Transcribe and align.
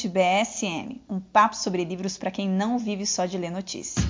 Estante 0.00 0.08
BSM, 0.08 1.02
um 1.10 1.20
papo 1.20 1.54
sobre 1.54 1.84
livros 1.84 2.16
para 2.16 2.30
quem 2.30 2.48
não 2.48 2.78
vive 2.78 3.04
só 3.04 3.26
de 3.26 3.36
ler 3.36 3.50
notícias. 3.50 4.02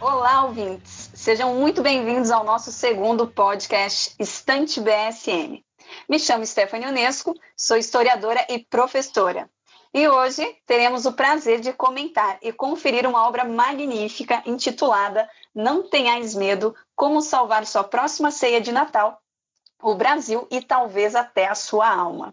Olá, 0.00 0.44
ouvintes! 0.44 1.10
Sejam 1.12 1.56
muito 1.56 1.82
bem-vindos 1.82 2.30
ao 2.30 2.44
nosso 2.44 2.70
segundo 2.70 3.26
podcast 3.26 4.14
Estante 4.20 4.80
BSM. 4.80 5.64
Me 6.08 6.18
chamo 6.18 6.44
Stephanie 6.46 6.88
Unesco, 6.88 7.34
sou 7.56 7.76
historiadora 7.76 8.46
e 8.48 8.58
professora. 8.58 9.48
E 9.92 10.06
hoje 10.08 10.46
teremos 10.66 11.04
o 11.04 11.12
prazer 11.12 11.60
de 11.60 11.72
comentar 11.72 12.38
e 12.42 12.52
conferir 12.52 13.06
uma 13.06 13.26
obra 13.26 13.44
magnífica 13.44 14.40
intitulada 14.46 15.28
Não 15.52 15.82
Tenhais 15.82 16.34
Medo: 16.34 16.74
Como 16.94 17.20
Salvar 17.20 17.66
Sua 17.66 17.82
Próxima 17.82 18.30
Ceia 18.30 18.60
de 18.60 18.70
Natal, 18.70 19.20
o 19.82 19.94
Brasil 19.94 20.46
e 20.50 20.60
talvez 20.62 21.16
até 21.16 21.48
a 21.48 21.56
sua 21.56 21.88
alma. 21.88 22.32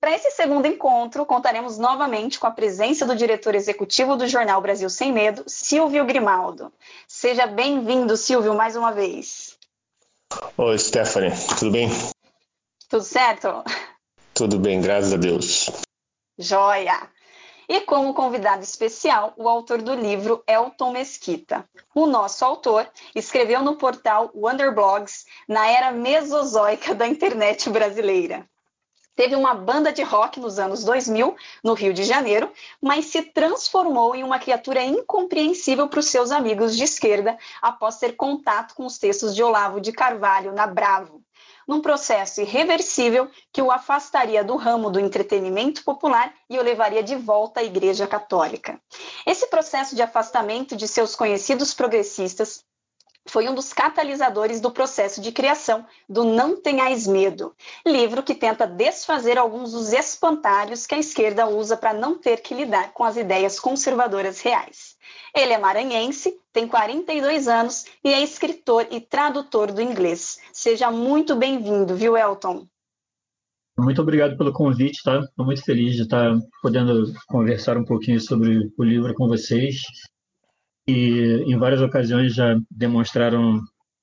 Para 0.00 0.12
esse 0.12 0.30
segundo 0.30 0.66
encontro, 0.66 1.26
contaremos 1.26 1.78
novamente 1.78 2.40
com 2.40 2.46
a 2.46 2.50
presença 2.50 3.04
do 3.04 3.14
diretor 3.14 3.54
executivo 3.54 4.16
do 4.16 4.26
jornal 4.26 4.60
Brasil 4.60 4.88
Sem 4.88 5.12
Medo, 5.12 5.44
Silvio 5.46 6.04
Grimaldo. 6.06 6.72
Seja 7.06 7.46
bem-vindo, 7.46 8.16
Silvio, 8.16 8.54
mais 8.54 8.74
uma 8.74 8.92
vez. 8.92 9.58
Oi, 10.56 10.78
Stephanie, 10.78 11.32
tudo 11.58 11.70
bem? 11.70 11.88
Tudo 12.90 13.04
certo? 13.04 13.62
Tudo 14.34 14.58
bem, 14.58 14.80
graças 14.80 15.12
a 15.12 15.16
Deus. 15.16 15.70
Joia! 16.36 17.08
E 17.68 17.82
como 17.82 18.12
convidado 18.12 18.64
especial, 18.64 19.32
o 19.36 19.48
autor 19.48 19.80
do 19.80 19.94
livro 19.94 20.42
Elton 20.44 20.90
Mesquita. 20.90 21.64
O 21.94 22.04
nosso 22.04 22.44
autor 22.44 22.90
escreveu 23.14 23.62
no 23.62 23.76
portal 23.76 24.32
Wonderblogs 24.34 25.24
na 25.46 25.68
era 25.68 25.92
mesozoica 25.92 26.92
da 26.92 27.06
internet 27.06 27.70
brasileira. 27.70 28.44
Teve 29.14 29.36
uma 29.36 29.54
banda 29.54 29.92
de 29.92 30.02
rock 30.02 30.40
nos 30.40 30.58
anos 30.58 30.82
2000, 30.82 31.36
no 31.62 31.74
Rio 31.74 31.94
de 31.94 32.02
Janeiro, 32.02 32.50
mas 32.82 33.04
se 33.04 33.22
transformou 33.22 34.16
em 34.16 34.24
uma 34.24 34.40
criatura 34.40 34.82
incompreensível 34.82 35.88
para 35.88 36.00
os 36.00 36.06
seus 36.06 36.32
amigos 36.32 36.76
de 36.76 36.82
esquerda 36.82 37.38
após 37.62 37.98
ter 37.98 38.16
contato 38.16 38.74
com 38.74 38.84
os 38.84 38.98
textos 38.98 39.32
de 39.32 39.44
Olavo 39.44 39.80
de 39.80 39.92
Carvalho 39.92 40.52
na 40.52 40.66
Bravo 40.66 41.22
num 41.70 41.80
processo 41.80 42.40
irreversível 42.40 43.30
que 43.52 43.62
o 43.62 43.70
afastaria 43.70 44.42
do 44.42 44.56
ramo 44.56 44.90
do 44.90 44.98
entretenimento 44.98 45.84
popular 45.84 46.34
e 46.48 46.58
o 46.58 46.62
levaria 46.64 47.00
de 47.00 47.14
volta 47.14 47.60
à 47.60 47.62
Igreja 47.62 48.08
Católica. 48.08 48.80
Esse 49.24 49.46
processo 49.46 49.94
de 49.94 50.02
afastamento 50.02 50.74
de 50.74 50.88
seus 50.88 51.14
conhecidos 51.14 51.72
progressistas 51.72 52.64
foi 53.26 53.48
um 53.48 53.54
dos 53.54 53.72
catalisadores 53.72 54.60
do 54.60 54.70
processo 54.70 55.20
de 55.20 55.30
criação 55.30 55.86
do 56.08 56.24
Não 56.24 56.60
Tenhais 56.60 57.06
Medo, 57.06 57.54
livro 57.86 58.22
que 58.22 58.34
tenta 58.34 58.66
desfazer 58.66 59.38
alguns 59.38 59.72
dos 59.72 59.92
espantalhos 59.92 60.86
que 60.86 60.94
a 60.94 60.98
esquerda 60.98 61.46
usa 61.46 61.76
para 61.76 61.92
não 61.92 62.18
ter 62.18 62.38
que 62.38 62.54
lidar 62.54 62.92
com 62.92 63.04
as 63.04 63.16
ideias 63.16 63.60
conservadoras 63.60 64.40
reais. 64.40 64.96
Ele 65.34 65.52
é 65.52 65.58
maranhense, 65.58 66.36
tem 66.52 66.66
42 66.66 67.46
anos 67.46 67.86
e 68.02 68.12
é 68.12 68.22
escritor 68.22 68.86
e 68.90 69.00
tradutor 69.00 69.70
do 69.70 69.80
inglês. 69.80 70.38
Seja 70.52 70.90
muito 70.90 71.36
bem-vindo, 71.36 71.94
viu, 71.94 72.16
Elton? 72.16 72.66
Muito 73.78 74.02
obrigado 74.02 74.36
pelo 74.36 74.52
convite, 74.52 75.02
tá? 75.02 75.20
Estou 75.20 75.46
muito 75.46 75.62
feliz 75.62 75.94
de 75.94 76.02
estar 76.02 76.36
podendo 76.60 77.12
conversar 77.26 77.78
um 77.78 77.84
pouquinho 77.84 78.20
sobre 78.20 78.70
o 78.76 78.84
livro 78.84 79.14
com 79.14 79.26
vocês. 79.26 79.82
E 80.88 81.44
em 81.46 81.56
várias 81.56 81.80
ocasiões 81.80 82.34
já 82.34 82.58
demonstraram 82.70 83.60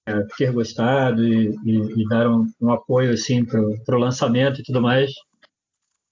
é, 0.07 0.23
ter 0.37 0.51
gostado 0.51 1.25
e, 1.27 1.49
e, 1.65 2.01
e, 2.01 2.07
deram 2.07 2.45
um 2.61 2.71
apoio 2.71 3.11
assim 3.11 3.43
para 3.43 3.95
o 3.95 3.99
lançamento 3.99 4.61
e 4.61 4.63
tudo 4.63 4.81
mais 4.81 5.11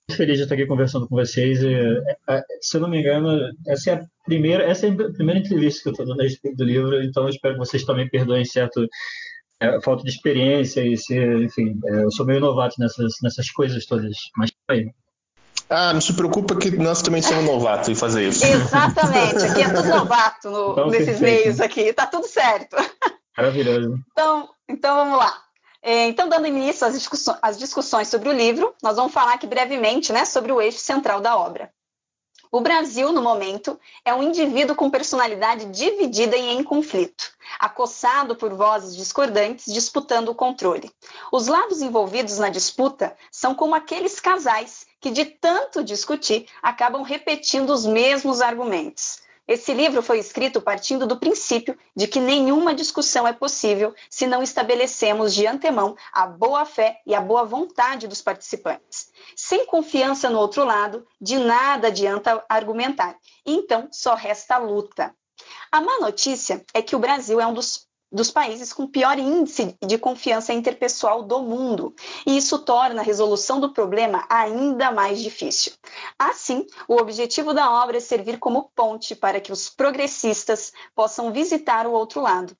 muito 0.09 0.17
feliz 0.17 0.37
de 0.37 0.43
estar 0.43 0.55
aqui 0.55 0.65
conversando 0.65 1.07
com 1.07 1.15
vocês. 1.15 1.61
E, 1.61 1.73
é, 1.73 2.17
é, 2.29 2.43
se 2.61 2.77
eu 2.77 2.81
não 2.81 2.89
me 2.89 2.99
engano, 2.99 3.51
essa 3.67 3.91
é 3.91 3.93
a 3.95 4.05
primeira, 4.23 4.63
essa 4.63 4.87
é 4.87 4.89
a 4.89 5.11
primeira 5.11 5.39
entrevista 5.39 5.83
que 5.83 5.89
eu 5.89 5.91
estou 5.91 6.05
dando 6.05 6.21
a 6.21 6.23
respeito 6.23 6.57
do 6.57 6.63
livro, 6.63 7.03
então 7.03 7.27
espero 7.27 7.55
que 7.55 7.59
vocês 7.59 7.83
também 7.83 8.09
perdoem 8.09 8.45
certo 8.45 8.87
é, 9.59 9.81
falta 9.81 10.03
de 10.03 10.09
experiência 10.09 10.85
e 10.85 10.97
se, 10.97 11.17
enfim, 11.43 11.79
é, 11.85 12.03
eu 12.03 12.11
sou 12.11 12.25
meio 12.25 12.39
novato 12.39 12.75
nessas 12.79 13.13
nessas 13.21 13.49
coisas 13.51 13.85
todas, 13.85 14.15
mas 14.37 14.51
aí. 14.69 14.89
Ah, 15.69 15.93
não 15.93 16.01
se 16.01 16.13
preocupa 16.13 16.55
que 16.55 16.71
nós 16.71 17.01
também 17.01 17.21
somos 17.21 17.45
novatos 17.45 17.89
em 17.89 17.95
fazer 17.95 18.27
isso. 18.27 18.45
Exatamente, 18.45 19.43
aqui 19.45 19.61
é 19.61 19.69
tudo 19.69 19.89
novato 19.89 20.49
no, 20.49 20.71
então, 20.71 20.87
nesses 20.87 21.19
meios 21.19 21.59
aqui, 21.59 21.91
tá 21.91 22.05
tudo 22.05 22.27
certo. 22.27 22.75
Maravilhoso. 23.35 23.99
Então, 24.11 24.49
então 24.69 24.95
vamos 24.95 25.17
lá. 25.17 25.41
É, 25.81 26.07
então, 26.07 26.27
dando 26.27 26.47
início 26.47 26.85
às 26.85 26.93
discussões, 26.93 27.37
às 27.41 27.57
discussões 27.57 28.07
sobre 28.07 28.29
o 28.29 28.33
livro, 28.33 28.73
nós 28.81 28.95
vamos 28.95 29.13
falar 29.13 29.33
aqui 29.33 29.45
brevemente 29.45 30.11
né, 30.11 30.25
sobre 30.25 30.51
o 30.51 30.61
eixo 30.61 30.79
central 30.79 31.21
da 31.21 31.37
obra. 31.37 31.71
O 32.51 32.61
Brasil, 32.61 33.11
no 33.11 33.21
momento, 33.21 33.77
é 34.05 34.13
um 34.13 34.23
indivíduo 34.23 34.75
com 34.75 34.89
personalidade 34.89 35.65
dividida 35.65 36.37
e 36.37 36.51
em 36.53 36.63
conflito, 36.63 37.31
acossado 37.59 38.35
por 38.35 38.53
vozes 38.53 38.95
discordantes 38.95 39.73
disputando 39.73 40.29
o 40.29 40.35
controle. 40.35 40.89
Os 41.31 41.47
lados 41.47 41.81
envolvidos 41.81 42.39
na 42.39 42.49
disputa 42.49 43.15
são 43.29 43.53
como 43.53 43.75
aqueles 43.75 44.19
casais 44.21 44.87
que, 45.05 45.11
de 45.11 45.23
tanto 45.23 45.83
discutir, 45.83 46.47
acabam 46.63 47.03
repetindo 47.03 47.69
os 47.69 47.85
mesmos 47.85 48.41
argumentos. 48.41 49.19
Esse 49.47 49.71
livro 49.71 50.01
foi 50.01 50.17
escrito 50.17 50.59
partindo 50.59 51.05
do 51.05 51.19
princípio 51.19 51.77
de 51.95 52.07
que 52.07 52.19
nenhuma 52.19 52.73
discussão 52.73 53.27
é 53.27 53.31
possível 53.31 53.93
se 54.09 54.25
não 54.25 54.41
estabelecemos 54.41 55.35
de 55.35 55.45
antemão 55.45 55.95
a 56.11 56.25
boa 56.25 56.65
fé 56.65 57.01
e 57.05 57.13
a 57.13 57.21
boa 57.21 57.43
vontade 57.43 58.07
dos 58.07 58.19
participantes. 58.19 59.11
Sem 59.35 59.67
confiança 59.67 60.27
no 60.27 60.39
outro 60.39 60.65
lado, 60.65 61.05
de 61.21 61.37
nada 61.37 61.89
adianta 61.89 62.43
argumentar. 62.49 63.15
Então, 63.45 63.87
só 63.91 64.15
resta 64.15 64.55
a 64.55 64.57
luta. 64.57 65.15
A 65.71 65.81
má 65.81 65.99
notícia 65.99 66.65
é 66.73 66.81
que 66.81 66.95
o 66.95 66.99
Brasil 66.99 67.39
é 67.39 67.45
um 67.45 67.53
dos 67.53 67.87
dos 68.15 68.31
países 68.31 68.71
com 68.71 68.87
pior 68.87 69.19
índice 69.19 69.75
de 69.85 69.97
confiança 69.97 70.53
interpessoal 70.53 71.21
do 71.21 71.41
mundo, 71.41 71.93
e 72.25 72.37
isso 72.37 72.57
torna 72.59 73.01
a 73.01 73.03
resolução 73.03 73.59
do 73.59 73.73
problema 73.73 74.25
ainda 74.29 74.89
mais 74.89 75.21
difícil. 75.21 75.73
Assim, 76.17 76.65
o 76.87 76.95
objetivo 76.95 77.53
da 77.53 77.69
obra 77.69 77.97
é 77.97 77.99
servir 77.99 78.39
como 78.39 78.71
ponte 78.73 79.13
para 79.13 79.41
que 79.41 79.51
os 79.51 79.69
progressistas 79.69 80.71
possam 80.95 81.33
visitar 81.33 81.85
o 81.85 81.91
outro 81.91 82.21
lado, 82.21 82.55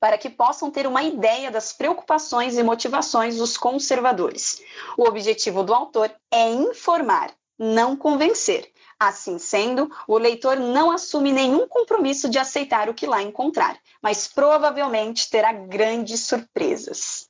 para 0.00 0.16
que 0.16 0.30
possam 0.30 0.70
ter 0.70 0.86
uma 0.86 1.02
ideia 1.02 1.50
das 1.50 1.70
preocupações 1.70 2.56
e 2.56 2.62
motivações 2.62 3.36
dos 3.36 3.58
conservadores. 3.58 4.62
O 4.96 5.04
objetivo 5.06 5.62
do 5.62 5.74
autor 5.74 6.10
é 6.30 6.48
informar, 6.50 7.30
não 7.58 7.94
convencer, 7.94 8.72
Assim 9.00 9.38
sendo, 9.38 9.88
o 10.08 10.18
leitor 10.18 10.58
não 10.58 10.90
assume 10.90 11.30
nenhum 11.30 11.68
compromisso 11.68 12.28
de 12.28 12.36
aceitar 12.36 12.88
o 12.88 12.94
que 12.94 13.06
lá 13.06 13.22
encontrar, 13.22 13.78
mas 14.02 14.26
provavelmente 14.26 15.30
terá 15.30 15.52
grandes 15.52 16.20
surpresas. 16.26 17.28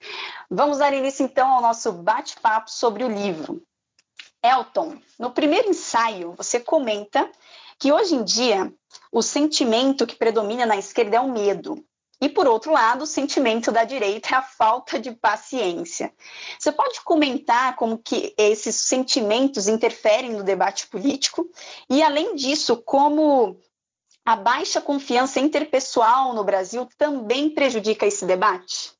Vamos 0.50 0.78
dar 0.78 0.94
início 0.94 1.24
então 1.24 1.46
ao 1.46 1.60
nosso 1.60 1.92
bate-papo 1.92 2.70
sobre 2.70 3.04
o 3.04 3.08
livro. 3.08 3.62
Elton, 4.42 4.96
no 5.18 5.30
primeiro 5.30 5.68
ensaio, 5.68 6.32
você 6.32 6.58
comenta 6.58 7.30
que 7.78 7.92
hoje 7.92 8.14
em 8.14 8.24
dia 8.24 8.72
o 9.12 9.20
sentimento 9.20 10.06
que 10.06 10.16
predomina 10.16 10.64
na 10.64 10.76
esquerda 10.76 11.16
é 11.16 11.20
o 11.20 11.30
medo. 11.30 11.84
E, 12.20 12.28
por 12.28 12.48
outro 12.48 12.72
lado, 12.72 13.02
o 13.02 13.06
sentimento 13.06 13.70
da 13.70 13.84
direita 13.84 14.34
é 14.34 14.38
a 14.38 14.42
falta 14.42 14.98
de 14.98 15.12
paciência. 15.12 16.12
Você 16.58 16.72
pode 16.72 17.00
comentar 17.02 17.76
como 17.76 17.98
que 17.98 18.34
esses 18.36 18.74
sentimentos 18.74 19.68
interferem 19.68 20.32
no 20.32 20.42
debate 20.42 20.88
político? 20.88 21.48
E, 21.88 22.02
além 22.02 22.34
disso, 22.34 22.76
como 22.76 23.60
a 24.24 24.34
baixa 24.34 24.80
confiança 24.80 25.38
interpessoal 25.38 26.34
no 26.34 26.42
Brasil 26.42 26.88
também 26.98 27.50
prejudica 27.50 28.04
esse 28.04 28.26
debate? 28.26 28.92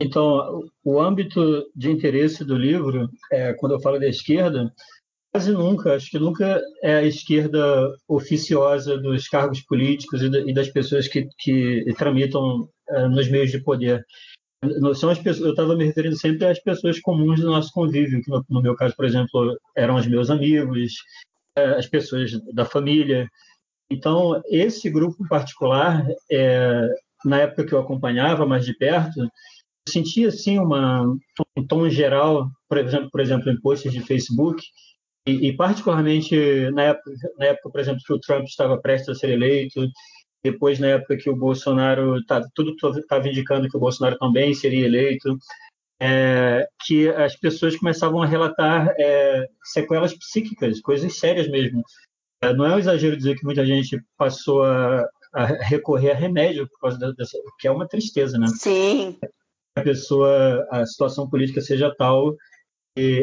Então, 0.00 0.66
o 0.82 0.98
âmbito 0.98 1.70
de 1.76 1.90
interesse 1.90 2.42
do 2.42 2.56
livro, 2.56 3.10
é, 3.30 3.52
quando 3.52 3.72
eu 3.72 3.80
falo 3.80 4.00
da 4.00 4.08
esquerda, 4.08 4.72
quase 5.32 5.52
nunca, 5.52 5.94
acho 5.94 6.10
que 6.10 6.18
nunca 6.18 6.60
é 6.82 6.96
a 6.96 7.02
esquerda 7.04 7.94
oficiosa 8.08 8.98
dos 8.98 9.28
cargos 9.28 9.60
políticos 9.62 10.22
e 10.22 10.52
das 10.52 10.68
pessoas 10.68 11.06
que, 11.06 11.28
que 11.38 11.84
tramitam 11.96 12.68
uh, 12.90 13.08
nos 13.08 13.28
meios 13.28 13.50
de 13.50 13.62
poder. 13.62 14.04
São 14.94 15.08
as 15.08 15.18
pessoas, 15.18 15.46
eu 15.46 15.50
estava 15.50 15.74
me 15.74 15.86
referindo 15.86 16.16
sempre 16.16 16.46
às 16.46 16.60
pessoas 16.60 17.00
comuns 17.00 17.40
do 17.40 17.50
nosso 17.50 17.72
convívio, 17.72 18.20
que 18.22 18.30
no, 18.30 18.60
meu 18.60 18.74
caso, 18.74 18.94
por 18.94 19.06
exemplo, 19.06 19.56
eram 19.76 19.96
os 19.96 20.06
meus 20.06 20.30
amigos, 20.30 20.94
uh, 21.58 21.78
as 21.78 21.86
pessoas 21.86 22.32
da 22.52 22.64
família. 22.64 23.28
Então, 23.90 24.40
esse 24.46 24.90
grupo 24.90 25.26
particular, 25.28 26.06
é, 26.30 26.88
na 27.24 27.40
época 27.40 27.64
que 27.64 27.72
eu 27.72 27.80
acompanhava 27.80 28.46
mais 28.46 28.64
de 28.64 28.72
perto, 28.74 29.20
eu 29.20 29.28
sentia 29.88 30.28
assim 30.28 30.58
uma, 30.58 31.02
um 31.56 31.66
tom 31.66 31.88
geral, 31.88 32.48
por 32.68 32.78
exemplo, 32.78 33.10
por 33.10 33.20
exemplo, 33.20 33.50
em 33.50 33.60
posts 33.60 33.92
de 33.92 34.00
Facebook, 34.00 34.62
e, 35.26 35.48
e, 35.48 35.56
particularmente 35.56 36.70
na 36.70 36.82
época, 36.84 37.10
na 37.38 37.46
época, 37.46 37.70
por 37.70 37.80
exemplo, 37.80 38.00
que 38.06 38.12
o 38.12 38.20
Trump 38.20 38.44
estava 38.44 38.80
prestes 38.80 39.10
a 39.10 39.14
ser 39.14 39.30
eleito, 39.30 39.86
depois 40.42 40.78
na 40.78 40.88
época 40.88 41.16
que 41.16 41.28
o 41.28 41.36
Bolsonaro, 41.36 42.24
tá, 42.24 42.42
tudo 42.54 42.74
estava 42.98 43.28
indicando 43.28 43.68
que 43.68 43.76
o 43.76 43.80
Bolsonaro 43.80 44.18
também 44.18 44.54
seria 44.54 44.86
eleito, 44.86 45.36
é, 46.00 46.66
que 46.86 47.08
as 47.10 47.36
pessoas 47.36 47.76
começavam 47.76 48.22
a 48.22 48.26
relatar 48.26 48.94
é, 48.98 49.46
sequelas 49.62 50.16
psíquicas, 50.16 50.80
coisas 50.80 51.18
sérias 51.18 51.48
mesmo. 51.48 51.82
É, 52.42 52.54
não 52.54 52.64
é 52.64 52.74
um 52.74 52.78
exagero 52.78 53.16
dizer 53.16 53.36
que 53.36 53.44
muita 53.44 53.66
gente 53.66 54.02
passou 54.16 54.64
a, 54.64 55.06
a 55.34 55.44
recorrer 55.44 56.12
a 56.12 56.14
remédio 56.14 56.66
por 56.68 56.80
causa 56.80 57.12
dessa, 57.12 57.38
que 57.58 57.68
é 57.68 57.70
uma 57.70 57.86
tristeza, 57.86 58.38
né? 58.38 58.46
Sim. 58.48 59.18
A 59.76 59.82
pessoa, 59.82 60.66
a 60.70 60.86
situação 60.86 61.28
política 61.28 61.60
seja 61.60 61.94
tal 61.94 62.34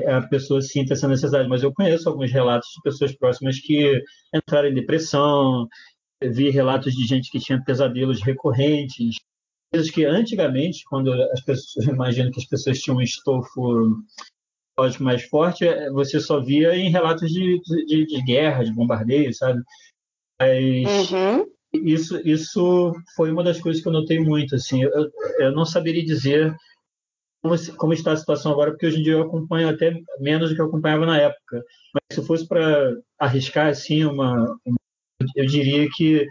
a 0.08 0.22
pessoa 0.28 0.62
sinta 0.62 0.94
essa 0.94 1.08
necessidade. 1.08 1.50
Mas 1.50 1.64
eu 1.64 1.74
conheço 1.74 2.10
alguns 2.10 2.32
relatos 2.32 2.68
de 2.76 2.82
pessoas 2.82 3.16
próximas 3.16 3.60
que 3.60 4.02
entraram 4.34 4.70
em 4.70 4.74
depressão, 4.74 5.68
vi 6.22 6.50
relatos 6.50 6.94
de 6.94 7.06
gente 7.06 7.30
que 7.32 7.40
tinha 7.40 7.64
pesadelos 7.64 8.22
recorrentes, 8.22 9.16
coisas 9.72 9.92
que 9.92 10.06
antigamente, 10.06 10.84
quando 10.90 11.12
as 11.14 11.42
pessoas, 11.42 11.86
imagino 11.88 12.32
que 12.32 12.40
as 12.40 12.48
pessoas 12.48 12.80
tinham 12.80 12.98
um 12.98 13.02
estofo 13.02 13.98
psicológico 14.78 15.04
mais 15.04 15.24
forte, 15.24 15.68
é, 15.68 15.90
você 15.90 16.20
só 16.20 16.40
via 16.40 16.76
em 16.76 16.90
relatos 16.90 17.32
de, 17.32 17.60
de, 17.86 18.06
de 18.06 18.22
guerra, 18.24 18.64
de 18.64 18.74
bombardeio, 18.74 19.34
sabe? 19.34 19.62
Mas 20.40 21.12
uhum. 21.12 21.46
isso, 21.74 22.20
isso 22.28 22.94
foi 23.16 23.32
uma 23.32 23.44
das 23.44 23.60
coisas 23.60 23.82
que 23.82 23.88
eu 23.88 23.94
notei 23.94 24.20
muito, 24.20 24.56
assim, 24.56 24.84
eu, 24.84 25.12
eu 25.40 25.52
não 25.52 25.66
saberia 25.66 26.06
dizer 26.06 26.56
como, 27.48 27.78
como, 27.78 27.94
está 27.94 28.12
a 28.12 28.18
situação 28.18 28.52
agora, 28.52 28.72
porque 28.72 28.88
hoje 28.88 29.00
em 29.00 29.04
dia 29.04 29.14
eu 29.14 29.22
acompanho 29.22 29.70
até 29.70 29.94
menos 30.20 30.50
do 30.50 30.56
que 30.56 30.62
eu 30.62 30.66
acompanhava 30.66 31.06
na 31.06 31.18
época. 31.18 31.64
Mas 31.94 32.04
se 32.12 32.26
fosse 32.26 32.48
para 32.48 32.96
arriscar 33.20 33.68
assim 33.68 34.04
uma, 34.06 34.58
uma, 34.66 34.78
eu 35.36 35.46
diria 35.46 35.88
que 35.96 36.28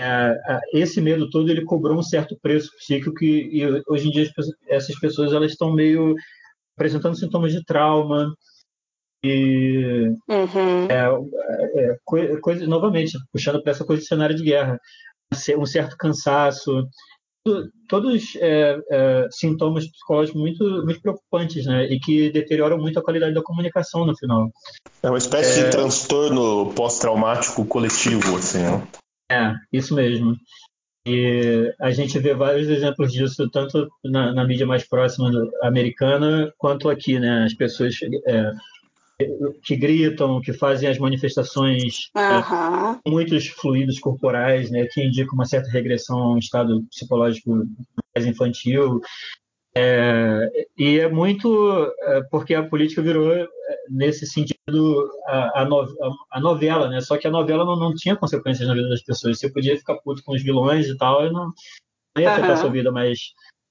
é, 0.00 0.34
esse 0.72 1.00
medo 1.00 1.28
todo 1.28 1.50
ele 1.50 1.64
cobrou 1.64 1.98
um 1.98 2.02
certo 2.02 2.38
preço 2.40 2.70
psíquico 2.76 3.24
e, 3.24 3.62
e 3.62 3.82
hoje 3.88 4.08
em 4.08 4.10
dia 4.10 4.30
essas 4.68 4.98
pessoas 5.00 5.32
elas 5.32 5.52
estão 5.52 5.72
meio 5.72 6.14
apresentando 6.76 7.18
sintomas 7.18 7.52
de 7.52 7.64
trauma 7.64 8.32
e 9.24 10.12
uhum. 10.28 10.86
é, 10.88 11.90
é, 11.90 11.96
coisa, 12.40 12.64
novamente 12.68 13.18
puxando 13.32 13.60
para 13.60 13.72
essa 13.72 13.84
coisa 13.84 14.00
de 14.00 14.08
cenário 14.08 14.36
de 14.36 14.44
guerra 14.44 14.78
um 15.58 15.66
certo 15.66 15.96
cansaço 15.96 16.88
todos 17.88 18.36
é, 18.36 18.78
é, 18.90 19.28
sintomas 19.30 19.86
psicológicos 19.86 20.40
muito, 20.40 20.64
muito 20.84 21.00
preocupantes, 21.00 21.66
né? 21.66 21.84
E 21.86 21.98
que 21.98 22.30
deterioram 22.30 22.78
muito 22.78 22.98
a 22.98 23.02
qualidade 23.02 23.34
da 23.34 23.42
comunicação 23.42 24.04
no 24.04 24.16
final. 24.16 24.50
É 25.02 25.08
uma 25.08 25.18
espécie 25.18 25.60
é... 25.60 25.64
de 25.64 25.70
transtorno 25.70 26.72
pós-traumático 26.74 27.64
coletivo, 27.64 28.36
assim, 28.36 28.58
né? 28.58 28.86
É, 29.30 29.54
isso 29.72 29.94
mesmo. 29.94 30.36
E 31.06 31.72
a 31.80 31.90
gente 31.90 32.18
vê 32.18 32.34
vários 32.34 32.68
exemplos 32.68 33.12
disso, 33.12 33.48
tanto 33.50 33.88
na, 34.04 34.32
na 34.32 34.44
mídia 34.46 34.66
mais 34.66 34.86
próxima 34.86 35.30
americana, 35.62 36.52
quanto 36.58 36.90
aqui, 36.90 37.18
né? 37.18 37.44
As 37.44 37.54
pessoas 37.54 37.94
é, 38.26 38.52
que 39.62 39.76
gritam, 39.76 40.40
que 40.40 40.52
fazem 40.52 40.88
as 40.88 40.98
manifestações, 40.98 42.08
uhum. 42.14 42.92
né, 42.92 43.00
muitos 43.06 43.48
fluidos 43.48 43.98
corporais, 43.98 44.70
né, 44.70 44.86
que 44.92 45.02
indicam 45.02 45.34
uma 45.34 45.44
certa 45.44 45.68
regressão 45.70 46.18
a 46.18 46.34
um 46.34 46.38
estado 46.38 46.84
psicológico 46.90 47.66
mais 48.14 48.26
infantil. 48.26 49.00
É, 49.76 50.48
e 50.76 50.98
é 50.98 51.08
muito 51.08 51.92
é, 52.00 52.22
porque 52.30 52.54
a 52.54 52.66
política 52.66 53.02
virou, 53.02 53.32
é, 53.32 53.46
nesse 53.90 54.26
sentido, 54.26 55.10
a, 55.26 55.62
a, 55.62 55.64
no, 55.64 55.80
a, 55.80 56.38
a 56.38 56.40
novela, 56.40 56.88
né? 56.88 57.00
Só 57.00 57.16
que 57.16 57.28
a 57.28 57.30
novela 57.30 57.64
não, 57.64 57.76
não, 57.76 57.94
tinha 57.94 58.16
consequências 58.16 58.66
na 58.66 58.74
vida 58.74 58.88
das 58.88 59.02
pessoas. 59.02 59.38
Você 59.38 59.52
podia 59.52 59.76
ficar 59.76 59.96
puto 59.96 60.22
com 60.24 60.32
os 60.32 60.42
vilões 60.42 60.86
e 60.86 60.96
tal, 60.96 61.26
e 61.26 61.32
não, 61.32 61.52
não 62.16 62.22
ia 62.22 62.30
afetar 62.30 62.50
uhum. 62.50 62.54
a 62.54 62.56
sua 62.56 62.70
vida, 62.70 62.90
mas 62.90 63.18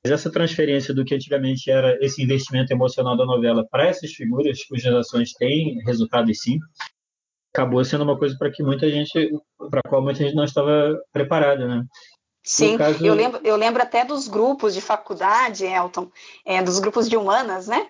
essa 0.09 0.31
transferência 0.31 0.94
do 0.94 1.06
que 1.06 1.15
antigamente 1.15 1.69
era 1.69 1.98
esse 2.04 2.21
investimento 2.21 2.71
emocional 2.71 3.15
da 3.15 3.25
novela 3.25 3.65
para 3.69 3.88
essas 3.88 4.12
figuras 4.12 4.63
cujas 4.65 4.94
ações 4.94 5.33
têm 5.33 5.81
resultados 5.86 6.39
sim, 6.42 6.59
acabou 7.54 7.83
sendo 7.83 8.04
uma 8.04 8.18
coisa 8.18 8.36
para 8.38 8.51
que 8.51 8.62
muita 8.62 8.89
gente, 8.89 9.31
para 9.69 9.81
qual 9.88 10.01
muita 10.01 10.24
gente 10.24 10.36
não 10.36 10.44
estava 10.44 10.95
preparada, 11.12 11.68
né? 11.68 11.86
Sim, 12.44 12.77
caso... 12.77 13.06
eu, 13.06 13.13
lembro, 13.13 13.42
eu 13.44 13.56
lembro 13.57 13.81
até 13.81 14.06
dos 14.06 14.27
grupos 14.27 14.74
de 14.74 14.80
faculdade, 14.80 15.65
Elton, 15.65 16.10
é, 16.45 16.63
dos 16.63 16.80
grupos 16.80 17.10
de 17.10 17.18
humanas, 17.18 17.68
né? 17.68 17.89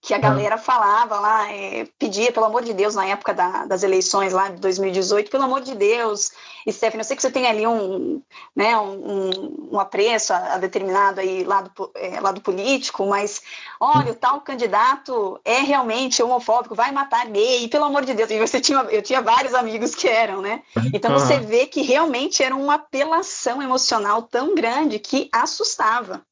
Que 0.00 0.14
a 0.14 0.18
galera 0.18 0.56
falava 0.56 1.18
lá, 1.18 1.52
é, 1.52 1.86
pedia, 1.98 2.32
pelo 2.32 2.46
amor 2.46 2.62
de 2.62 2.72
Deus, 2.72 2.94
na 2.94 3.04
época 3.06 3.34
da, 3.34 3.66
das 3.66 3.82
eleições 3.82 4.32
lá 4.32 4.48
de 4.48 4.60
2018, 4.60 5.30
pelo 5.30 5.42
amor 5.42 5.60
de 5.60 5.74
Deus, 5.74 6.30
Stephanie, 6.70 7.00
eu 7.00 7.04
sei 7.04 7.16
que 7.16 7.22
você 7.22 7.30
tem 7.30 7.46
ali 7.46 7.66
um, 7.66 8.22
né, 8.54 8.78
um, 8.78 9.72
um 9.72 9.80
apreço 9.80 10.32
a, 10.32 10.54
a, 10.54 10.58
determinado 10.58 11.20
aí 11.20 11.42
lado, 11.42 11.70
é, 11.96 12.20
lado 12.20 12.40
político, 12.40 13.06
mas 13.06 13.42
olha, 13.80 14.12
o 14.12 14.14
tal 14.14 14.40
candidato 14.40 15.40
é 15.44 15.58
realmente 15.60 16.22
homofóbico, 16.22 16.76
vai 16.76 16.92
matar 16.92 17.26
gay, 17.26 17.66
pelo 17.68 17.84
amor 17.84 18.04
de 18.04 18.14
Deus, 18.14 18.30
e 18.30 18.38
você 18.38 18.60
tinha, 18.60 18.78
eu 18.90 19.02
tinha 19.02 19.20
vários 19.20 19.52
amigos 19.52 19.96
que 19.96 20.08
eram, 20.08 20.40
né? 20.40 20.62
Então 20.94 21.12
você 21.12 21.40
vê 21.40 21.66
que 21.66 21.82
realmente 21.82 22.42
era 22.42 22.54
uma 22.54 22.74
apelação 22.74 23.60
emocional 23.60 24.22
tão 24.22 24.54
grande 24.54 24.98
que 25.00 25.28
assustava. 25.32 26.22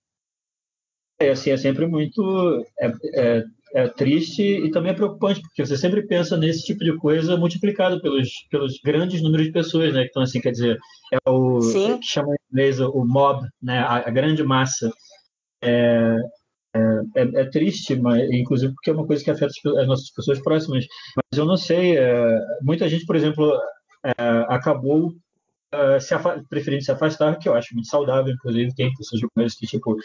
É, 1.19 1.31
assim, 1.31 1.51
é 1.51 1.57
sempre 1.57 1.87
muito 1.87 2.65
é, 2.79 2.93
é, 3.15 3.45
é, 3.75 3.89
triste 3.89 4.43
e 4.43 4.71
também 4.71 4.93
é 4.93 4.95
preocupante, 4.95 5.41
porque 5.41 5.65
você 5.65 5.77
sempre 5.77 6.07
pensa 6.07 6.37
nesse 6.37 6.65
tipo 6.65 6.85
de 6.85 6.97
coisa 6.97 7.37
multiplicado 7.37 8.01
pelos, 8.01 8.29
pelos 8.51 8.79
grandes 8.85 9.23
números 9.23 9.47
de 9.47 9.53
pessoas, 9.53 9.93
né? 9.93 10.05
Então, 10.05 10.23
assim, 10.23 10.41
quer 10.41 10.53
dizer, 10.53 10.79
é 11.13 11.31
o 11.31 11.61
Sim. 11.61 11.99
que 11.99 12.07
chama 12.07 12.33
em 12.33 12.53
inglês 12.53 12.81
o 12.81 13.05
mob, 13.05 13.47
né? 13.63 13.81
A, 13.81 13.97
a 13.97 14.11
grande 14.11 14.43
massa. 14.43 14.91
É, 15.63 16.17
é, 16.77 17.23
é, 17.23 17.41
é, 17.41 17.45
triste, 17.47 17.97
mas, 17.97 18.31
inclusive 18.31 18.75
porque 18.75 18.91
é 18.91 18.93
uma 18.93 19.07
coisa 19.07 19.25
que 19.25 19.31
afeta 19.31 19.53
as 19.81 19.87
nossas 19.87 20.11
pessoas 20.11 20.41
próximas. 20.41 20.85
Mas 21.17 21.39
eu 21.39 21.47
não 21.47 21.57
sei, 21.57 21.97
é, 21.97 22.39
muita 22.63 22.89
gente, 22.89 23.07
por 23.07 23.17
exemplo, 23.17 23.51
é, 24.05 24.13
acabou 24.49 25.13
se 26.01 26.15
preferindo 26.49 26.83
se 26.83 26.93
afastar, 26.93 27.39
que 27.39 27.49
eu 27.49 27.55
acho 27.55 27.75
muito 27.75 27.89
saudável, 27.89 28.33
inclusive 28.33 28.75
tem 28.75 28.91
pessoas 28.95 29.21
que 29.57 29.67
tipo 29.67 29.97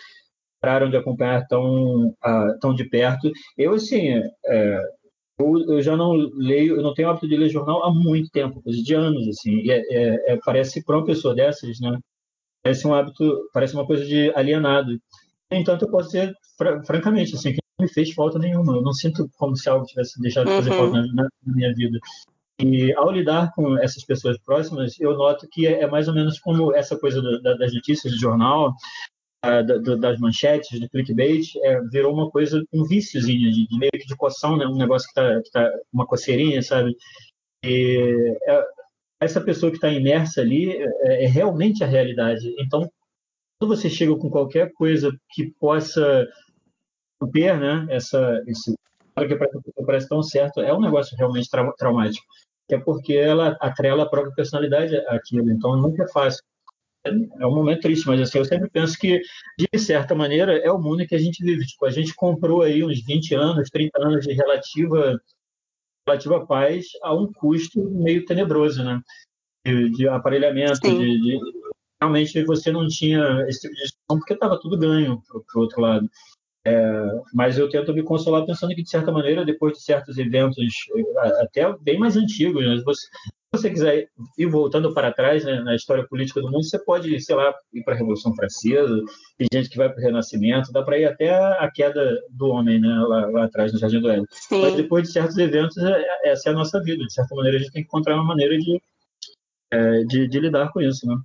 pararam 0.61 0.89
de 0.89 0.95
acompanhar 0.95 1.45
tão, 1.47 2.09
uh, 2.09 2.59
tão 2.61 2.73
de 2.73 2.85
perto. 2.85 3.31
Eu, 3.57 3.73
assim, 3.73 4.21
é, 4.45 4.79
eu, 5.39 5.59
eu, 5.67 5.81
já 5.81 5.97
não 5.97 6.11
leio, 6.11 6.77
eu 6.77 6.83
não 6.83 6.93
tenho 6.93 7.09
hábito 7.09 7.27
de 7.27 7.35
ler 7.35 7.49
jornal 7.49 7.83
há 7.83 7.91
muito 7.91 8.29
tempo, 8.29 8.61
de 8.63 8.93
anos, 8.93 9.27
assim. 9.27 9.57
E 9.57 9.71
é, 9.71 9.81
é, 9.89 10.33
é 10.33 10.39
parece 10.45 10.83
para 10.85 10.97
uma 10.97 11.05
pessoa 11.05 11.33
dessas, 11.33 11.79
né? 11.79 11.97
Parece 12.63 12.87
um 12.87 12.93
hábito, 12.93 13.49
parece 13.51 13.73
uma 13.73 13.87
coisa 13.87 14.05
de 14.05 14.31
alienado. 14.35 14.91
No 15.51 15.57
entanto, 15.57 15.85
eu 15.85 15.91
posso 15.91 16.09
dizer, 16.09 16.33
fr 16.57 16.85
francamente, 16.85 17.35
assim, 17.35 17.53
que 17.53 17.59
não 17.79 17.87
me 17.87 17.91
fez 17.91 18.13
falta 18.13 18.37
nenhuma. 18.37 18.75
Eu 18.75 18.83
não 18.83 18.93
sinto 18.93 19.27
como 19.37 19.55
se 19.57 19.67
algo 19.67 19.85
tivesse 19.85 20.21
deixado 20.21 20.45
de 20.47 20.53
fazer 20.53 20.71
uhum. 20.71 20.77
falta 20.77 21.01
na, 21.01 21.23
na, 21.23 21.29
minha 21.45 21.73
vida. 21.73 21.97
E 22.59 22.93
ao 22.93 23.11
lidar 23.11 23.51
com 23.55 23.75
essas 23.79 24.05
pessoas 24.05 24.37
próximas, 24.37 24.99
eu 24.99 25.17
noto 25.17 25.47
que 25.51 25.65
é, 25.65 25.81
é 25.81 25.87
mais 25.87 26.07
ou 26.07 26.13
menos 26.13 26.39
como 26.39 26.75
essa 26.75 26.95
coisa 26.95 27.19
da, 27.41 27.55
das 27.55 27.73
notícias 27.73 28.13
de 28.13 28.19
jornal, 28.19 28.75
da, 29.43 29.95
das 29.95 30.19
manchetes, 30.19 30.79
do 30.79 30.89
clickbait, 30.89 31.47
é, 31.63 31.81
virou 31.81 32.13
uma 32.13 32.29
coisa, 32.29 32.63
um 32.71 32.85
víciozinho, 32.85 33.51
de, 33.51 33.67
de, 33.67 33.77
meio 33.77 33.91
que 33.91 34.05
de 34.05 34.15
coção, 34.15 34.55
né? 34.55 34.65
um 34.67 34.77
negócio 34.77 35.07
que 35.11 35.19
está 35.19 35.41
que 35.41 35.51
tá 35.51 35.71
uma 35.91 36.05
coceirinha, 36.05 36.61
sabe? 36.61 36.95
E 37.63 38.37
é, 38.47 38.63
essa 39.19 39.41
pessoa 39.41 39.71
que 39.71 39.77
está 39.77 39.89
imersa 39.89 40.41
ali 40.41 40.71
é, 40.71 41.23
é, 41.23 41.27
realmente 41.27 41.83
a 41.83 41.87
realidade. 41.87 42.53
Então, 42.59 42.91
quando 43.59 43.75
você 43.75 43.89
chega 43.89 44.15
com 44.15 44.29
qualquer 44.29 44.71
coisa 44.73 45.11
que 45.31 45.51
possa 45.59 46.27
ter 47.33 47.59
né, 47.59 47.87
essa, 47.89 48.41
esse 48.47 48.75
que 49.15 49.83
parece 49.85 50.07
tão 50.07 50.23
certo, 50.23 50.61
é 50.61 50.73
um 50.73 50.81
negócio 50.81 51.15
realmente 51.17 51.49
tra 51.49 51.71
traumático. 51.73 52.25
É 52.69 52.79
porque 52.79 53.13
ela 53.13 53.57
atrela 53.59 54.03
a 54.03 54.09
própria 54.09 54.33
personalidade 54.33 54.95
àquilo. 55.07 55.51
Então, 55.51 55.75
nunca 55.75 56.03
é 56.03 56.07
fácil 56.07 56.41
é 57.03 57.47
um 57.47 57.55
momento 57.55 57.81
triste, 57.81 58.07
mas 58.07 58.21
assim, 58.21 58.37
eu 58.37 58.45
sempre 58.45 58.69
penso 58.69 58.97
que, 58.97 59.21
de 59.57 59.79
certa 59.79 60.13
maneira, 60.13 60.57
é 60.57 60.71
o 60.71 60.79
mundo 60.79 61.05
que 61.05 61.15
a 61.15 61.19
gente 61.19 61.43
vive. 61.43 61.65
Tipo, 61.65 61.85
a 61.85 61.91
gente 61.91 62.13
comprou 62.13 62.61
aí 62.61 62.83
uns 62.83 63.03
20 63.03 63.33
anos, 63.35 63.69
30 63.69 63.99
anos 63.99 64.25
de 64.25 64.33
relativa, 64.33 65.19
relativa 66.07 66.45
paz 66.45 66.85
a 67.01 67.13
um 67.13 67.31
custo 67.31 67.83
meio 67.89 68.25
tenebroso, 68.25 68.83
né? 68.83 69.01
De, 69.65 69.89
de 69.91 70.07
aparelhamento, 70.07 70.79
de, 70.81 71.21
de, 71.21 71.39
realmente 72.01 72.43
você 72.45 72.71
não 72.71 72.87
tinha 72.87 73.45
esse 73.47 73.61
tipo 73.61 73.73
de 73.73 73.81
gestão 73.81 74.17
porque 74.17 74.33
estava 74.33 74.59
tudo 74.59 74.77
ganho 74.77 75.21
para 75.27 75.59
o 75.59 75.61
outro 75.61 75.81
lado. 75.81 76.09
É, 76.63 77.05
mas 77.33 77.57
eu 77.57 77.69
tento 77.69 77.93
me 77.93 78.03
consolar 78.03 78.45
pensando 78.45 78.75
que, 78.75 78.83
de 78.83 78.89
certa 78.89 79.11
maneira, 79.11 79.43
depois 79.43 79.73
de 79.73 79.83
certos 79.83 80.17
eventos, 80.19 80.63
até 81.39 81.75
bem 81.79 81.97
mais 81.97 82.15
antigos, 82.15 82.63
né? 82.63 82.79
você, 82.85 83.07
você 83.53 83.69
quiser 83.69 84.07
ir 84.37 84.45
voltando 84.45 84.93
para 84.93 85.11
trás 85.11 85.43
né, 85.43 85.59
na 85.59 85.75
história 85.75 86.07
política 86.07 86.39
do 86.39 86.49
mundo, 86.49 86.63
você 86.63 86.79
pode, 86.79 87.19
sei 87.19 87.35
lá, 87.35 87.53
ir 87.73 87.83
para 87.83 87.93
a 87.93 87.97
Revolução 87.97 88.33
Francesa, 88.33 89.03
tem 89.37 89.47
gente 89.53 89.69
que 89.69 89.77
vai 89.77 89.89
para 89.89 89.99
o 89.99 90.01
Renascimento, 90.01 90.71
dá 90.71 90.81
para 90.81 90.97
ir 90.97 91.05
até 91.05 91.33
a, 91.33 91.69
queda 91.73 92.17
do 92.29 92.47
homem, 92.47 92.79
né, 92.79 92.87
lá, 93.07 93.25
lá 93.27 93.43
atrás 93.45 93.73
no 93.73 93.79
Jardim 93.79 93.99
do 93.99 94.09
Éden. 94.09 94.25
Mas 94.51 94.75
depois 94.75 95.03
de 95.03 95.11
certos 95.11 95.37
eventos, 95.37 95.77
é, 95.77 96.01
é, 96.01 96.31
essa 96.31 96.49
é 96.49 96.53
a 96.53 96.55
nossa 96.55 96.81
vida. 96.81 97.03
De 97.03 97.13
certa 97.13 97.35
maneira, 97.35 97.57
a 97.57 97.59
gente 97.59 97.73
tem 97.73 97.81
que 97.81 97.87
encontrar 97.87 98.15
uma 98.15 98.23
maneira 98.23 98.57
de, 98.57 98.81
é, 99.69 100.03
de, 100.05 100.27
de 100.29 100.39
lidar 100.39 100.71
com 100.71 100.79
isso, 100.79 101.05
né? 101.05 101.17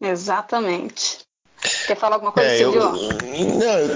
Exatamente. 0.00 1.18
Quer 1.86 1.96
falar 1.96 2.16
alguma 2.16 2.32
coisa, 2.32 2.48
é, 2.48 2.62
eu, 2.62 2.74
não, 2.74 2.96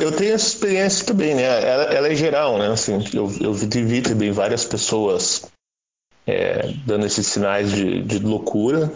eu 0.01 0.15
tenho 0.15 0.35
essa 0.35 0.47
experiência 0.47 1.07
também, 1.07 1.35
né? 1.35 1.43
Ela, 1.43 1.85
ela 1.85 2.09
é 2.09 2.15
geral, 2.15 2.59
né? 2.59 2.69
Assim, 2.69 3.03
eu, 3.13 3.29
eu 3.41 3.53
vi 3.53 4.03
também 4.03 4.31
várias 4.31 4.65
pessoas 4.65 5.51
é, 6.27 6.73
dando 6.85 7.07
esses 7.07 7.27
sinais 7.27 7.71
de, 7.71 8.03
de 8.03 8.19
loucura, 8.19 8.93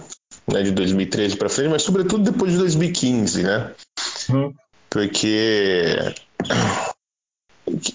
né? 0.46 0.62
De 0.62 0.72
2013 0.72 1.36
para 1.36 1.48
frente, 1.48 1.70
mas 1.70 1.82
sobretudo 1.82 2.30
depois 2.30 2.52
de 2.52 2.58
2015, 2.58 3.42
né? 3.42 3.72
Uhum. 4.28 4.54
Porque 4.88 6.14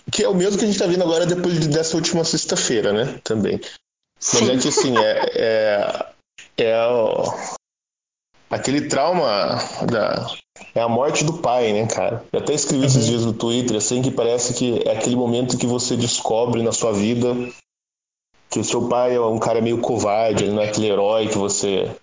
que 0.09 0.23
é 0.23 0.29
o 0.29 0.33
mesmo 0.33 0.57
que 0.57 0.63
a 0.63 0.67
gente 0.67 0.75
está 0.75 0.87
vendo 0.87 1.03
agora 1.03 1.25
depois 1.25 1.67
dessa 1.67 1.97
última 1.97 2.23
sexta-feira, 2.23 2.93
né? 2.93 3.19
Também. 3.23 3.59
Sim. 4.17 4.45
Mas 4.45 4.49
é 4.49 4.61
que 4.61 4.67
assim 4.69 4.97
é, 4.97 5.31
é, 5.35 6.05
é 6.57 6.87
o, 6.87 7.33
aquele 8.49 8.87
trauma 8.87 9.59
da 9.85 10.33
é 10.73 10.81
a 10.81 10.87
morte 10.87 11.25
do 11.25 11.33
pai, 11.33 11.73
né, 11.73 11.85
cara? 11.87 12.23
Eu 12.31 12.39
até 12.39 12.53
escrevi 12.53 12.81
uhum. 12.81 12.87
esses 12.87 13.05
dias 13.05 13.25
no 13.25 13.33
Twitter, 13.33 13.75
assim, 13.75 14.01
que 14.01 14.11
parece 14.11 14.53
que 14.53 14.81
é 14.87 14.91
aquele 14.93 15.15
momento 15.15 15.57
que 15.57 15.67
você 15.67 15.97
descobre 15.97 16.63
na 16.63 16.71
sua 16.71 16.93
vida 16.93 17.35
que 18.55 18.59
o 18.61 18.63
seu 18.63 18.87
pai 18.87 19.13
é 19.13 19.19
um 19.19 19.37
cara 19.37 19.59
meio 19.59 19.79
covarde, 19.79 20.45
ele 20.45 20.53
não 20.53 20.61
é 20.61 20.69
aquele 20.69 20.87
herói 20.87 21.27
que 21.27 21.37
você 21.37 21.93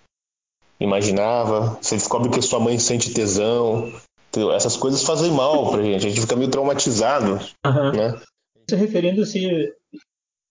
imaginava. 0.79 1.79
Você 1.81 1.95
descobre 1.95 2.29
que 2.29 2.39
sua 2.43 2.59
mãe 2.59 2.77
sente 2.77 3.11
tesão. 3.11 3.91
Entendeu? 4.29 4.53
Essas 4.53 4.77
coisas 4.77 5.01
fazem 5.01 5.31
mal 5.31 5.71
pra 5.71 5.81
gente, 5.81 6.05
a 6.05 6.09
gente 6.09 6.21
fica 6.21 6.35
meio 6.35 6.51
traumatizado, 6.51 7.39
uhum. 7.65 7.91
né? 7.91 8.21
Se 8.69 8.75
referindo-se 8.75 9.73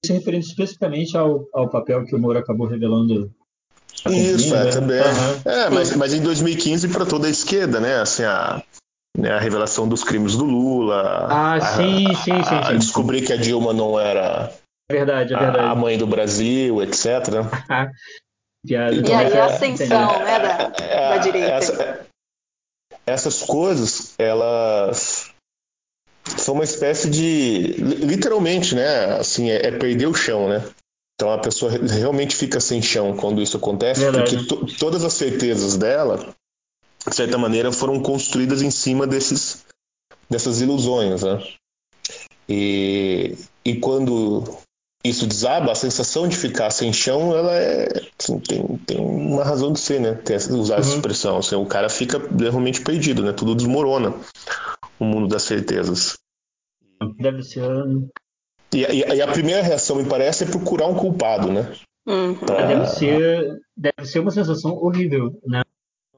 se 0.04 0.12
referindo 0.12 0.44
especificamente 0.44 1.16
ao, 1.16 1.46
ao 1.54 1.70
papel 1.70 2.04
que 2.04 2.16
o 2.16 2.18
Moro 2.18 2.36
acabou 2.36 2.66
revelando 2.66 3.30
isso, 4.10 4.56
é, 4.56 4.70
também. 4.70 5.00
Uhum. 5.00 5.52
É, 5.52 5.70
mas, 5.70 5.94
mas 5.94 6.12
em 6.12 6.20
2015 6.20 6.88
para 6.88 7.06
toda 7.06 7.28
a 7.28 7.30
esquerda, 7.30 7.78
né? 7.78 8.00
Assim, 8.00 8.24
a, 8.24 8.60
né, 9.16 9.30
a 9.30 9.38
revelação 9.38 9.86
dos 9.86 10.02
crimes 10.02 10.34
do 10.34 10.44
Lula. 10.44 11.28
Ah, 11.30 11.54
a, 11.54 11.60
sim, 11.60 12.06
sim, 12.14 12.42
sim, 12.42 12.62
sim. 12.70 12.78
Descobrir 12.78 13.22
que 13.22 13.32
a 13.32 13.36
Dilma 13.36 13.72
não 13.72 14.00
era 14.00 14.52
verdade, 14.90 15.34
é 15.34 15.38
verdade. 15.38 15.58
a 15.64 15.74
mãe 15.74 15.96
do 15.98 16.06
Brasil, 16.06 16.82
etc. 16.82 17.00
Piada. 18.64 18.94
Então, 18.94 19.10
e 19.10 19.14
aí 19.14 19.38
a 19.38 19.46
ascensão 19.46 20.10
é, 20.10 20.24
né, 20.24 20.38
da, 20.38 20.84
é, 20.84 21.08
da 21.10 21.18
direita. 21.18 21.48
Essa, 21.48 22.06
essas 23.04 23.42
coisas, 23.42 24.14
elas 24.18 25.32
são 26.24 26.54
uma 26.54 26.64
espécie 26.64 27.10
de. 27.10 27.72
Literalmente, 27.72 28.74
né? 28.74 29.16
Assim, 29.16 29.50
é, 29.50 29.66
é 29.66 29.78
perder 29.78 30.06
o 30.06 30.14
chão, 30.14 30.48
né? 30.48 30.64
Então 31.14 31.32
a 31.32 31.38
pessoa 31.38 31.70
realmente 31.70 32.34
fica 32.34 32.60
sem 32.60 32.80
chão 32.80 33.16
quando 33.16 33.42
isso 33.42 33.56
acontece, 33.56 34.00
Verdade. 34.00 34.36
porque 34.36 34.46
to 34.46 34.66
todas 34.78 35.04
as 35.04 35.12
certezas 35.12 35.76
dela, 35.76 36.34
de 37.06 37.14
certa 37.14 37.38
maneira, 37.38 37.70
foram 37.70 38.00
construídas 38.00 38.62
em 38.62 38.70
cima 38.70 39.06
desses, 39.06 39.64
dessas 40.28 40.60
ilusões. 40.60 41.22
Né? 41.22 41.44
E, 42.48 43.36
e 43.64 43.76
quando 43.76 44.44
isso 45.04 45.26
desaba, 45.26 45.72
a 45.72 45.74
sensação 45.74 46.28
de 46.28 46.36
ficar 46.36 46.70
sem 46.70 46.92
chão, 46.92 47.36
ela 47.36 47.56
é, 47.56 47.88
assim, 48.18 48.38
tem, 48.38 48.64
tem 48.86 49.00
uma 49.00 49.42
razão 49.42 49.72
de 49.72 49.80
ser, 49.80 50.00
né? 50.00 50.14
Tem, 50.14 50.36
usar 50.36 50.78
essa 50.78 50.90
uhum. 50.90 50.96
expressão. 50.96 51.38
Assim, 51.38 51.56
o 51.56 51.66
cara 51.66 51.88
fica 51.88 52.18
realmente 52.38 52.80
perdido, 52.80 53.22
né? 53.22 53.32
Tudo 53.32 53.54
desmorona 53.54 54.14
o 54.98 55.04
mundo 55.04 55.26
das 55.26 55.42
certezas. 55.42 56.16
Deve 57.18 57.42
ser 57.42 57.64
e, 58.74 58.84
e, 58.84 59.16
e, 59.16 59.20
a 59.20 59.28
primeira 59.28 59.62
reação, 59.62 59.96
me 59.96 60.08
parece, 60.08 60.44
é 60.44 60.46
procurar 60.46 60.86
um 60.86 60.94
culpado, 60.94 61.52
né? 61.52 61.72
Uhum. 62.06 62.34
Pra... 62.34 62.66
Deve, 62.66 62.86
ser, 62.86 63.60
deve 63.76 64.08
ser 64.08 64.20
uma 64.20 64.30
sensação 64.30 64.72
horrível, 64.72 65.38
né? 65.44 65.62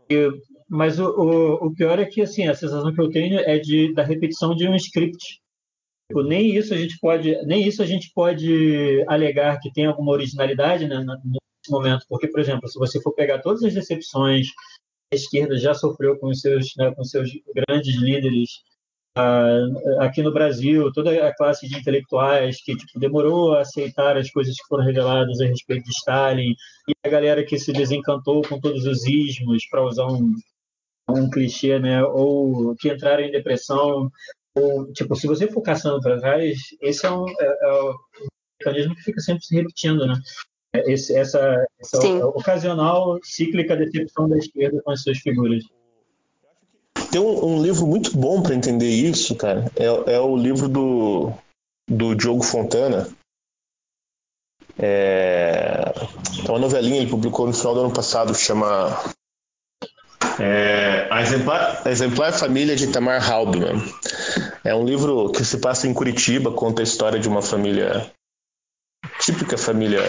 E, 0.09 0.31
mas 0.69 1.01
o, 1.01 1.07
o, 1.07 1.67
o, 1.67 1.75
pior 1.75 1.99
é 1.99 2.05
que, 2.05 2.23
assim, 2.23 2.47
a 2.47 2.55
sensação 2.55 2.93
que 2.95 3.01
eu 3.01 3.11
tenho 3.11 3.41
é 3.41 3.59
de, 3.59 3.93
da 3.93 4.05
repetição 4.05 4.55
de 4.55 4.69
um 4.69 4.77
script. 4.77 5.41
Tipo, 6.15 6.23
nem 6.23 6.55
isso 6.55 6.73
a 6.73 6.77
gente 6.77 6.97
pode, 7.01 7.45
nem 7.45 7.67
isso 7.67 7.83
a 7.83 7.87
gente 7.87 8.13
pode 8.15 9.05
alegar 9.09 9.59
que 9.59 9.73
tem 9.73 9.87
alguma 9.87 10.13
originalidade 10.13 10.87
né, 10.87 11.05
nesse 11.25 11.71
momento, 11.71 12.07
porque, 12.09 12.29
por 12.29 12.39
exemplo, 12.39 12.69
se 12.69 12.79
você 12.79 13.03
for 13.03 13.13
pegar 13.13 13.41
todas 13.41 13.65
as 13.65 13.75
decepções 13.75 14.47
a 15.13 15.17
esquerda 15.17 15.59
já 15.59 15.75
sofreu 15.75 16.17
com 16.17 16.33
seus, 16.33 16.69
né, 16.79 16.95
com 16.95 17.03
seus 17.03 17.31
grandes 17.53 17.97
líderes 17.97 18.49
aqui 19.99 20.23
no 20.23 20.33
Brasil, 20.33 20.93
toda 20.93 21.27
a 21.27 21.35
classe 21.35 21.69
de 21.69 21.77
intelectuais 21.77 22.63
que 22.63 22.77
tipo, 22.77 22.99
demorou 23.01 23.55
a 23.55 23.63
aceitar 23.63 24.17
as 24.17 24.31
coisas 24.31 24.55
que 24.55 24.67
foram 24.69 24.85
reveladas 24.85 25.41
a 25.41 25.47
respeito 25.47 25.83
de 25.83 25.91
Stalin, 25.91 26.55
e 26.89 26.93
a 27.05 27.09
galera 27.09 27.45
que 27.45 27.59
se 27.59 27.73
desencantou 27.73 28.41
com 28.43 28.61
todos 28.61 28.87
os 28.87 29.05
ismos, 29.05 29.67
para 29.69 29.85
usar 29.85 30.07
um, 30.07 30.33
um 31.09 31.29
clichê, 31.29 31.77
né? 31.81 32.05
ou 32.05 32.77
que 32.77 32.89
entraram 32.89 33.25
em 33.25 33.33
depressão. 33.33 34.11
Ou, 34.57 34.93
tipo, 34.93 35.17
se 35.17 35.27
você 35.27 35.49
for 35.49 35.63
caçando 35.63 36.01
para 36.01 36.19
trás, 36.19 36.59
esse 36.81 37.05
é 37.05 37.11
um, 37.11 37.29
é, 37.29 37.59
é 37.63 37.83
um 37.83 37.95
mecanismo 38.61 38.95
que 38.95 39.03
fica 39.03 39.21
sempre 39.21 39.45
se 39.45 39.55
repetindo, 39.55 40.07
né? 40.07 40.15
É, 40.73 40.93
esse, 40.93 41.15
essa, 41.17 41.65
essa 41.81 41.99
ocasional 42.27 43.19
cíclica 43.23 43.77
decepção 43.77 44.29
da 44.29 44.39
esquerda 44.39 44.81
com 44.83 44.91
as 44.91 45.03
suas 45.03 45.19
figuras. 45.19 45.65
Tem 47.11 47.21
um, 47.21 47.45
um 47.45 47.63
livro 47.63 47.87
muito 47.87 48.17
bom 48.17 48.43
para 48.43 48.55
entender 48.55 48.91
isso, 48.91 49.35
cara. 49.37 49.71
É, 49.77 50.15
é, 50.15 50.21
o 50.21 50.37
livro 50.37 50.69
do, 50.69 51.33
do 51.89 52.15
Diogo 52.15 52.43
Fontana. 52.43 53.09
É, 54.77 55.93
é 56.45 56.51
uma 56.51 56.59
novelinha 56.59 56.97
ele 56.97 57.11
publicou 57.11 57.47
no 57.47 57.53
final 57.53 57.75
do 57.75 57.81
ano 57.81 57.95
passado, 57.95 58.35
chama 58.35 58.99
é, 60.41 61.07
a, 61.11 61.23
exemplar, 61.23 61.83
a 61.85 61.91
Exemplar 61.91 62.33
Família 62.33 62.75
de 62.75 62.89
Tamar 62.89 63.23
Halbman. 63.23 63.81
É 64.65 64.75
um 64.75 64.85
livro 64.85 65.31
que 65.31 65.45
se 65.45 65.59
passa 65.59 65.87
em 65.87 65.93
Curitiba, 65.93 66.51
conta 66.51 66.81
a 66.81 66.85
história 66.85 67.21
de 67.21 67.29
uma 67.29 67.43
família, 67.43 68.11
típica 69.21 69.59
família 69.59 70.01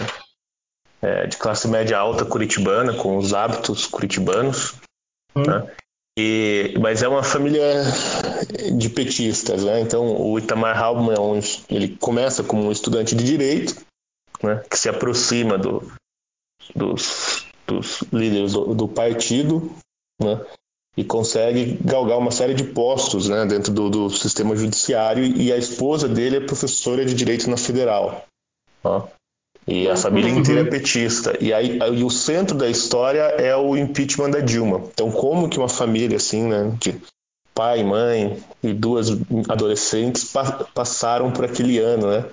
é, 1.02 1.26
de 1.26 1.36
classe 1.36 1.68
média 1.68 1.98
alta 1.98 2.24
curitibana, 2.24 2.94
com 2.94 3.18
os 3.18 3.34
hábitos 3.34 3.86
curitibanos. 3.86 4.74
Hum. 5.34 5.42
Né? 5.42 5.76
E, 6.18 6.74
mas 6.80 7.02
é 7.02 7.08
uma 7.08 7.22
família 7.22 7.84
de 8.78 8.88
petistas, 8.88 9.62
né? 9.64 9.80
Então 9.80 10.18
o 10.18 10.38
Itamar 10.38 10.78
Halbman 10.78 11.14
é 11.14 11.20
um, 11.20 11.38
ele 11.68 11.94
começa 11.98 12.42
como 12.42 12.66
um 12.66 12.72
estudante 12.72 13.14
de 13.14 13.22
direito, 13.22 13.76
né? 14.42 14.64
Que 14.70 14.78
se 14.78 14.88
aproxima 14.88 15.58
do, 15.58 15.82
dos, 16.74 17.46
dos 17.66 18.00
líderes 18.10 18.54
do, 18.54 18.74
do 18.74 18.88
partido, 18.88 19.70
né? 20.18 20.42
E 20.96 21.04
consegue 21.04 21.78
galgar 21.84 22.18
uma 22.18 22.30
série 22.30 22.54
de 22.54 22.64
postos, 22.64 23.28
né? 23.28 23.44
Dentro 23.44 23.72
do, 23.72 23.90
do 23.90 24.10
sistema 24.10 24.56
judiciário 24.56 25.24
e 25.24 25.52
a 25.52 25.56
esposa 25.56 26.08
dele 26.08 26.36
é 26.36 26.40
professora 26.40 27.04
de 27.04 27.14
direito 27.14 27.50
na 27.50 27.56
Federal. 27.56 28.24
Ó. 28.82 29.02
E 29.66 29.88
a 29.88 29.96
família 29.96 30.30
inteira 30.30 30.60
é 30.60 30.64
petista. 30.64 31.36
E 31.40 31.52
aí 31.52 31.78
e 31.78 32.04
o 32.04 32.10
centro 32.10 32.56
da 32.56 32.68
história 32.68 33.20
é 33.20 33.54
o 33.56 33.76
impeachment 33.76 34.30
da 34.30 34.40
Dilma. 34.40 34.82
Então, 34.92 35.10
como 35.10 35.48
que 35.48 35.58
uma 35.58 35.68
família 35.68 36.16
assim, 36.16 36.44
né, 36.44 36.72
de 36.80 36.94
pai, 37.52 37.82
mãe 37.82 38.38
e 38.62 38.72
duas 38.72 39.08
adolescentes 39.48 40.24
pa 40.24 40.66
passaram 40.74 41.32
por 41.32 41.44
aquele 41.44 41.78
ano, 41.78 42.10
né? 42.10 42.24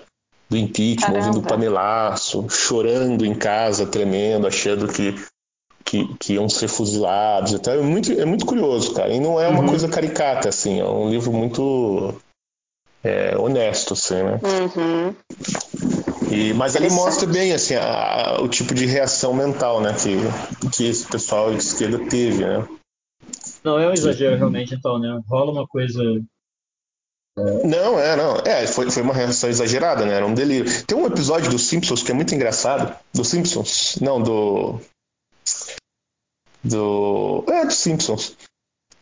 Do 0.50 0.58
impeachment, 0.58 1.14
Caramba. 1.14 1.28
ouvindo 1.28 1.48
panelaço, 1.48 2.46
chorando 2.50 3.26
em 3.26 3.34
casa, 3.34 3.88
tremendo, 3.88 4.46
achando 4.46 4.88
que, 4.88 5.16
que, 5.94 6.16
que, 6.16 6.34
iam 6.34 6.50
ser 6.50 6.68
fuzilados. 6.68 7.54
Então, 7.54 7.72
é 7.72 7.82
muito, 7.82 8.12
é 8.12 8.26
muito 8.26 8.48
curioso, 8.48 8.96
cara. 8.96 9.14
E 9.14 9.20
não 9.20 9.40
é 9.40 9.48
uma 9.48 9.62
uhum. 9.62 9.68
coisa 9.68 9.88
caricata, 9.88 10.50
assim. 10.50 10.80
É 10.80 10.86
um 10.86 11.12
livro 11.12 11.32
muito 11.32 12.16
é, 13.04 13.38
honesto, 13.38 13.94
assim, 13.94 14.16
né? 14.16 14.40
Uhum. 14.44 15.16
E, 16.32 16.52
mas 16.54 16.76
ele 16.76 16.90
mostra 16.90 17.28
bem 17.28 17.54
assim, 17.54 17.76
a, 17.76 17.84
a, 17.84 18.42
o 18.42 18.48
tipo 18.48 18.74
de 18.74 18.88
reação 18.88 19.36
mental 19.36 19.82
né, 19.82 19.94
que, 19.94 20.70
que 20.72 20.86
esse 20.86 21.06
pessoal 21.06 21.52
de 21.52 21.58
esquerda 21.58 22.00
teve. 22.10 22.44
Né? 22.44 22.68
Não 23.64 23.78
é 23.78 23.88
um 23.88 23.94
exagero 23.94 24.36
realmente, 24.36 24.74
então, 24.74 24.98
né? 24.98 25.20
Rola 25.30 25.52
uma 25.52 25.68
coisa. 25.68 26.02
É... 27.38 27.68
Não, 27.68 28.00
é, 28.00 28.16
não. 28.16 28.38
É, 28.38 28.66
foi, 28.66 28.90
foi 28.90 29.04
uma 29.04 29.14
reação 29.14 29.48
exagerada, 29.48 30.06
né? 30.06 30.16
Era 30.16 30.26
um 30.26 30.34
delírio. 30.34 30.66
Tem 30.86 30.98
um 30.98 31.06
episódio 31.06 31.52
dos 31.52 31.68
Simpsons 31.68 32.02
que 32.02 32.12
é 32.12 32.16
muito 32.16 32.34
engraçado. 32.34 32.96
Dos 33.14 33.28
Simpsons? 33.28 34.00
Não, 34.02 34.20
do. 34.20 34.80
Do. 36.64 37.44
É, 37.48 37.66
dos 37.66 37.76
Simpsons. 37.76 38.38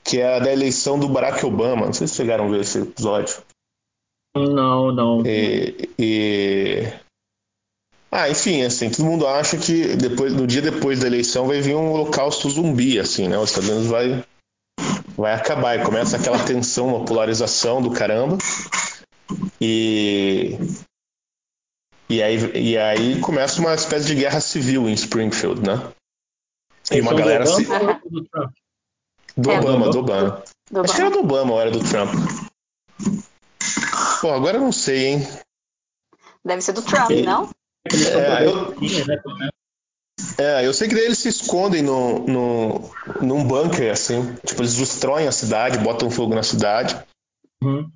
Que 0.04 0.20
é 0.20 0.36
a 0.36 0.40
da 0.40 0.52
eleição 0.52 1.00
do 1.00 1.08
Barack 1.08 1.46
Obama. 1.46 1.86
Não 1.86 1.94
sei 1.94 2.08
se 2.08 2.16
chegaram 2.16 2.48
a 2.48 2.50
ver 2.50 2.62
esse 2.62 2.80
episódio. 2.80 3.42
Não, 4.36 4.92
não. 4.92 5.26
E, 5.26 5.90
e 6.00 6.94
Ah, 8.12 8.30
enfim, 8.30 8.64
assim, 8.64 8.90
todo 8.90 9.06
mundo 9.06 9.28
acha 9.28 9.58
que 9.58 9.96
depois, 9.96 10.34
no 10.34 10.48
dia 10.48 10.62
depois 10.62 11.00
da 11.00 11.08
eleição 11.08 11.48
vai 11.48 11.62
vir 11.62 11.76
um 11.76 11.92
holocausto 11.92 12.50
zumbi, 12.50 13.00
assim, 13.00 13.28
né? 13.28 13.38
Os 13.38 13.50
Estados 13.50 13.70
Unidos 13.70 13.88
vai, 13.88 14.24
vai 15.18 15.34
acabar 15.34 15.78
e 15.78 15.84
começa 15.84 16.18
aquela 16.18 16.44
tensão, 16.44 16.88
uma 16.88 17.06
polarização 17.06 17.82
do 17.82 17.92
caramba. 17.92 18.38
E, 19.60 20.58
e, 22.10 22.22
aí, 22.24 22.38
e 22.56 22.78
aí 22.78 23.20
começa 23.20 23.62
uma 23.62 23.74
espécie 23.74 24.08
de 24.08 24.16
guerra 24.16 24.42
civil 24.42 24.90
em 24.90 24.94
Springfield, 24.94 25.62
né? 25.62 25.92
E 26.90 27.02
uma 27.02 27.14
galera 27.14 27.46
se. 27.46 27.66
Do 29.38 29.50
é, 29.50 29.60
Obama, 29.60 29.90
do 29.90 30.00
Obama. 30.00 30.44
Do 30.70 30.82
Acho 30.82 30.96
que 30.96 31.02
era 31.02 31.12
do 31.12 31.20
Obama 31.20 31.54
ou 31.54 31.62
era 31.62 31.72
do 31.72 31.80
Trump. 31.80 32.14
Pô, 34.22 34.32
agora 34.32 34.58
eu 34.58 34.62
não 34.62 34.72
sei, 34.72 35.06
hein? 35.06 35.28
Deve 36.44 36.62
ser 36.62 36.74
do 36.74 36.82
Trump, 36.82 37.12
não? 37.24 37.50
É, 37.86 38.46
eu, 38.46 38.76
é, 40.38 40.68
eu 40.68 40.74
sei 40.74 40.88
que 40.88 40.96
eles 40.96 41.18
se 41.18 41.30
escondem 41.30 41.82
no, 41.82 42.20
no, 42.28 42.92
num 43.22 43.44
bunker, 43.44 43.92
assim. 43.92 44.36
Tipo, 44.46 44.62
eles 44.62 44.76
destroem 44.76 45.28
a 45.28 45.32
cidade, 45.32 45.80
botam 45.80 46.10
fogo 46.10 46.36
na 46.36 46.44
cidade. 46.44 46.98
Uhum. 47.64 47.90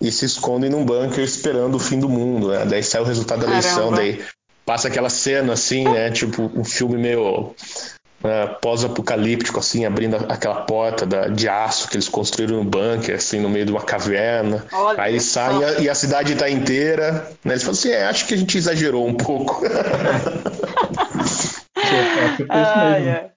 E 0.00 0.12
se 0.12 0.24
escondem 0.24 0.70
num 0.70 0.84
bunker 0.84 1.24
esperando 1.24 1.74
o 1.76 1.80
fim 1.80 1.98
do 1.98 2.08
mundo, 2.08 2.50
né? 2.50 2.64
Daí 2.66 2.82
sai 2.82 3.00
o 3.00 3.04
resultado 3.04 3.40
da 3.40 3.48
eleição, 3.48 3.90
Caramba. 3.90 3.96
daí 3.96 4.24
passa 4.64 4.88
aquela 4.88 5.10
cena, 5.10 5.54
assim, 5.54 5.84
né? 5.84 6.10
Tipo, 6.10 6.42
um 6.54 6.64
filme 6.64 6.96
meio 6.96 7.54
né, 8.22 8.46
pós-apocalíptico, 8.60 9.58
assim, 9.58 9.84
abrindo 9.84 10.16
aquela 10.28 10.62
porta 10.62 11.04
da, 11.04 11.28
de 11.28 11.48
aço 11.48 11.88
que 11.88 11.96
eles 11.96 12.08
construíram 12.08 12.62
no 12.62 12.64
bunker, 12.64 13.16
assim, 13.16 13.40
no 13.40 13.48
meio 13.48 13.66
de 13.66 13.72
uma 13.72 13.82
caverna. 13.82 14.64
Olha 14.72 15.02
Aí 15.02 15.20
saem 15.20 15.60
e, 15.80 15.82
e 15.84 15.90
a 15.90 15.94
cidade 15.94 16.32
está 16.32 16.48
inteira. 16.48 17.28
Né, 17.44 17.52
eles 17.52 17.62
falam 17.62 17.78
assim: 17.78 17.90
é, 17.90 18.04
acho 18.04 18.26
que 18.26 18.34
a 18.34 18.36
gente 18.36 18.56
exagerou 18.56 19.06
um 19.06 19.14
pouco. 19.14 19.64
é, 22.48 23.00
mesmo. 23.00 23.32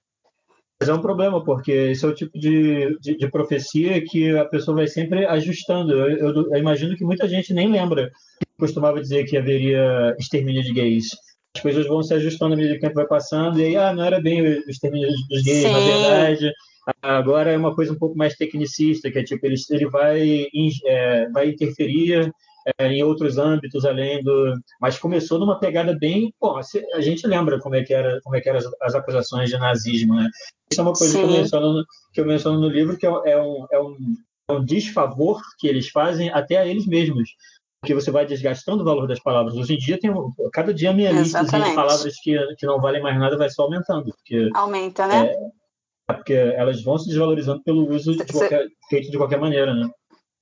Mas 0.78 0.90
é 0.90 0.92
um 0.92 1.00
problema, 1.00 1.42
porque 1.42 1.72
esse 1.72 2.04
é 2.04 2.08
o 2.08 2.14
tipo 2.14 2.38
de, 2.38 2.98
de, 3.00 3.16
de 3.16 3.30
profecia 3.30 4.02
que 4.04 4.36
a 4.36 4.44
pessoa 4.44 4.76
vai 4.76 4.86
sempre 4.86 5.24
ajustando. 5.24 5.92
Eu, 5.92 6.10
eu, 6.10 6.50
eu, 6.52 6.56
imagino 6.56 6.94
que 6.94 7.04
muita 7.04 7.26
gente 7.26 7.54
nem 7.54 7.70
lembra. 7.70 8.10
Costumava 8.58 9.00
dizer 9.00 9.24
que 9.24 9.36
haveria 9.36 10.14
extermínio 10.18 10.62
de 10.62 10.72
gays 10.72 11.08
as 11.56 11.60
coisas 11.60 11.86
vão 11.86 12.02
se 12.02 12.14
ajustando 12.14 12.54
à 12.54 12.56
medida 12.56 12.74
que 12.74 12.78
o 12.78 12.82
tempo 12.82 12.94
vai 12.94 13.06
passando, 13.06 13.58
e 13.58 13.64
aí, 13.64 13.76
ah, 13.76 13.92
não 13.92 14.04
era 14.04 14.20
bem 14.20 14.42
o 14.42 14.70
extermínio 14.70 15.08
dos 15.28 15.42
gays, 15.42 15.62
Sim. 15.62 15.72
na 15.72 15.78
verdade. 15.80 16.52
Agora 17.02 17.50
é 17.50 17.56
uma 17.56 17.74
coisa 17.74 17.92
um 17.92 17.98
pouco 17.98 18.16
mais 18.16 18.36
tecnicista, 18.36 19.10
que 19.10 19.18
é 19.18 19.24
tipo, 19.24 19.44
ele, 19.44 19.56
ele 19.70 19.88
vai, 19.88 20.46
é, 20.84 21.28
vai 21.30 21.48
interferir 21.48 22.30
é, 22.78 22.86
em 22.86 23.02
outros 23.02 23.38
âmbitos 23.38 23.84
além 23.84 24.22
do. 24.22 24.54
Mas 24.80 24.98
começou 24.98 25.38
numa 25.38 25.58
pegada 25.58 25.96
bem. 25.98 26.32
Bom, 26.40 26.60
a 26.94 27.00
gente 27.00 27.26
lembra 27.26 27.58
como 27.58 27.74
é 27.74 27.82
que 27.82 27.92
era, 27.92 28.20
como 28.22 28.36
é 28.36 28.40
que 28.40 28.48
eram 28.48 28.58
as, 28.58 28.66
as 28.82 28.94
acusações 28.94 29.50
de 29.50 29.58
nazismo, 29.58 30.14
né? 30.14 30.28
Isso 30.70 30.80
é 30.80 30.84
uma 30.84 30.92
coisa 30.92 31.18
que 31.18 31.24
eu, 31.24 31.30
menciono, 31.30 31.84
que 32.12 32.20
eu 32.20 32.26
menciono 32.26 32.60
no 32.60 32.68
livro, 32.68 32.96
que 32.96 33.06
é, 33.06 33.10
é, 33.10 33.42
um, 33.42 33.66
é, 33.72 33.80
um, 33.80 33.96
é 34.48 34.52
um 34.52 34.64
desfavor 34.64 35.40
que 35.58 35.66
eles 35.66 35.88
fazem 35.88 36.30
até 36.30 36.56
a 36.56 36.66
eles 36.66 36.86
mesmos 36.86 37.30
porque 37.86 37.94
você 37.94 38.10
vai 38.10 38.26
desgastando 38.26 38.82
o 38.82 38.84
valor 38.84 39.06
das 39.06 39.20
palavras. 39.20 39.54
Hoje 39.54 39.74
em 39.74 39.78
dia, 39.78 39.98
tem, 40.00 40.10
cada 40.52 40.74
dia 40.74 40.90
a 40.90 40.92
minha 40.92 41.12
lista 41.12 41.44
de 41.44 41.50
palavras 41.50 42.18
que, 42.20 42.36
que 42.56 42.66
não 42.66 42.80
valem 42.80 43.00
mais 43.00 43.16
nada 43.16 43.38
vai 43.38 43.48
só 43.48 43.62
aumentando. 43.62 44.12
Porque, 44.12 44.50
Aumenta, 44.54 45.06
né? 45.06 45.28
É, 45.28 45.36
é 46.10 46.12
porque 46.12 46.32
elas 46.32 46.82
vão 46.82 46.98
se 46.98 47.06
desvalorizando 47.06 47.62
pelo 47.62 47.88
uso 47.88 48.16
de 48.16 48.32
qualquer, 48.32 48.66
feito 48.90 49.08
de 49.08 49.16
qualquer 49.16 49.38
maneira, 49.38 49.72
né? 49.72 49.88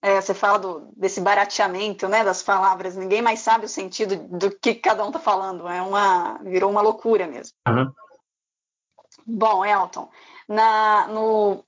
É, 0.01 0.19
você 0.21 0.33
fala 0.33 0.59
do, 0.59 0.89
desse 0.97 1.21
barateamento 1.21 2.09
né, 2.09 2.25
das 2.25 2.43
palavras, 2.43 2.97
ninguém 2.97 3.21
mais 3.21 3.41
sabe 3.41 3.67
o 3.67 3.69
sentido 3.69 4.17
do 4.17 4.51
que 4.51 4.75
cada 4.75 5.05
um 5.05 5.09
está 5.09 5.19
falando. 5.19 5.69
É 5.69 5.83
uma, 5.83 6.39
virou 6.43 6.71
uma 6.71 6.81
loucura 6.81 7.27
mesmo. 7.27 7.53
Uhum. 7.69 7.93
Bom, 9.27 9.65
Elton, 9.65 10.09
na, 10.49 11.09
no 11.09 11.63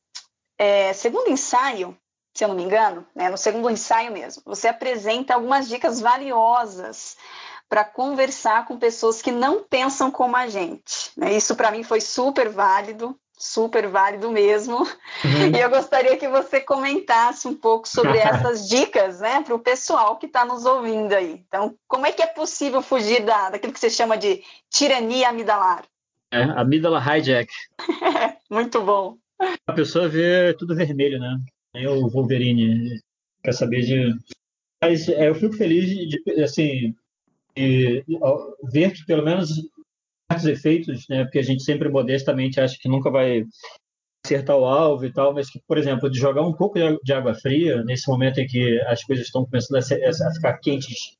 é, 0.59 0.95
segundo 0.95 1.29
ensaio 1.29 1.97
se 2.37 2.45
eu 2.45 2.49
não 2.49 2.55
me 2.55 2.63
engano, 2.63 3.07
né, 3.15 3.29
no 3.29 3.39
segundo 3.39 3.71
ensaio 3.71 4.13
mesmo, 4.13 4.43
você 4.45 4.69
apresenta 4.69 5.35
algumas 5.35 5.69
dicas 5.69 6.01
valiosas 6.01 7.17
para 7.69 7.85
conversar 7.85 8.67
com 8.67 8.79
pessoas 8.79 9.21
que 9.21 9.33
não 9.33 9.63
pensam 9.63 10.11
como 10.11 10.37
a 10.37 10.47
gente. 10.47 11.11
Né? 11.17 11.33
Isso 11.33 11.57
para 11.57 11.71
mim 11.71 11.83
foi 11.83 12.01
super 12.01 12.49
válido, 12.49 13.19
super 13.37 13.89
válido 13.89 14.31
mesmo. 14.31 14.79
Uhum. 14.79 15.57
E 15.57 15.61
eu 15.61 15.69
gostaria 15.69 16.17
que 16.17 16.29
você 16.29 16.61
comentasse 16.61 17.49
um 17.49 17.55
pouco 17.55 17.89
sobre 17.89 18.19
essas 18.19 18.69
dicas, 18.69 19.21
né, 19.21 19.43
para 19.43 19.55
o 19.55 19.59
pessoal 19.59 20.17
que 20.17 20.27
está 20.27 20.45
nos 20.45 20.65
ouvindo 20.65 21.13
aí. 21.13 21.43
Então, 21.49 21.75
como 21.89 22.07
é 22.07 22.13
que 22.13 22.23
é 22.23 22.27
possível 22.27 22.81
fugir 22.83 23.25
da, 23.25 23.51
daquilo 23.51 23.73
que 23.73 23.81
você 23.81 23.91
chama 23.91 24.17
de 24.17 24.43
tirania 24.71 25.29
amidalar? 25.29 25.85
É, 26.31 26.43
amígdala 26.43 27.01
hijack. 27.01 27.51
Muito 28.51 28.81
bom. 28.83 29.17
A 29.67 29.73
pessoa 29.73 30.09
vê 30.09 30.55
tudo 30.55 30.75
vermelho, 30.75 31.19
né? 31.19 31.39
Nem 31.77 31.87
o 31.87 32.09
Wolverine 32.09 32.99
quer 33.43 33.53
saber 33.53 33.83
de. 33.83 34.15
Mas 34.83 35.09
é, 35.09 35.29
eu 35.29 35.35
fico 35.35 35.55
feliz 35.55 35.89
de, 35.89 36.23
de 36.23 36.43
assim, 36.43 36.95
de, 37.55 38.05
ver 38.65 38.93
que 38.93 39.05
pelo 39.05 39.25
menos 39.25 39.51
certos 40.31 40.47
efeitos, 40.47 41.09
né? 41.09 41.25
Porque 41.25 41.39
a 41.39 41.43
gente 41.43 41.63
sempre 41.63 41.89
modestamente 41.89 42.61
acha 42.61 42.77
que 42.81 42.89
nunca 42.89 43.11
vai 43.11 43.45
acertar 44.25 44.57
o 44.57 44.65
alvo 44.65 45.05
e 45.05 45.13
tal, 45.13 45.33
mas 45.33 45.49
que, 45.49 45.61
por 45.69 45.79
exemplo, 45.79 46.11
de 46.11 46.19
jogar 46.19 46.43
um 46.43 46.53
pouco 46.53 46.79
de 47.03 47.13
água 47.13 47.35
fria 47.35 47.85
nesse 47.85 48.09
momento 48.11 48.39
em 48.41 48.47
que 48.47 48.81
as 48.83 49.05
coisas 49.05 49.27
estão 49.27 49.45
começando 49.45 49.77
a, 49.77 50.29
a 50.29 50.35
ficar 50.35 50.59
quentes, 50.59 51.17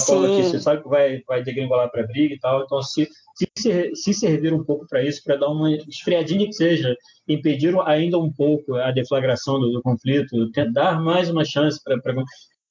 forma 0.00 0.28
que 0.28 0.42
você 0.42 0.60
sabe 0.60 0.82
que 0.82 0.88
vai, 0.88 1.22
vai 1.26 1.42
degringolar 1.42 1.90
para 1.90 2.02
a 2.02 2.06
briga 2.06 2.34
e 2.34 2.38
tal. 2.38 2.64
Então, 2.64 2.82
se, 2.82 3.08
se, 3.56 3.94
se 3.94 4.14
servir 4.14 4.52
um 4.52 4.64
pouco 4.64 4.86
para 4.88 5.02
isso, 5.02 5.22
para 5.24 5.36
dar 5.36 5.48
uma 5.48 5.72
esfriadinha 5.72 6.46
que 6.46 6.52
seja, 6.52 6.96
impedir 7.28 7.74
ainda 7.84 8.18
um 8.18 8.32
pouco 8.32 8.74
a 8.74 8.90
deflagração 8.90 9.60
do, 9.60 9.70
do 9.70 9.82
conflito, 9.82 10.50
dar 10.72 11.00
mais 11.00 11.30
uma 11.30 11.44
chance 11.44 11.80
para 11.84 12.14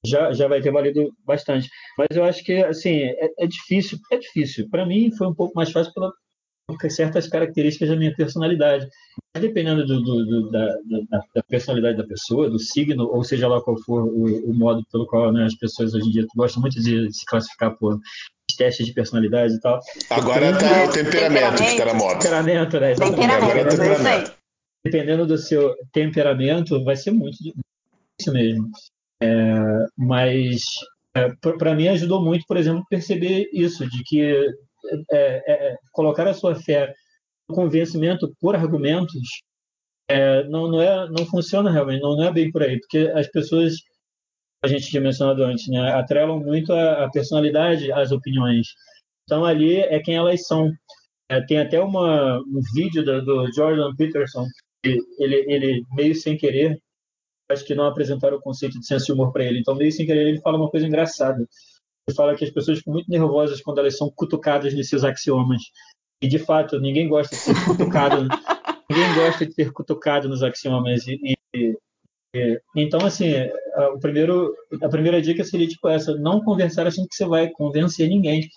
já, 0.04 0.32
já 0.32 0.48
vai 0.48 0.60
ter 0.60 0.70
valido 0.70 1.12
bastante. 1.24 1.68
Mas 1.98 2.16
eu 2.16 2.24
acho 2.24 2.44
que 2.44 2.54
assim 2.64 3.02
é, 3.02 3.30
é 3.38 3.46
difícil, 3.46 3.98
é 4.12 4.18
difícil. 4.18 4.68
Para 4.70 4.86
mim 4.86 5.10
foi 5.16 5.26
um 5.26 5.34
pouco 5.34 5.54
mais 5.54 5.70
fácil 5.70 5.92
pela 5.92 6.12
certas 6.90 7.28
características 7.28 7.88
da 7.88 7.96
minha 7.96 8.14
personalidade. 8.14 8.88
Mas 9.36 9.42
dependendo 9.42 9.86
do, 9.86 10.00
do, 10.00 10.24
do, 10.24 10.50
da, 10.50 10.66
da, 11.10 11.22
da, 11.34 11.42
personalidade 11.42 11.98
da 11.98 12.04
pessoa, 12.04 12.48
do 12.48 12.58
signo, 12.58 13.06
ou 13.06 13.22
seja 13.22 13.46
lá 13.46 13.60
qual 13.60 13.76
for 13.82 14.02
o, 14.02 14.50
o 14.50 14.54
modo 14.54 14.82
pelo 14.90 15.06
qual 15.06 15.30
né, 15.30 15.44
as 15.44 15.54
pessoas 15.54 15.92
hoje 15.92 16.08
em 16.08 16.10
dia 16.10 16.26
gostam 16.34 16.62
muito 16.62 16.80
de 16.80 17.12
se 17.12 17.24
classificar 17.26 17.76
por 17.76 18.00
testes 18.56 18.86
de 18.86 18.94
personalidade 18.94 19.54
e 19.54 19.60
tal. 19.60 19.78
Agora 20.08 20.52
está 20.52 20.84
o 20.84 20.90
temperamento, 20.90 21.56
que 21.56 21.64
está 21.64 21.84
na 21.84 21.94
moda. 21.94 22.18
Temperamento, 22.18 22.80
né? 22.80 22.94
Temperamento, 22.94 23.44
Agora 23.44 23.60
é 23.60 23.64
temperamento. 23.64 24.32
Dependendo 24.82 25.26
do 25.26 25.36
seu 25.36 25.74
temperamento, 25.92 26.82
vai 26.82 26.96
ser 26.96 27.10
muito 27.10 27.36
difícil 27.36 28.32
mesmo. 28.32 28.70
É, 29.22 29.86
mas 29.98 30.62
é, 31.14 31.28
para 31.58 31.74
mim 31.74 31.88
ajudou 31.88 32.24
muito, 32.24 32.46
por 32.46 32.56
exemplo, 32.56 32.86
perceber 32.88 33.50
isso, 33.52 33.86
de 33.86 34.02
que 34.02 34.22
é, 34.22 34.96
é, 35.12 35.70
é 35.72 35.76
colocar 35.92 36.26
a 36.26 36.32
sua 36.32 36.54
fé 36.54 36.94
no 37.48 37.54
convencimento 37.54 38.32
por 38.40 38.54
argumentos 38.54 39.20
é, 40.08 40.44
não, 40.44 40.68
não, 40.68 40.80
é, 40.80 41.08
não 41.08 41.26
funciona 41.26 41.70
realmente, 41.70 42.00
não, 42.00 42.16
não 42.16 42.24
é 42.24 42.32
bem 42.32 42.50
por 42.50 42.62
aí, 42.62 42.78
porque 42.78 43.10
as 43.14 43.26
pessoas 43.28 43.74
a 44.62 44.68
gente 44.68 44.88
tinha 44.88 45.00
mencionado 45.00 45.44
antes, 45.44 45.66
né? 45.68 45.92
atrelam 45.92 46.40
muito 46.40 46.72
a, 46.72 47.04
a 47.04 47.10
personalidade 47.10 47.90
às 47.92 48.10
opiniões. 48.10 48.66
Então, 49.24 49.44
ali 49.44 49.76
é 49.76 50.00
quem 50.00 50.16
elas 50.16 50.46
são. 50.46 50.70
É, 51.28 51.40
tem 51.40 51.58
até 51.58 51.80
uma, 51.80 52.38
um 52.38 52.60
vídeo 52.74 53.04
do, 53.04 53.24
do 53.24 53.52
Jordan 53.52 53.94
Peterson, 53.96 54.44
que 54.82 54.98
ele, 55.18 55.44
ele, 55.48 55.82
meio 55.94 56.14
sem 56.14 56.36
querer, 56.36 56.80
acho 57.50 57.64
que 57.64 57.74
não 57.74 57.86
apresentaram 57.86 58.38
o 58.38 58.40
conceito 58.40 58.78
de 58.78 58.86
senso 58.86 59.06
de 59.06 59.12
humor 59.12 59.32
para 59.32 59.44
ele. 59.44 59.58
Então, 59.60 59.74
meio 59.74 59.92
sem 59.92 60.06
querer, 60.06 60.28
ele 60.28 60.40
fala 60.40 60.56
uma 60.56 60.70
coisa 60.70 60.86
engraçada. 60.86 61.38
Ele 62.08 62.16
fala 62.16 62.36
que 62.36 62.44
as 62.44 62.50
pessoas 62.50 62.78
ficam 62.78 62.92
muito 62.92 63.10
nervosas 63.10 63.60
quando 63.60 63.78
elas 63.78 63.96
são 63.96 64.10
cutucadas 64.14 64.72
nesses 64.74 65.02
axiomas. 65.02 65.62
E, 66.22 66.28
de 66.28 66.38
fato, 66.38 66.80
ninguém 66.80 67.08
gosta 67.08 67.34
de 67.34 67.42
ser 67.42 67.64
cutucado. 67.64 68.26
ninguém 68.90 69.14
gosta 69.14 69.46
de 69.46 69.52
ser 69.52 69.72
cutucado 69.72 70.28
nos 70.28 70.42
axiomas. 70.42 71.06
E, 71.06 71.36
e 71.54 71.76
então, 72.74 73.00
assim, 73.04 73.32
a, 73.74 73.88
o 73.90 73.98
primeiro, 73.98 74.54
a 74.82 74.88
primeira 74.88 75.20
dica 75.20 75.44
seria 75.44 75.68
tipo 75.68 75.88
essa: 75.88 76.14
não 76.16 76.42
conversar 76.42 76.86
achando 76.86 77.08
que 77.08 77.14
você 77.14 77.26
vai 77.26 77.50
convencer 77.50 78.08
ninguém. 78.08 78.48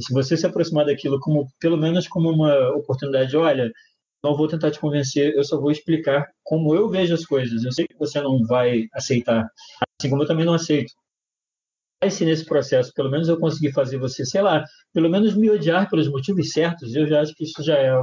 Se 0.00 0.12
você 0.12 0.36
se 0.36 0.44
aproximar 0.44 0.86
daquilo 0.86 1.20
como, 1.20 1.46
pelo 1.60 1.76
menos 1.76 2.08
como 2.08 2.30
uma 2.30 2.70
oportunidade, 2.70 3.36
olha, 3.36 3.70
não 4.24 4.36
vou 4.36 4.48
tentar 4.48 4.72
te 4.72 4.80
convencer, 4.80 5.34
eu 5.36 5.44
só 5.44 5.60
vou 5.60 5.70
explicar 5.70 6.26
como 6.42 6.74
eu 6.74 6.88
vejo 6.88 7.14
as 7.14 7.24
coisas. 7.24 7.64
Eu 7.64 7.72
sei 7.72 7.86
que 7.86 7.96
você 7.96 8.20
não 8.20 8.44
vai 8.44 8.86
aceitar, 8.92 9.48
assim 10.00 10.10
como 10.10 10.22
eu 10.22 10.26
também 10.26 10.44
não 10.44 10.54
aceito. 10.54 10.92
Se 12.04 12.24
nesse 12.24 12.44
processo, 12.44 12.92
pelo 12.94 13.10
menos 13.10 13.28
eu 13.28 13.38
conseguir 13.38 13.72
fazer 13.72 13.98
você, 13.98 14.24
sei 14.24 14.42
lá, 14.42 14.62
pelo 14.92 15.08
menos 15.08 15.34
me 15.34 15.50
odiar 15.50 15.88
pelos 15.88 16.08
motivos 16.08 16.50
certos, 16.50 16.94
eu 16.94 17.06
já 17.06 17.22
acho 17.22 17.34
que 17.34 17.44
isso 17.44 17.62
já 17.62 17.76
é 17.76 17.96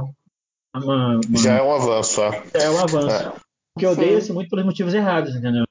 uma, 0.74 1.20
uma... 1.20 1.20
já 1.42 1.54
é 1.54 1.62
um 1.62 1.72
avanço. 1.72 2.20
É 2.22 2.70
um 2.70 2.78
avanço. 2.80 3.16
É. 3.16 3.32
Porque 3.72 3.86
eu 3.86 3.92
odeio-se 3.92 4.32
muito 4.32 4.50
pelos 4.50 4.64
motivos 4.64 4.94
errados, 4.94 5.34
entendeu? 5.34 5.64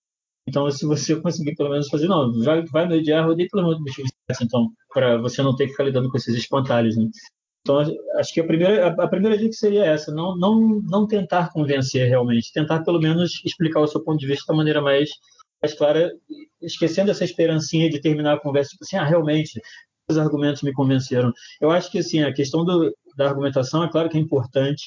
Então, 0.47 0.69
se 0.71 0.85
você 0.85 1.15
conseguir 1.15 1.55
pelo 1.55 1.69
menos 1.69 1.87
fazer, 1.89 2.07
não, 2.07 2.31
vai, 2.43 2.63
vai 2.65 2.87
mediar, 2.87 3.25
rodei 3.25 3.47
pelo 3.47 3.63
menos 3.63 3.79
motivo 3.79 4.07
então, 4.41 4.69
para 4.93 5.17
você 5.17 5.41
não 5.41 5.55
ter 5.55 5.65
que 5.65 5.71
ficar 5.71 5.83
lidando 5.83 6.09
com 6.09 6.17
esses 6.17 6.35
espantalhos, 6.35 6.95
né? 6.95 7.07
Então, 7.61 7.79
acho 8.17 8.33
que 8.33 8.41
a 8.41 8.45
primeira, 8.45 8.87
a 8.87 9.07
primeira 9.07 9.37
dica 9.37 9.53
seria 9.53 9.85
essa: 9.85 10.13
não, 10.13 10.35
não, 10.37 10.81
não 10.83 11.07
tentar 11.07 11.49
convencer 11.51 12.09
realmente, 12.09 12.51
tentar 12.51 12.83
pelo 12.83 12.99
menos 12.99 13.41
explicar 13.45 13.79
o 13.79 13.87
seu 13.87 14.03
ponto 14.03 14.19
de 14.19 14.27
vista 14.27 14.51
da 14.51 14.57
maneira 14.57 14.81
mais, 14.81 15.09
mais 15.63 15.73
clara, 15.73 16.11
esquecendo 16.61 17.11
essa 17.11 17.23
esperancinha 17.23 17.89
de 17.89 18.01
terminar 18.01 18.33
a 18.33 18.39
conversa, 18.39 18.71
tipo 18.71 18.83
assim, 18.83 18.97
ah, 18.97 19.05
realmente, 19.05 19.61
os 20.09 20.17
argumentos 20.17 20.61
me 20.61 20.73
convenceram. 20.73 21.31
Eu 21.61 21.71
acho 21.71 21.89
que 21.89 21.99
assim, 21.99 22.21
a 22.21 22.33
questão 22.33 22.65
do, 22.65 22.93
da 23.15 23.29
argumentação 23.29 23.83
é 23.83 23.89
claro 23.89 24.09
que 24.09 24.17
é 24.17 24.19
importante, 24.19 24.83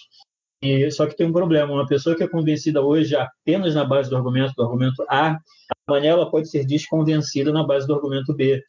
e, 0.62 0.90
só 0.90 1.06
que 1.06 1.16
tem 1.16 1.26
um 1.26 1.32
problema. 1.32 1.72
Uma 1.72 1.86
pessoa 1.86 2.16
que 2.16 2.22
é 2.22 2.28
convencida 2.28 2.82
hoje 2.82 3.14
apenas 3.16 3.74
na 3.74 3.84
base 3.84 4.10
do 4.10 4.16
argumento, 4.16 4.54
do 4.56 4.62
argumento 4.62 5.04
A, 5.08 5.38
amanhã 5.86 6.12
ela 6.12 6.30
pode 6.30 6.50
ser 6.50 6.64
desconvencida 6.64 7.52
na 7.52 7.64
base 7.64 7.86
do 7.86 7.94
argumento 7.94 8.34
B 8.34 8.62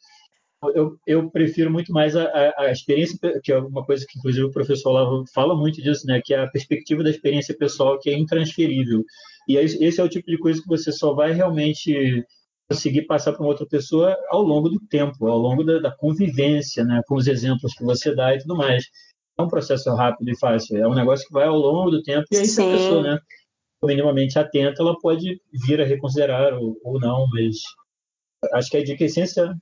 eu, 0.74 0.98
eu 1.06 1.30
prefiro 1.30 1.70
muito 1.70 1.92
mais 1.92 2.16
a, 2.16 2.24
a, 2.24 2.62
a, 2.62 2.72
experiência, 2.72 3.18
que 3.42 3.52
é 3.52 3.58
uma 3.58 3.84
coisa 3.84 4.04
que 4.08 4.18
inclusive 4.18 4.44
o 4.44 4.50
professor 4.50 4.90
Olavo 4.90 5.24
fala 5.32 5.56
muito 5.56 5.80
disso, 5.80 6.06
né, 6.06 6.20
que 6.24 6.34
é 6.34 6.40
a 6.40 6.50
perspectiva 6.50 7.02
da 7.02 7.10
experiência 7.10 7.56
pessoal 7.56 7.98
que 7.98 8.10
é 8.10 8.18
intransferível. 8.18 9.04
E 9.48 9.56
esse 9.56 10.00
é 10.00 10.04
o 10.04 10.08
tipo 10.08 10.30
de 10.30 10.38
coisa 10.38 10.60
que 10.60 10.68
você 10.68 10.92
só 10.92 11.14
vai 11.14 11.32
realmente 11.32 12.22
conseguir 12.70 13.06
passar 13.06 13.32
para 13.32 13.40
uma 13.40 13.48
outra 13.48 13.66
pessoa 13.66 14.14
ao 14.28 14.42
longo 14.42 14.68
do 14.68 14.78
tempo, 14.78 15.26
ao 15.26 15.38
longo 15.38 15.64
da, 15.64 15.78
da 15.78 15.90
convivência, 15.90 16.84
né, 16.84 17.00
com 17.08 17.16
os 17.16 17.26
exemplos 17.26 17.72
que 17.72 17.82
você 17.82 18.14
dá 18.14 18.34
e 18.34 18.38
tudo 18.38 18.54
mais. 18.54 18.84
É 19.38 19.42
um 19.42 19.48
processo 19.48 19.90
rápido 19.94 20.28
e 20.28 20.38
fácil, 20.38 20.76
é 20.76 20.86
um 20.86 20.94
negócio 20.94 21.26
que 21.26 21.32
vai 21.32 21.46
ao 21.46 21.56
longo 21.56 21.90
do 21.90 22.02
tempo 22.02 22.26
e 22.30 22.36
aí 22.36 22.44
se 22.44 22.60
a 22.60 22.64
pessoa, 22.64 23.02
né, 23.02 23.18
minimamente 23.82 24.38
atenta, 24.38 24.82
ela 24.82 24.98
pode 25.00 25.40
vir 25.66 25.80
a 25.80 25.84
reconsiderar 25.84 26.52
ou, 26.54 26.76
ou 26.84 27.00
não, 27.00 27.26
mas 27.32 27.56
acho 28.52 28.68
que 28.68 28.76
a 28.76 28.84
dica 28.84 29.04
é 29.04 29.06
essencial 29.06 29.54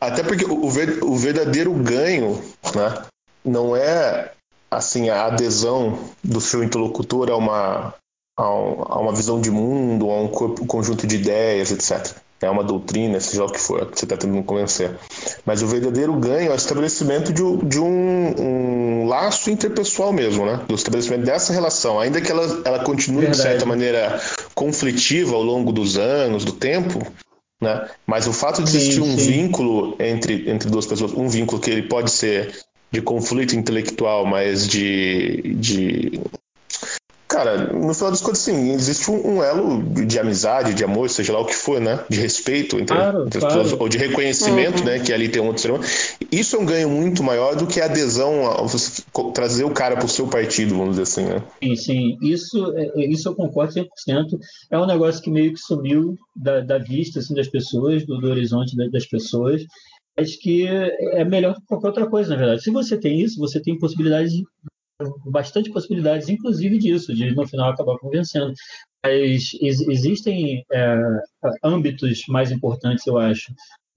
até 0.00 0.22
porque 0.22 0.44
o, 0.44 0.66
o 0.66 1.16
verdadeiro 1.16 1.72
ganho, 1.74 2.34
né, 2.74 3.06
não 3.44 3.76
é 3.76 4.32
assim 4.70 5.08
a 5.08 5.26
adesão 5.26 5.98
do 6.22 6.40
seu 6.40 6.62
interlocutor 6.64 7.30
a 7.30 7.36
uma 7.36 7.94
a, 8.36 8.98
uma 8.98 9.12
visão 9.12 9.40
de 9.40 9.50
mundo, 9.50 10.10
a 10.10 10.20
um 10.20 10.28
corpo, 10.28 10.66
conjunto 10.66 11.06
de 11.06 11.16
ideias, 11.16 11.70
etc. 11.70 12.16
É 12.40 12.50
uma 12.50 12.64
doutrina, 12.64 13.18
seja 13.20 13.44
o 13.44 13.50
que 13.50 13.58
for, 13.58 13.86
que 13.90 13.98
você 13.98 14.04
está 14.04 14.18
tentando 14.18 14.42
convencer. 14.42 14.90
Mas 15.46 15.62
o 15.62 15.66
verdadeiro 15.66 16.12
ganho 16.14 16.50
é 16.50 16.52
o 16.52 16.56
estabelecimento 16.56 17.32
de, 17.32 17.42
de 17.66 17.80
um, 17.80 18.34
um, 18.38 19.06
laço 19.06 19.50
interpessoal 19.50 20.12
mesmo, 20.12 20.44
né? 20.44 20.60
Do 20.68 20.74
estabelecimento 20.74 21.24
dessa 21.24 21.54
relação. 21.54 21.98
Ainda 21.98 22.20
que 22.20 22.30
ela, 22.30 22.62
ela 22.66 22.84
continue, 22.84 23.22
Verdade. 23.22 23.38
de 23.38 23.42
certa 23.42 23.64
maneira, 23.64 24.20
conflitiva 24.54 25.34
ao 25.34 25.42
longo 25.42 25.72
dos 25.72 25.96
anos, 25.96 26.44
do 26.44 26.52
tempo, 26.52 27.00
né? 27.62 27.88
Mas 28.06 28.26
o 28.26 28.32
fato 28.32 28.62
de 28.62 28.68
existir 28.68 28.94
sim, 28.94 29.00
um 29.00 29.16
vínculo 29.16 29.96
entre, 29.98 30.50
entre 30.50 30.68
duas 30.68 30.84
pessoas, 30.84 31.12
um 31.12 31.28
vínculo 31.28 31.60
que 31.60 31.70
ele 31.70 31.82
pode 31.84 32.10
ser 32.10 32.54
de 32.92 33.00
conflito 33.00 33.56
intelectual, 33.56 34.26
mas 34.26 34.68
de, 34.68 35.54
de 35.56 36.20
Cara, 37.34 37.72
no 37.72 37.92
final 37.92 38.12
das 38.12 38.20
contas, 38.20 38.38
sim, 38.38 38.70
existe 38.70 39.10
um, 39.10 39.38
um, 39.38 39.42
elo 39.42 39.82
de 39.82 40.20
amizade, 40.20 40.72
de 40.72 40.84
amor, 40.84 41.10
seja 41.10 41.32
lá 41.32 41.40
o 41.40 41.44
que 41.44 41.54
for, 41.54 41.80
né? 41.80 41.98
De 42.08 42.20
respeito 42.20 42.78
entre, 42.78 42.96
claro, 42.96 43.26
entre 43.26 43.40
claro. 43.40 43.58
pessoas, 43.58 43.80
ou 43.80 43.88
de 43.88 43.98
reconhecimento, 43.98 44.78
uhum. 44.78 44.84
né? 44.84 45.00
Que 45.00 45.12
ali 45.12 45.28
tem 45.28 45.42
um 45.42 45.46
outro 45.46 45.60
ser 45.60 45.72
humano. 45.72 45.84
Isso 46.30 46.54
é 46.54 46.58
um 46.60 46.64
ganho 46.64 46.88
muito 46.88 47.24
maior 47.24 47.56
do 47.56 47.66
que 47.66 47.80
a 47.80 47.86
adesão, 47.86 48.48
a, 48.48 49.32
trazer 49.32 49.64
o 49.64 49.70
cara 49.70 49.96
para 49.96 50.04
o 50.04 50.08
seu 50.08 50.28
partido, 50.28 50.76
vamos 50.76 50.90
dizer 50.90 51.02
assim, 51.02 51.24
né? 51.24 51.42
Sim, 51.60 51.74
sim. 51.74 52.18
Isso, 52.22 52.72
é, 52.76 53.02
é, 53.02 53.06
isso 53.08 53.28
eu 53.28 53.34
concordo 53.34 53.74
100%. 53.74 53.86
É 54.70 54.78
um 54.78 54.86
negócio 54.86 55.20
que 55.20 55.28
meio 55.28 55.52
que 55.52 55.58
sumiu 55.58 56.16
da, 56.36 56.60
da 56.60 56.78
vista 56.78 57.18
assim, 57.18 57.34
das 57.34 57.48
pessoas, 57.48 58.06
do, 58.06 58.16
do 58.20 58.28
horizonte 58.28 58.76
das 58.76 59.06
pessoas 59.06 59.62
acho 60.16 60.38
que 60.38 60.64
é 60.64 61.24
melhor 61.24 61.56
que 61.56 61.66
qualquer 61.66 61.88
outra 61.88 62.06
coisa, 62.06 62.30
na 62.30 62.36
verdade. 62.36 62.62
Se 62.62 62.70
você 62.70 62.96
tem 62.96 63.20
isso, 63.20 63.36
você 63.40 63.60
tem 63.60 63.76
possibilidade 63.76 64.30
de 64.30 64.44
bastante 65.26 65.70
possibilidades, 65.70 66.28
inclusive 66.28 66.78
disso, 66.78 67.14
de 67.14 67.34
no 67.34 67.46
final 67.46 67.70
acabar 67.70 67.98
convencendo. 67.98 68.52
Mas 69.04 69.52
ex 69.60 69.80
existem 69.88 70.64
é, 70.72 70.96
âmbitos 71.62 72.22
mais 72.28 72.50
importantes, 72.50 73.06
eu 73.06 73.18
acho, 73.18 73.52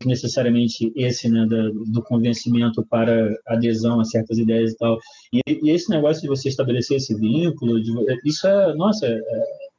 necessariamente 0.06 0.92
esse 0.96 1.30
né, 1.30 1.46
do, 1.46 1.86
do, 1.86 2.04
convencimento 2.04 2.86
para 2.86 3.36
adesão 3.48 4.00
a 4.00 4.06
certas 4.06 4.38
ideias 4.38 4.72
e 4.72 4.78
tal. 4.78 5.00
E, 5.34 5.42
e, 5.48 5.72
esse 5.72 5.90
negócio 5.90 6.22
de 6.22 6.28
você 6.28 6.50
estabelecer 6.50 6.98
esse 6.98 7.16
vínculo, 7.16 7.82
de, 7.82 7.92
isso 8.26 8.48
é, 8.48 8.76
nossa, 8.76 9.08
é, 9.08 9.20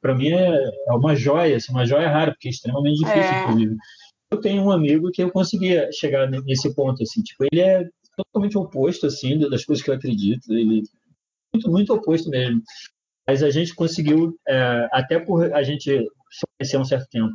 para 0.00 0.14
mim 0.14 0.30
é, 0.30 0.70
é, 0.88 0.92
uma 0.92 1.14
joia, 1.14 1.56
assim, 1.56 1.72
uma 1.72 1.86
joia 1.86 2.08
rara, 2.08 2.32
porque 2.32 2.48
é 2.48 2.50
extremamente 2.50 2.98
difícil, 2.98 3.22
é. 3.22 3.42
inclusive. 3.42 3.76
Eu 4.30 4.40
tenho 4.40 4.62
um 4.62 4.70
amigo 4.70 5.10
que 5.10 5.22
eu 5.22 5.30
conseguia 5.30 5.88
chegar 5.92 6.28
nesse 6.30 6.74
ponto, 6.74 7.02
assim, 7.02 7.22
tipo, 7.22 7.44
ele 7.50 7.62
é 7.62 7.88
totalmente 8.16 8.58
oposto, 8.58 9.06
assim, 9.06 9.38
das 9.38 9.64
coisas 9.64 9.82
que 9.82 9.90
eu 9.90 9.94
acredito. 9.94 10.52
Ele 10.52 10.82
muito, 11.58 11.70
muito 11.70 11.94
oposto 11.94 12.30
mesmo. 12.30 12.62
Mas 13.26 13.42
a 13.42 13.50
gente 13.50 13.74
conseguiu, 13.74 14.38
é, 14.48 14.88
até 14.92 15.18
por 15.18 15.52
a 15.52 15.62
gente 15.62 15.84
se 16.30 16.46
conhecer 16.58 16.78
um 16.78 16.84
certo 16.84 17.06
tempo, 17.10 17.34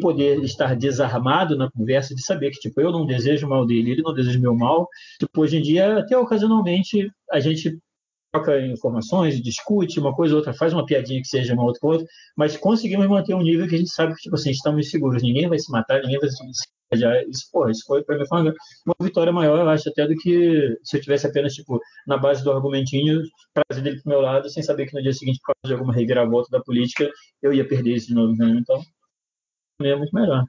poder 0.00 0.42
estar 0.44 0.76
desarmado 0.76 1.56
na 1.56 1.70
conversa, 1.70 2.14
de 2.14 2.22
saber 2.22 2.50
que 2.50 2.60
tipo 2.60 2.80
eu 2.80 2.92
não 2.92 3.06
desejo 3.06 3.48
mal 3.48 3.66
dele, 3.66 3.92
ele 3.92 4.02
não 4.02 4.14
deseja 4.14 4.38
meu 4.38 4.54
mal. 4.54 4.88
Tipo, 5.18 5.42
hoje 5.42 5.58
em 5.58 5.62
dia, 5.62 5.98
até 5.98 6.16
ocasionalmente, 6.16 7.10
a 7.30 7.40
gente 7.40 7.78
troca 8.32 8.60
informações, 8.60 9.42
discute 9.42 9.98
uma 9.98 10.14
coisa 10.14 10.34
ou 10.34 10.38
outra, 10.38 10.54
faz 10.54 10.72
uma 10.72 10.86
piadinha 10.86 11.20
que 11.20 11.26
seja 11.26 11.52
uma 11.52 11.64
outra 11.64 11.80
coisa, 11.80 12.06
mas 12.36 12.56
conseguimos 12.56 13.08
manter 13.08 13.34
um 13.34 13.42
nível 13.42 13.66
que 13.66 13.74
a 13.74 13.78
gente 13.78 13.90
sabe 13.90 14.14
que 14.14 14.22
tipo 14.22 14.36
assim, 14.36 14.50
estamos 14.50 14.88
seguros, 14.88 15.22
ninguém 15.22 15.48
vai 15.48 15.58
se 15.58 15.70
matar, 15.72 16.00
ninguém 16.02 16.20
vai 16.20 16.28
se 16.28 16.36
já, 16.94 17.22
isso, 17.24 17.48
pô, 17.52 17.68
isso 17.68 17.84
foi 17.86 18.02
para 18.02 18.18
mim 18.18 18.26
foi 18.26 18.40
uma, 18.40 18.54
uma, 18.86 18.94
vitória 19.00 19.32
maior, 19.32 19.58
eu 19.60 19.68
acho, 19.68 19.88
até 19.88 20.06
do 20.06 20.14
que 20.16 20.76
se 20.82 20.96
eu 20.96 21.00
tivesse 21.00 21.26
apenas, 21.26 21.54
tipo, 21.54 21.80
na 22.06 22.16
base 22.16 22.42
do 22.42 22.50
argumentinho, 22.50 23.22
trazer 23.54 23.86
ele 23.86 24.00
pro 24.00 24.10
meu 24.10 24.20
lado, 24.20 24.50
sem 24.50 24.62
saber 24.62 24.86
que 24.86 24.94
no 24.94 25.02
dia 25.02 25.12
seguinte, 25.12 25.40
por 25.44 25.54
causa 25.54 25.68
de 25.68 25.72
alguma 25.72 25.94
reviravolta 25.94 26.48
da 26.50 26.62
política, 26.62 27.08
eu 27.42 27.52
ia 27.52 27.66
perder 27.66 27.94
isso 27.94 28.08
de 28.08 28.14
novo, 28.14 28.34
né? 28.34 28.56
Então, 28.58 28.80
é 29.82 29.96
muito 29.96 30.14
melhor. 30.14 30.44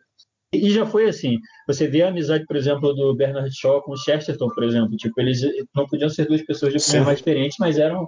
E, 0.54 0.68
e 0.68 0.72
já 0.72 0.86
foi 0.86 1.08
assim, 1.08 1.38
você 1.68 1.88
vê 1.88 2.02
a 2.02 2.10
amizade, 2.10 2.46
por 2.46 2.56
exemplo, 2.56 2.94
do 2.94 3.16
Bernard 3.16 3.50
Shaw 3.54 3.82
com 3.84 3.94
o 3.94 3.98
Chesterton, 3.98 4.50
por 4.50 4.64
exemplo, 4.64 4.96
tipo, 4.98 5.20
eles 5.22 5.42
não 5.76 5.88
podiam 5.88 6.10
ser 6.10 6.28
duas 6.28 6.42
pessoas 6.42 6.74
de 6.74 6.80
opinião 6.80 7.06
mais 7.06 7.20
diferentes, 7.20 7.58
mas 7.60 7.78
eram 7.78 8.08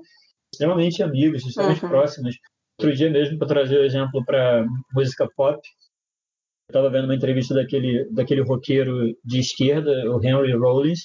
extremamente 0.52 1.02
amigos, 1.02 1.46
extremamente 1.46 1.84
uhum. 1.84 1.90
próximos. 1.90 2.36
Outro 2.80 2.96
dia 2.96 3.10
mesmo, 3.10 3.38
para 3.38 3.48
trazer 3.48 3.78
o 3.78 3.84
exemplo 3.84 4.24
para 4.26 4.66
música 4.94 5.28
pop, 5.36 5.60
estava 6.68 6.90
vendo 6.90 7.06
uma 7.06 7.16
entrevista 7.16 7.54
daquele, 7.54 8.06
daquele 8.12 8.42
roqueiro 8.42 9.16
de 9.24 9.40
esquerda, 9.40 9.92
o 10.12 10.24
Henry 10.24 10.54
Rollins. 10.54 11.02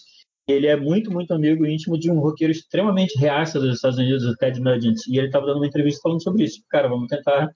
Ele 0.47 0.67
é 0.67 0.77
muito, 0.77 1.11
muito 1.13 1.33
amigo 1.35 1.67
íntimo 1.67 1.99
de 1.99 2.11
um 2.11 2.21
roqueiro 2.21 2.53
extremamente 2.53 3.19
reaça 3.19 3.61
dos 3.61 3.75
Estados 3.75 3.99
Unidos, 3.99 4.25
o 4.25 4.35
Ted 4.37 4.59
Nugent. 4.61 4.97
E 5.09 5.19
ele 5.19 5.27
estava 5.27 5.47
dando 5.47 5.59
uma 5.59 5.67
entrevista 5.67 6.01
falando 6.03 6.23
sobre 6.23 6.45
isso. 6.45 6.63
Cara, 6.71 6.89
vamos 6.89 7.07
tentar, 7.07 7.51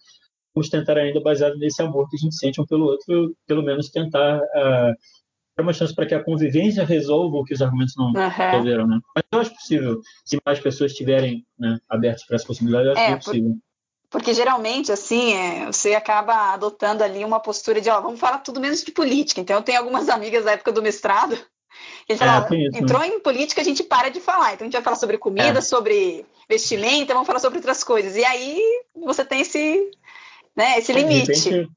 vamos 0.55 0.69
tentar 0.69 0.99
ainda, 0.99 1.21
baseado 1.21 1.57
nesse 1.57 1.81
amor 1.81 2.09
que 2.11 2.17
a 2.17 2.19
gente 2.19 2.37
sente 2.37 2.61
um 2.61 2.67
pelo 2.67 2.85
outro, 2.85 3.35
pelo 3.47 3.63
menos 3.63 3.89
tentar 3.89 4.39
uh, 4.39 4.95
ter 5.57 5.63
uma 5.63 5.73
chance 5.73 5.95
para 5.95 6.05
que 6.05 6.15
a 6.15 6.23
convivência 6.23 6.85
resolva 6.85 7.39
o 7.39 7.45
que 7.45 7.55
os 7.55 7.63
argumentos 7.63 7.95
não 7.97 8.09
uhum. 8.09 8.29
resolveram, 8.29 8.87
né? 8.87 9.01
Mas 9.15 9.25
eu 9.33 9.41
acho 9.41 9.55
possível, 9.55 10.01
se 10.25 10.39
mais 10.45 10.61
pessoas 10.61 10.93
estiverem 10.93 11.47
né, 11.59 11.79
abertas 11.89 12.27
para 12.27 12.37
essa 12.37 12.47
possibilidade, 12.47 12.89
eu 12.89 12.93
acho 12.93 13.01
é, 13.01 13.07
que 13.07 13.13
é 13.13 13.17
possível. 13.17 13.51
Por 13.51 13.72
porque 14.13 14.35
geralmente, 14.35 14.93
assim, 14.93 15.33
é, 15.33 15.67
você 15.67 15.95
acaba 15.95 16.53
adotando 16.53 17.03
ali 17.03 17.25
uma 17.25 17.41
postura 17.41 17.81
de, 17.81 17.89
ó, 17.89 17.99
vamos 17.99 18.21
falar 18.21 18.39
tudo 18.39 18.61
menos 18.61 18.85
de 18.85 18.93
política. 18.93 19.41
Então, 19.41 19.57
eu 19.57 19.63
tenho 19.63 19.79
algumas 19.79 20.11
amigas 20.11 20.45
da 20.45 20.53
época 20.53 20.71
do 20.71 20.83
mestrado 20.83 21.35
que 22.07 22.13
é, 22.13 22.17
isso, 22.17 22.77
entrou 22.77 23.01
né? 23.01 23.09
em 23.09 23.21
política, 23.21 23.63
a 23.63 23.65
gente 23.65 23.83
para 23.83 24.11
de 24.11 24.21
falar. 24.21 24.53
Então, 24.53 24.67
a 24.67 24.67
gente 24.67 24.75
vai 24.75 24.83
falar 24.83 24.97
sobre 24.97 25.17
comida, 25.17 25.59
é. 25.59 25.63
sobre 25.63 26.27
vestimenta, 26.47 27.15
vamos 27.15 27.27
falar 27.27 27.39
sobre 27.39 27.57
outras 27.57 27.83
coisas. 27.83 28.15
E 28.15 28.23
aí, 28.23 28.61
você 28.95 29.25
tem 29.25 29.41
esse, 29.41 29.91
né, 30.55 30.79
esse 30.79 30.93
limite. 30.93 31.33
De 31.33 31.49
repente, 31.49 31.71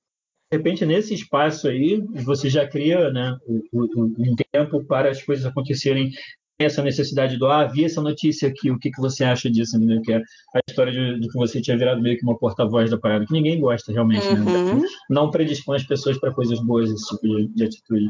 de 0.52 0.58
repente, 0.58 0.86
nesse 0.86 1.14
espaço 1.14 1.70
aí, 1.70 2.04
você 2.26 2.50
já 2.50 2.68
cria 2.68 3.10
né, 3.12 3.38
um 3.74 4.36
tempo 4.52 4.84
para 4.84 5.10
as 5.10 5.24
coisas 5.24 5.46
acontecerem 5.46 6.12
essa 6.60 6.82
necessidade 6.82 7.38
do 7.38 7.48
ah, 7.48 7.66
vi 7.66 7.84
essa 7.84 8.02
notícia 8.02 8.48
aqui, 8.48 8.72
o 8.72 8.80
que, 8.80 8.90
que 8.90 9.02
você 9.02 9.24
acha 9.24 9.50
disso? 9.50 9.78
Né? 9.78 10.00
Que 10.04 10.14
é 10.14 10.18
a 10.18 10.60
história 10.68 10.92
de, 10.92 11.20
de, 11.20 11.28
que 11.28 11.38
você 11.38 11.62
tinha 11.62 11.78
virado 11.78 12.02
meio 12.02 12.18
que 12.18 12.24
uma 12.24 12.38
porta-voz 12.38 12.90
da 12.90 12.98
parada, 12.98 13.26
que 13.26 13.34
ninguém 13.34 13.60
gosta 13.60 13.92
realmente, 13.92 14.26
né? 14.26 14.40
uhum. 14.40 14.82
né? 14.82 14.88
Não 15.10 15.30
predispõe 15.30 15.78
as 15.78 15.84
pessoas 15.84 16.18
para 16.18 16.34
coisas 16.34 16.60
boas, 16.62 16.90
esse 16.90 17.08
tipo 17.08 17.28
de, 17.28 17.48
de, 17.50 17.64
atitude. 17.66 18.10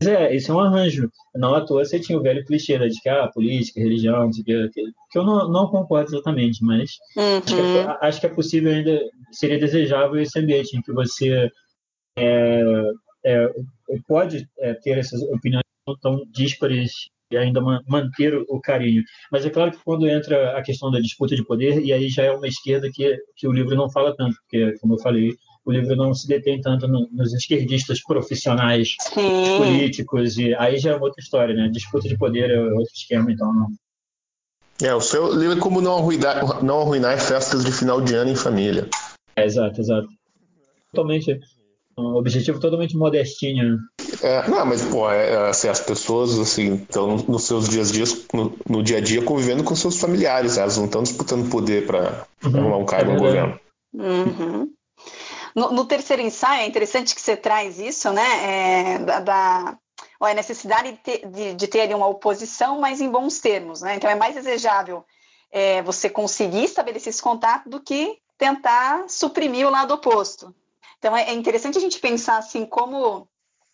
Mas 0.00 0.08
é, 0.08 0.34
esse 0.34 0.50
é 0.50 0.54
um 0.54 0.60
arranjo. 0.60 1.10
Não 1.34 1.54
à 1.54 1.60
toa 1.60 1.84
você 1.84 2.00
tinha 2.00 2.18
o 2.18 2.22
velho 2.22 2.44
clichê 2.44 2.78
né, 2.78 2.88
de 2.88 2.98
que 3.00 3.08
ah, 3.08 3.28
política, 3.28 3.80
religião, 3.80 4.30
que, 4.30 4.42
que, 4.42 4.70
que 4.70 5.18
eu 5.18 5.24
não, 5.24 5.48
não, 5.50 5.68
concordo 5.68 6.10
exatamente, 6.10 6.64
mas 6.64 6.92
uhum. 7.16 7.38
acho, 7.38 7.54
que 7.54 7.78
é, 7.78 7.98
acho, 8.00 8.20
que 8.20 8.26
é, 8.26 8.30
possível 8.30 8.72
ainda, 8.72 9.00
seria 9.30 9.58
desejável 9.58 10.20
esse 10.20 10.38
ambiente 10.38 10.76
em 10.76 10.80
que 10.80 10.92
você 10.92 11.50
é, 12.16 12.62
é, 13.24 13.48
pode 14.08 14.48
é, 14.58 14.74
ter 14.74 14.98
essas 14.98 15.20
opiniões 15.22 15.62
tão 16.00 16.24
díspares 16.32 17.10
e 17.32 17.36
ainda 17.36 17.60
manter 17.86 18.34
o 18.48 18.60
carinho. 18.60 19.02
Mas 19.30 19.44
é 19.44 19.50
claro 19.50 19.72
que 19.72 19.78
quando 19.84 20.08
entra 20.08 20.56
a 20.56 20.62
questão 20.62 20.90
da 20.90 21.00
disputa 21.00 21.34
de 21.34 21.44
poder, 21.44 21.82
e 21.84 21.92
aí 21.92 22.08
já 22.08 22.24
é 22.24 22.32
uma 22.32 22.46
esquerda 22.46 22.88
que, 22.92 23.16
que 23.36 23.48
o 23.48 23.52
livro 23.52 23.74
não 23.74 23.90
fala 23.90 24.14
tanto, 24.14 24.36
porque, 24.42 24.78
como 24.80 24.94
eu 24.94 24.98
falei, 24.98 25.32
o 25.64 25.72
livro 25.72 25.94
não 25.96 26.12
se 26.12 26.26
detém 26.26 26.60
tanto 26.60 26.88
no, 26.88 27.08
nos 27.12 27.32
esquerdistas 27.32 28.02
profissionais 28.02 28.94
Sim. 29.00 29.56
políticos 29.56 30.36
e 30.36 30.54
aí 30.54 30.78
já 30.78 30.90
é 30.90 30.94
outra 30.96 31.20
história, 31.20 31.54
né? 31.54 31.68
Disputa 31.72 32.08
de 32.08 32.18
poder 32.18 32.50
é 32.50 32.60
outro 32.60 32.92
esquema, 32.94 33.30
então 33.30 33.52
não. 33.52 33.68
É, 34.82 34.94
o 34.94 35.00
seu 35.00 35.32
livro 35.32 35.58
é 35.58 35.60
como 35.60 35.80
não 35.80 35.98
arruinar, 35.98 36.64
não 36.64 36.80
arruinar 36.80 37.18
festas 37.20 37.64
de 37.64 37.70
final 37.70 38.00
de 38.00 38.14
ano 38.14 38.30
em 38.30 38.36
família. 38.36 38.88
É, 39.36 39.44
exato, 39.44 39.80
exato. 39.80 40.08
Totalmente 40.92 41.38
um 41.98 42.16
objetivo 42.16 42.58
totalmente 42.58 42.96
modestinho. 42.96 43.78
É, 44.22 44.48
não, 44.48 44.64
mas 44.64 44.82
pô, 44.84 45.10
é, 45.10 45.32
é, 45.32 45.48
assim, 45.48 45.68
as 45.68 45.80
pessoas 45.80 46.38
assim 46.38 46.74
estão 46.76 47.16
nos 47.16 47.42
seus 47.42 47.68
dias 47.68 47.90
a 47.90 47.92
dias, 47.92 48.26
no, 48.32 48.56
no, 48.68 48.82
dia 48.82 48.98
a 48.98 49.00
dia, 49.00 49.24
convivendo 49.24 49.64
com 49.64 49.74
seus 49.74 49.98
familiares, 49.98 50.56
elas 50.56 50.76
não 50.76 50.84
estão 50.84 51.02
disputando 51.02 51.50
poder 51.50 51.86
para 51.86 52.24
uhum, 52.44 52.56
arrumar 52.56 52.76
um 52.76 52.86
cargo 52.86 53.10
é 53.10 53.14
no 53.14 53.20
governo. 53.20 53.60
Uhum. 53.92 54.72
No, 55.56 55.72
no, 55.72 55.84
terceiro 55.84 56.22
ensaio 56.22 56.62
é 56.62 56.66
interessante 56.66 57.14
que 57.14 57.20
você 57.20 57.36
traz 57.36 57.80
isso, 57.80 58.12
né? 58.12 58.94
É, 58.94 58.98
da, 59.00 59.20
da 59.20 59.78
ó, 60.20 60.26
a 60.26 60.34
necessidade 60.34 60.92
de 60.92 60.98
ter, 60.98 61.28
de, 61.28 61.54
de 61.54 61.66
ter 61.66 61.80
ali 61.80 61.94
uma 61.94 62.06
oposição, 62.06 62.80
mas 62.80 63.00
em 63.00 63.10
bons 63.10 63.40
termos, 63.40 63.82
né? 63.82 63.96
Então 63.96 64.08
é 64.08 64.14
mais 64.14 64.36
desejável 64.36 65.04
é, 65.50 65.82
você 65.82 66.08
conseguir 66.08 66.62
estabelecer 66.62 67.10
esse 67.10 67.20
contato 67.20 67.68
do 67.68 67.80
que 67.80 68.18
tentar 68.38 69.08
suprimir 69.08 69.66
o 69.66 69.70
lado 69.70 69.92
oposto. 69.92 70.54
Então 70.98 71.16
é, 71.16 71.24
é 71.24 71.32
interessante 71.32 71.76
a 71.76 71.80
gente 71.80 71.98
pensar 71.98 72.38
assim 72.38 72.64
como 72.64 73.28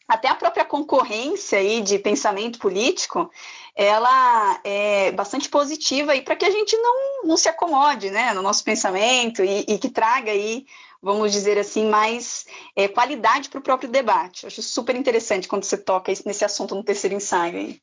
até 0.09 0.29
a 0.29 0.35
própria 0.35 0.65
concorrência 0.65 1.59
aí 1.59 1.83
de 1.83 1.99
pensamento 1.99 2.59
político, 2.59 3.31
ela 3.77 4.59
é 4.65 5.13
bastante 5.13 5.51
positiva 5.51 6.19
para 6.23 6.35
que 6.35 6.47
a 6.47 6.51
gente 6.51 6.75
não, 6.79 7.25
não 7.25 7.37
se 7.37 7.49
acomode 7.49 8.11
né, 8.11 8.33
no 8.33 8.41
nosso 8.41 8.65
pensamento 8.65 9.45
e, 9.45 9.67
e 9.69 9.79
que 9.79 9.91
traga 9.91 10.31
aí, 10.31 10.65
vamos 11.03 11.31
dizer 11.31 11.59
assim, 11.59 11.91
mais 11.91 12.47
é, 12.75 12.89
qualidade 12.89 13.51
para 13.51 13.59
o 13.59 13.63
próprio 13.63 13.91
debate. 13.91 14.45
Eu 14.45 14.47
acho 14.47 14.63
super 14.63 14.97
interessante 14.97 15.47
quando 15.47 15.65
você 15.65 15.77
toca 15.77 16.11
nesse 16.25 16.45
assunto 16.45 16.75
no 16.75 16.83
terceiro 16.83 17.15
ensaio 17.15 17.59
aí. 17.59 17.79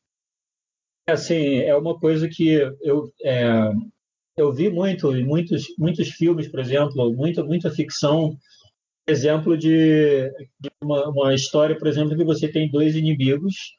É, 1.08 1.12
assim, 1.12 1.60
é 1.60 1.76
uma 1.76 1.96
coisa 1.96 2.28
que 2.28 2.58
eu, 2.82 3.12
é, 3.22 3.70
eu 4.36 4.52
vi 4.52 4.68
muito, 4.68 5.12
muitos, 5.24 5.66
muitos 5.78 6.08
filmes, 6.08 6.48
por 6.48 6.58
exemplo, 6.58 7.12
muita, 7.14 7.44
muita 7.44 7.70
ficção 7.70 8.36
exemplo 9.06 9.56
de, 9.56 10.30
de 10.58 10.70
uma, 10.82 11.08
uma, 11.08 11.34
história, 11.34 11.78
por 11.78 11.86
exemplo, 11.86 12.16
que 12.16 12.24
você 12.24 12.48
tem 12.48 12.70
dois 12.70 12.96
inimigos 12.96 13.74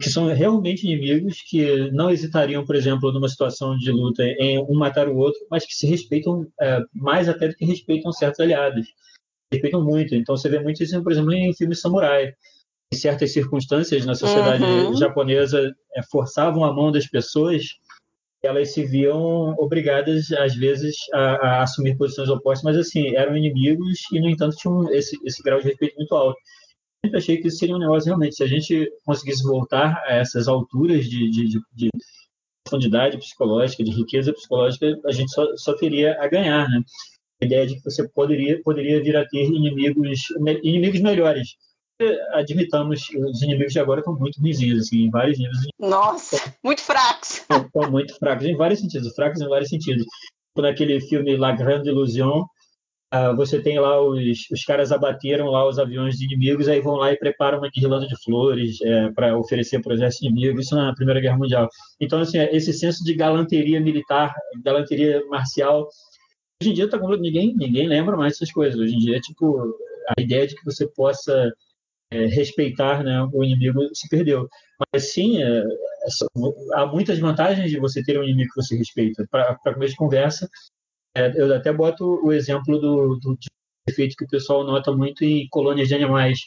que 0.00 0.10
são 0.10 0.26
realmente 0.26 0.84
inimigos 0.84 1.40
que 1.42 1.90
não 1.92 2.10
hesitariam, 2.10 2.64
por 2.64 2.74
exemplo, 2.74 3.12
numa 3.12 3.28
situação 3.28 3.76
de 3.76 3.90
luta 3.92 4.24
em 4.24 4.58
um 4.58 4.74
matar 4.74 5.08
o 5.08 5.16
outro, 5.16 5.40
mas 5.50 5.64
que 5.64 5.74
se 5.74 5.86
respeitam 5.86 6.46
é, 6.60 6.80
mais 6.92 7.28
até 7.28 7.48
do 7.48 7.54
que 7.54 7.64
respeitam 7.64 8.12
certos 8.12 8.40
aliados. 8.40 8.86
Respeitam 9.52 9.84
muito. 9.84 10.14
Então 10.14 10.36
você 10.36 10.48
vê 10.48 10.58
muito 10.58 10.82
isso, 10.82 11.00
por 11.02 11.12
exemplo, 11.12 11.32
em 11.32 11.54
filmes 11.54 11.80
samurai. 11.80 12.34
Em 12.92 12.96
certas 12.96 13.32
circunstâncias 13.32 14.04
na 14.04 14.14
sociedade 14.14 14.62
uhum. 14.62 14.96
japonesa 14.96 15.74
é, 15.96 16.02
forçavam 16.10 16.64
a 16.64 16.72
mão 16.72 16.90
das 16.90 17.06
pessoas 17.06 17.64
elas 18.46 18.72
se 18.72 18.84
viam 18.84 19.54
obrigadas, 19.58 20.32
às 20.32 20.54
vezes, 20.54 20.96
a, 21.12 21.18
a, 21.18 21.62
assumir 21.62 21.96
posições 21.96 22.28
opostas, 22.28 22.64
mas, 22.64 22.76
assim, 22.76 23.14
eram 23.14 23.36
inimigos 23.36 24.00
e, 24.12 24.20
no 24.20 24.28
entanto, 24.28 24.56
tinham 24.56 24.92
esse, 24.92 25.16
esse 25.24 25.42
grau 25.42 25.60
de 25.60 25.68
respeito 25.68 25.96
muito 25.96 26.14
alto. 26.14 26.38
Eu 27.02 27.18
achei 27.18 27.36
que 27.36 27.48
isso 27.48 27.58
seria 27.58 27.76
um 27.76 27.78
negócio, 27.78 28.06
realmente, 28.06 28.36
se 28.36 28.42
a 28.42 28.46
gente 28.46 28.90
conseguisse 29.04 29.42
voltar 29.42 30.02
a 30.06 30.14
essas 30.14 30.48
alturas 30.48 31.04
de, 31.06 31.30
de, 31.30 31.48
de, 31.48 31.60
de 31.74 31.90
profundidade 32.64 33.18
psicológica, 33.18 33.84
de 33.84 33.90
riqueza 33.90 34.32
psicológica, 34.32 34.98
a 35.04 35.12
gente 35.12 35.30
só, 35.32 35.46
só 35.56 35.74
teria 35.74 36.16
a 36.20 36.26
ganhar, 36.26 36.68
né? 36.68 36.82
A 37.42 37.44
ideia 37.44 37.66
de 37.66 37.76
que 37.76 37.84
você 37.84 38.08
poderia, 38.08 38.60
poderia 38.62 39.02
vir 39.02 39.16
a 39.16 39.26
ter 39.26 39.44
inimigos, 39.44 40.20
inimigos 40.62 41.00
melhores 41.00 41.56
admitamos, 42.32 43.08
os 43.16 43.42
inimigos 43.42 43.72
de 43.72 43.78
agora 43.78 44.00
estão 44.00 44.14
muito 44.14 44.40
ruins, 44.40 44.58
assim, 44.78 45.04
em 45.04 45.10
vários 45.10 45.38
níveis. 45.38 45.58
Nossa, 45.78 46.36
muito 46.62 46.82
fracos. 46.82 47.42
Estão 47.50 47.90
muito 47.90 48.16
fracos, 48.18 48.44
em 48.46 48.56
vários 48.56 48.80
sentidos, 48.80 49.14
fracos 49.14 49.40
em 49.40 49.48
vários 49.48 49.68
sentidos. 49.68 50.04
Naquele 50.56 51.00
filme 51.00 51.36
La 51.36 51.52
Grande 51.52 51.88
Illusion, 51.88 52.42
uh, 53.12 53.36
você 53.36 53.60
tem 53.60 53.78
lá 53.78 54.00
os, 54.00 54.18
os 54.50 54.64
caras 54.64 54.92
abateram 54.92 55.46
lá 55.46 55.66
os 55.66 55.78
aviões 55.78 56.16
de 56.16 56.24
inimigos, 56.24 56.68
aí 56.68 56.80
vão 56.80 56.94
lá 56.94 57.12
e 57.12 57.18
preparam 57.18 57.58
uma 57.58 57.70
guirlanda 57.70 58.06
de 58.06 58.16
flores 58.22 58.80
é, 58.82 59.10
para 59.10 59.36
oferecer 59.36 59.80
para 59.80 59.90
o 59.90 59.94
exército 59.94 60.26
inimigo, 60.26 60.60
isso 60.60 60.74
na 60.76 60.94
Primeira 60.94 61.20
Guerra 61.20 61.38
Mundial. 61.38 61.68
Então, 62.00 62.20
assim, 62.20 62.38
esse 62.38 62.72
senso 62.72 63.04
de 63.04 63.14
galanteria 63.14 63.80
militar, 63.80 64.34
galanteria 64.64 65.24
marcial, 65.28 65.88
hoje 66.60 66.70
em 66.70 66.74
dia 66.74 66.88
tá, 66.88 66.98
ninguém, 67.18 67.54
ninguém 67.56 67.88
lembra 67.88 68.16
mais 68.16 68.34
dessas 68.34 68.52
coisas. 68.52 68.78
Hoje 68.78 68.94
em 68.94 68.98
dia, 68.98 69.16
é 69.16 69.20
tipo, 69.20 69.76
a 70.16 70.20
ideia 70.20 70.46
de 70.46 70.54
que 70.54 70.64
você 70.64 70.86
possa 70.86 71.52
é, 72.14 72.26
respeitar 72.26 73.02
né, 73.02 73.28
o 73.32 73.42
inimigo 73.42 73.80
se 73.92 74.08
perdeu. 74.08 74.48
Mas 74.92 75.12
sim, 75.12 75.42
é, 75.42 75.58
é 75.58 75.64
há 76.74 76.86
muitas 76.86 77.18
vantagens 77.18 77.70
de 77.70 77.78
você 77.78 78.02
ter 78.04 78.18
um 78.18 78.22
inimigo 78.22 78.50
que 78.54 78.62
você 78.62 78.76
respeita. 78.76 79.26
Para 79.30 79.56
começo 79.74 79.92
de 79.92 79.98
conversa, 79.98 80.48
é, 81.16 81.32
eu 81.34 81.52
até 81.54 81.72
boto 81.72 82.04
o 82.24 82.32
exemplo 82.32 82.78
do, 82.78 83.16
do 83.16 83.36
efeito 83.88 84.16
que 84.16 84.24
o 84.24 84.28
pessoal 84.28 84.64
nota 84.64 84.92
muito 84.92 85.24
em 85.24 85.48
colônias 85.48 85.88
de 85.88 85.94
animais 85.94 86.38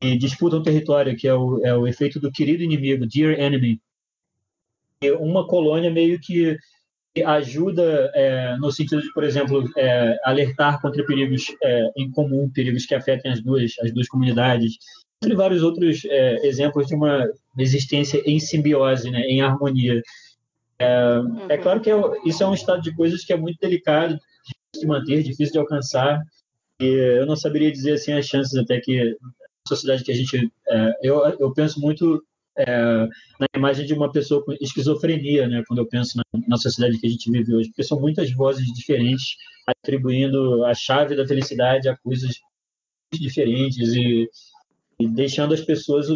que 0.00 0.16
disputam 0.16 0.62
território, 0.62 1.16
que 1.16 1.26
é 1.26 1.34
o, 1.34 1.64
é 1.64 1.76
o 1.76 1.86
efeito 1.86 2.20
do 2.20 2.30
querido 2.30 2.62
inimigo, 2.62 3.06
dear 3.06 3.38
enemy. 3.38 3.80
E 5.02 5.10
uma 5.12 5.46
colônia 5.46 5.90
meio 5.90 6.20
que 6.20 6.56
ajuda 7.22 8.10
é, 8.14 8.56
no 8.56 8.72
sentido 8.72 9.00
de, 9.00 9.12
por 9.12 9.22
exemplo, 9.22 9.70
é, 9.76 10.18
alertar 10.24 10.80
contra 10.80 11.04
perigos 11.04 11.46
é, 11.62 11.90
em 11.96 12.10
comum, 12.10 12.50
perigos 12.52 12.86
que 12.86 12.94
afetem 12.94 13.30
as 13.30 13.40
duas, 13.40 13.72
as 13.80 13.92
duas 13.92 14.08
comunidades, 14.08 14.78
entre 15.22 15.36
vários 15.36 15.62
outros 15.62 16.04
é, 16.06 16.46
exemplos 16.46 16.88
de 16.88 16.94
uma 16.94 17.28
existência 17.58 18.20
em 18.26 18.40
simbiose, 18.40 19.10
né, 19.10 19.20
em 19.22 19.42
harmonia. 19.42 20.02
É, 20.78 21.20
é 21.50 21.58
claro 21.58 21.80
que 21.80 21.90
é 21.90 21.94
isso 22.24 22.42
é 22.42 22.48
um 22.48 22.54
estado 22.54 22.82
de 22.82 22.94
coisas 22.94 23.24
que 23.24 23.32
é 23.32 23.36
muito 23.36 23.58
delicado 23.60 24.14
de 24.72 24.80
se 24.80 24.86
manter, 24.86 25.22
difícil 25.22 25.52
de 25.52 25.58
alcançar, 25.58 26.20
e 26.80 26.86
eu 26.86 27.26
não 27.26 27.36
saberia 27.36 27.70
dizer 27.70 27.92
assim 27.92 28.12
as 28.12 28.26
chances 28.26 28.56
até 28.56 28.80
que 28.80 29.00
a 29.00 29.68
sociedade 29.68 30.02
que 30.02 30.10
a 30.10 30.14
gente 30.14 30.50
eu, 31.00 31.24
eu 31.38 31.52
penso 31.52 31.80
muito 31.80 32.20
é, 32.56 32.66
na 33.40 33.46
imagem 33.56 33.84
de 33.84 33.94
uma 33.94 34.10
pessoa 34.10 34.44
com 34.44 34.52
esquizofrenia, 34.60 35.48
né, 35.48 35.62
quando 35.66 35.80
eu 35.80 35.86
penso 35.86 36.16
na, 36.16 36.24
na, 36.46 36.56
sociedade 36.56 36.98
que 37.00 37.06
a 37.06 37.10
gente 37.10 37.30
vive 37.30 37.54
hoje, 37.54 37.68
porque 37.68 37.82
são 37.82 38.00
muitas 38.00 38.32
vozes 38.32 38.66
diferentes 38.72 39.36
atribuindo 39.66 40.64
a 40.64 40.74
chave 40.74 41.16
da 41.16 41.26
felicidade 41.26 41.88
a 41.88 41.96
coisas 41.96 42.38
diferentes 43.12 43.94
e, 43.94 44.28
e 45.00 45.08
deixando 45.08 45.54
as 45.54 45.60
pessoas 45.60 46.06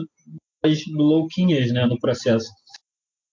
mais 0.63 0.87
louquinhas 0.89 1.73
né, 1.73 1.87
no 1.87 1.99
processo. 1.99 2.51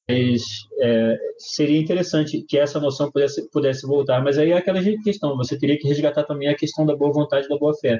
Mas 0.08 0.44
é, 0.82 1.18
seria 1.38 1.80
interessante 1.80 2.44
que 2.48 2.58
essa 2.58 2.80
noção 2.80 3.12
pudesse, 3.12 3.50
pudesse 3.50 3.88
voltar, 3.88 4.24
mas 4.24 4.38
aí 4.38 4.52
é 4.52 4.58
aquela 4.58 4.82
questão, 5.04 5.36
você 5.36 5.58
teria 5.58 5.78
que 5.78 5.88
resgatar 5.88 6.24
também 6.24 6.48
a 6.48 6.56
questão 6.56 6.86
da 6.86 6.96
boa 6.96 7.12
vontade 7.12 7.48
e 7.48 7.50
da 7.50 7.58
boa 7.58 7.74
fé 7.76 8.00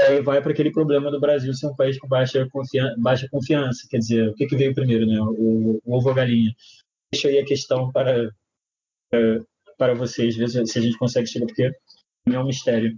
aí 0.00 0.22
vai 0.22 0.40
para 0.42 0.52
aquele 0.52 0.70
problema 0.70 1.10
do 1.10 1.20
Brasil 1.20 1.52
ser 1.54 1.66
um 1.66 1.74
país 1.74 1.98
com 1.98 2.08
baixa, 2.08 2.46
confiança, 2.50 2.94
baixa 2.98 3.28
confiança. 3.30 3.86
Quer 3.88 3.98
dizer, 3.98 4.28
o 4.28 4.34
que, 4.34 4.46
que 4.46 4.56
veio 4.56 4.74
primeiro, 4.74 5.06
né? 5.06 5.20
O, 5.20 5.80
o 5.84 5.96
ovo 5.96 6.06
ou 6.06 6.12
a 6.12 6.14
galinha? 6.14 6.54
Deixa 7.12 7.28
aí 7.28 7.38
a 7.38 7.44
questão 7.44 7.90
para, 7.90 8.30
para, 9.76 9.94
vocês, 9.94 10.36
ver 10.36 10.48
se 10.48 10.78
a 10.78 10.82
gente 10.82 10.98
consegue 10.98 11.26
chegar, 11.26 11.46
porque 11.46 11.70
é 12.28 12.38
um 12.38 12.46
mistério. 12.46 12.96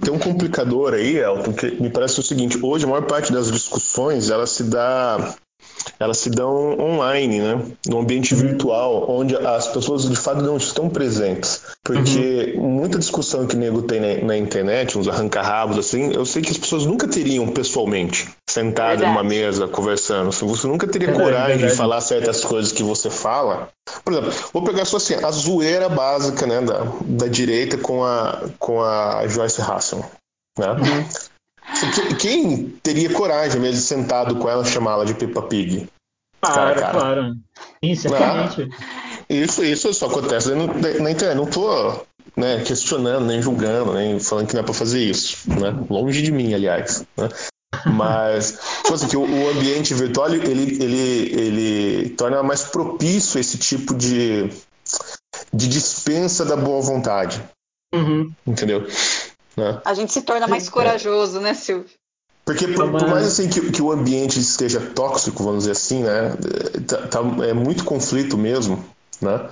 Tem 0.00 0.12
um 0.12 0.18
complicador 0.18 0.94
aí, 0.94 1.16
Elton, 1.16 1.52
que 1.52 1.70
me 1.80 1.90
parece 1.90 2.20
o 2.20 2.22
seguinte: 2.22 2.58
hoje 2.62 2.84
a 2.84 2.88
maior 2.88 3.06
parte 3.06 3.32
das 3.32 3.50
discussões 3.50 4.30
ela 4.30 4.46
se 4.46 4.64
dá 4.64 5.36
elas 5.98 6.18
se 6.18 6.30
dão 6.30 6.78
online, 6.78 7.40
né? 7.40 7.62
No 7.86 8.00
ambiente 8.00 8.34
virtual, 8.34 9.10
onde 9.10 9.36
as 9.36 9.68
pessoas 9.68 10.08
de 10.08 10.16
fato 10.16 10.42
não 10.42 10.56
estão 10.56 10.88
presentes. 10.88 11.62
Porque 11.82 12.54
uhum. 12.56 12.68
muita 12.68 12.98
discussão 12.98 13.46
que 13.46 13.54
o 13.54 13.58
nego 13.58 13.82
tem 13.82 14.00
na, 14.00 14.26
na 14.26 14.36
internet, 14.36 14.98
uns 14.98 15.08
arranca-rabos 15.08 15.78
assim, 15.78 16.12
eu 16.12 16.24
sei 16.24 16.42
que 16.42 16.50
as 16.50 16.58
pessoas 16.58 16.86
nunca 16.86 17.08
teriam 17.08 17.46
pessoalmente, 17.48 18.28
sentada 18.48 19.06
numa 19.06 19.24
mesa, 19.24 19.68
conversando. 19.68 20.28
Assim, 20.28 20.46
você 20.46 20.66
nunca 20.66 20.86
teria 20.86 21.08
verdade, 21.08 21.30
coragem 21.30 21.56
verdade. 21.56 21.72
de 21.72 21.78
falar 21.78 22.00
certas 22.00 22.44
coisas 22.44 22.72
que 22.72 22.82
você 22.82 23.10
fala. 23.10 23.68
Por 24.04 24.12
exemplo, 24.12 24.32
vou 24.52 24.62
pegar 24.64 24.84
só 24.84 24.96
assim, 24.96 25.14
a 25.14 25.30
zoeira 25.30 25.88
básica 25.88 26.46
né, 26.46 26.60
da, 26.60 26.86
da 27.04 27.26
direita 27.26 27.76
com 27.78 28.04
a, 28.04 28.44
com 28.58 28.82
a 28.82 29.26
Joyce 29.26 29.60
Hasselman. 29.60 30.06
Né? 30.58 30.68
Uhum. 30.68 31.31
Quem 32.18 32.68
teria 32.82 33.12
coragem 33.12 33.60
mesmo 33.60 33.80
sentado 33.80 34.36
com 34.36 34.48
ela 34.48 34.64
chamá-la 34.64 35.04
de 35.04 35.14
Peppa 35.14 35.42
Pig? 35.42 35.88
Claro, 36.40 36.80
cara, 36.80 36.92
claro. 36.92 37.34
Sim, 37.84 37.94
certamente. 37.94 38.68
Ah, 38.72 39.24
isso, 39.30 39.64
isso 39.64 39.94
só 39.94 40.06
acontece 40.06 40.54
na, 40.54 40.66
na 40.66 41.10
internet. 41.10 41.36
Não 41.36 41.46
tô 41.46 42.04
né, 42.36 42.62
questionando, 42.64 43.26
nem 43.26 43.40
julgando, 43.40 43.94
nem 43.94 44.18
falando 44.18 44.48
que 44.48 44.54
não 44.54 44.62
é 44.62 44.64
para 44.64 44.74
fazer 44.74 45.04
isso. 45.04 45.48
Né? 45.48 45.74
Longe 45.88 46.22
de 46.22 46.32
mim, 46.32 46.52
aliás. 46.52 47.04
Né? 47.16 47.28
Mas, 47.86 48.58
tipo 48.82 48.94
assim, 48.94 49.08
que 49.08 49.16
o, 49.16 49.22
o, 49.22 49.50
ambiente 49.50 49.94
virtual 49.94 50.32
ele, 50.34 50.82
ele, 50.82 51.40
ele 51.40 52.10
torna 52.10 52.42
mais 52.42 52.64
propício 52.64 53.40
esse 53.40 53.58
tipo 53.58 53.94
de, 53.94 54.50
de 55.52 55.68
dispensa 55.68 56.44
da 56.44 56.56
boa 56.56 56.80
vontade. 56.80 57.42
Uhum. 57.94 58.32
Entendeu? 58.46 58.86
Né? 59.56 59.80
A 59.84 59.94
gente 59.94 60.12
se 60.12 60.22
torna 60.22 60.46
mais 60.46 60.68
corajoso, 60.68 61.40
né, 61.40 61.54
Silvio? 61.54 61.90
Porque 62.44 62.66
por, 62.68 62.90
por 62.90 63.08
mais 63.08 63.26
assim 63.26 63.48
que, 63.48 63.70
que, 63.70 63.80
o 63.80 63.92
ambiente 63.92 64.40
esteja 64.40 64.80
tóxico, 64.80 65.44
vamos 65.44 65.60
dizer 65.60 65.72
assim, 65.72 66.02
né, 66.02 66.34
tá, 66.88 67.06
tá, 67.06 67.20
é 67.46 67.52
muito 67.52 67.84
conflito 67.84 68.36
mesmo, 68.36 68.84
né? 69.20 69.48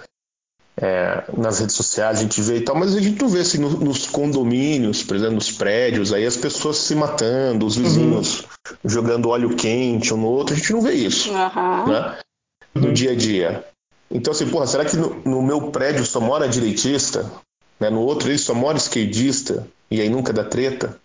É, 0.77 1.25
nas 1.37 1.59
redes 1.59 1.77
sociais 1.77 2.19
a 2.19 2.23
gente 2.23 2.41
vê 2.41 2.57
e 2.57 2.61
tal, 2.63 2.75
mas 2.75 2.97
a 2.97 3.01
gente 3.01 3.21
não 3.21 3.29
vê 3.29 3.41
assim 3.41 3.59
no, 3.59 3.69
nos 3.69 4.07
condomínios, 4.07 5.03
por 5.03 5.15
exemplo, 5.15 5.35
nos 5.35 5.53
prédios, 5.53 6.13
aí 6.13 6.25
as 6.25 6.37
pessoas 6.37 6.79
se 6.79 6.95
matando, 6.95 7.67
os 7.67 7.77
vizinhos 7.77 8.41
uhum. 8.41 8.77
jogando 8.87 9.29
óleo 9.29 9.55
quente 9.55 10.15
um 10.15 10.17
no 10.17 10.27
outro, 10.27 10.55
a 10.55 10.59
gente 10.59 10.73
não 10.73 10.81
vê 10.81 10.95
isso, 10.95 11.31
uhum. 11.31 11.87
né? 11.87 12.19
No 12.75 12.87
uhum. 12.87 12.93
dia 12.93 13.13
a 13.13 13.15
dia. 13.15 13.65
Então 14.11 14.33
assim, 14.33 14.49
porra, 14.49 14.67
será 14.67 14.85
que 14.85 14.97
no, 14.97 15.21
no 15.25 15.43
meu 15.43 15.71
prédio 15.71 16.05
só 16.07 16.21
mora 16.21 16.49
direitista? 16.49 17.31
Né? 17.79 17.91
No 17.91 18.01
outro 18.01 18.29
ele 18.29 18.39
só 18.39 18.55
mora 18.55 18.79
esquerdista? 18.79 19.69
E 19.91 20.01
aí 20.01 20.09
nunca 20.09 20.33
dá 20.33 20.45
treta? 20.45 20.99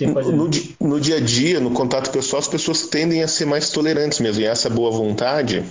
No, 0.00 0.88
no, 0.88 1.00
dia 1.00 1.16
a 1.16 1.20
dia, 1.20 1.60
no 1.60 1.72
contato 1.72 2.10
pessoal, 2.10 2.40
as 2.40 2.48
pessoas 2.48 2.86
tendem 2.86 3.22
a 3.22 3.28
ser 3.28 3.44
mais 3.44 3.70
tolerantes 3.70 4.20
mesmo. 4.20 4.40
E 4.40 4.46
essa 4.46 4.70
boa 4.70 4.90
vontade 4.90 5.64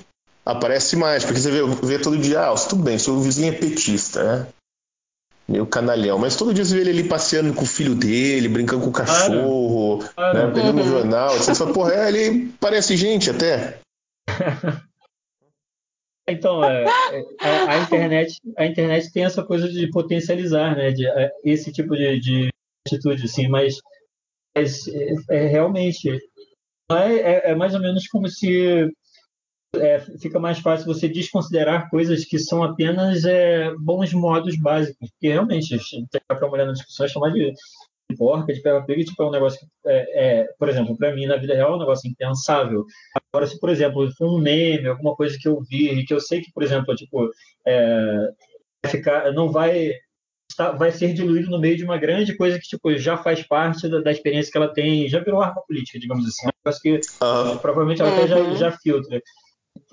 aparece 0.46 0.96
mais, 0.96 1.24
porque 1.24 1.40
você 1.40 1.50
vê, 1.50 1.62
vê 1.84 2.00
todo 2.00 2.18
dia, 2.18 2.42
ah, 2.42 2.56
tudo 2.56 2.84
bem, 2.84 3.00
seu 3.00 3.20
vizinho 3.20 3.54
é 3.54 3.56
petista, 3.56 4.24
né? 4.24 4.48
Meio 5.48 5.66
canalhão, 5.66 6.20
mas 6.20 6.36
todo 6.36 6.54
dia 6.54 6.64
você 6.64 6.76
vê 6.76 6.82
ele 6.82 6.92
ali 6.92 7.04
passeando 7.06 7.54
com 7.54 7.64
o 7.64 7.68
filho 7.68 7.96
dele, 7.96 8.48
brincando 8.48 8.84
com 8.84 8.90
o 8.90 8.94
cachorro, 8.94 10.04
né? 10.16 10.52
pegando 10.54 10.82
um 10.82 10.88
jornal. 10.88 11.36
Você 11.38 11.56
fala, 11.56 11.74
porra, 11.74 11.94
é, 11.94 12.08
ele 12.08 12.54
parece 12.60 12.96
gente 12.96 13.32
até. 13.32 13.80
Então, 16.32 16.64
é, 16.64 16.84
é, 16.84 17.24
a, 17.40 17.72
a, 17.72 17.78
internet, 17.80 18.40
a 18.58 18.66
internet 18.66 19.12
tem 19.12 19.24
essa 19.24 19.44
coisa 19.44 19.70
de 19.70 19.90
potencializar, 19.90 20.76
né? 20.76 20.92
De, 20.92 21.08
é, 21.08 21.32
esse 21.44 21.72
tipo 21.72 21.96
de, 21.96 22.20
de 22.20 22.50
atitude, 22.86 23.24
assim, 23.26 23.48
mas 23.48 23.78
é, 24.56 24.64
é 25.30 25.48
realmente 25.48 26.10
é, 26.92 27.52
é, 27.52 27.56
mais 27.56 27.76
ou 27.76 27.82
menos 27.82 28.08
como 28.08 28.28
se 28.28 28.92
é, 29.76 30.00
fica 30.20 30.40
mais 30.40 30.60
fácil 30.60 30.88
você 30.88 31.08
desconsiderar 31.08 31.90
coisas 31.90 32.26
que 32.26 32.40
são 32.40 32.64
apenas 32.64 33.26
é, 33.26 33.72
bons 33.76 34.12
modos 34.14 34.58
básicos. 34.60 35.10
Porque 35.12 35.28
realmente, 35.28 35.78
para 36.28 36.48
mulher 36.50 36.66
na 36.66 36.74
discussão 36.74 37.06
é 37.06 37.10
chamar 37.10 37.32
de 37.32 37.54
porca, 38.18 38.54
de 38.54 38.62
pega 38.62 38.82
pega, 38.86 39.04
tipo, 39.04 39.22
é 39.22 39.28
um 39.28 39.32
negócio 39.32 39.60
que, 39.60 39.90
é, 39.90 40.42
é 40.42 40.48
por 40.58 40.70
exemplo, 40.70 40.98
para 40.98 41.14
mim 41.14 41.26
na 41.26 41.38
vida 41.38 41.54
real 41.54 41.74
é 41.74 41.76
um 41.76 41.80
negócio 41.80 42.10
impensável. 42.10 42.86
Agora, 43.32 43.48
se, 43.48 43.60
por 43.60 43.70
exemplo, 43.70 44.12
for 44.18 44.36
um 44.36 44.40
meme, 44.40 44.88
alguma 44.88 45.16
coisa 45.16 45.38
que 45.40 45.48
eu 45.48 45.62
vi, 45.62 45.90
e 46.00 46.06
que 46.06 46.14
eu 46.14 46.20
sei 46.20 46.42
que, 46.42 46.52
por 46.52 46.64
exemplo, 46.64 46.96
tipo, 46.96 47.30
é, 47.68 48.30
ficar, 48.88 49.32
não 49.34 49.52
vai 49.52 49.94
vai 50.78 50.92
ser 50.92 51.14
diluído 51.14 51.50
no 51.50 51.60
meio 51.60 51.78
de 51.78 51.86
uma 51.86 51.98
grande 51.98 52.36
coisa 52.36 52.58
que 52.60 52.68
tipo 52.68 52.94
já 52.98 53.16
faz 53.18 53.42
parte 53.44 53.88
da, 53.88 54.02
da 54.02 54.12
experiência 54.12 54.52
que 54.52 54.58
ela 54.58 54.74
tem, 54.74 55.08
já 55.08 55.20
virou 55.20 55.42
arma 55.42 55.62
política, 55.66 56.00
digamos 56.00 56.26
assim. 56.26 56.48
Um 56.48 56.52
negócio 56.66 56.82
que 56.82 56.92
uhum. 57.24 57.58
provavelmente 57.60 58.02
ela 58.02 58.12
até 58.12 58.28
já, 58.28 58.38
uhum. 58.38 58.56
já 58.56 58.72
filtra. 58.72 59.22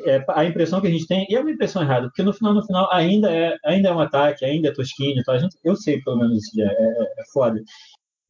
É, 0.00 0.24
a 0.28 0.44
impressão 0.44 0.80
que 0.80 0.88
a 0.88 0.90
gente 0.90 1.06
tem, 1.06 1.26
e 1.28 1.36
é 1.36 1.40
uma 1.40 1.50
impressão 1.50 1.82
errada, 1.82 2.08
porque 2.08 2.22
no 2.22 2.32
final, 2.32 2.52
no 2.52 2.64
final, 2.66 2.92
ainda 2.92 3.30
é, 3.30 3.56
ainda 3.64 3.88
é 3.88 3.92
um 3.92 4.00
ataque, 4.00 4.44
ainda 4.44 4.68
é 4.68 4.72
tosquinho, 4.72 5.22
tá? 5.22 5.32
a 5.32 5.38
gente, 5.38 5.56
eu 5.64 5.76
sei 5.76 6.00
pelo 6.02 6.18
menos 6.18 6.36
isso, 6.38 6.60
é, 6.60 6.64
é, 6.64 7.02
é 7.20 7.24
foda. 7.32 7.62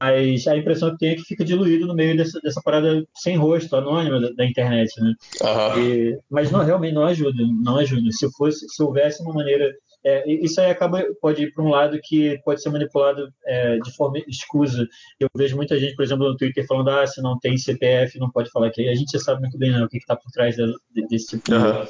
Mas 0.01 0.47
a 0.47 0.57
impressão 0.57 0.91
que 0.91 0.99
tem 0.99 1.11
é 1.11 1.15
que 1.15 1.23
fica 1.23 1.45
diluído 1.45 1.87
no 1.87 1.95
meio 1.95 2.17
dessa, 2.17 2.39
dessa 2.41 2.61
parada 2.63 3.03
sem 3.15 3.37
rosto, 3.37 3.75
anônima 3.77 4.21
da, 4.21 4.31
da 4.31 4.45
internet, 4.45 4.93
né? 5.01 5.15
Uhum. 5.43 5.83
E, 5.83 6.19
mas 6.31 6.51
não, 6.51 6.63
realmente 6.63 6.95
não 6.95 7.05
ajuda, 7.05 7.43
não 7.63 7.79
ajuda. 7.79 8.11
Se 8.11 8.31
fosse, 8.33 8.67
se 8.69 8.83
houvesse 8.83 9.23
uma 9.23 9.33
maneira 9.33 9.73
é, 10.07 10.31
isso 10.33 10.61
aí 10.61 10.71
acaba 10.71 11.05
pode 11.21 11.43
ir 11.43 11.53
para 11.53 11.65
um 11.65 11.69
lado 11.69 11.99
que 12.01 12.39
pode 12.45 12.63
ser 12.63 12.71
manipulado 12.71 13.29
é, 13.45 13.77
de 13.79 13.93
forma 13.97 14.19
escusa. 14.29 14.87
Eu 15.19 15.29
vejo 15.37 15.57
muita 15.57 15.77
gente, 15.81 15.97
por 15.97 16.05
exemplo, 16.05 16.29
no 16.29 16.37
Twitter 16.37 16.65
falando 16.65 16.91
ah, 16.91 17.05
se 17.05 17.21
não 17.21 17.37
tem 17.41 17.59
CPF 17.59 18.17
não 18.21 18.31
pode 18.31 18.49
falar 18.51 18.71
que 18.71 18.89
a 18.89 18.95
gente 18.95 19.11
já 19.11 19.19
sabe 19.19 19.41
muito 19.41 19.59
bem 19.59 19.73
né, 19.73 19.83
o 19.83 19.89
que 19.89 19.97
está 19.97 20.15
por 20.15 20.31
trás 20.31 20.55
de, 20.55 20.73
desse 21.09 21.37
tipo 21.37 21.53
uhum. 21.53 21.85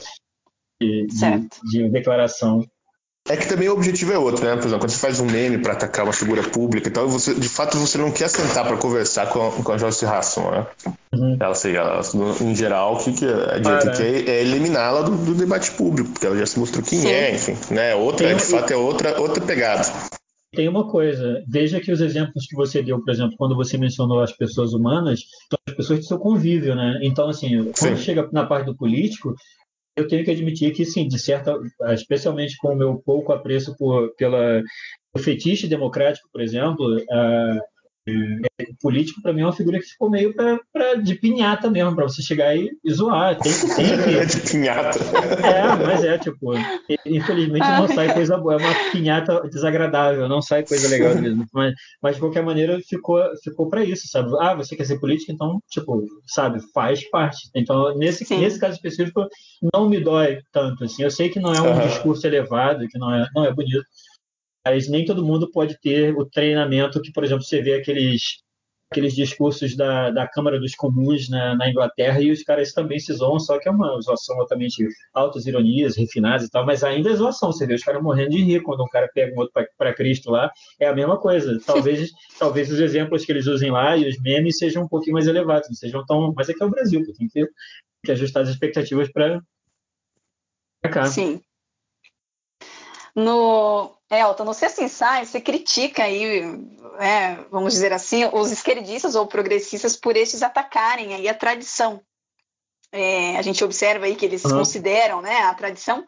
de, 0.80 1.06
de, 1.08 1.48
de, 1.70 1.90
declaração. 1.90 2.64
É 3.28 3.36
que 3.36 3.48
também 3.48 3.68
o 3.68 3.72
objetivo 3.72 4.12
é 4.12 4.18
outro, 4.18 4.44
né? 4.44 4.52
Por 4.52 4.66
exemplo, 4.66 4.78
quando 4.78 4.90
você 4.90 4.98
faz 4.98 5.18
um 5.18 5.26
meme 5.26 5.58
para 5.58 5.72
atacar 5.72 6.04
uma 6.04 6.12
figura 6.12 6.42
pública 6.42 6.88
e 6.88 6.90
tal, 6.90 7.08
você, 7.08 7.34
de 7.34 7.48
fato 7.48 7.76
você 7.76 7.98
não 7.98 8.12
quer 8.12 8.28
sentar 8.28 8.64
para 8.66 8.76
conversar 8.76 9.28
com, 9.28 9.50
com 9.50 9.72
a 9.72 9.78
Joyce 9.78 10.06
Hasson, 10.06 10.50
né? 10.50 10.66
Uhum. 11.12 11.36
Ela, 11.40 11.54
sei, 11.54 11.76
ela, 11.76 12.00
em 12.40 12.54
geral, 12.54 12.94
o 12.94 12.98
que, 12.98 13.12
que 13.12 13.26
a 13.26 13.58
direita 13.58 13.90
quer 13.90 14.28
é, 14.28 14.30
é 14.30 14.40
eliminá-la 14.42 15.02
do, 15.02 15.16
do, 15.16 15.34
debate 15.34 15.72
público, 15.72 16.10
porque 16.10 16.26
ela 16.26 16.36
já 16.36 16.46
se 16.46 16.58
mostrou 16.58 16.84
quem 16.84 17.00
Sim. 17.00 17.08
é, 17.08 17.34
enfim, 17.34 17.56
né? 17.70 17.94
Outra, 17.94 18.28
Tem, 18.28 18.36
de 18.36 18.44
fato, 18.44 18.72
é 18.72 18.76
outra, 18.76 19.20
outra 19.20 19.42
pegada. 19.42 19.82
Tem 20.54 20.68
uma 20.68 20.88
coisa, 20.88 21.42
veja 21.48 21.80
que 21.80 21.90
os 21.90 22.00
exemplos 22.00 22.46
que 22.46 22.54
você 22.54 22.82
deu, 22.82 23.00
por 23.02 23.10
exemplo, 23.10 23.36
quando 23.36 23.56
você 23.56 23.76
mencionou 23.76 24.20
as 24.20 24.32
pessoas 24.32 24.72
humanas, 24.72 25.20
são 25.50 25.58
as 25.68 25.74
pessoas 25.74 25.98
do 25.98 26.04
seu 26.04 26.18
convívio, 26.18 26.74
né? 26.74 27.00
Então, 27.02 27.28
assim, 27.28 27.72
quando 27.78 27.96
Sim. 27.96 28.02
chega 28.02 28.28
na 28.32 28.46
parte 28.46 28.66
do 28.66 28.76
político, 28.76 29.34
eu 29.96 30.06
tenho 30.06 30.24
que 30.24 30.30
admitir 30.30 30.72
que, 30.72 30.84
sim, 30.84 31.08
de 31.08 31.18
certa, 31.18 31.58
especialmente 31.94 32.56
com 32.58 32.74
o 32.74 32.76
meu 32.76 32.98
pouco 32.98 33.32
apreço 33.32 33.74
por, 33.76 34.14
pela 34.16 34.62
o 35.14 35.18
fetiche 35.18 35.66
democrático, 35.66 36.28
por 36.30 36.42
exemplo, 36.42 36.96
uh, 36.96 37.60
é, 38.08 38.66
político 38.80 39.20
para 39.20 39.32
mim 39.32 39.40
é 39.40 39.44
uma 39.44 39.52
figura 39.52 39.80
que 39.80 39.86
ficou 39.86 40.08
meio 40.08 40.34
pra, 40.34 40.58
pra 40.72 40.94
de 40.94 41.14
pinhata 41.16 41.68
mesmo, 41.68 41.94
para 41.94 42.04
você 42.04 42.22
chegar 42.22 42.56
e, 42.56 42.70
e 42.84 42.92
zoar. 42.92 43.36
Tem, 43.38 43.52
tem 43.52 43.86
que. 44.02 44.26
de 44.26 44.50
pinhata. 44.50 44.98
É, 45.44 45.84
mas 45.84 46.04
é, 46.04 46.16
tipo, 46.18 46.52
infelizmente 47.04 47.66
não 47.66 47.88
sai 47.88 48.12
coisa 48.12 48.38
boa, 48.38 48.54
é 48.54 48.56
uma 48.58 48.90
pinhata 48.92 49.40
desagradável, 49.48 50.28
não 50.28 50.40
sai 50.40 50.64
coisa 50.64 50.88
legal 50.88 51.16
mesmo. 51.16 51.46
Mas, 51.52 51.74
mas 52.02 52.14
de 52.14 52.20
qualquer 52.20 52.44
maneira 52.44 52.78
ficou, 52.88 53.20
ficou 53.42 53.68
para 53.68 53.84
isso, 53.84 54.06
sabe? 54.08 54.30
Ah, 54.40 54.54
você 54.54 54.76
quer 54.76 54.84
ser 54.84 55.00
político, 55.00 55.32
então, 55.32 55.60
tipo, 55.68 56.04
sabe, 56.26 56.60
faz 56.72 57.08
parte. 57.10 57.48
Então, 57.54 57.96
nesse, 57.96 58.28
nesse 58.36 58.60
caso 58.60 58.74
específico, 58.74 59.26
não 59.74 59.88
me 59.88 60.00
dói 60.00 60.38
tanto, 60.52 60.84
assim. 60.84 61.02
Eu 61.02 61.10
sei 61.10 61.28
que 61.28 61.40
não 61.40 61.52
é 61.52 61.60
um 61.60 61.72
uhum. 61.72 61.86
discurso 61.86 62.26
elevado, 62.26 62.86
que 62.88 62.98
não 62.98 63.12
é, 63.12 63.26
não 63.34 63.44
é 63.44 63.52
bonito, 63.52 63.84
mas 64.66 64.88
nem 64.88 65.04
todo 65.04 65.24
mundo 65.24 65.48
pode 65.48 65.78
ter 65.80 66.12
o 66.16 66.26
treinamento 66.26 67.00
que, 67.00 67.12
por 67.12 67.22
exemplo, 67.22 67.44
você 67.44 67.62
vê 67.62 67.74
aqueles 67.74 68.44
aqueles 68.90 69.14
discursos 69.14 69.76
da, 69.76 70.10
da 70.10 70.28
Câmara 70.28 70.60
dos 70.60 70.74
Comuns 70.74 71.28
na, 71.28 71.56
na, 71.56 71.68
Inglaterra 71.68 72.20
e 72.20 72.30
os 72.30 72.42
caras 72.42 72.72
também 72.72 72.98
se 73.00 73.12
zoam, 73.12 73.38
só 73.38 73.58
que 73.58 73.68
é 73.68 73.70
uma 73.70 74.00
zoação 74.00 74.40
altamente 74.40 74.86
altas 75.12 75.44
ironias, 75.46 75.96
refinadas 75.96 76.46
e 76.46 76.50
tal, 76.50 76.64
mas 76.64 76.84
ainda 76.84 77.10
é 77.10 77.14
zoação, 77.16 77.50
você 77.50 77.66
vê 77.66 77.74
os 77.74 77.82
caras 77.82 78.00
morrendo 78.02 78.30
de 78.30 78.44
rir 78.44 78.62
quando 78.62 78.84
um 78.84 78.88
cara 78.88 79.08
pega 79.12 79.34
um 79.34 79.38
outro 79.38 79.52
para 79.76 79.94
Cristo 79.94 80.30
lá, 80.30 80.52
é 80.78 80.86
a 80.86 80.94
mesma 80.94 81.18
coisa. 81.18 81.58
Talvez, 81.66 82.10
talvez 82.38 82.70
os 82.70 82.78
exemplos 82.78 83.24
que 83.24 83.32
eles 83.32 83.46
usem 83.46 83.72
lá 83.72 83.96
e 83.96 84.08
os 84.08 84.20
memes 84.20 84.58
sejam 84.58 84.84
um 84.84 84.88
pouquinho 84.88 85.14
mais 85.14 85.26
elevados, 85.26 85.68
não 85.68 85.74
sejam 85.74 86.04
tão... 86.06 86.32
Mas 86.36 86.48
é 86.48 86.54
que 86.54 86.62
é 86.62 86.66
o 86.66 86.70
Brasil, 86.70 87.02
tem 87.18 87.28
que, 87.28 87.44
que 88.04 88.12
ajustar 88.12 88.44
as 88.44 88.48
expectativas 88.48 89.10
para 89.10 89.40
cá. 90.90 91.06
Sim. 91.06 91.40
No, 93.16 93.96
Elton, 94.10 94.44
no 94.44 94.52
sexto 94.52 94.82
ensaio, 94.82 95.24
você 95.24 95.40
critica 95.40 96.04
aí, 96.04 96.42
é, 96.98 97.36
vamos 97.50 97.72
dizer 97.72 97.90
assim, 97.90 98.28
os 98.30 98.52
esquerdistas 98.52 99.14
ou 99.14 99.26
progressistas 99.26 99.96
por 99.96 100.14
estes 100.14 100.42
atacarem 100.42 101.14
aí 101.14 101.26
a 101.26 101.32
tradição. 101.32 102.02
É, 102.92 103.38
a 103.38 103.42
gente 103.42 103.64
observa 103.64 104.04
aí 104.04 104.14
que 104.14 104.26
eles 104.26 104.44
uhum. 104.44 104.58
consideram 104.58 105.22
né, 105.22 105.38
a 105.38 105.54
tradição 105.54 106.04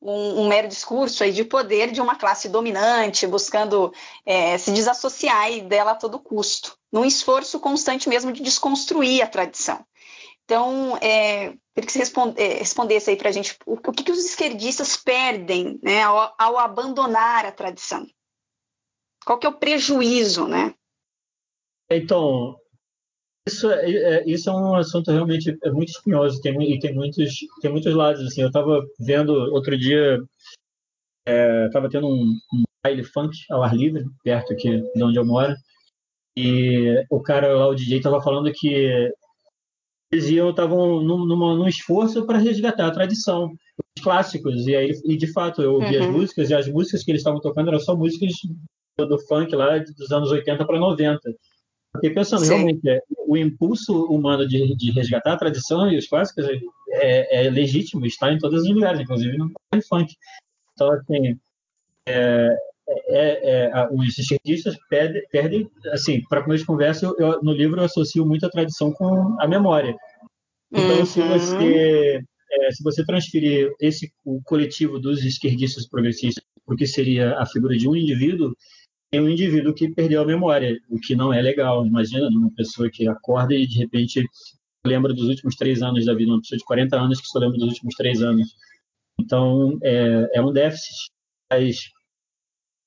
um, 0.00 0.42
um, 0.42 0.48
mero 0.48 0.68
discurso 0.68 1.24
aí 1.24 1.32
de 1.32 1.44
poder 1.44 1.90
de 1.90 2.00
uma 2.00 2.14
classe 2.14 2.48
dominante, 2.48 3.26
buscando 3.26 3.92
é, 4.24 4.56
se 4.56 4.70
desassociar 4.70 5.60
dela 5.62 5.92
a 5.92 5.96
todo 5.96 6.20
custo, 6.20 6.76
num 6.92 7.04
esforço 7.04 7.58
constante 7.58 8.08
mesmo 8.08 8.30
de 8.30 8.42
desconstruir 8.42 9.22
a 9.22 9.26
tradição. 9.26 9.84
Então, 10.44 10.96
é, 10.98 11.50
queria 11.74 11.86
que 11.86 11.92
você 11.92 11.98
responde, 11.98 12.40
é, 12.40 12.58
respondesse 12.58 13.10
aí 13.10 13.16
para 13.16 13.30
a 13.30 13.32
gente 13.32 13.56
o, 13.66 13.74
o, 13.74 13.92
que, 13.92 14.04
que 14.04 14.12
os 14.12 14.24
esquerdistas 14.24 14.96
perdem 14.96 15.78
né, 15.82 16.02
ao, 16.02 16.34
ao, 16.38 16.58
abandonar 16.58 17.46
a 17.46 17.52
tradição. 17.52 18.06
Qual 19.24 19.38
que 19.38 19.46
é 19.46 19.50
o 19.50 19.58
prejuízo, 19.58 20.46
né? 20.46 20.74
Então, 21.90 22.58
isso 23.48 23.70
é, 23.70 23.90
é 23.90 24.24
isso 24.28 24.50
é 24.50 24.52
um 24.52 24.74
assunto 24.74 25.10
realmente 25.10 25.56
é 25.62 25.70
muito 25.70 25.90
espinhoso 25.90 26.40
tem, 26.40 26.60
e 26.62 26.78
tem 26.78 26.94
muitos, 26.94 27.34
tem 27.62 27.70
muitos 27.70 27.94
lados. 27.94 28.26
Assim, 28.26 28.42
eu 28.42 28.48
estava 28.48 28.82
vendo 29.00 29.32
outro 29.32 29.78
dia, 29.78 30.18
estava 31.26 31.86
é, 31.86 31.90
tendo 31.90 32.06
um, 32.06 32.38
um 32.52 32.62
baile 32.84 33.02
funk 33.02 33.34
ao 33.50 33.62
ar 33.62 33.74
livre, 33.74 34.04
perto 34.22 34.52
aqui 34.52 34.82
de 34.94 35.02
onde 35.02 35.18
eu 35.18 35.24
moro, 35.24 35.54
e 36.36 37.02
o 37.08 37.22
cara 37.22 37.54
lá, 37.54 37.68
o 37.68 37.74
DJ, 37.74 37.98
estava 37.98 38.20
falando 38.20 38.52
que 38.52 39.10
eles 40.14 40.28
iam 40.30 40.50
estavam 40.50 41.02
num, 41.02 41.26
num 41.26 41.68
esforço 41.68 42.24
para 42.24 42.38
resgatar 42.38 42.86
a 42.86 42.90
tradição, 42.90 43.52
os 43.96 44.02
clássicos. 44.02 44.66
E 44.66 44.76
aí, 44.76 44.92
e 45.04 45.16
de 45.16 45.32
fato, 45.32 45.60
eu 45.60 45.74
ouvi 45.74 45.96
uhum. 45.96 46.04
as 46.04 46.10
músicas 46.10 46.50
e 46.50 46.54
as 46.54 46.68
músicas 46.68 47.02
que 47.02 47.10
eles 47.10 47.20
estavam 47.20 47.40
tocando 47.40 47.68
eram 47.68 47.80
só 47.80 47.96
músicas 47.96 48.32
do, 48.96 49.06
do 49.06 49.18
funk 49.26 49.54
lá 49.54 49.78
dos 49.78 50.10
anos 50.12 50.30
80 50.30 50.64
para 50.64 50.78
90. 50.78 51.20
Fiquei 51.96 52.10
pensando, 52.10 52.44
Sim. 52.44 52.54
realmente, 52.54 52.88
é, 52.88 53.00
o 53.26 53.36
impulso 53.36 54.04
humano 54.06 54.46
de, 54.46 54.76
de, 54.76 54.90
resgatar 54.92 55.34
a 55.34 55.38
tradição 55.38 55.90
e 55.90 55.96
os 55.96 56.08
clássicos 56.08 56.46
é, 56.90 57.46
é, 57.46 57.50
legítimo, 57.50 58.04
está 58.04 58.32
em 58.32 58.38
todos 58.38 58.62
os 58.62 58.68
lugares, 58.68 59.00
inclusive 59.00 59.36
no 59.36 59.52
funk. 59.88 60.12
Então, 60.72 60.92
assim, 60.92 61.38
é, 62.06 62.56
é, 62.88 63.68
é, 63.70 63.88
os 63.90 64.18
esquerdistas 64.18 64.76
perdem, 64.88 65.22
perdem 65.30 65.70
assim, 65.92 66.22
para 66.28 66.42
começo 66.42 66.62
de 66.62 66.66
conversa, 66.66 67.06
eu, 67.06 67.16
eu, 67.18 67.42
no 67.42 67.52
livro 67.52 67.80
eu 67.80 67.84
associo 67.84 68.26
muito 68.26 68.44
a 68.44 68.50
tradição 68.50 68.92
com 68.92 69.40
a 69.40 69.48
memória. 69.48 69.96
Então, 70.72 70.98
uhum. 70.98 71.06
se 71.06 71.20
você 71.20 72.20
é, 72.52 72.70
se 72.72 72.82
você 72.82 73.04
transferir 73.04 73.72
esse 73.80 74.12
o 74.24 74.40
coletivo 74.42 74.98
dos 74.98 75.24
esquerdistas 75.24 75.88
progressistas 75.88 76.44
para 76.64 76.74
o 76.74 76.76
que 76.76 76.86
seria 76.86 77.36
a 77.38 77.46
figura 77.46 77.76
de 77.76 77.88
um 77.88 77.96
indivíduo, 77.96 78.54
tem 79.10 79.20
um 79.20 79.28
indivíduo 79.28 79.74
que 79.74 79.92
perdeu 79.92 80.22
a 80.22 80.26
memória, 80.26 80.76
o 80.88 80.98
que 80.98 81.14
não 81.14 81.32
é 81.32 81.40
legal. 81.40 81.86
Imagina 81.86 82.28
uma 82.28 82.50
pessoa 82.54 82.90
que 82.90 83.08
acorda 83.08 83.54
e 83.54 83.66
de 83.66 83.78
repente 83.78 84.24
lembra 84.86 85.14
dos 85.14 85.28
últimos 85.28 85.56
três 85.56 85.82
anos 85.82 86.04
da 86.04 86.14
vida, 86.14 86.32
uma 86.32 86.40
pessoa 86.40 86.58
de 86.58 86.64
40 86.64 86.96
anos 86.96 87.20
que 87.20 87.26
só 87.26 87.38
lembra 87.38 87.58
dos 87.58 87.68
últimos 87.68 87.94
três 87.94 88.22
anos. 88.22 88.54
Então, 89.18 89.78
é, 89.82 90.30
é 90.34 90.42
um 90.42 90.52
déficit. 90.52 91.10
Mas 91.50 91.90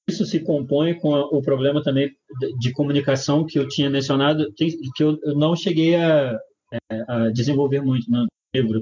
isso 0.08 0.26
se 0.26 0.39
compõe 0.39 0.97
com 0.97 1.14
o 1.14 1.41
problema 1.41 1.84
também 1.84 2.16
de 2.60 2.72
comunicação 2.72 3.45
que 3.45 3.60
eu 3.60 3.68
tinha 3.68 3.89
mencionado, 3.89 4.51
que 4.53 4.78
eu 4.99 5.18
não 5.36 5.55
cheguei 5.55 5.95
a, 5.95 6.39
a 7.08 7.30
desenvolver 7.30 7.82
muito 7.82 8.10
no 8.10 8.26
livro, 8.55 8.82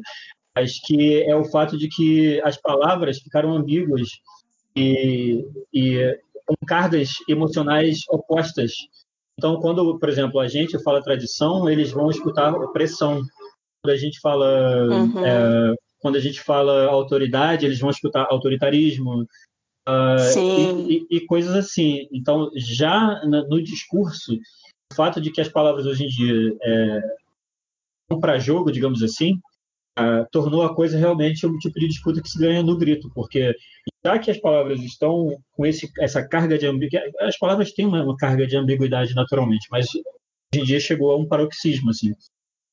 mas 0.55 0.80
que 0.80 1.23
é 1.23 1.36
o 1.36 1.45
fato 1.45 1.78
de 1.78 1.88
que 1.88 2.39
as 2.41 2.57
palavras 2.57 3.19
ficaram 3.19 3.53
ambíguas 3.53 4.07
e, 4.76 5.43
e 5.73 6.19
com 6.45 6.55
cargas 6.65 7.13
emocionais 7.28 7.99
opostas. 8.09 8.73
Então, 9.38 9.59
quando, 9.59 9.97
por 9.97 10.07
exemplo, 10.07 10.39
a 10.39 10.47
gente 10.47 10.82
fala 10.82 11.03
tradição, 11.03 11.67
eles 11.67 11.91
vão 11.91 12.09
escutar 12.09 12.53
opressão. 12.53 13.21
Quando 13.82 13.93
a 13.93 13.97
gente 13.97 14.19
fala 14.19 14.88
uhum. 14.88 15.26
é, 15.26 15.76
quando 15.99 16.17
a 16.17 16.19
gente 16.19 16.39
fala 16.41 16.86
autoridade, 16.86 17.65
eles 17.65 17.80
vão 17.80 17.89
escutar 17.89 18.28
autoritarismo 18.30 19.26
uh, 19.88 20.39
e, 20.39 20.97
e, 20.97 21.17
e, 21.17 21.25
coisas 21.25 21.55
assim. 21.55 22.07
Então, 22.11 22.49
já 22.55 23.21
no 23.25 23.61
discurso, 23.61 24.33
o 24.91 24.95
fato 24.95 25.19
de 25.19 25.31
que 25.31 25.41
as 25.41 25.49
palavras 25.49 25.86
hoje 25.86 26.05
em 26.05 26.07
dia 26.07 26.57
é, 26.63 27.01
para 28.19 28.39
jogo, 28.39 28.71
digamos 28.71 29.01
assim, 29.01 29.39
uh, 29.99 30.25
tornou 30.31 30.63
a 30.63 30.75
coisa 30.75 30.97
realmente 30.97 31.45
um 31.45 31.57
tipo 31.57 31.79
de 31.79 31.88
disputa 31.88 32.21
que 32.21 32.29
se 32.29 32.38
ganha 32.39 32.61
no 32.61 32.77
grito, 32.77 33.09
porque 33.13 33.55
já 34.03 34.19
que 34.19 34.29
as 34.29 34.38
palavras 34.38 34.79
estão 34.81 35.36
com 35.53 35.65
esse, 35.65 35.89
essa 35.99 36.27
carga 36.27 36.57
de 36.57 36.67
ambiguidade, 36.67 37.11
as 37.21 37.38
palavras 37.38 37.71
têm 37.71 37.86
uma, 37.86 38.03
uma, 38.03 38.15
carga 38.15 38.45
de 38.45 38.55
ambiguidade 38.55 39.13
naturalmente, 39.15 39.67
mas 39.71 39.88
hoje 39.88 40.61
em 40.61 40.63
dia 40.63 40.79
chegou 40.79 41.11
a 41.11 41.17
um 41.17 41.27
paroxismo, 41.27 41.89
assim, 41.89 42.13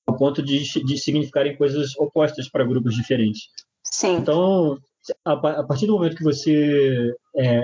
ao 0.07 0.17
ponto 0.17 0.43
de, 0.43 0.63
de 0.85 0.99
significarem 0.99 1.57
coisas 1.57 1.97
opostas 1.97 2.49
para 2.51 2.65
grupos 2.65 2.95
diferentes. 2.95 3.49
Sim. 3.85 4.17
Então, 4.17 4.79
a, 5.25 5.37
partir 5.65 5.87
do 5.87 5.95
momento 5.95 6.17
que 6.17 6.23
você 6.23 7.13
é, 7.37 7.63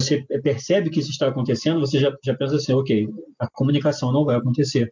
você 0.00 0.22
percebe 0.42 0.90
que 0.90 1.00
isso 1.00 1.10
está 1.10 1.28
acontecendo, 1.28 1.80
você 1.80 1.98
já, 1.98 2.12
já 2.24 2.34
pensa 2.34 2.56
assim, 2.56 2.72
ok, 2.72 3.08
a 3.38 3.48
comunicação 3.52 4.12
não 4.12 4.24
vai 4.24 4.36
acontecer 4.36 4.90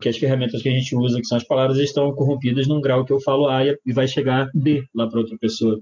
que 0.00 0.08
as 0.08 0.16
ferramentas 0.16 0.62
que 0.62 0.68
a 0.68 0.72
gente 0.72 0.94
usa, 0.96 1.20
que 1.20 1.26
são 1.26 1.36
as 1.36 1.44
palavras, 1.44 1.78
estão 1.78 2.12
corrompidas 2.14 2.66
num 2.66 2.80
grau 2.80 3.04
que 3.04 3.12
eu 3.12 3.20
falo 3.20 3.48
A 3.48 3.64
e 3.64 3.92
vai 3.92 4.08
chegar 4.08 4.48
B 4.54 4.82
lá 4.94 5.08
para 5.08 5.20
outra 5.20 5.36
pessoa. 5.38 5.78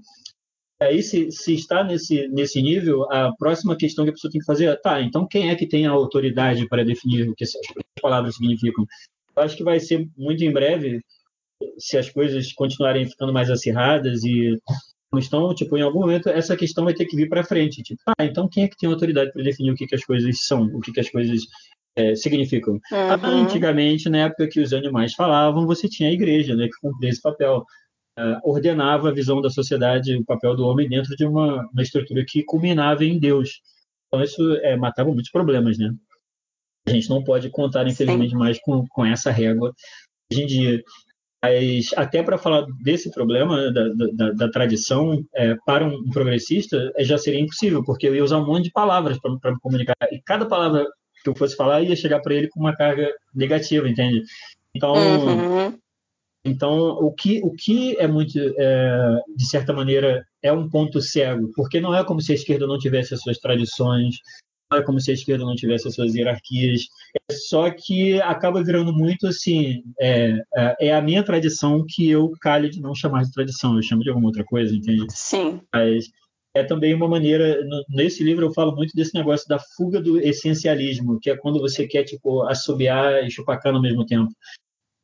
Aí, 0.81 1.01
se, 1.03 1.29
se 1.31 1.53
está 1.53 1.83
nesse, 1.83 2.27
nesse 2.29 2.61
nível, 2.61 3.09
a 3.11 3.33
próxima 3.37 3.75
questão 3.75 4.05
que 4.05 4.11
a 4.11 4.13
pessoa 4.13 4.31
tem 4.31 4.39
que 4.39 4.45
fazer 4.45 4.65
é, 4.65 4.75
tá, 4.75 5.01
então 5.01 5.27
quem 5.27 5.49
é 5.49 5.55
que 5.55 5.67
tem 5.67 5.85
a 5.85 5.91
autoridade 5.91 6.67
para 6.67 6.85
definir 6.85 7.29
o 7.29 7.35
que 7.35 7.43
essas 7.43 7.61
palavras 8.01 8.35
significam? 8.35 8.85
Eu 9.35 9.43
acho 9.43 9.57
que 9.57 9.63
vai 9.63 9.79
ser 9.79 10.07
muito 10.17 10.43
em 10.43 10.51
breve, 10.51 11.01
se 11.77 11.97
as 11.97 12.09
coisas 12.09 12.53
continuarem 12.53 13.05
ficando 13.05 13.33
mais 13.33 13.49
acirradas 13.49 14.23
e 14.23 14.57
não 15.11 15.19
estão, 15.19 15.53
tipo, 15.53 15.77
em 15.77 15.81
algum 15.81 16.01
momento 16.01 16.29
essa 16.29 16.55
questão 16.55 16.85
vai 16.85 16.93
ter 16.93 17.05
que 17.05 17.15
vir 17.15 17.27
para 17.27 17.43
frente. 17.43 17.81
Tipo, 17.81 18.01
ah, 18.07 18.25
então 18.25 18.47
quem 18.47 18.63
é 18.63 18.67
que 18.67 18.77
tem 18.77 18.89
autoridade 18.89 19.31
para 19.31 19.43
definir 19.43 19.71
o 19.71 19.75
que, 19.75 19.87
que 19.87 19.95
as 19.95 20.03
coisas 20.03 20.45
são, 20.45 20.65
o 20.65 20.79
que, 20.79 20.91
que 20.91 20.99
as 20.99 21.09
coisas 21.09 21.41
é, 21.95 22.15
significam. 22.15 22.79
Uhum. 22.91 23.41
Antigamente, 23.43 24.09
na 24.09 24.19
época 24.25 24.47
que 24.47 24.59
os 24.59 24.73
animais 24.73 25.13
falavam, 25.13 25.65
você 25.65 25.87
tinha 25.87 26.09
a 26.09 26.13
igreja, 26.13 26.55
né, 26.55 26.67
que 26.67 26.79
cumpria 26.81 27.09
esse 27.09 27.21
papel. 27.21 27.65
Uh, 28.17 28.35
ordenava 28.43 29.07
a 29.07 29.13
visão 29.13 29.41
da 29.41 29.49
sociedade, 29.49 30.13
o 30.13 30.25
papel 30.25 30.53
do 30.53 30.65
homem 30.65 30.89
dentro 30.89 31.15
de 31.15 31.25
uma, 31.25 31.65
uma 31.71 31.81
estrutura 31.81 32.25
que 32.27 32.43
culminava 32.43 33.05
em 33.05 33.17
Deus. 33.17 33.61
Então, 34.07 34.21
isso 34.21 34.55
é, 34.57 34.75
matava 34.75 35.09
muitos 35.09 35.31
problemas, 35.31 35.77
né? 35.77 35.93
A 36.85 36.91
gente 36.91 37.09
não 37.09 37.23
pode 37.23 37.49
contar, 37.49 37.87
infelizmente, 37.87 38.31
Sim. 38.31 38.37
mais 38.37 38.59
com, 38.59 38.85
com 38.89 39.05
essa 39.05 39.31
régua 39.31 39.73
hoje 40.29 40.43
em 40.43 40.45
dia. 40.45 40.83
Mas 41.41 41.91
até 41.95 42.21
para 42.21 42.37
falar 42.37 42.65
desse 42.81 43.09
problema 43.11 43.71
da, 43.71 43.87
da, 44.13 44.31
da 44.31 44.51
tradição, 44.51 45.23
é, 45.33 45.55
para 45.65 45.85
um 45.85 46.09
progressista, 46.09 46.91
é, 46.95 47.03
já 47.03 47.17
seria 47.17 47.39
impossível, 47.39 47.83
porque 47.83 48.07
eu 48.07 48.15
ia 48.15 48.23
usar 48.23 48.39
um 48.39 48.45
monte 48.45 48.65
de 48.65 48.71
palavras 48.71 49.17
para 49.19 49.51
me 49.51 49.59
comunicar. 49.59 49.95
E 50.11 50.21
cada 50.21 50.45
palavra 50.45 50.85
que 51.23 51.29
eu 51.29 51.35
fosse 51.35 51.55
falar 51.55 51.81
ia 51.81 51.95
chegar 51.95 52.19
para 52.19 52.33
ele 52.33 52.49
com 52.49 52.59
uma 52.59 52.75
carga 52.75 53.09
negativa, 53.33 53.87
entende? 53.87 54.21
Então, 54.75 54.93
uhum. 54.93 55.77
então 56.43 56.77
o 56.77 57.11
que 57.13 57.41
o 57.43 57.51
que 57.51 57.97
é 57.97 58.07
muito 58.07 58.37
é, 58.37 59.21
de 59.35 59.47
certa 59.47 59.73
maneira 59.73 60.25
é 60.41 60.51
um 60.51 60.69
ponto 60.69 61.01
cego, 61.01 61.51
porque 61.55 61.79
não 61.79 61.95
é 61.95 62.03
como 62.03 62.21
se 62.21 62.33
a 62.33 62.35
esquerda 62.35 62.67
não 62.67 62.77
tivesse 62.77 63.13
as 63.13 63.21
suas 63.21 63.37
tradições, 63.37 64.17
é 64.77 64.81
como 64.83 64.99
se 64.99 65.09
a 65.09 65.13
esquerda 65.13 65.43
não 65.43 65.55
tivesse 65.55 65.87
as 65.87 65.95
suas 65.95 66.13
hierarquias, 66.13 66.81
é 67.29 67.33
só 67.33 67.69
que 67.71 68.21
acaba 68.21 68.63
virando 68.63 68.93
muito 68.93 69.25
assim, 69.25 69.83
é, 69.99 70.39
é, 70.55 70.87
é 70.87 70.95
a 70.95 71.01
minha 71.01 71.23
tradição 71.23 71.83
que 71.87 72.09
eu 72.09 72.31
calho 72.39 72.69
de 72.69 72.79
não 72.79 72.93
chamar 72.93 73.23
de 73.23 73.31
tradição, 73.31 73.75
eu 73.75 73.81
chamo 73.81 74.03
de 74.03 74.09
alguma 74.09 74.27
outra 74.27 74.43
coisa, 74.43 74.75
entende? 74.75 75.05
Sim. 75.09 75.59
Mas 75.73 76.05
é 76.55 76.63
também 76.63 76.93
uma 76.93 77.07
maneira 77.07 77.59
nesse 77.89 78.23
livro 78.23 78.45
eu 78.45 78.53
falo 78.53 78.75
muito 78.75 78.95
desse 78.95 79.13
negócio 79.13 79.47
da 79.47 79.59
fuga 79.59 80.01
do 80.01 80.19
essencialismo 80.19 81.19
que 81.21 81.29
é 81.29 81.37
quando 81.37 81.59
você 81.59 81.87
quer 81.87 82.03
tipo 82.03 82.41
assobiar 82.47 83.23
e 83.23 83.29
chupar 83.29 83.61
cana 83.61 83.77
ao 83.77 83.83
mesmo 83.83 84.03
tempo 84.03 84.31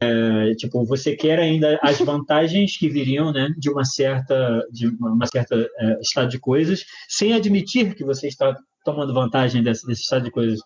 é, 0.01 0.55
tipo 0.55 0.83
você 0.85 1.15
quer 1.15 1.37
ainda 1.37 1.79
as 1.83 1.99
vantagens 2.01 2.75
que 2.75 2.89
viriam 2.89 3.31
né 3.31 3.49
de 3.59 3.69
uma 3.69 3.85
certa 3.85 4.67
de 4.71 4.87
uma 4.87 5.27
certa 5.27 5.55
é, 5.55 5.99
estado 6.01 6.29
de 6.29 6.39
coisas 6.39 6.83
sem 7.07 7.33
admitir 7.33 7.93
que 7.93 8.03
você 8.03 8.27
está 8.27 8.57
tomando 8.85 9.13
vantagem 9.13 9.61
desse, 9.61 9.85
desse 9.85 10.03
estado 10.03 10.23
de 10.23 10.31
coisas 10.31 10.59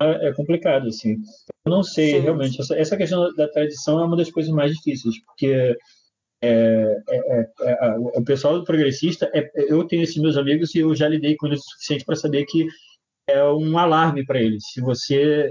é, 0.00 0.28
é 0.28 0.32
complicado 0.34 0.88
assim 0.88 1.16
eu 1.64 1.70
não 1.70 1.82
sei 1.84 2.12
Sim. 2.14 2.20
realmente 2.20 2.60
essa, 2.60 2.76
essa 2.76 2.96
questão 2.96 3.32
da 3.34 3.48
tradição 3.48 4.00
é 4.00 4.04
uma 4.04 4.16
das 4.16 4.30
coisas 4.30 4.52
mais 4.52 4.72
difíceis 4.72 5.22
porque 5.24 5.76
é, 6.44 7.00
é, 7.08 7.50
é, 7.60 7.86
é 7.86 7.96
o 7.98 8.24
pessoal 8.24 8.64
progressista, 8.64 9.30
é, 9.32 9.48
eu 9.72 9.86
tenho 9.86 10.02
esses 10.02 10.16
meus 10.16 10.36
amigos 10.36 10.74
e 10.74 10.80
eu 10.80 10.92
já 10.92 11.08
lidei 11.08 11.36
com 11.36 11.46
eles 11.46 11.60
o 11.60 11.70
suficiente 11.70 12.04
para 12.04 12.16
saber 12.16 12.44
que 12.46 12.66
é 13.28 13.44
um 13.44 13.78
alarme 13.78 14.26
para 14.26 14.40
eles. 14.40 14.64
Se 14.72 14.80
você 14.80 15.48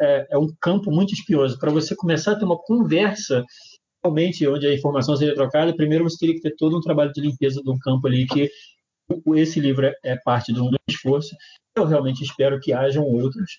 é, 0.00 0.26
é, 0.30 0.38
um 0.38 0.48
campo 0.60 0.90
muito 0.90 1.12
espioso 1.12 1.58
para 1.58 1.72
você 1.72 1.96
começar 1.96 2.32
a 2.32 2.38
ter 2.38 2.44
uma 2.44 2.58
conversa 2.58 3.44
realmente 4.04 4.46
onde 4.46 4.66
a 4.68 4.74
informação 4.74 5.16
seja 5.16 5.34
trocada, 5.34 5.74
primeiro 5.74 6.04
você 6.04 6.16
teria 6.18 6.34
que 6.36 6.40
ter 6.40 6.54
todo 6.56 6.76
um 6.76 6.80
trabalho 6.80 7.12
de 7.12 7.20
limpeza 7.20 7.60
de 7.60 7.70
um 7.70 7.78
campo 7.78 8.06
ali 8.06 8.26
que 8.26 8.48
esse 9.36 9.60
livro 9.60 9.90
é 10.04 10.16
parte 10.16 10.52
de 10.52 10.60
um 10.60 10.70
esforço. 10.88 11.34
Eu 11.76 11.86
realmente 11.86 12.22
espero 12.22 12.60
que 12.60 12.72
hajam 12.72 13.04
outros 13.04 13.56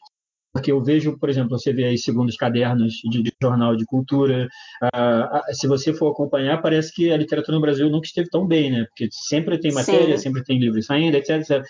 porque 0.54 0.72
eu 0.72 0.82
vejo, 0.84 1.18
por 1.18 1.30
exemplo, 1.30 1.58
você 1.58 1.74
vê 1.74 1.86
aí 1.86 1.98
segundos 1.98 2.36
cadernos 2.36 2.94
de, 3.04 3.24
de 3.24 3.34
jornal 3.42 3.76
de 3.76 3.86
cultura, 3.86 4.48
ah, 4.94 5.42
se 5.52 5.68
você 5.68 5.92
for 5.92 6.12
acompanhar, 6.12 6.62
parece 6.62 6.94
que 6.94 7.12
a 7.12 7.18
literatura 7.18 7.56
no 7.56 7.62
Brasil 7.62 7.90
nunca 7.90 8.06
esteve 8.06 8.30
tão 8.30 8.46
bem, 8.46 8.72
né? 8.72 8.86
Porque 8.86 9.10
sempre 9.12 9.60
tem 9.60 9.74
matéria, 9.74 10.16
Sim. 10.16 10.24
sempre 10.24 10.44
tem 10.44 10.60
livro 10.60 10.82
saindo, 10.84 11.18
etc, 11.18 11.42
etc. 11.42 11.66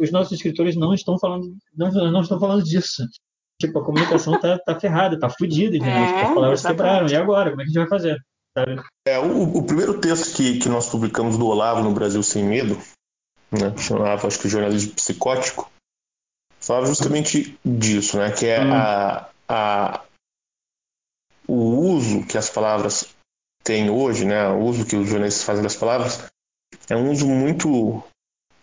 Os 0.00 0.10
nossos 0.10 0.32
escritores 0.32 0.74
não 0.74 0.94
estão 0.94 1.18
falando, 1.18 1.54
não, 1.76 1.90
não 2.10 2.22
estão 2.22 2.40
falando 2.40 2.64
disso. 2.64 3.04
Tipo, 3.60 3.80
a 3.80 3.84
comunicação 3.84 4.40
tá, 4.40 4.58
tá 4.58 4.80
ferrada, 4.80 5.18
tá 5.18 5.28
fodida, 5.28 5.76
entendeu? 5.76 5.94
É, 5.94 6.22
As 6.22 6.34
palavras 6.34 6.60
exatamente. 6.60 6.76
quebraram, 6.78 7.08
e 7.08 7.16
agora? 7.16 7.50
Como 7.50 7.60
é 7.60 7.64
que 7.64 7.70
a 7.70 7.72
gente 7.72 7.88
vai 7.88 7.88
fazer? 7.88 8.16
Sabe? 8.56 8.80
É, 9.06 9.18
o, 9.18 9.58
o, 9.58 9.62
primeiro 9.66 10.00
texto 10.00 10.34
que, 10.34 10.58
que 10.58 10.68
nós 10.68 10.88
publicamos 10.88 11.36
do 11.36 11.46
Olavo 11.46 11.82
no 11.82 11.92
Brasil 11.92 12.22
Sem 12.22 12.44
Medo, 12.44 12.78
né, 13.50 13.76
chamava, 13.78 14.26
acho 14.26 14.38
que, 14.38 14.48
Jornalismo 14.48 14.92
Psicótico, 14.94 15.70
falava 16.60 16.86
justamente 16.86 17.58
disso, 17.64 18.18
né? 18.18 18.30
Que 18.30 18.46
é 18.46 18.60
hum. 18.60 18.74
a, 18.74 19.28
a, 19.48 20.00
o 21.46 21.54
uso 21.54 22.24
que 22.26 22.36
as 22.36 22.50
palavras 22.50 23.08
têm 23.64 23.88
hoje, 23.90 24.24
né? 24.24 24.48
O 24.48 24.60
uso 24.60 24.84
que 24.84 24.96
os 24.96 25.08
jornalistas 25.08 25.44
fazem 25.44 25.62
das 25.62 25.76
palavras 25.76 26.24
é 26.90 26.96
um 26.96 27.10
uso 27.10 27.26
muito 27.26 28.02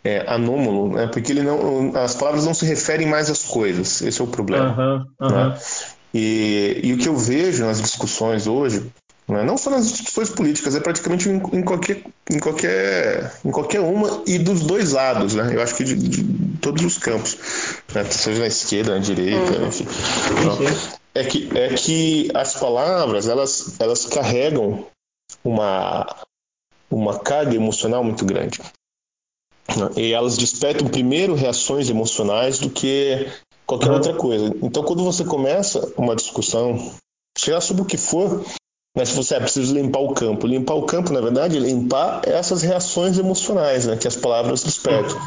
é, 0.04 0.20
anômalo, 0.32 0.96
né? 0.96 1.08
Porque 1.08 1.32
ele 1.32 1.42
não, 1.42 1.96
as 1.96 2.16
palavras 2.16 2.46
não 2.46 2.54
se 2.54 2.66
referem 2.66 3.08
mais 3.08 3.30
às 3.30 3.44
coisas. 3.44 4.02
Esse 4.02 4.22
é 4.22 4.24
o 4.24 4.28
problema. 4.28 4.76
Uhum, 4.78 5.28
uhum. 5.28 5.50
Né? 5.50 5.60
E, 6.14 6.80
e 6.84 6.94
o 6.94 6.98
que 6.98 7.10
eu 7.10 7.18
vejo 7.18 7.66
nas 7.66 7.82
discussões 7.82 8.48
hoje 8.48 8.90
né? 9.28 9.44
Não 9.44 9.58
só 9.58 9.72
nas 9.72 9.92
discussões 9.92 10.30
políticas, 10.30 10.76
é 10.76 10.80
praticamente 10.80 11.28
em, 11.30 11.42
em, 11.52 11.64
qualquer, 11.64 12.04
em, 12.30 12.40
qualquer, 12.40 13.34
em 13.44 13.52
qualquer 13.52 13.80
uma 13.80 14.24
e 14.28 14.38
dos 14.38 14.62
dois 14.62 14.92
lados, 14.92 15.34
né? 15.34 15.56
Eu 15.56 15.62
acho 15.62 15.76
que 15.76 15.84
de, 15.84 15.96
de 15.96 16.58
todos 16.58 16.84
os 16.84 16.98
campos, 16.98 17.38
né? 17.94 18.04
seja 18.06 18.40
na 18.40 18.48
esquerda, 18.48 18.94
na 18.94 19.00
direita, 19.00 19.58
uhum. 19.58 19.68
enfim. 19.68 19.88
Então, 20.42 20.58
é, 21.16 21.24
que, 21.24 21.58
é 21.58 21.74
que 21.74 22.30
as 22.36 22.54
palavras, 22.54 23.28
elas, 23.28 23.80
elas 23.80 24.06
carregam 24.06 24.86
uma, 25.44 26.06
uma 26.90 27.18
carga 27.18 27.56
emocional 27.56 28.04
muito 28.04 28.26
grande. 28.26 28.62
E 29.98 30.14
elas 30.14 30.38
despertam 30.38 30.88
primeiro 30.88 31.34
reações 31.34 31.90
emocionais 31.90 32.60
do 32.60 32.70
que 32.70 33.28
qualquer 33.66 33.90
uhum. 33.90 33.96
outra 33.96 34.14
coisa. 34.14 34.56
Então, 34.62 34.84
quando 34.84 35.04
você 35.04 35.26
começa 35.26 35.92
uma 35.98 36.16
discussão, 36.16 36.94
seja 37.36 37.60
sobre 37.60 37.82
o 37.82 37.86
que 37.86 37.98
for, 37.98 38.46
mas 38.96 39.10
se 39.10 39.16
você 39.16 39.36
é 39.36 39.40
preciso 39.40 39.74
limpar 39.74 40.00
o 40.00 40.14
campo. 40.14 40.48
Limpar 40.48 40.76
o 40.76 40.86
campo, 40.86 41.12
na 41.12 41.20
verdade, 41.20 41.60
limpar 41.60 42.22
essas 42.26 42.62
reações 42.62 43.20
emocionais 43.20 43.86
né, 43.86 43.98
que 43.98 44.08
as 44.08 44.16
palavras 44.16 44.64
despertam. 44.64 45.18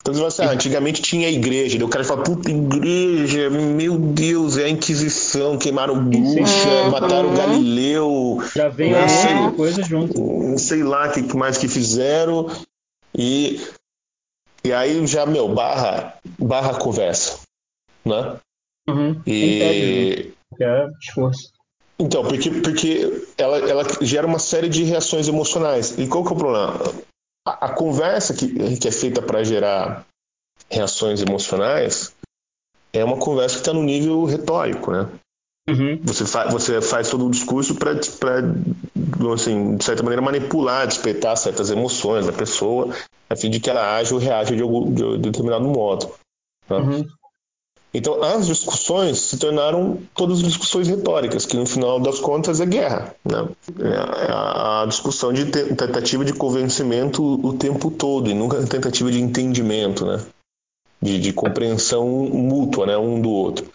Então 0.00 0.14
você 0.14 0.20
fala 0.20 0.28
assim, 0.28 0.42
ah, 0.42 0.50
antigamente 0.52 1.02
tinha 1.02 1.26
a 1.26 1.32
igreja, 1.32 1.84
o 1.84 1.88
cara 1.88 2.04
fala, 2.04 2.22
puta, 2.22 2.48
igreja, 2.48 3.50
meu 3.50 3.98
Deus, 3.98 4.56
é 4.56 4.66
a 4.66 4.68
Inquisição, 4.68 5.58
queimaram 5.58 6.04
bruxa, 6.04 6.68
uhum. 6.84 6.90
mataram 6.92 7.34
Galileu. 7.34 8.38
Já 8.54 8.68
vem 8.68 8.92
né, 8.92 9.08
sei, 9.08 9.50
coisa 9.56 9.82
junto. 9.82 10.14
Sei 10.58 10.84
lá 10.84 11.08
o 11.08 11.12
que 11.12 11.36
mais 11.36 11.58
que 11.58 11.66
fizeram. 11.66 12.46
E, 13.12 13.60
e 14.62 14.72
aí 14.72 15.04
já, 15.08 15.26
meu, 15.26 15.52
barra, 15.52 16.14
barra 16.38 16.78
conversa. 16.78 17.40
Né? 18.04 18.36
Uhum. 18.88 19.20
E. 19.26 20.32
É 20.60 20.86
esforço. 21.02 21.55
Então, 21.98 22.22
porque, 22.22 22.50
porque 22.50 23.26
ela, 23.38 23.58
ela 23.58 23.82
gera 24.02 24.26
uma 24.26 24.38
série 24.38 24.68
de 24.68 24.84
reações 24.84 25.28
emocionais. 25.28 25.98
E 25.98 26.06
qual 26.06 26.24
que 26.24 26.30
é 26.30 26.32
o 26.32 26.38
problema? 26.38 26.74
A, 27.46 27.66
a 27.66 27.68
conversa 27.72 28.34
que, 28.34 28.76
que 28.76 28.88
é 28.88 28.92
feita 28.92 29.22
para 29.22 29.42
gerar 29.42 30.04
reações 30.70 31.22
emocionais 31.22 32.12
é 32.92 33.04
uma 33.04 33.16
conversa 33.16 33.56
que 33.56 33.60
está 33.60 33.72
no 33.72 33.82
nível 33.82 34.24
retórico, 34.24 34.90
né? 34.90 35.08
Uhum. 35.68 36.00
Você, 36.04 36.24
fa 36.24 36.48
você 36.48 36.80
faz 36.80 37.10
todo 37.10 37.26
o 37.26 37.30
discurso 37.30 37.74
para, 37.74 37.92
assim, 39.34 39.76
de 39.76 39.84
certa 39.84 40.02
maneira, 40.02 40.22
manipular, 40.22 40.86
despertar 40.86 41.36
certas 41.36 41.70
emoções 41.70 42.26
da 42.26 42.32
pessoa, 42.32 42.94
a 43.28 43.34
fim 43.34 43.50
de 43.50 43.58
que 43.58 43.68
ela 43.68 43.96
age 43.96 44.14
ou 44.14 44.20
reaja 44.20 44.54
de, 44.54 44.62
algum, 44.62 44.92
de 44.92 45.18
determinado 45.18 45.64
modo. 45.64 46.12
Né? 46.68 46.76
Uhum. 46.76 47.08
Então, 47.94 48.22
as 48.22 48.46
discussões 48.46 49.18
se 49.18 49.38
tornaram 49.38 50.02
todas 50.14 50.42
discussões 50.42 50.86
retóricas, 50.86 51.46
que 51.46 51.56
no 51.56 51.64
final 51.64 51.98
das 51.98 52.18
contas 52.20 52.60
é 52.60 52.66
guerra. 52.66 53.14
Né? 53.24 53.48
É 53.80 54.32
a 54.32 54.84
discussão 54.86 55.32
de 55.32 55.46
tentativa 55.46 56.24
de 56.24 56.34
convencimento 56.34 57.22
o 57.22 57.56
tempo 57.56 57.90
todo, 57.90 58.28
e 58.28 58.34
nunca 58.34 58.64
tentativa 58.66 59.10
de 59.10 59.20
entendimento, 59.20 60.04
né? 60.04 60.22
de, 61.00 61.18
de 61.18 61.32
compreensão 61.32 62.06
mútua 62.06 62.86
né? 62.86 62.98
um 62.98 63.20
do 63.20 63.30
outro. 63.30 63.70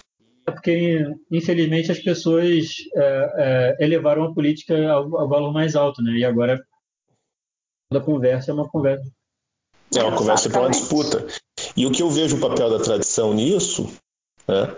É 0.48 0.52
porque, 0.52 1.04
infelizmente, 1.32 1.92
as 1.92 2.00
pessoas 2.00 2.76
é, 2.96 3.78
é, 3.80 3.86
elevaram 3.86 4.24
a 4.26 4.34
política 4.34 4.76
ao, 4.92 5.18
ao, 5.18 5.30
valor 5.30 5.54
mais 5.54 5.76
alto, 5.76 6.02
né? 6.04 6.14
e 6.14 6.26
agora 6.26 6.60
toda 7.90 8.04
conversa 8.04 8.52
é 8.52 8.54
uma 8.54 8.68
conversa. 8.68 9.10
É 9.96 10.04
uma 10.04 10.18
conversa 10.18 10.50
para 10.50 10.62
uma 10.62 10.70
disputa. 10.70 11.26
E 11.76 11.86
o 11.86 11.92
que 11.92 12.02
eu 12.02 12.10
vejo 12.10 12.38
o 12.38 12.40
papel 12.40 12.70
da 12.70 12.80
tradição 12.80 13.34
nisso 13.34 13.92
né? 14.52 14.76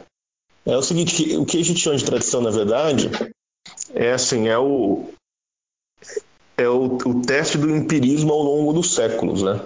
É 0.66 0.78
o 0.78 0.82
seguinte, 0.82 1.16
que, 1.16 1.38
o 1.38 1.46
que 1.46 1.58
a 1.58 1.64
gente 1.64 1.80
chama 1.80 1.98
de 1.98 2.06
tradição, 2.06 2.42
na 2.42 2.50
verdade, 2.50 3.10
é 3.94 4.14
assim, 4.14 4.48
é 4.48 4.58
o 4.58 5.10
é 6.56 6.70
o, 6.70 6.98
o 6.98 7.22
teste 7.22 7.58
do 7.58 7.70
empirismo 7.70 8.32
ao 8.32 8.44
longo 8.44 8.74
dos 8.74 8.94
séculos, 8.94 9.42
né? 9.42 9.60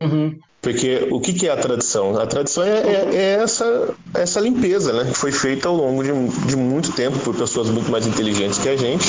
Uhum. 0.00 0.38
Porque 0.62 1.08
o 1.10 1.20
que, 1.20 1.32
que, 1.32 1.48
é 1.48 1.50
a 1.50 1.56
tradição? 1.56 2.16
A 2.18 2.26
tradição 2.26 2.62
é, 2.62 2.78
é, 2.80 3.14
é, 3.14 3.32
essa, 3.42 3.94
essa 4.14 4.40
limpeza, 4.40 4.92
né? 4.92 5.10
Que 5.10 5.16
foi 5.16 5.32
feita 5.32 5.68
ao 5.68 5.74
longo 5.74 6.02
de, 6.02 6.10
de 6.46 6.56
muito 6.56 6.92
tempo 6.92 7.18
por 7.20 7.36
pessoas 7.36 7.68
muito 7.68 7.90
mais 7.90 8.06
inteligentes 8.06 8.58
que 8.58 8.68
a 8.68 8.76
gente, 8.76 9.06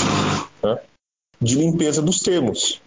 né? 0.63 0.79
de 1.41 1.55
limpeza 1.55 2.01
dos 2.01 2.19
termos. 2.19 2.81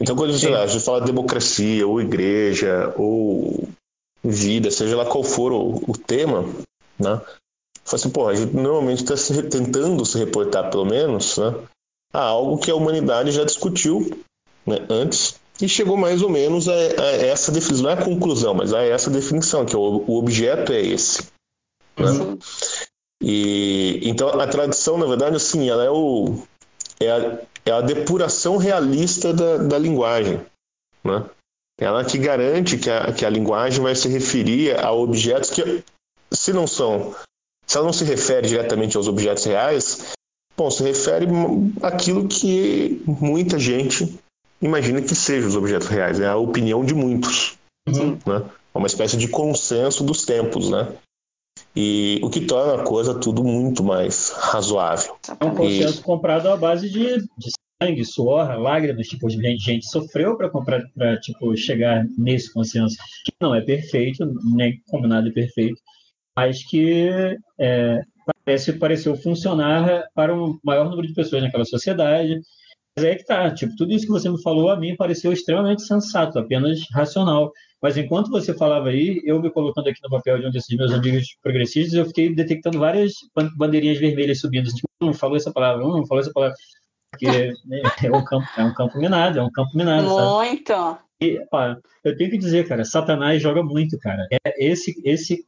Então, 0.00 0.16
quando 0.16 0.30
a 0.30 0.36
gente, 0.36 0.52
a 0.52 0.66
gente 0.66 0.84
fala 0.84 1.00
democracia, 1.00 1.86
ou 1.86 2.00
igreja, 2.00 2.92
ou 2.96 3.68
vida, 4.22 4.70
seja 4.70 4.96
lá 4.96 5.04
qual 5.04 5.24
for 5.24 5.52
o, 5.52 5.82
o 5.86 5.96
tema, 5.96 6.44
né? 6.98 7.20
Assim, 7.90 8.10
pô, 8.10 8.28
a 8.28 8.34
gente 8.34 8.54
normalmente 8.54 9.02
está 9.02 9.16
se, 9.16 9.42
tentando 9.44 10.04
se 10.04 10.18
reportar, 10.18 10.70
pelo 10.70 10.84
menos, 10.84 11.38
né, 11.38 11.54
a 12.12 12.20
algo 12.20 12.58
que 12.58 12.70
a 12.70 12.74
humanidade 12.74 13.30
já 13.30 13.44
discutiu 13.44 14.22
né, 14.66 14.84
antes 14.90 15.36
e 15.60 15.68
chegou 15.68 15.96
mais 15.96 16.22
ou 16.22 16.28
menos 16.28 16.68
a, 16.68 16.72
a, 16.72 17.06
essa 17.16 17.50
definição, 17.50 17.84
não 17.84 17.90
é 17.90 17.94
a 17.94 18.04
conclusão, 18.04 18.54
mas 18.54 18.72
a 18.72 18.82
essa 18.82 19.10
definição, 19.10 19.64
que 19.64 19.76
o, 19.76 20.04
o 20.06 20.18
objeto 20.18 20.72
é 20.72 20.80
esse. 20.80 21.26
Né? 21.96 22.38
E, 23.22 24.00
então 24.04 24.28
a 24.28 24.46
tradição, 24.46 24.96
na 24.98 25.06
verdade, 25.06 25.36
assim, 25.36 25.68
ela 25.68 25.84
é, 25.84 25.90
o, 25.90 26.42
é, 27.00 27.10
a, 27.10 27.38
é 27.66 27.70
a 27.72 27.80
depuração 27.80 28.56
realista 28.56 29.32
da, 29.32 29.56
da 29.56 29.78
linguagem. 29.78 30.40
Né? 31.02 31.28
Ela 31.80 32.04
que 32.04 32.18
garante 32.18 32.76
que 32.76 32.90
a, 32.90 33.12
que 33.12 33.24
a 33.24 33.30
linguagem 33.30 33.82
vai 33.82 33.94
se 33.94 34.08
referir 34.08 34.78
a 34.78 34.92
objetos 34.92 35.50
que 35.50 35.82
se 36.38 36.52
não 36.52 36.66
são, 36.66 37.14
se 37.66 37.76
ela 37.76 37.86
não 37.86 37.92
se 37.92 38.04
refere 38.04 38.46
diretamente 38.46 38.96
aos 38.96 39.08
objetos 39.08 39.44
reais, 39.44 40.12
bom, 40.56 40.70
se 40.70 40.84
refere 40.84 41.26
àquilo 41.82 42.28
que 42.28 43.02
muita 43.06 43.58
gente 43.58 44.18
imagina 44.62 45.02
que 45.02 45.14
sejam 45.14 45.48
os 45.48 45.56
objetos 45.56 45.88
reais, 45.88 46.20
é 46.20 46.28
a 46.28 46.36
opinião 46.36 46.84
de 46.84 46.94
muitos, 46.94 47.58
uhum. 47.88 48.18
né? 48.24 48.44
É 48.74 48.78
uma 48.78 48.86
espécie 48.86 49.16
de 49.16 49.26
consenso 49.26 50.04
dos 50.04 50.24
tempos, 50.24 50.70
né? 50.70 50.94
E 51.74 52.20
o 52.22 52.30
que 52.30 52.46
torna 52.46 52.82
a 52.82 52.84
coisa 52.84 53.18
tudo 53.18 53.42
muito 53.42 53.82
mais 53.82 54.30
razoável. 54.30 55.16
É 55.40 55.44
um 55.44 55.54
consenso 55.54 56.00
e... 56.00 56.02
comprado 56.02 56.48
à 56.48 56.56
base 56.56 56.88
de, 56.88 57.18
de 57.18 57.50
sangue, 57.82 58.04
suor, 58.04 58.58
lágrimas, 58.58 59.08
tipo, 59.08 59.28
gente, 59.28 59.58
gente 59.58 59.88
sofreu 59.88 60.36
para 60.36 60.48
comprar, 60.48 60.82
para 60.94 61.18
tipo 61.18 61.56
chegar 61.56 62.06
nesse 62.16 62.52
consenso 62.52 62.96
que 63.24 63.32
não 63.40 63.54
é 63.54 63.60
perfeito, 63.60 64.24
nem 64.54 64.80
combinado 64.88 65.28
é 65.28 65.32
perfeito, 65.32 65.80
mas 66.38 66.64
que 66.64 67.10
é, 67.58 68.00
parece, 68.44 68.72
pareceu 68.74 69.16
funcionar 69.16 70.04
para 70.14 70.32
um 70.32 70.56
maior 70.62 70.88
número 70.88 71.08
de 71.08 71.12
pessoas 71.12 71.42
naquela 71.42 71.64
sociedade. 71.64 72.40
Mas 72.96 73.04
é 73.04 73.16
que 73.16 73.24
tá, 73.24 73.52
tipo, 73.52 73.74
tudo 73.74 73.92
isso 73.92 74.06
que 74.06 74.12
você 74.12 74.28
me 74.28 74.40
falou 74.40 74.70
a 74.70 74.76
mim 74.76 74.94
pareceu 74.94 75.32
extremamente 75.32 75.82
sensato, 75.82 76.38
apenas 76.38 76.78
racional. 76.92 77.50
Mas 77.82 77.96
enquanto 77.96 78.30
você 78.30 78.54
falava 78.54 78.90
aí, 78.90 79.20
eu 79.24 79.42
me 79.42 79.50
colocando 79.50 79.88
aqui 79.88 79.98
no 80.00 80.10
papel 80.10 80.38
de 80.38 80.46
um 80.46 80.50
desses 80.52 80.76
meus 80.76 80.92
amigos 80.92 81.26
progressistas, 81.42 81.94
eu 81.94 82.06
fiquei 82.06 82.32
detectando 82.32 82.78
várias 82.78 83.14
bandeirinhas 83.56 83.98
vermelhas 83.98 84.38
subindo. 84.38 84.70
Tipo, 84.70 84.86
não 85.02 85.12
falou 85.12 85.36
essa 85.36 85.52
palavra, 85.52 85.82
não 85.82 86.06
falou 86.06 86.22
essa 86.22 86.32
palavra. 86.32 86.54
Porque 87.10 87.52
né, 87.66 87.82
é, 88.04 88.16
um 88.16 88.24
campo, 88.24 88.46
é 88.56 88.62
um 88.62 88.74
campo 88.74 88.96
minado, 88.96 89.40
é 89.40 89.42
um 89.42 89.50
campo 89.50 89.76
minado. 89.76 90.08
Muito. 90.08 90.72
Sabe? 90.72 91.00
E, 91.20 91.44
ó, 91.50 91.74
eu 92.04 92.16
tenho 92.16 92.30
que 92.30 92.38
dizer, 92.38 92.68
cara, 92.68 92.84
Satanás 92.84 93.42
joga 93.42 93.60
muito, 93.60 93.98
cara. 93.98 94.24
É 94.30 94.64
esse, 94.64 95.00
esse 95.04 95.44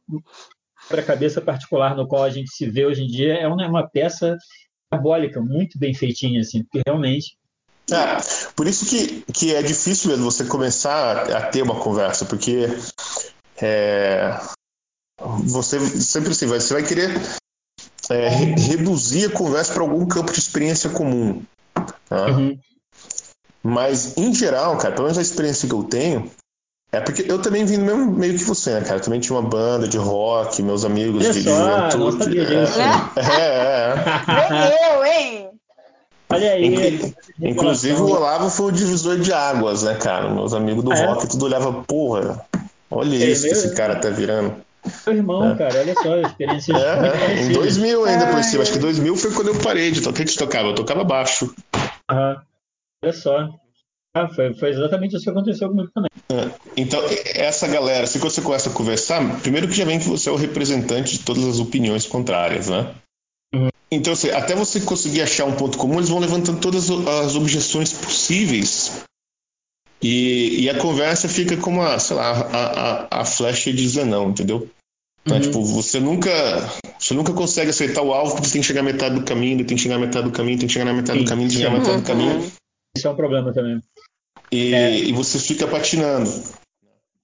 quebra-cabeça 0.91 1.41
particular 1.41 1.95
no 1.95 2.07
qual 2.07 2.23
a 2.23 2.29
gente 2.29 2.51
se 2.51 2.69
vê 2.69 2.85
hoje 2.85 3.03
em 3.03 3.07
dia 3.07 3.35
é 3.35 3.47
uma, 3.47 3.87
peça 3.87 4.37
diabólica, 4.91 5.41
muito 5.41 5.79
bem 5.79 5.93
feitinha, 5.93 6.41
assim, 6.41 6.63
porque 6.63 6.81
realmente. 6.85 7.37
É, 7.89 8.51
por 8.55 8.67
isso 8.67 8.85
que, 8.85 9.21
que 9.33 9.55
é 9.55 9.61
difícil 9.61 10.11
mesmo 10.11 10.29
você 10.29 10.45
começar 10.45 11.31
a 11.31 11.47
ter 11.47 11.61
uma 11.61 11.79
conversa, 11.79 12.25
porque 12.25 12.67
é, 13.61 14.37
você 15.45 15.79
sempre 15.79 16.31
assim, 16.31 16.45
você 16.45 16.73
vai 16.73 16.83
querer 16.83 17.09
é, 18.09 18.29
reduzir 18.29 19.25
a 19.25 19.33
conversa 19.33 19.73
para 19.73 19.83
algum 19.83 20.05
campo 20.05 20.31
de 20.31 20.39
experiência 20.39 20.89
comum. 20.89 21.41
Tá? 22.07 22.27
Uhum. 22.27 22.59
Mas, 23.63 24.17
em 24.17 24.33
geral, 24.33 24.77
cara, 24.77 24.93
pelo 24.93 25.05
menos 25.05 25.17
a 25.17 25.21
experiência 25.21 25.67
que 25.67 25.75
eu 25.75 25.83
tenho, 25.83 26.31
é 26.91 26.99
porque 26.99 27.23
eu 27.25 27.41
também 27.41 27.63
vim 27.63 27.77
no 27.77 27.85
mesmo 27.85 28.11
meio 28.11 28.37
que 28.37 28.43
você, 28.43 28.71
né, 28.71 28.81
cara? 28.81 28.97
Eu 28.97 29.01
também 29.01 29.19
tinha 29.19 29.37
uma 29.37 29.47
banda 29.47 29.87
de 29.87 29.97
rock, 29.97 30.61
meus 30.61 30.83
amigos 30.83 31.23
Olha 31.23 31.33
de 31.33 31.43
só, 31.43 31.89
juventude. 31.89 32.23
Sabia 32.23 32.45
disso. 32.45 32.79
É, 32.81 33.21
é. 33.21 34.73
é. 34.73 34.95
eu, 34.97 35.05
hein? 35.05 35.49
Olha 36.29 36.51
aí. 36.51 37.13
inclusive 37.41 38.01
o 38.01 38.09
Olavo 38.09 38.49
foi 38.49 38.67
o 38.67 38.71
divisor 38.71 39.19
de 39.19 39.31
águas, 39.31 39.83
né, 39.83 39.95
cara? 39.95 40.29
Meus 40.33 40.53
amigos 40.53 40.83
do 40.83 40.91
ah, 40.91 41.05
rock, 41.05 41.25
é? 41.25 41.27
tudo 41.29 41.45
olhava, 41.45 41.71
porra, 41.83 42.45
olha 42.89 43.15
é, 43.15 43.29
isso 43.29 43.43
meu... 43.43 43.51
que 43.51 43.57
esse 43.57 43.73
cara 43.73 43.95
tá 43.95 44.09
virando. 44.09 44.55
Meu 45.05 45.15
irmão, 45.15 45.51
é. 45.51 45.55
cara, 45.55 45.79
olha 45.79 45.93
só, 45.93 46.17
experiência. 46.17 46.73
É, 46.73 47.41
em 47.41 47.53
2000 47.53 48.05
ainda 48.05 48.27
por 48.27 48.43
cima. 48.43 48.63
Acho 48.63 48.73
que 48.73 48.79
2000 48.79 49.15
foi 49.15 49.31
quando 49.31 49.49
eu 49.49 49.59
parei 49.59 49.91
de 49.91 50.01
tocar. 50.01 50.23
O 50.23 50.25
que 50.25 50.37
tocava? 50.37 50.69
Eu 50.69 50.75
tocava 50.75 51.03
baixo. 51.03 51.53
Aham. 52.09 52.41
Olha 53.03 53.13
só. 53.13 53.49
Ah, 54.13 54.27
foi, 54.27 54.53
foi 54.53 54.69
exatamente 54.69 55.15
isso 55.15 55.23
que 55.23 55.29
aconteceu 55.29 55.69
comigo 55.69 55.89
também. 55.93 56.09
É, 56.29 56.51
então, 56.75 57.01
essa 57.33 57.67
galera, 57.67 58.05
se 58.05 58.17
você 58.17 58.41
começa 58.41 58.69
a 58.69 58.73
conversar, 58.73 59.41
primeiro 59.41 59.67
que 59.67 59.73
já 59.73 59.85
vem 59.85 59.99
que 59.99 60.07
você 60.07 60.29
é 60.29 60.31
o 60.31 60.35
representante 60.35 61.17
de 61.17 61.23
todas 61.23 61.45
as 61.45 61.59
opiniões 61.59 62.05
contrárias, 62.05 62.67
né? 62.67 62.93
Uhum. 63.53 63.69
Então, 63.89 64.11
assim, 64.11 64.29
até 64.29 64.53
você 64.53 64.81
conseguir 64.81 65.21
achar 65.21 65.45
um 65.45 65.55
ponto 65.55 65.77
comum, 65.77 65.95
eles 65.95 66.09
vão 66.09 66.19
levantando 66.19 66.59
todas 66.59 66.89
as 66.89 67.35
objeções 67.35 67.93
possíveis 67.93 69.03
e, 70.01 70.63
e 70.63 70.69
a 70.69 70.77
conversa 70.77 71.29
fica 71.29 71.55
como 71.55 71.81
a, 71.81 71.97
sei 71.99 72.15
lá, 72.15 72.31
a, 72.31 73.17
a, 73.17 73.21
a 73.21 73.25
flecha 73.25 73.71
de 73.71 73.87
Zenão, 73.87 74.29
entendeu? 74.29 74.69
Então, 75.25 75.37
uhum. 75.37 75.43
tipo, 75.43 75.63
você 75.63 75.99
nunca, 75.99 76.31
você 76.99 77.13
nunca 77.13 77.31
consegue 77.31 77.69
aceitar 77.69 78.01
o 78.01 78.11
alvo 78.11 78.33
porque 78.33 78.47
você 78.47 78.53
tem 78.53 78.61
que 78.61 78.67
chegar 78.67 78.81
à 78.81 78.83
metade 78.83 79.15
do 79.15 79.23
caminho, 79.23 79.63
tem 79.65 79.77
que 79.77 79.83
chegar 79.83 79.95
à 79.95 79.99
metade 79.99 80.27
do 80.27 80.33
caminho, 80.33 80.57
tem 80.57 80.67
que 80.67 80.73
chegar 80.73 80.85
na 80.85 80.93
metade 80.93 81.19
do 81.19 81.25
caminho, 81.25 81.47
tem 81.47 81.57
que 81.57 81.63
chegar 81.63 81.75
à 81.75 81.79
metade 81.79 82.01
do 82.01 82.07
caminho. 82.07 82.51
Isso 82.97 83.07
é 83.07 83.11
um 83.11 83.15
problema 83.15 83.53
também. 83.53 83.79
E, 84.51 84.73
é. 84.73 84.97
e 84.97 85.11
você 85.13 85.39
fica 85.39 85.67
patinando. 85.67 86.29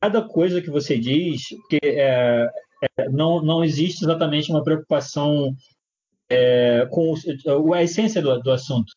cada 0.02 0.22
coisa 0.22 0.62
que 0.62 0.70
você 0.70 0.98
diz, 0.98 1.48
que 1.70 1.80
é, 1.84 2.48
é, 2.98 3.10
não, 3.10 3.42
não 3.42 3.64
existe 3.64 4.04
exatamente 4.04 4.52
uma 4.52 4.64
preocupação 4.64 5.54
é, 6.30 6.88
com 6.90 7.14
a 7.74 7.84
essência 7.84 8.22
do, 8.22 8.40
do 8.40 8.52
assunto. 8.52 8.92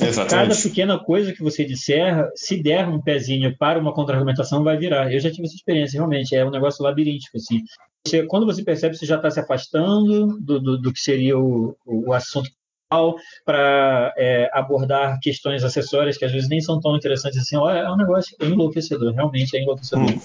Exatamente. 0.00 0.48
Cada 0.48 0.62
pequena 0.62 0.98
coisa 0.98 1.32
que 1.32 1.42
você 1.42 1.64
disser, 1.64 2.28
se 2.34 2.60
der 2.62 2.88
um 2.88 3.00
pezinho 3.00 3.56
para 3.56 3.78
uma 3.78 3.92
contra-argumentação, 3.92 4.64
vai 4.64 4.76
virar. 4.76 5.12
Eu 5.12 5.20
já 5.20 5.30
tive 5.30 5.46
essa 5.46 5.54
experiência, 5.54 5.98
realmente. 5.98 6.34
É 6.34 6.44
um 6.44 6.50
negócio 6.50 6.82
labiríntico, 6.82 7.36
assim. 7.36 7.62
Você, 8.06 8.24
quando 8.26 8.46
você 8.46 8.64
percebe, 8.64 8.96
você 8.96 9.06
já 9.06 9.16
está 9.16 9.30
se 9.30 9.38
afastando 9.38 10.38
do, 10.40 10.58
do, 10.58 10.78
do, 10.78 10.92
que 10.92 10.98
seria 10.98 11.38
o, 11.38 11.76
o 11.84 12.12
assunto 12.12 12.50
para 13.44 14.12
é, 14.16 14.50
abordar 14.52 15.18
questões 15.20 15.64
acessórias 15.64 16.16
que 16.16 16.24
às 16.24 16.32
vezes 16.32 16.48
nem 16.48 16.60
são 16.60 16.80
tão 16.80 16.96
interessantes 16.96 17.40
assim. 17.40 17.56
Olha, 17.56 17.78
é 17.78 17.90
um 17.90 17.96
negócio 17.96 18.36
enlouquecedor, 18.40 19.12
realmente 19.12 19.56
é 19.56 19.62
enlouquecedor. 19.62 20.10
Hum. 20.10 20.20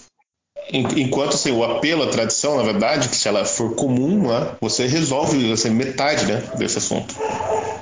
Enquanto 0.71 1.33
assim, 1.33 1.51
o 1.51 1.63
apelo 1.63 2.03
à 2.03 2.07
tradição, 2.07 2.57
na 2.57 2.63
verdade, 2.63 3.07
que 3.07 3.15
se 3.15 3.27
ela 3.27 3.45
for 3.45 3.73
comum, 3.75 4.27
né, 4.27 4.55
você 4.59 4.85
resolve 4.85 5.51
assim, 5.51 5.69
metade 5.69 6.25
né, 6.25 6.41
desse 6.57 6.77
assunto. 6.77 7.15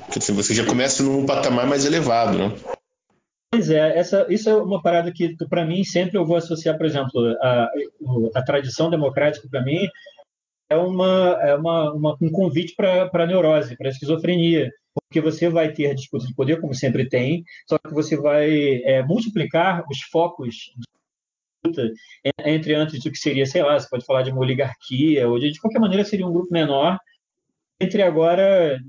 Porque 0.05 0.19
assim, 0.19 0.33
você 0.33 0.53
já 0.53 0.65
começa 0.65 1.01
num 1.01 1.25
patamar 1.25 1.65
mais 1.65 1.83
elevado. 1.83 2.38
Né? 2.38 2.51
Pois 3.51 3.69
é, 3.69 3.97
essa, 3.97 4.25
isso 4.29 4.49
é 4.49 4.55
uma 4.55 4.81
parada 4.81 5.11
que, 5.11 5.36
para 5.49 5.65
mim, 5.65 5.83
sempre 5.83 6.17
eu 6.17 6.25
vou 6.25 6.36
associar, 6.36 6.77
por 6.77 6.86
exemplo, 6.86 7.36
a, 7.41 7.69
a 8.36 8.41
tradição 8.43 8.89
democrática, 8.89 9.47
para 9.49 9.63
mim, 9.63 9.88
é, 10.70 10.76
uma, 10.76 11.38
é 11.41 11.55
uma, 11.55 11.93
uma 11.93 12.18
um 12.22 12.32
convite 12.32 12.76
para 12.76 13.09
a 13.13 13.26
neurose, 13.26 13.78
para 13.78 13.88
a 13.88 13.91
esquizofrenia, 13.91 14.72
porque 14.93 15.22
você 15.22 15.49
vai 15.49 15.72
ter 15.74 15.93
disputa 15.93 16.26
de 16.26 16.34
poder, 16.34 16.59
como 16.59 16.74
sempre 16.74 17.07
tem, 17.07 17.43
só 17.68 17.78
que 17.78 17.93
você 17.93 18.16
vai 18.16 18.82
é, 18.84 19.03
multiplicar 19.03 19.84
os 19.89 20.01
focos 20.11 20.72
entre 22.45 22.76
antes 22.76 23.03
do 23.03 23.11
que 23.11 23.18
seria, 23.18 23.45
sei 23.45 23.63
lá, 23.63 23.80
você 23.80 23.88
pode 23.89 24.05
falar 24.05 24.22
de 24.22 24.32
uma 24.32 24.41
oligarquia, 24.41 25.28
ou 25.28 25.39
de, 25.39 25.51
de 25.51 25.59
qualquer 25.59 25.80
maneira 25.80 26.05
seria 26.05 26.26
um 26.26 26.32
grupo 26.32 26.53
menor, 26.53 26.97
entre 27.80 28.01
agora, 28.03 28.80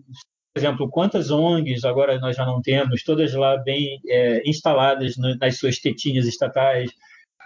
por 0.55 0.61
exemplo, 0.61 0.91
quantas 0.91 1.31
ONGs 1.31 1.85
agora 1.85 2.18
nós 2.18 2.37
já 2.37 2.45
não 2.45 2.61
temos, 2.61 3.03
todas 3.03 3.33
lá 3.35 3.57
bem 3.57 3.99
é, 4.09 4.49
instaladas 4.49 5.14
nas 5.16 5.59
suas 5.59 5.79
tetinhas 5.79 6.27
estatais, 6.27 6.91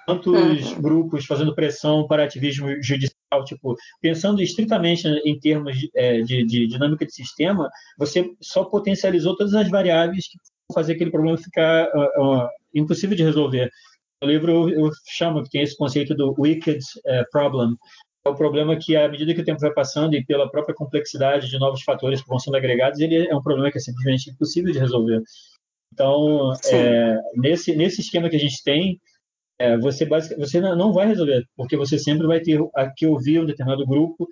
quantos 0.05 0.73
uhum. 0.73 0.83
grupos 0.83 1.25
fazendo 1.25 1.55
pressão 1.55 2.07
para 2.07 2.25
ativismo 2.25 2.69
judicial, 2.83 3.20
tipo, 3.45 3.77
pensando 4.01 4.43
estritamente 4.43 5.07
em 5.25 5.39
termos 5.39 5.79
de, 5.79 5.91
é, 5.95 6.21
de, 6.23 6.45
de 6.45 6.67
dinâmica 6.67 7.07
de 7.07 7.15
sistema, 7.15 7.71
você 7.97 8.29
só 8.41 8.65
potencializou 8.65 9.37
todas 9.37 9.55
as 9.55 9.69
variáveis 9.69 10.27
que 10.29 10.39
vão 10.39 10.75
fazer 10.75 10.95
aquele 10.95 11.11
problema 11.11 11.39
ficar 11.39 11.89
uh, 11.95 12.45
uh, 12.45 12.49
impossível 12.75 13.17
de 13.17 13.23
resolver. 13.23 13.71
No 14.23 14.29
livro 14.29 14.69
eu 14.69 14.91
chamo 15.09 15.43
que 15.43 15.51
tem 15.51 15.63
esse 15.63 15.77
conceito 15.77 16.15
do 16.15 16.35
wicked 16.39 16.79
uh, 16.79 17.25
problem. 17.31 17.75
É 18.27 18.29
o 18.29 18.35
problema 18.35 18.77
que, 18.77 18.95
à 18.97 19.09
medida 19.09 19.33
que 19.33 19.41
o 19.41 19.45
tempo 19.45 19.61
vai 19.61 19.73
passando 19.73 20.15
e 20.15 20.25
pela 20.25 20.51
própria 20.51 20.75
complexidade 20.75 21.49
de 21.49 21.59
novos 21.59 21.83
fatores 21.83 22.21
que 22.21 22.29
vão 22.29 22.39
sendo 22.39 22.57
agregados, 22.57 23.01
ele 23.01 23.27
é 23.27 23.35
um 23.35 23.43
problema 23.43 23.71
que 23.71 23.79
é 23.79 23.81
simplesmente 23.81 24.31
impossível 24.31 24.71
de 24.73 24.79
resolver. 24.79 25.23
Então, 25.93 26.53
é, 26.71 27.19
nesse, 27.35 27.75
nesse 27.75 28.03
esquema 28.03 28.29
que 28.29 28.37
a 28.37 28.41
gente 28.41 28.63
tem, 28.63 29.01
é, 29.61 29.77
você, 29.77 30.07
você 30.07 30.59
não 30.59 30.91
vai 30.91 31.07
resolver, 31.07 31.47
porque 31.55 31.77
você 31.77 31.99
sempre 31.99 32.27
vai 32.27 32.41
ter 32.41 32.59
que 32.97 33.07
ouvir 33.07 33.41
um 33.41 33.45
determinado 33.45 33.87
grupo, 33.87 34.27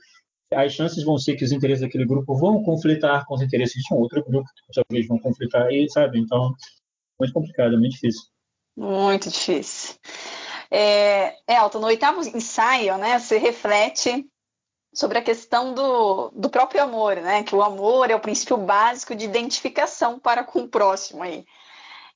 as 0.51 0.73
chances 0.73 1.05
vão 1.05 1.19
ser 1.19 1.37
que 1.37 1.45
os 1.45 1.53
interesses 1.53 1.83
daquele 1.83 2.07
grupo 2.07 2.35
vão 2.35 2.63
conflitar 2.63 3.27
com 3.27 3.35
os 3.35 3.43
interesses 3.43 3.83
de 3.83 3.95
um 3.95 3.99
outro 3.99 4.25
grupo, 4.25 4.49
talvez 4.75 5.07
vão 5.07 5.19
conflitar, 5.19 5.71
e 5.71 5.87
sabe? 5.91 6.19
Então, 6.19 6.55
muito 7.21 7.35
complicado, 7.35 7.79
muito 7.79 7.93
difícil. 7.93 8.23
Muito 8.75 9.29
difícil. 9.29 9.97
É, 10.71 11.35
Elton, 11.47 11.81
no 11.81 11.89
oitavo 11.89 12.23
ensaio, 12.35 12.97
né, 12.97 13.19
você 13.19 13.37
reflete 13.37 14.27
sobre 14.95 15.19
a 15.19 15.23
questão 15.23 15.75
do, 15.75 16.31
do 16.31 16.49
próprio 16.49 16.83
amor, 16.83 17.17
né? 17.17 17.43
Que 17.43 17.55
o 17.55 17.63
amor 17.63 18.11
é 18.11 18.17
o 18.17 18.21
princípio 18.21 18.57
básico 18.57 19.15
de 19.15 19.27
identificação 19.27 20.19
para 20.19 20.43
com 20.43 20.61
o 20.61 20.69
próximo 20.69 21.23
aí. 21.23 21.45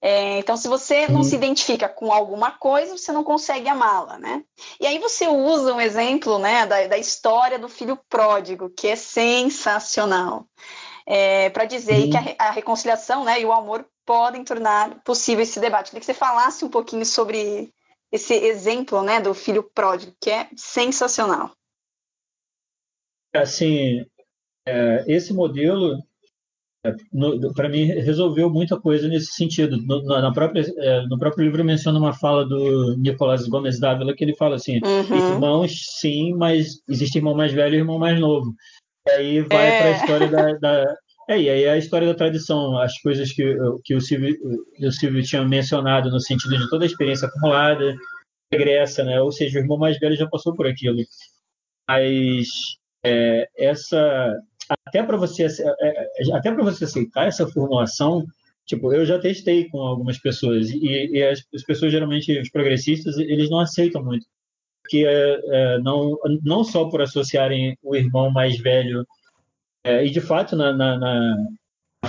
É, 0.05 0.39
então, 0.41 0.57
se 0.57 0.67
você 0.67 1.07
não 1.07 1.23
se 1.23 1.37
identifica 1.37 1.89
com 1.89 2.11
alguma 2.11 2.51
coisa, 2.51 2.99
você 2.99 3.13
não 3.13 3.23
consegue 3.23 3.69
amá-la, 3.69 4.19
né? 4.19 4.45
E 4.81 4.87
aí 4.87 4.99
você 4.99 5.29
usa 5.29 5.73
um 5.73 5.81
exemplo, 5.81 6.41
né, 6.41 6.67
da, 6.67 6.89
da 6.89 6.99
história 6.99 7.57
do 7.57 7.69
filho 7.69 7.97
pródigo, 8.09 8.69
que 8.69 8.89
é 8.89 8.97
sensacional, 8.97 10.45
é, 11.07 11.51
para 11.51 11.67
dizer 11.67 12.11
que 12.11 12.17
a, 12.17 12.49
a, 12.49 12.51
reconciliação, 12.51 13.23
né, 13.25 13.41
e 13.41 13.45
o 13.45 13.53
amor 13.53 13.87
podem 14.05 14.43
tornar 14.43 15.01
possível 15.05 15.45
esse 15.45 15.61
debate. 15.61 15.91
Queria 15.91 16.01
que 16.01 16.07
você 16.07 16.15
falasse 16.15 16.65
um 16.65 16.69
pouquinho 16.69 17.07
sobre 17.07 17.73
esse 18.11 18.35
exemplo 18.35 19.05
né, 19.05 19.21
do 19.21 19.33
filho 19.33 19.63
pródigo, 19.63 20.17
que 20.21 20.31
é 20.31 20.49
sensacional. 20.57 21.53
Assim, 23.33 24.05
é, 24.67 25.05
esse 25.07 25.33
modelo, 25.33 26.03
para 27.55 27.69
mim, 27.69 27.85
resolveu 27.85 28.51
muita 28.51 28.79
coisa 28.81 29.07
nesse 29.09 29.33
sentido. 29.33 29.77
No, 29.79 30.03
na 30.03 30.33
própria, 30.33 30.65
é, 30.79 31.07
no 31.07 31.19
próprio 31.19 31.45
livro 31.45 31.65
menciona 31.65 31.99
uma 31.99 32.13
fala 32.13 32.45
do 32.45 32.97
Nicolás 32.99 33.47
Gomes 33.47 33.79
Dávila, 33.79 34.15
que 34.15 34.25
ele 34.25 34.35
fala 34.35 34.57
assim, 34.57 34.81
uhum. 34.85 35.35
irmãos, 35.35 35.73
sim, 36.01 36.35
mas 36.35 36.83
existe 36.89 37.19
irmão 37.19 37.35
mais 37.35 37.53
velho 37.53 37.75
e 37.75 37.79
irmão 37.79 37.99
mais 37.99 38.19
novo. 38.19 38.53
E 39.07 39.11
aí 39.11 39.41
vai 39.43 39.67
é. 39.67 39.79
para 39.79 39.87
a 39.87 39.93
história 39.93 40.29
da, 40.29 40.53
da 40.55 40.97
é, 41.29 41.41
e 41.41 41.49
aí 41.49 41.69
a 41.69 41.79
história 41.79 42.07
da 42.07 42.15
tradição, 42.15 42.77
as 42.79 42.99
coisas 43.01 43.33
que, 43.33 43.57
que 43.85 43.95
o, 43.95 44.01
Silvio, 44.01 44.37
o 44.81 44.91
Silvio 44.91 45.23
tinha 45.23 45.45
mencionado 45.45 46.11
no 46.11 46.21
sentido 46.21 46.59
de 46.59 46.69
toda 46.69 46.85
a 46.85 46.87
experiência 46.87 47.29
acumulada, 47.29 47.97
regressa, 48.53 49.05
né? 49.05 49.21
Ou 49.21 49.31
seja, 49.31 49.59
o 49.59 49.63
irmão 49.63 49.79
mais 49.79 49.99
velho 49.99 50.17
já 50.17 50.27
passou 50.27 50.55
por 50.55 50.67
aquilo. 50.67 50.99
Mas 51.89 52.49
é, 53.05 53.49
essa 53.57 54.37
até 54.93 55.03
para 55.03 55.17
você 55.17 55.45
é, 55.45 55.49
é, 55.81 56.35
até 56.35 56.53
para 56.53 56.63
você 56.63 56.85
aceitar 56.85 57.27
essa 57.27 57.47
formulação, 57.49 58.25
tipo, 58.67 58.93
eu 58.93 59.07
já 59.07 59.19
testei 59.19 59.69
com 59.69 59.81
algumas 59.81 60.19
pessoas 60.19 60.71
e, 60.71 61.09
e 61.13 61.23
as, 61.23 61.43
as, 61.55 61.63
pessoas 61.65 61.93
geralmente 61.93 62.39
os 62.39 62.51
progressistas 62.51 63.17
eles 63.17 63.49
não 63.49 63.61
aceitam 63.61 64.05
muito, 64.05 64.27
é, 64.95 65.41
é 65.47 65.79
não 65.79 66.19
não 66.43 66.63
só 66.63 66.85
por 66.91 67.01
associarem 67.01 67.77
o 67.83 67.97
irmão 67.97 68.31
mais 68.31 68.59
velho 68.59 69.07
é, 69.85 70.05
e 70.07 70.11
de 70.11 70.21
fato, 70.21 70.55
na, 70.55 70.73
na, 70.73 70.99
na, 70.99 71.37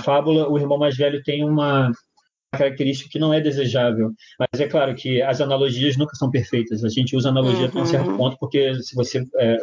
fábula, 0.02 0.48
o 0.48 0.58
irmão 0.58 0.78
mais 0.78 0.96
velho 0.96 1.22
tem 1.22 1.44
uma 1.44 1.90
característica 2.52 3.10
que 3.10 3.18
não 3.18 3.34
é 3.34 3.40
desejável. 3.40 4.12
Mas 4.38 4.60
é 4.60 4.68
claro 4.68 4.94
que 4.94 5.20
as 5.20 5.40
analogias 5.40 5.96
nunca 5.96 6.14
são 6.14 6.30
perfeitas. 6.30 6.84
A 6.84 6.88
gente 6.88 7.16
usa 7.16 7.30
analogia 7.30 7.62
uhum. 7.62 7.68
até 7.68 7.80
um 7.80 7.86
certo 7.86 8.10
uhum. 8.10 8.16
ponto, 8.16 8.36
porque 8.38 8.74
se 8.82 8.94
você 8.94 9.26
é, 9.38 9.58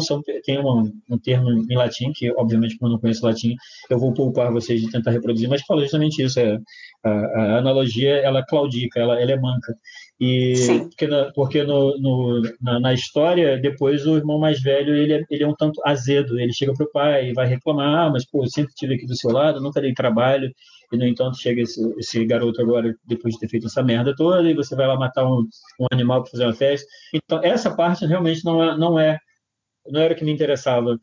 são, 0.00 0.22
tem 0.44 0.58
um, 0.58 0.90
um, 1.10 1.18
termo 1.18 1.50
em 1.70 1.76
latim, 1.76 2.12
que 2.14 2.30
obviamente 2.32 2.78
como 2.78 2.90
eu 2.90 2.94
não 2.94 3.00
conheço 3.00 3.26
latim, 3.26 3.54
eu 3.90 3.98
vou 3.98 4.14
poupar 4.14 4.50
vocês 4.50 4.80
de 4.80 4.90
tentar 4.90 5.10
reproduzir, 5.10 5.48
mas 5.48 5.62
fala 5.62 5.82
justamente 5.82 6.22
isso, 6.22 6.40
é, 6.40 6.58
a, 7.04 7.10
a 7.10 7.58
analogia 7.58 8.16
ela 8.16 8.44
claudica, 8.44 9.00
ela, 9.00 9.20
ela 9.20 9.32
é 9.32 9.36
manca. 9.36 9.74
E 10.18 10.56
Sim. 10.56 10.88
porque, 10.88 11.06
na, 11.06 11.32
porque 11.32 11.62
no, 11.64 11.98
no 11.98 12.42
na, 12.60 12.80
na, 12.80 12.94
história, 12.94 13.58
depois 13.58 14.06
o 14.06 14.16
irmão 14.16 14.38
mais 14.38 14.62
velho 14.62 14.94
ele 14.94 15.14
é, 15.14 15.20
ele 15.28 15.42
é 15.42 15.48
um 15.48 15.54
tanto 15.54 15.80
azedo, 15.84 16.38
ele 16.38 16.52
chega 16.52 16.72
para 16.72 16.86
o 16.86 16.92
pai 16.92 17.30
e 17.30 17.34
vai 17.34 17.46
reclamar, 17.46 18.06
ah, 18.06 18.10
mas 18.10 18.24
pô, 18.24 18.44
eu 18.44 18.48
sempre 18.48 18.70
estive 18.70 18.94
aqui 18.94 19.06
do 19.06 19.16
seu 19.16 19.30
lado, 19.30 19.60
nunca 19.60 19.80
dei 19.80 19.92
trabalho, 19.92 20.50
e 20.92 20.96
no 20.96 21.06
entanto 21.06 21.38
chega 21.38 21.62
esse, 21.62 21.80
esse 21.98 22.24
garoto 22.24 22.60
agora, 22.60 22.94
depois 23.04 23.34
de 23.34 23.40
ter 23.40 23.48
feito 23.48 23.66
essa 23.66 23.82
merda 23.82 24.14
toda, 24.14 24.48
e 24.48 24.54
você 24.54 24.76
vai 24.76 24.86
lá 24.86 24.96
matar 24.96 25.26
um, 25.26 25.40
um 25.80 25.86
animal 25.90 26.22
para 26.22 26.30
fazer 26.30 26.44
uma 26.44 26.54
festa. 26.54 26.86
Então, 27.12 27.40
essa 27.42 27.74
parte 27.74 28.06
realmente 28.06 28.44
não 28.44 28.62
é, 28.62 28.78
não 28.78 28.98
é 28.98 29.18
não 29.88 30.00
era 30.00 30.14
o 30.14 30.16
que 30.16 30.24
me 30.24 30.32
interessava. 30.32 30.98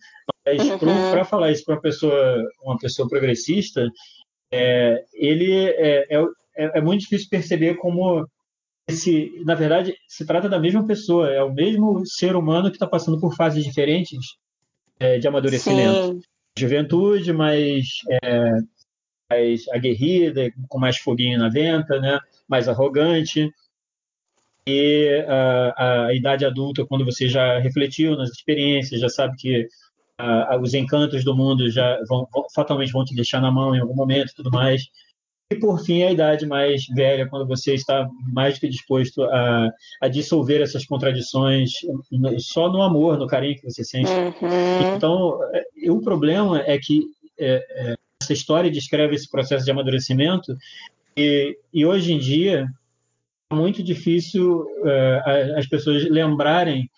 Mas 0.45 0.69
uhum. 0.69 0.77
para 1.11 1.25
falar 1.25 1.51
isso 1.51 1.65
para 1.65 1.75
uma 1.75 1.81
pessoa, 1.81 2.43
uma 2.63 2.77
pessoa 2.77 3.07
progressista, 3.07 3.87
é, 4.51 5.03
ele 5.13 5.51
é, 5.53 6.07
é, 6.09 6.23
é, 6.57 6.77
é, 6.77 6.81
muito 6.81 7.01
difícil 7.01 7.29
perceber 7.29 7.75
como 7.75 8.27
esse, 8.87 9.31
na 9.45 9.53
verdade, 9.53 9.95
se 10.07 10.25
trata 10.25 10.49
da 10.49 10.59
mesma 10.59 10.85
pessoa, 10.85 11.29
é 11.29 11.43
o 11.43 11.53
mesmo 11.53 12.03
ser 12.05 12.35
humano 12.35 12.69
que 12.69 12.75
está 12.75 12.87
passando 12.87 13.19
por 13.19 13.35
fases 13.35 13.63
diferentes 13.63 14.35
é, 14.99 15.19
de 15.19 15.27
amadurecimento. 15.27 16.13
Sim. 16.13 16.21
Juventude, 16.57 17.31
mais, 17.31 17.85
é, 18.23 18.51
mais 19.29 19.67
aguerrida, 19.69 20.51
com 20.67 20.79
mais 20.79 20.97
foguinho 20.97 21.37
na 21.37 21.49
venta, 21.49 21.99
né? 21.99 22.19
mais 22.47 22.67
arrogante 22.67 23.49
e 24.69 25.25
a, 25.27 26.05
a, 26.07 26.13
idade 26.13 26.45
adulta, 26.45 26.85
quando 26.85 27.03
você 27.03 27.27
já 27.27 27.59
refletiu 27.59 28.15
nas 28.15 28.29
experiências, 28.29 29.01
já 29.01 29.09
sabe 29.09 29.35
que 29.37 29.67
a, 30.17 30.57
os 30.61 30.73
encantos 30.73 31.23
do 31.23 31.35
mundo 31.35 31.71
já 31.71 31.99
vão, 32.07 32.27
fatalmente 32.53 32.91
vão 32.91 33.03
te 33.03 33.15
deixar 33.15 33.41
na 33.41 33.51
mão 33.51 33.75
em 33.75 33.79
algum 33.79 33.95
momento, 33.95 34.33
tudo 34.35 34.51
mais. 34.51 34.83
E 35.51 35.55
por 35.55 35.83
fim, 35.83 36.03
a 36.03 36.11
idade 36.11 36.45
mais 36.45 36.85
velha, 36.85 37.27
quando 37.27 37.47
você 37.47 37.73
está 37.73 38.07
mais 38.31 38.59
que 38.59 38.67
disposto 38.67 39.23
a, 39.23 39.71
a 39.99 40.07
dissolver 40.07 40.61
essas 40.61 40.85
contradições 40.85 41.71
só 42.37 42.71
no 42.71 42.83
amor, 42.83 43.17
no 43.17 43.25
carinho 43.25 43.55
que 43.55 43.63
você 43.63 43.83
sente. 43.83 44.11
Uhum. 44.11 44.95
Então, 44.95 45.39
é, 45.51 45.89
o 45.89 45.99
problema 46.01 46.61
é 46.61 46.77
que 46.77 47.03
é, 47.39 47.65
é, 47.71 47.95
essa 48.21 48.33
história 48.33 48.69
descreve 48.69 49.15
esse 49.15 49.27
processo 49.27 49.65
de 49.65 49.71
amadurecimento 49.71 50.55
e, 51.17 51.57
e 51.73 51.83
hoje 51.83 52.13
em 52.13 52.19
dia 52.19 52.67
muito 53.51 53.83
difícil 53.83 54.61
uh, 54.61 55.57
as 55.57 55.67
pessoas 55.67 56.09
lembrarem 56.09 56.89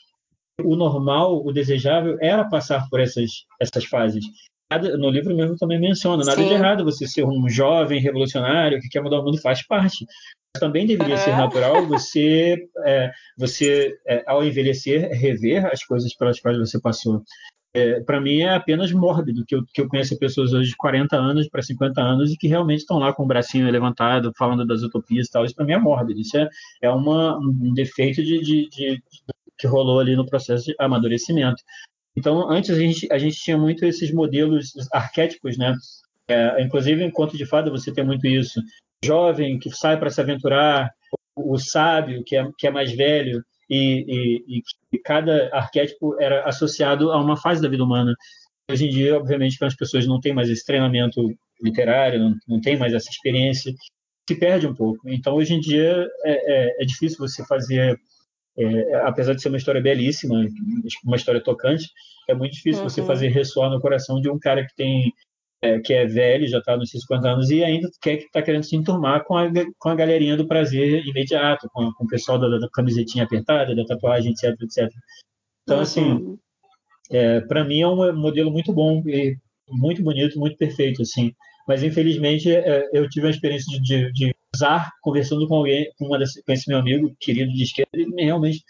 o 0.64 0.76
normal, 0.76 1.46
o 1.46 1.52
desejável 1.52 2.18
era 2.22 2.48
passar 2.48 2.88
por 2.90 3.00
essas 3.00 3.46
essas 3.60 3.86
fases. 3.86 4.24
Nada, 4.72 4.98
no 4.98 5.10
livro 5.10 5.36
mesmo 5.36 5.58
também 5.58 5.80
menciona, 5.80 6.24
nada 6.24 6.42
Sim. 6.42 6.48
de 6.48 6.54
errado 6.54 6.86
você 6.86 7.06
ser 7.06 7.26
um 7.26 7.50
jovem 7.50 8.00
revolucionário 8.00 8.80
que 8.80 8.88
quer 8.88 9.02
mudar 9.02 9.20
o 9.20 9.26
mundo 9.26 9.42
faz 9.42 9.66
parte. 9.66 10.06
Mas 10.54 10.62
também 10.62 10.86
deveria 10.86 11.18
ser 11.18 11.32
natural 11.32 11.86
você, 11.88 12.58
é, 12.86 13.12
você 13.38 13.98
é, 14.08 14.24
ao 14.28 14.44
envelhecer, 14.44 15.10
rever 15.12 15.66
as 15.66 15.84
coisas 15.84 16.16
pelas 16.16 16.40
quais 16.40 16.58
você 16.58 16.80
passou. 16.80 17.22
É, 17.74 18.02
para 18.02 18.20
mim 18.20 18.42
é 18.42 18.54
apenas 18.54 18.92
mórbido 18.92 19.46
que 19.46 19.56
eu, 19.56 19.64
que 19.74 19.80
eu 19.80 19.88
conheço 19.88 20.20
pessoas 20.20 20.52
hoje 20.52 20.72
de 20.72 20.76
40 20.76 21.16
anos 21.16 21.48
para 21.48 21.62
50 21.62 22.02
anos 22.02 22.32
e 22.32 22.38
que 22.38 22.48
realmente 22.48 22.80
estão 22.80 22.98
lá 23.00 23.14
com 23.14 23.24
o 23.24 23.28
bracinho 23.28 23.72
levantado, 23.72 24.34
falando 24.38 24.66
das 24.66 24.82
utopias 24.82 25.28
e 25.28 25.32
tal. 25.32 25.46
Isso 25.46 25.56
para 25.56 25.66
mim 25.66 25.74
é 25.74 25.78
mórbido. 25.78 26.20
Isso 26.20 26.38
é, 26.38 26.50
é 26.82 26.90
uma, 26.90 27.38
um 27.38 27.74
defeito 27.74 28.22
de, 28.22 28.42
de, 28.42 28.70
de, 28.70 29.04
que 29.58 29.68
rolou 29.68 30.00
ali 30.00 30.16
no 30.16 30.26
processo 30.26 30.66
de 30.66 30.76
amadurecimento. 30.80 31.64
Então, 32.16 32.50
antes 32.50 32.72
a 32.72 32.76
gente, 32.76 33.08
a 33.12 33.18
gente 33.18 33.38
tinha 33.38 33.58
muito 33.58 33.86
esses 33.86 34.12
modelos 34.12 34.74
arquétipos, 34.92 35.58
né? 35.58 35.74
É, 36.28 36.62
inclusive, 36.62 37.04
em 37.04 37.12
Conto 37.12 37.38
de 37.38 37.46
Fada, 37.46 37.70
você 37.70 37.94
tem 37.94 38.06
muito 38.06 38.28
isso. 38.28 38.62
Jovem 39.04 39.58
que 39.60 39.70
sai 39.70 39.98
para 39.98 40.10
se 40.10 40.20
aventurar, 40.20 40.92
o, 41.36 41.58
sábio 41.58 42.24
que 42.26 42.36
é, 42.36 42.48
que 42.58 42.68
é 42.68 42.72
mais 42.72 42.92
velho, 42.92 43.44
e, 43.70 44.06
e, 44.08 44.58
e, 44.58 44.62
cada 45.00 45.50
arquétipo 45.54 46.20
era 46.20 46.48
associado 46.48 47.12
a 47.12 47.22
uma 47.22 47.38
fase 47.38 47.62
da 47.62 47.70
vida 47.70 47.84
humana. 47.84 48.14
Hoje 48.70 48.86
em 48.86 48.90
dia, 48.90 49.18
obviamente, 49.18 49.58
que 49.58 49.66
as 49.66 49.76
pessoas 49.76 50.08
não 50.08 50.20
têm 50.20 50.34
mais 50.34 50.50
esse 50.50 50.66
treinamento 50.66 51.34
literário, 51.62 52.20
não, 52.20 52.36
não 52.48 52.62
têm 52.62 52.78
mais 52.78 52.94
essa 52.94 53.10
experiência, 53.10 53.74
se 54.28 54.36
perde 54.36 54.68
um 54.68 54.74
pouco. 54.74 55.10
Então, 55.10 55.36
hoje 55.36 55.54
em 55.54 55.60
dia, 55.60 56.08
é, 56.24 56.54
é, 56.54 56.84
é 56.84 56.86
difícil 56.86 57.18
você 57.18 57.46
fazer 57.46 58.00
é, 58.58 58.96
apesar 59.06 59.34
de 59.34 59.42
ser 59.42 59.50
uma 59.50 59.58
história 59.58 59.82
belíssima, 59.82 60.36
uma 61.06 61.16
história 61.16 61.42
tocante, 61.42 61.90
é 62.30 62.34
muito 62.34 62.54
difícil 62.54 62.84
uhum. 62.84 62.90
você 62.90 63.04
fazer 63.04 63.30
ressoar 63.30 63.70
no 63.70 63.80
coração 63.80 64.20
de 64.20 64.30
um 64.30 64.38
cara 64.38 64.66
que 64.66 64.76
tem 64.76 65.14
é, 65.62 65.80
que 65.80 65.94
é 65.94 66.06
velho, 66.06 66.48
já 66.48 66.58
está 66.58 66.76
nos 66.76 66.90
50 66.90 67.30
anos 67.30 67.50
e 67.52 67.64
ainda 67.64 67.90
quer 68.02 68.18
que 68.18 68.24
está 68.24 68.42
querendo 68.42 68.64
se 68.64 68.76
enturmar 68.76 69.24
com 69.24 69.38
a, 69.38 69.48
com 69.78 69.90
a 69.90 69.96
galerinha 69.96 70.36
do 70.36 70.48
prazer 70.48 71.06
imediato, 71.06 71.70
com, 71.72 71.92
com 71.94 72.06
o 72.06 72.08
pessoal 72.08 72.40
da, 72.40 72.58
da, 72.58 72.70
camisetinha 72.74 73.24
apertada, 73.24 73.76
da 73.76 73.86
tatuagem, 73.86 74.32
etc, 74.32 74.60
etc. 74.62 74.90
Então, 75.64 75.78
uhum. 75.78 75.84
assim, 75.84 76.40
é, 77.12 77.42
para 77.42 77.64
mim 77.64 77.82
é 77.82 77.88
um 77.88 78.16
modelo 78.16 78.52
muito 78.52 78.74
bom 78.74 79.04
e 79.06 79.38
muito 79.70 80.02
bonito, 80.02 80.40
muito 80.40 80.58
perfeito, 80.58 81.02
assim. 81.02 81.34
Mas 81.68 81.84
infelizmente 81.84 82.52
é, 82.52 82.90
eu 82.92 83.08
tive 83.08 83.28
a 83.28 83.30
experiência 83.30 83.80
de, 83.82 84.12
de, 84.12 84.36
usar 84.54 84.92
conversando 85.02 85.48
com 85.48 85.56
alguém, 85.56 85.90
com, 85.98 86.08
uma 86.08 86.20
desse, 86.20 86.44
com 86.44 86.52
esse 86.52 86.68
meu 86.68 86.80
amigo 86.80 87.16
querido 87.20 87.54
de 87.54 87.64
esquerda, 87.64 87.90
e 87.94 88.26
realmente 88.26 88.64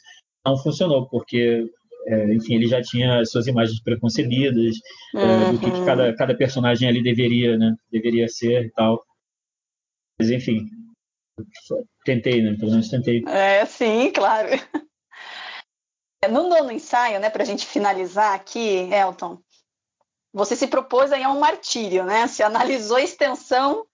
não 0.45 0.57
funcionou, 0.57 1.07
porque, 1.07 1.67
é, 2.08 2.34
enfim, 2.34 2.56
ele 2.56 2.68
já 2.68 2.82
tinha 2.82 3.24
suas 3.26 3.47
imagens 3.47 3.82
preconcebidas 3.82 4.76
uhum. 5.14 5.22
é, 5.22 5.52
do 5.52 5.60
que, 5.60 5.72
que, 5.72 5.78
uhum. 5.78 5.86
cada, 5.86 6.16
cada 6.16 6.36
personagem 6.36 6.88
ali 6.88 7.04
deveria, 7.04 7.58
né, 7.58 7.76
deveria 7.91 8.28
ser 8.28 8.66
e 8.66 8.72
tal. 8.72 9.04
Mas, 10.20 10.30
enfim, 10.30 10.68
tentei, 12.06 12.41
né, 12.41 12.56
pelo 12.58 12.72
menos 12.72 12.89
tentei. 12.89 13.24
É, 13.28 13.66
sim, 13.66 14.12
claro. 14.12 14.49
No 16.30 16.47
nono 16.47 16.72
ensaio, 16.72 17.20
né, 17.20 17.30
para 17.30 17.41
a 17.41 17.45
gente 17.45 17.66
finalizar 17.66 18.36
aqui, 18.36 18.89
Elton, 18.93 19.39
você 20.34 20.56
se 20.56 20.68
propôs 20.68 21.12
aí 21.12 21.24
a 21.24 21.30
um 21.30 21.39
martírio, 21.39 22.06
né? 22.06 22.28
Se 22.28 22.43
analisou 22.43 22.97
a 22.97 23.02
extensão 23.02 23.86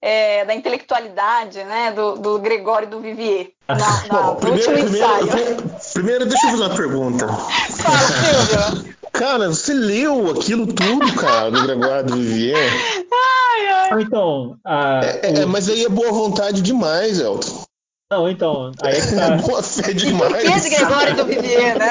é, 0.00 0.44
da 0.44 0.54
intelectualidade 0.54 1.62
né, 1.64 1.92
do, 1.92 2.16
do 2.16 2.38
Gregório 2.38 2.88
do 2.88 3.00
Vivier 3.00 3.50
na, 3.68 3.76
na, 3.76 4.02
Bom, 4.08 4.36
primeiro, 4.36 4.70
último 4.70 4.88
ensaio. 4.88 5.26
Primeiro, 5.26 5.64
primeiro, 5.92 6.26
deixa 6.26 6.46
eu 6.46 6.50
fazer 6.52 6.62
uma 6.62 6.76
pergunta. 6.76 7.28
Fala, 7.28 7.98
Silvio. 7.98 8.98
Cara, 9.12 9.48
você 9.48 9.72
leu 9.72 10.30
aquilo 10.30 10.66
tudo, 10.66 11.12
cara, 11.14 11.50
do 11.50 11.62
Gregório 11.62 12.04
do 12.04 12.16
Vivier? 12.16 12.70
Ai, 13.12 13.66
ai. 13.66 14.02
Então, 14.02 14.56
a, 14.64 15.00
é, 15.02 15.40
é, 15.40 15.46
mas 15.46 15.68
aí 15.68 15.84
é 15.84 15.88
boa 15.88 16.12
vontade 16.12 16.62
demais, 16.62 17.18
Elton. 17.18 17.64
Não, 18.10 18.28
então, 18.28 18.72
aí 18.82 18.96
é 18.96 19.00
que 19.00 19.14
tá. 19.14 19.34
É 19.34 19.36
boa 19.42 19.62
fé 19.62 19.92
demais. 19.92 20.44
E 20.44 20.50
por 20.50 20.54
que 20.54 20.60
de 20.60 20.76
Gregório 20.76 21.16
do 21.16 21.24
Vivier, 21.24 21.78
né? 21.78 21.90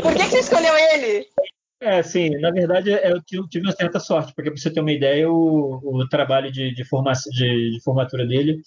Por 0.00 0.14
que, 0.14 0.24
que 0.24 0.30
você 0.30 0.38
escolheu 0.38 0.74
ele? 0.94 1.26
É, 1.80 2.02
sim, 2.02 2.30
na 2.40 2.50
verdade 2.50 2.90
eu 2.90 3.22
tive 3.48 3.64
uma 3.64 3.72
certa 3.72 3.98
sorte, 3.98 4.34
porque 4.34 4.50
para 4.50 4.60
você 4.60 4.70
ter 4.70 4.80
uma 4.80 4.92
ideia, 4.92 5.30
o, 5.30 5.80
o 5.82 6.08
trabalho 6.08 6.52
de, 6.52 6.74
de, 6.74 6.84
formação, 6.84 7.32
de, 7.32 7.70
de 7.70 7.82
formatura 7.82 8.26
dele, 8.26 8.60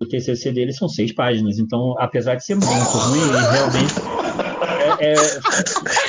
o 0.00 0.06
TCC 0.06 0.50
dele 0.52 0.72
são 0.72 0.88
seis 0.88 1.12
páginas, 1.12 1.58
então 1.58 1.94
apesar 1.98 2.36
de 2.36 2.44
ser 2.44 2.54
muito 2.54 2.70
ruim, 2.70 3.20
realmente 3.52 4.28
é, 4.98 5.12
é... 5.12 5.14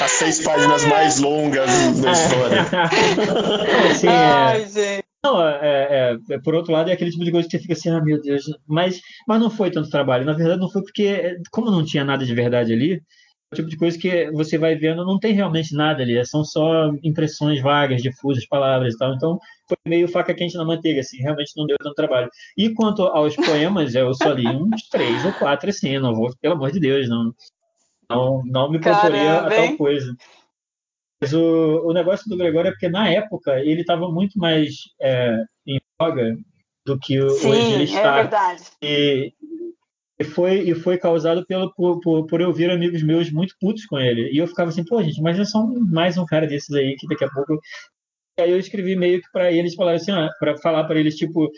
As 0.04 0.12
seis 0.12 0.44
páginas 0.44 0.86
mais 0.86 1.20
longas 1.20 1.70
da 2.02 2.12
história. 2.12 2.62
assim, 3.92 4.08
é... 4.08 4.12
Ai, 4.12 4.66
gente. 4.68 5.04
Não, 5.24 5.46
é, 5.46 5.60
é, 5.62 6.18
é, 6.30 6.40
por 6.40 6.56
outro 6.56 6.72
lado, 6.72 6.90
é 6.90 6.94
aquele 6.94 7.12
tipo 7.12 7.26
de 7.26 7.32
coisa 7.32 7.46
que 7.48 7.58
você 7.58 7.62
fica 7.62 7.74
assim, 7.74 7.90
ah, 7.90 8.02
meu 8.02 8.22
Deus, 8.22 8.44
mas, 8.66 9.02
mas 9.28 9.40
não 9.42 9.50
foi 9.50 9.70
tanto 9.70 9.90
trabalho. 9.90 10.26
Na 10.26 10.32
verdade, 10.32 10.62
não 10.62 10.70
foi 10.70 10.82
porque, 10.82 11.36
como 11.52 11.70
não 11.70 11.84
tinha 11.84 12.06
nada 12.06 12.26
de 12.26 12.34
verdade 12.34 12.72
ali, 12.72 13.02
o 13.52 13.56
tipo 13.56 13.68
de 13.68 13.78
coisa 13.78 13.97
que 13.97 14.30
você 14.32 14.58
vai 14.58 14.76
vendo 14.76 15.04
não 15.06 15.20
tem 15.20 15.34
realmente 15.34 15.74
nada 15.74 16.04
ali, 16.04 16.24
são 16.26 16.43
só 16.43 16.93
impressões 17.04 17.62
vagas, 17.62 18.02
difusas, 18.02 18.45
palavras 18.45 18.93
e 18.93 18.97
tal. 18.97 19.14
Então, 19.14 19.39
foi 19.68 19.78
meio 19.88 20.08
faca 20.08 20.34
quente 20.34 20.56
na 20.56 20.64
manteiga, 20.64 21.00
assim, 21.00 21.18
realmente 21.18 21.54
não 21.58 21.66
deu 21.66 21.78
tanto 21.80 21.95
trabalho. 21.95 22.30
E 22.58 22.70
quanto 22.74 23.04
aos 23.04 23.36
poemas, 23.36 23.95
eu 23.95 24.14
só 24.14 24.32
li 24.32 24.47
uns 24.47 24.88
três 24.89 25.26
ou 25.26 25.34
quatro, 25.34 25.70
assim, 25.70 25.97
não 25.97 26.14
vou, 26.14 26.32
pelo 26.39 26.56
amor 26.56 26.72
de 26.72 26.80
Deus, 26.80 27.10
não, 27.10 27.34
não, 28.10 28.43
não 28.45 28.72
me 28.72 28.80
proporia 28.80 29.39
a 29.39 29.50
tal 29.50 29.78
coisa. 29.78 30.16
Mas 31.22 31.34
o, 31.34 31.88
o 31.88 31.91
negócio 31.91 32.30
do 32.30 32.38
Gregório 32.38 32.70
é 32.70 32.72
porque, 32.72 32.88
na 32.88 33.10
época, 33.10 33.60
ele 33.60 33.82
estava 33.82 34.10
muito 34.10 34.38
mais 34.39 34.76
é, 35.02 35.43
em 35.68 35.80
voga 36.00 36.38
do 36.86 36.97
que 36.97 37.20
Sim, 37.30 37.50
hoje 37.50 37.74
ele 37.74 37.84
está. 37.84 38.18
É 38.18 38.22
verdade. 38.22 38.64
E, 38.82 39.34
e 40.20 40.24
foi, 40.26 40.70
e 40.70 40.76
foi 40.76 40.98
causado 40.98 41.46
pelo, 41.46 41.74
por, 41.74 42.02
por, 42.02 42.28
por, 42.28 42.42
eu 42.42 42.52
ver 42.52 42.70
amigos 42.70 43.02
meus 43.02 43.32
muito 43.32 43.56
putos 43.60 43.86
com 43.86 43.98
ele. 43.98 44.30
E 44.34 44.38
eu 44.38 44.48
ficava 44.48 44.70
assim, 44.70 44.84
pô, 44.84 45.02
gente, 45.02 45.22
mas 45.22 45.40
é 45.40 45.46
só 45.46 45.66
mais 45.66 46.18
um 46.18 46.26
cara 46.26 46.46
desses 46.46 46.76
aí 46.76 46.96
que 46.98 47.08
daqui 47.08 47.24
a 47.24 47.30
pouco. 47.30 47.58
E 48.38 48.42
aí 48.42 48.52
eu 48.52 48.60
escrevi 48.60 48.98
meio 48.98 49.22
que 49.22 49.32
para 49.32 49.50
eles 49.52 49.76
falar 49.76 49.94
assim, 49.94 50.12
ah, 50.12 50.30
para 50.38 50.58
falar 50.58 50.84
para 50.84 51.00
eles, 51.00 51.16
tipo, 51.16 51.50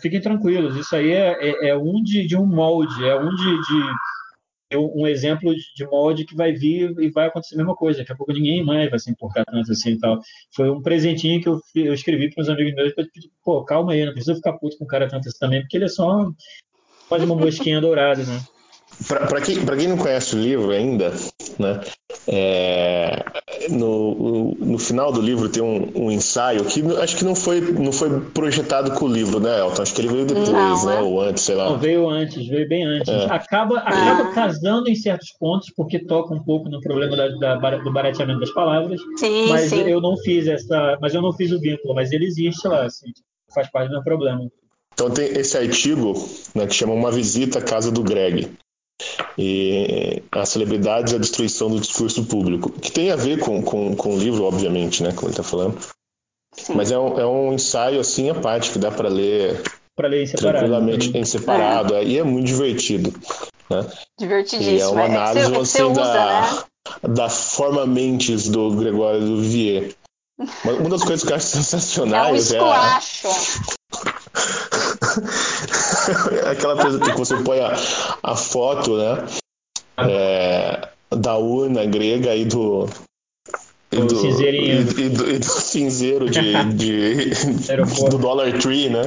fiquem 0.00 0.20
tranquilos, 0.20 0.76
isso 0.76 0.94
aí 0.96 1.12
é, 1.12 1.36
é, 1.40 1.68
é 1.68 1.76
um 1.76 2.02
de, 2.02 2.26
de, 2.26 2.36
um 2.36 2.46
molde, 2.46 3.04
é 3.04 3.16
um 3.16 3.30
de, 3.34 3.60
de, 3.60 4.76
um 4.76 5.06
exemplo 5.06 5.54
de 5.54 5.86
molde 5.86 6.24
que 6.24 6.34
vai 6.34 6.52
vir 6.52 6.92
e 6.98 7.08
vai 7.08 7.28
acontecer 7.28 7.54
a 7.54 7.58
mesma 7.58 7.76
coisa. 7.76 8.00
Daqui 8.00 8.12
a 8.12 8.16
pouco 8.16 8.32
ninguém 8.32 8.64
mais 8.64 8.90
vai 8.90 8.98
se 8.98 9.10
importar 9.12 9.44
tanto 9.44 9.70
assim 9.70 9.92
e 9.92 9.98
tal. 9.98 10.18
Foi 10.54 10.68
um 10.70 10.82
presentinho 10.82 11.40
que 11.40 11.48
eu, 11.48 11.60
eu 11.76 11.94
escrevi 11.94 12.32
para 12.34 12.42
os 12.42 12.48
amigos 12.48 12.74
meus 12.74 12.92
pô, 13.44 13.64
calma 13.64 13.92
aí, 13.92 14.04
não 14.04 14.12
precisa 14.12 14.34
ficar 14.34 14.54
puto 14.54 14.76
com 14.76 14.84
o 14.84 14.88
cara 14.88 15.08
tanto 15.08 15.28
assim 15.28 15.38
também, 15.38 15.60
porque 15.60 15.76
ele 15.76 15.84
é 15.84 15.88
só 15.88 16.32
quase 17.12 17.26
uma 17.26 17.36
mosquinha 17.36 17.78
dourada, 17.78 18.22
né? 18.24 18.40
Para 19.06 19.40
quem, 19.42 19.66
quem 19.66 19.88
não 19.88 19.98
conhece 19.98 20.34
o 20.34 20.38
livro 20.38 20.70
ainda, 20.70 21.12
né, 21.58 21.80
é, 22.26 23.22
no, 23.70 24.54
no 24.58 24.78
final 24.78 25.12
do 25.12 25.20
livro 25.20 25.48
tem 25.48 25.62
um, 25.62 25.90
um, 25.94 26.10
ensaio 26.10 26.64
que 26.64 26.80
acho 26.96 27.16
que 27.16 27.24
não 27.24 27.34
foi, 27.34 27.60
não 27.60 27.92
foi 27.92 28.20
projetado 28.30 28.92
com 28.92 29.06
o 29.06 29.12
livro, 29.12 29.40
né, 29.40 29.58
Elton? 29.60 29.82
Acho 29.82 29.94
que 29.94 30.00
ele 30.00 30.08
veio 30.08 30.24
depois, 30.24 30.48
não, 30.48 30.86
né? 30.86 30.96
É. 30.96 31.00
Ou 31.00 31.20
antes, 31.20 31.42
sei 31.42 31.54
lá. 31.54 31.68
Não, 31.68 31.78
veio 31.78 32.08
antes, 32.08 32.46
veio 32.46 32.66
bem 32.66 32.84
antes. 32.84 33.08
É. 33.08 33.24
Acaba, 33.26 33.78
acaba 33.78 34.22
ah. 34.22 34.32
casando 34.34 34.88
em 34.88 34.94
certos 34.94 35.32
pontos, 35.38 35.70
porque 35.76 35.98
toca 35.98 36.32
um 36.32 36.42
pouco 36.42 36.70
no 36.70 36.80
problema 36.80 37.14
da, 37.16 37.28
da, 37.56 37.76
do 37.78 37.92
barateamento 37.92 38.40
das 38.40 38.52
palavras. 38.52 39.00
Sim, 39.16 39.48
mas 39.48 39.68
sim. 39.68 39.82
eu 39.82 40.00
não 40.00 40.16
fiz 40.16 40.46
essa. 40.46 40.96
Mas 41.00 41.14
eu 41.14 41.20
não 41.20 41.32
fiz 41.32 41.50
o 41.50 41.60
vínculo, 41.60 41.94
mas 41.94 42.12
ele 42.12 42.24
existe 42.24 42.66
lá, 42.68 42.84
assim, 42.84 43.10
faz 43.52 43.70
parte 43.70 43.88
do 43.88 43.94
meu 43.94 44.02
problema. 44.02 44.48
Então 44.94 45.10
tem 45.10 45.26
esse 45.38 45.56
artigo 45.56 46.28
né, 46.54 46.66
que 46.66 46.74
chama 46.74 46.92
Uma 46.92 47.10
Visita 47.10 47.58
à 47.58 47.62
Casa 47.62 47.90
do 47.90 48.02
Greg. 48.02 48.50
E 49.36 50.22
as 50.30 50.50
celebridades 50.50 51.12
e 51.12 51.16
a 51.16 51.18
destruição 51.18 51.70
do 51.70 51.80
discurso 51.80 52.24
público. 52.24 52.70
Que 52.70 52.92
tem 52.92 53.10
a 53.10 53.16
ver 53.16 53.38
com, 53.40 53.62
com, 53.62 53.96
com 53.96 54.14
o 54.14 54.18
livro, 54.18 54.44
obviamente, 54.44 55.02
né? 55.02 55.12
Como 55.12 55.26
ele 55.26 55.32
está 55.32 55.42
falando. 55.42 55.78
Sim. 56.54 56.74
Mas 56.74 56.92
é 56.92 56.98
um, 56.98 57.18
é 57.18 57.26
um 57.26 57.52
ensaio 57.52 57.98
assim 58.00 58.28
à 58.30 58.34
parte 58.34 58.70
que 58.70 58.78
dá 58.78 58.90
para 58.90 59.08
ler, 59.08 59.62
para 59.96 60.08
ler 60.08 60.22
em 60.22 60.26
separado, 60.26 60.58
tranquilamente 60.58 61.16
em 61.16 61.24
separado. 61.24 61.94
É. 61.94 62.04
E 62.04 62.18
é 62.18 62.22
muito 62.22 62.46
divertido. 62.46 63.12
Né? 63.70 63.86
Divertidíssimo. 64.18 64.76
E 64.76 64.80
é 64.80 64.86
uma 64.86 65.04
análise 65.04 65.46
é 65.46 65.50
que 65.50 65.58
você, 65.58 65.82
assim, 65.82 65.90
usa, 65.90 66.02
da, 66.02 66.64
né? 67.08 67.14
da 67.14 67.28
forma 67.28 67.86
mentes 67.86 68.48
do 68.48 68.70
Gregório 68.72 69.20
do 69.20 69.40
Vivier. 69.40 69.94
Uma 70.64 70.90
das 70.90 71.02
coisas 71.02 71.24
que 71.24 71.32
eu 71.32 71.36
acho 71.36 71.46
sensacionais 71.46 72.52
é, 72.52 72.60
um 72.60 72.66
é 72.66 72.70
a, 72.70 73.00
Aquela 76.50 76.76
coisa 76.76 77.00
que 77.00 77.12
você 77.12 77.36
põe 77.42 77.60
a, 77.60 77.74
a 78.22 78.36
foto, 78.36 78.96
né? 78.96 79.26
É, 79.98 80.88
da 81.10 81.36
urna 81.36 81.84
grega 81.84 82.34
e 82.34 82.44
do. 82.44 82.88
E 83.90 83.96
do. 83.96 84.26
E, 84.26 84.80
e, 84.80 85.08
do, 85.10 85.30
e 85.30 85.38
do 85.38 85.44
cinzeiro 85.44 86.30
de, 86.30 86.52
de 86.74 87.30
do 88.10 88.18
Dollar 88.18 88.52
Tree, 88.58 88.88
né? 88.88 89.02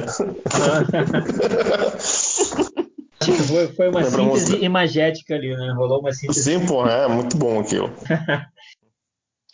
Foi, 3.48 3.66
foi 3.68 3.88
uma 3.88 4.04
síntese 4.04 4.64
imagética 4.64 5.34
ali, 5.34 5.54
né? 5.56 5.72
Rolou 5.76 6.00
uma 6.00 6.12
síntese. 6.12 6.42
Sim, 6.42 6.66
pô, 6.66 6.86
é 6.86 7.08
muito 7.08 7.36
bom 7.36 7.60
aquilo. 7.60 7.90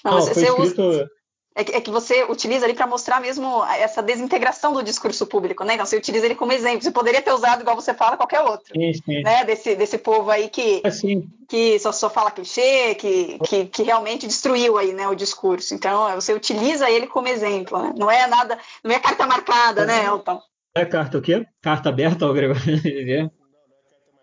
Não, 0.04 0.18
Não, 0.18 0.26
foi 0.26 0.42
escrito... 0.42 0.82
Usa 0.82 1.08
é 1.54 1.64
que, 1.64 1.72
é 1.72 1.80
que 1.80 1.90
você 1.90 2.24
utiliza 2.24 2.64
ali 2.64 2.74
para 2.74 2.86
mostrar 2.86 3.20
mesmo 3.20 3.62
essa 3.64 4.02
desintegração 4.02 4.72
do 4.72 4.82
discurso 4.82 5.26
público, 5.26 5.64
né? 5.64 5.74
Então 5.74 5.84
você 5.84 5.96
utiliza 5.96 6.24
ele 6.24 6.34
como 6.34 6.52
exemplo. 6.52 6.82
Você 6.82 6.90
poderia 6.90 7.20
ter 7.20 7.32
usado, 7.32 7.60
igual 7.60 7.76
você 7.76 7.92
fala, 7.92 8.16
qualquer 8.16 8.40
outro, 8.40 8.72
sim, 8.74 8.92
sim. 8.94 9.22
né? 9.22 9.44
Desse, 9.44 9.74
desse 9.74 9.98
povo 9.98 10.30
aí 10.30 10.48
que, 10.48 10.80
assim. 10.84 11.28
que 11.48 11.78
só, 11.78 11.92
só 11.92 12.08
fala 12.08 12.30
clichê, 12.30 12.94
que, 12.94 13.38
que, 13.46 13.66
que, 13.66 13.82
realmente 13.82 14.26
destruiu 14.26 14.78
aí, 14.78 14.92
né, 14.94 15.06
o 15.08 15.14
discurso. 15.14 15.74
Então 15.74 16.14
você 16.14 16.32
utiliza 16.32 16.90
ele 16.90 17.06
como 17.06 17.28
exemplo, 17.28 17.78
né? 17.82 17.92
Não 17.96 18.10
é 18.10 18.26
nada, 18.26 18.58
não 18.82 18.94
é 18.94 18.98
carta 18.98 19.26
marcada, 19.26 19.84
né, 19.84 20.06
Elton? 20.06 20.40
É 20.74 20.86
carta 20.86 21.18
o 21.18 21.22
quê? 21.22 21.46
Carta 21.60 21.90
aberta 21.90 22.24
ao 22.24 22.32
Gregório 22.32 22.62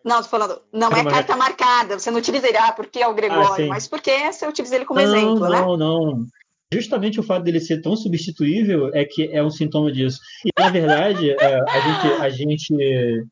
Não, 0.04 0.24
tô 0.24 0.30
falando, 0.30 0.62
não 0.72 0.88
é 0.88 1.04
carta 1.04 1.36
marcada, 1.36 2.00
você 2.00 2.10
não 2.10 2.20
utiliza 2.20 2.48
ele, 2.48 2.58
ah, 2.58 2.72
porque 2.72 3.00
é 3.00 3.08
o 3.08 3.14
Gregório, 3.14 3.66
ah, 3.66 3.68
mas 3.68 3.86
porque 3.86 4.32
você 4.32 4.48
utiliza 4.48 4.76
ele 4.76 4.86
como 4.86 5.00
não, 5.00 5.08
exemplo, 5.08 5.40
não, 5.40 5.50
né? 5.50 5.62
Não, 5.62 5.78
não, 5.78 6.26
justamente 6.74 7.20
o 7.20 7.24
fato 7.24 7.44
dele 7.44 7.60
ser 7.60 7.82
tão 7.82 7.96
substituível 7.96 8.94
é 8.94 9.04
que 9.04 9.30
é 9.32 9.44
um 9.44 9.50
sintoma 9.50 9.92
disso. 9.92 10.20
E, 10.46 10.50
na 10.60 10.70
verdade, 10.70 11.32
é, 11.32 11.62
a, 11.62 11.80
gente, 11.80 12.22
a 12.22 12.30
gente 12.30 13.26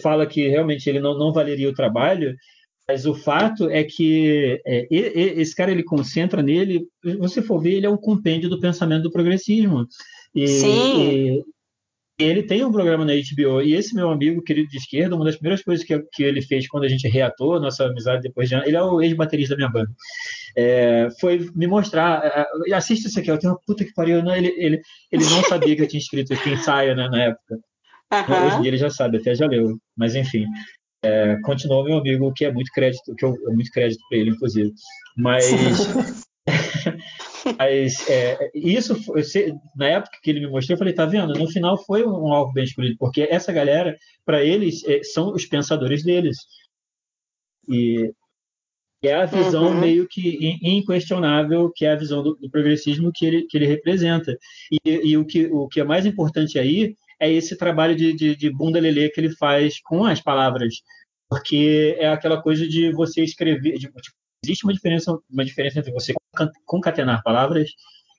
fala 0.00 0.26
que 0.26 0.48
realmente 0.48 0.88
ele 0.88 1.00
não, 1.00 1.18
não 1.18 1.32
valeria 1.32 1.68
o 1.68 1.74
trabalho, 1.74 2.34
mas 2.88 3.06
o 3.06 3.14
fato 3.14 3.68
é 3.68 3.84
que 3.84 4.60
é, 4.64 4.86
esse 4.90 5.54
cara 5.54 5.70
ele 5.70 5.82
concentra 5.82 6.42
nele, 6.42 6.86
se 7.04 7.16
você 7.16 7.42
for 7.42 7.60
ver, 7.60 7.74
ele 7.74 7.86
é 7.86 7.90
um 7.90 7.96
compêndio 7.96 8.48
do 8.48 8.60
pensamento 8.60 9.04
do 9.04 9.12
progressismo. 9.12 9.86
E, 10.34 10.46
Sim. 10.46 11.10
E, 11.10 11.44
ele 12.18 12.42
tem 12.42 12.64
um 12.64 12.72
programa 12.72 13.04
na 13.04 13.12
HBO, 13.12 13.62
e 13.62 13.74
esse 13.74 13.94
meu 13.94 14.10
amigo 14.10 14.42
querido 14.42 14.68
de 14.68 14.76
esquerda, 14.76 15.16
uma 15.16 15.24
das 15.24 15.36
primeiras 15.36 15.62
coisas 15.62 15.84
que, 15.84 15.98
que 16.12 16.22
ele 16.22 16.42
fez 16.42 16.68
quando 16.68 16.84
a 16.84 16.88
gente 16.88 17.08
reatou 17.08 17.60
nossa 17.60 17.84
amizade 17.84 18.22
depois 18.22 18.48
de 18.48 18.54
ele 18.54 18.76
é 18.76 18.82
o 18.82 19.00
ex-baterista 19.00 19.54
da 19.54 19.56
minha 19.56 19.70
banda, 19.70 19.90
é, 20.56 21.08
foi 21.20 21.50
me 21.54 21.66
mostrar, 21.66 22.24
é, 22.24 22.70
é 22.70 22.74
assista 22.74 23.08
isso 23.08 23.18
aqui, 23.18 23.30
eu 23.30 23.38
tenho 23.38 23.52
uma 23.52 23.60
puta 23.66 23.84
que 23.84 23.94
pariu, 23.94 24.22
não, 24.22 24.34
ele, 24.34 24.54
ele, 24.56 24.80
ele 25.10 25.24
não 25.24 25.42
sabia 25.44 25.74
que 25.74 25.82
eu 25.82 25.88
tinha 25.88 26.00
escrito 26.00 26.32
esse 26.32 26.50
ensaio 26.50 26.94
né, 26.94 27.08
na 27.08 27.22
época. 27.24 27.58
Uhum. 28.12 28.46
Hoje 28.46 28.56
em 28.56 28.60
dia 28.60 28.70
ele 28.70 28.76
já 28.76 28.90
sabe, 28.90 29.16
até 29.16 29.34
já 29.34 29.46
leu, 29.46 29.78
mas 29.96 30.14
enfim. 30.14 30.44
É, 31.04 31.36
continuou 31.42 31.82
meu 31.82 31.98
amigo, 31.98 32.32
que 32.32 32.44
é 32.44 32.52
muito 32.52 32.70
crédito, 32.72 33.14
que 33.16 33.24
eu, 33.24 33.34
é 33.48 33.54
muito 33.54 33.70
crédito 33.70 34.00
para 34.08 34.18
ele, 34.18 34.30
inclusive. 34.30 34.70
Mas 35.16 35.44
Mas 37.58 38.08
é, 38.08 38.50
isso, 38.54 38.96
na 39.76 39.88
época 39.88 40.18
que 40.22 40.30
ele 40.30 40.40
me 40.40 40.48
mostrou, 40.48 40.74
eu 40.74 40.78
falei, 40.78 40.94
tá 40.94 41.04
vendo? 41.04 41.34
No 41.34 41.50
final 41.50 41.76
foi 41.84 42.04
um 42.04 42.32
alvo 42.32 42.52
bem 42.52 42.64
escolhido, 42.64 42.96
porque 42.98 43.22
essa 43.22 43.52
galera, 43.52 43.96
para 44.24 44.42
eles, 44.44 44.84
é, 44.84 45.02
são 45.02 45.32
os 45.32 45.46
pensadores 45.46 46.04
deles. 46.04 46.36
E 47.68 48.12
é 49.04 49.14
a 49.14 49.26
visão 49.26 49.66
uhum. 49.66 49.80
meio 49.80 50.06
que 50.08 50.58
inquestionável, 50.62 51.72
que 51.74 51.84
é 51.84 51.92
a 51.92 51.96
visão 51.96 52.22
do, 52.22 52.36
do, 52.36 52.48
progressismo 52.50 53.10
que 53.12 53.26
ele, 53.26 53.42
que 53.42 53.56
ele 53.56 53.66
representa. 53.66 54.36
E, 54.84 55.10
e, 55.10 55.16
o, 55.16 55.24
que, 55.24 55.46
o 55.46 55.66
que 55.68 55.80
é 55.80 55.84
mais 55.84 56.06
importante 56.06 56.58
aí 56.58 56.94
é 57.20 57.30
esse 57.30 57.56
trabalho 57.56 57.96
de, 57.96 58.12
de, 58.12 58.36
de 58.36 58.50
bunda 58.50 58.80
lelê 58.80 59.08
que 59.08 59.20
ele 59.20 59.34
faz 59.34 59.80
com 59.80 60.04
as 60.04 60.20
palavras, 60.20 60.82
porque 61.28 61.96
é 61.98 62.08
aquela 62.08 62.40
coisa 62.40 62.66
de 62.66 62.92
você 62.92 63.22
escrever, 63.22 63.78
de, 63.78 63.88
tipo, 63.88 64.21
existe 64.44 64.64
uma 64.64 64.72
diferença, 64.72 65.16
uma 65.30 65.44
diferença 65.44 65.78
entre 65.78 65.92
você 65.92 66.12
concatenar 66.66 67.22
palavras, 67.22 67.70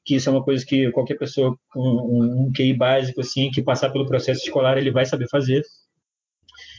que 0.05 0.15
isso 0.15 0.29
é 0.29 0.31
uma 0.31 0.43
coisa 0.43 0.65
que 0.65 0.91
qualquer 0.91 1.17
pessoa 1.17 1.57
com 1.71 1.79
um, 1.79 2.47
um 2.47 2.51
QI 2.51 2.73
básico, 2.73 3.21
assim, 3.21 3.49
que 3.51 3.61
passar 3.61 3.89
pelo 3.89 4.07
processo 4.07 4.43
escolar, 4.43 4.77
ele 4.77 4.91
vai 4.91 5.05
saber 5.05 5.27
fazer. 5.29 5.63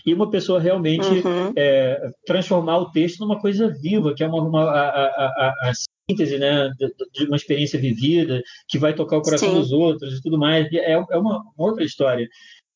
E 0.06 0.12
uma 0.12 0.30
pessoa 0.30 0.60
realmente 0.60 1.06
uhum. 1.06 1.52
é, 1.56 2.10
transformar 2.26 2.78
o 2.78 2.90
texto 2.90 3.20
numa 3.20 3.40
coisa 3.40 3.68
viva, 3.68 4.14
que 4.14 4.22
é 4.22 4.26
uma, 4.26 4.42
uma 4.42 4.64
a, 4.64 5.06
a, 5.06 5.70
a, 5.70 5.72
síntese 6.10 6.38
né, 6.38 6.70
de, 7.14 7.24
uma 7.24 7.36
experiência 7.36 7.80
vivida, 7.80 8.42
que 8.68 8.78
vai 8.78 8.94
tocar 8.94 9.16
o 9.16 9.22
coração 9.22 9.48
Sim. 9.48 9.54
dos 9.54 9.72
outros 9.72 10.18
e 10.18 10.22
tudo 10.22 10.38
mais. 10.38 10.70
É, 10.74 10.92
é 10.92 10.98
uma, 10.98 11.40
uma 11.40 11.52
outra 11.56 11.84
história. 11.84 12.28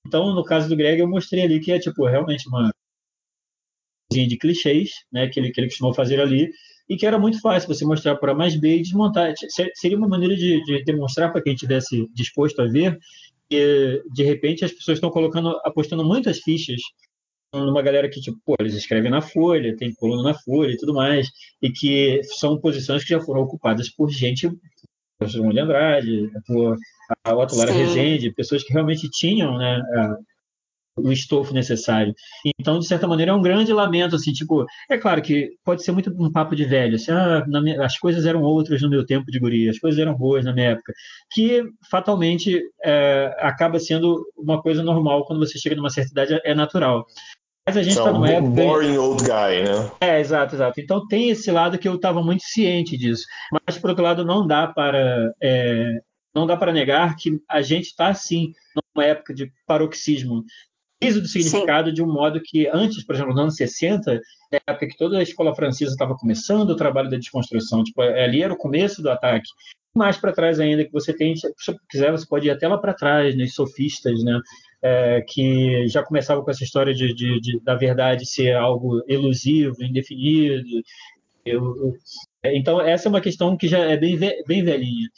Então, 0.07 0.35
no 0.35 0.43
caso 0.43 0.71
do 0.71 0.77
Greg, 0.77 1.01
eu 1.01 1.09
mostrei 1.09 1.45
ali 1.45 1.61
que 1.61 1.71
é 1.71 1.79
tipo 1.79 2.07
realmente 2.07 2.49
uma 2.49 2.71
de 4.27 4.37
clichês, 4.37 4.91
né, 5.13 5.29
que 5.29 5.39
ele, 5.39 5.51
que 5.51 5.61
ele 5.61 5.69
costumou 5.69 5.95
fazer 5.95 6.21
ali, 6.21 6.51
e 6.89 6.97
que 6.97 7.07
era 7.07 7.19
muito 7.19 7.41
fácil 7.41 7.69
você 7.69 7.85
mostrar 7.85 8.17
para 8.17 8.35
mais 8.35 8.59
B 8.59 8.77
e 8.77 8.83
desmontar. 8.83 9.35
Seria 9.75 9.99
uma 9.99 10.09
maneira 10.09 10.35
de, 10.35 10.63
de 10.65 10.85
demonstrar 10.85 11.31
para 11.31 11.43
quem 11.43 11.53
estivesse 11.53 12.09
disposto 12.15 12.63
a 12.63 12.67
ver 12.67 12.99
que, 13.49 14.03
de 14.13 14.23
repente, 14.25 14.65
as 14.65 14.73
pessoas 14.73 14.97
estão 14.97 15.11
colocando, 15.11 15.59
apostando 15.65 16.05
muitas 16.05 16.39
fichas 16.41 16.81
numa 17.55 17.83
galera 17.83 18.09
que, 18.09 18.21
tipo, 18.21 18.39
pô, 18.45 18.55
eles 18.61 18.75
escrevem 18.75 19.11
na 19.11 19.23
Folha, 19.23 19.77
tem 19.77 19.95
coluna 19.95 20.23
na 20.23 20.35
Folha 20.35 20.73
e 20.73 20.77
tudo 20.77 20.95
mais, 20.95 21.29
e 21.63 21.71
que 21.71 22.21
são 22.25 22.61
posições 22.61 23.03
que 23.03 23.11
já 23.11 23.21
foram 23.21 23.43
ocupadas 23.43 23.89
por 23.89 24.11
gente, 24.11 24.51
por 25.19 25.29
João 25.29 25.51
de 25.51 25.61
Andrade, 25.61 26.31
por 26.47 26.77
a 27.25 27.35
Otto 27.35 27.57
Lara 27.57 27.73
Rezende, 27.73 28.33
pessoas 28.33 28.63
que 28.63 28.73
realmente 28.73 29.09
tinham, 29.11 29.57
né, 29.57 29.81
o 30.99 31.13
estofo 31.13 31.55
necessário. 31.55 32.15
Então, 32.59 32.79
de 32.79 32.87
certa 32.87 33.07
maneira, 33.07 33.33
é 33.33 33.35
um 33.35 33.43
grande 33.43 33.73
lamento, 33.73 34.17
assim, 34.17 34.33
tipo, 34.33 34.67
é 34.91 34.99
claro 34.99 35.23
que 35.23 35.51
pode 35.65 35.83
ser 35.83 35.93
muito 35.93 36.11
um 36.19 36.31
papo 36.31 36.55
de 36.55 36.65
velho, 36.65 36.97
assim, 36.97 37.11
ah, 37.13 37.45
minha, 37.47 37.85
as 37.85 37.99
coisas 37.99 38.27
eram 38.27 38.43
outras 38.43 38.83
no 38.83 38.91
meu 38.91 39.05
tempo 39.05 39.31
de 39.31 39.39
guria, 39.39 39.71
as 39.71 39.79
coisas 39.79 39.99
eram 39.99 40.15
boas 40.15 40.45
na 40.45 40.53
minha 40.53 40.71
época, 40.71 40.93
que 41.31 41.63
fatalmente 41.91 42.61
é, 42.85 43.35
acaba 43.41 43.79
sendo 43.79 44.25
uma 44.37 44.61
coisa 44.61 44.83
normal 44.83 45.25
quando 45.25 45.41
você 45.41 45.59
chega 45.59 45.77
numa 45.77 45.91
certa 45.91 46.11
idade, 46.11 46.41
é 46.45 46.55
natural. 46.55 47.07
Mas 47.69 47.77
a 47.77 47.83
gente 47.83 47.99
está 47.99 48.11
numa 48.11 48.31
época. 48.31 48.51
Boring 48.51 48.97
old 48.97 49.23
guy, 49.23 49.63
né? 49.63 49.91
É, 50.01 50.21
exato, 50.21 50.55
exato. 50.55 50.81
Então 50.81 51.07
tem 51.07 51.29
esse 51.29 51.51
lado 51.51 51.77
que 51.77 51.87
eu 51.87 51.97
estava 51.97 52.23
muito 52.23 52.43
ciente 52.43 52.97
disso. 52.97 53.27
Mas, 53.53 53.77
por 53.77 53.91
outro 53.91 54.03
lado, 54.03 54.25
não 54.25 54.47
dá 54.47 54.67
para. 54.67 55.31
É, 55.43 55.93
não 56.35 56.47
dá 56.47 56.57
para 56.57 56.73
negar 56.73 57.15
que 57.17 57.39
a 57.47 57.61
gente 57.61 57.89
está, 57.89 58.15
sim, 58.15 58.53
numa 58.75 59.05
época 59.05 59.35
de 59.35 59.53
paroxismo 59.67 60.45
do 61.01 61.29
significado 61.29 61.89
Sim. 61.89 61.95
de 61.95 62.03
um 62.03 62.13
modo 62.13 62.41
que 62.43 62.67
antes, 62.69 63.05
por 63.05 63.15
exemplo, 63.15 63.33
nos 63.33 63.41
anos 63.41 63.57
60, 63.57 64.21
na 64.53 64.61
época 64.67 64.89
que 64.89 64.97
toda 64.97 65.19
a 65.19 65.23
escola 65.23 65.55
francesa 65.55 65.93
estava 65.93 66.17
começando 66.17 66.71
o 66.71 66.77
trabalho 66.77 67.09
da 67.09 67.17
desconstrução, 67.17 67.85
tipo, 67.85 68.03
ali 68.03 68.43
era 68.43 68.53
o 68.53 68.57
começo 68.57 69.01
do 69.01 69.11
ataque. 69.11 69.49
Mais 69.95 70.17
para 70.17 70.33
trás 70.33 70.61
ainda, 70.61 70.85
que 70.85 70.93
você 70.93 71.13
tem, 71.15 71.37
se 71.37 71.49
você 71.57 71.77
quiser, 71.89 72.11
você 72.11 72.27
pode 72.27 72.47
ir 72.47 72.51
até 72.51 72.67
lá 72.67 72.79
para 72.79 72.95
trás, 72.95 73.37
nos 73.37 73.55
sofistas, 73.55 74.23
né? 74.23 74.41
É, 74.81 75.25
que 75.27 75.89
já 75.89 76.05
começavam 76.05 76.45
com 76.45 76.51
essa 76.51 76.63
história 76.63 76.95
de, 76.95 77.13
de, 77.13 77.41
de, 77.41 77.61
da 77.61 77.75
verdade 77.75 78.25
ser 78.27 78.55
algo 78.55 79.03
elusivo, 79.09 79.83
indefinido. 79.83 80.83
Eu, 81.45 81.97
então, 82.45 82.81
essa 82.81 83.09
é 83.09 83.11
uma 83.11 83.21
questão 83.21 83.57
que 83.57 83.67
já 83.67 83.79
é 83.79 83.97
bem, 83.97 84.17
bem 84.47 84.63
velhinha. 84.63 85.09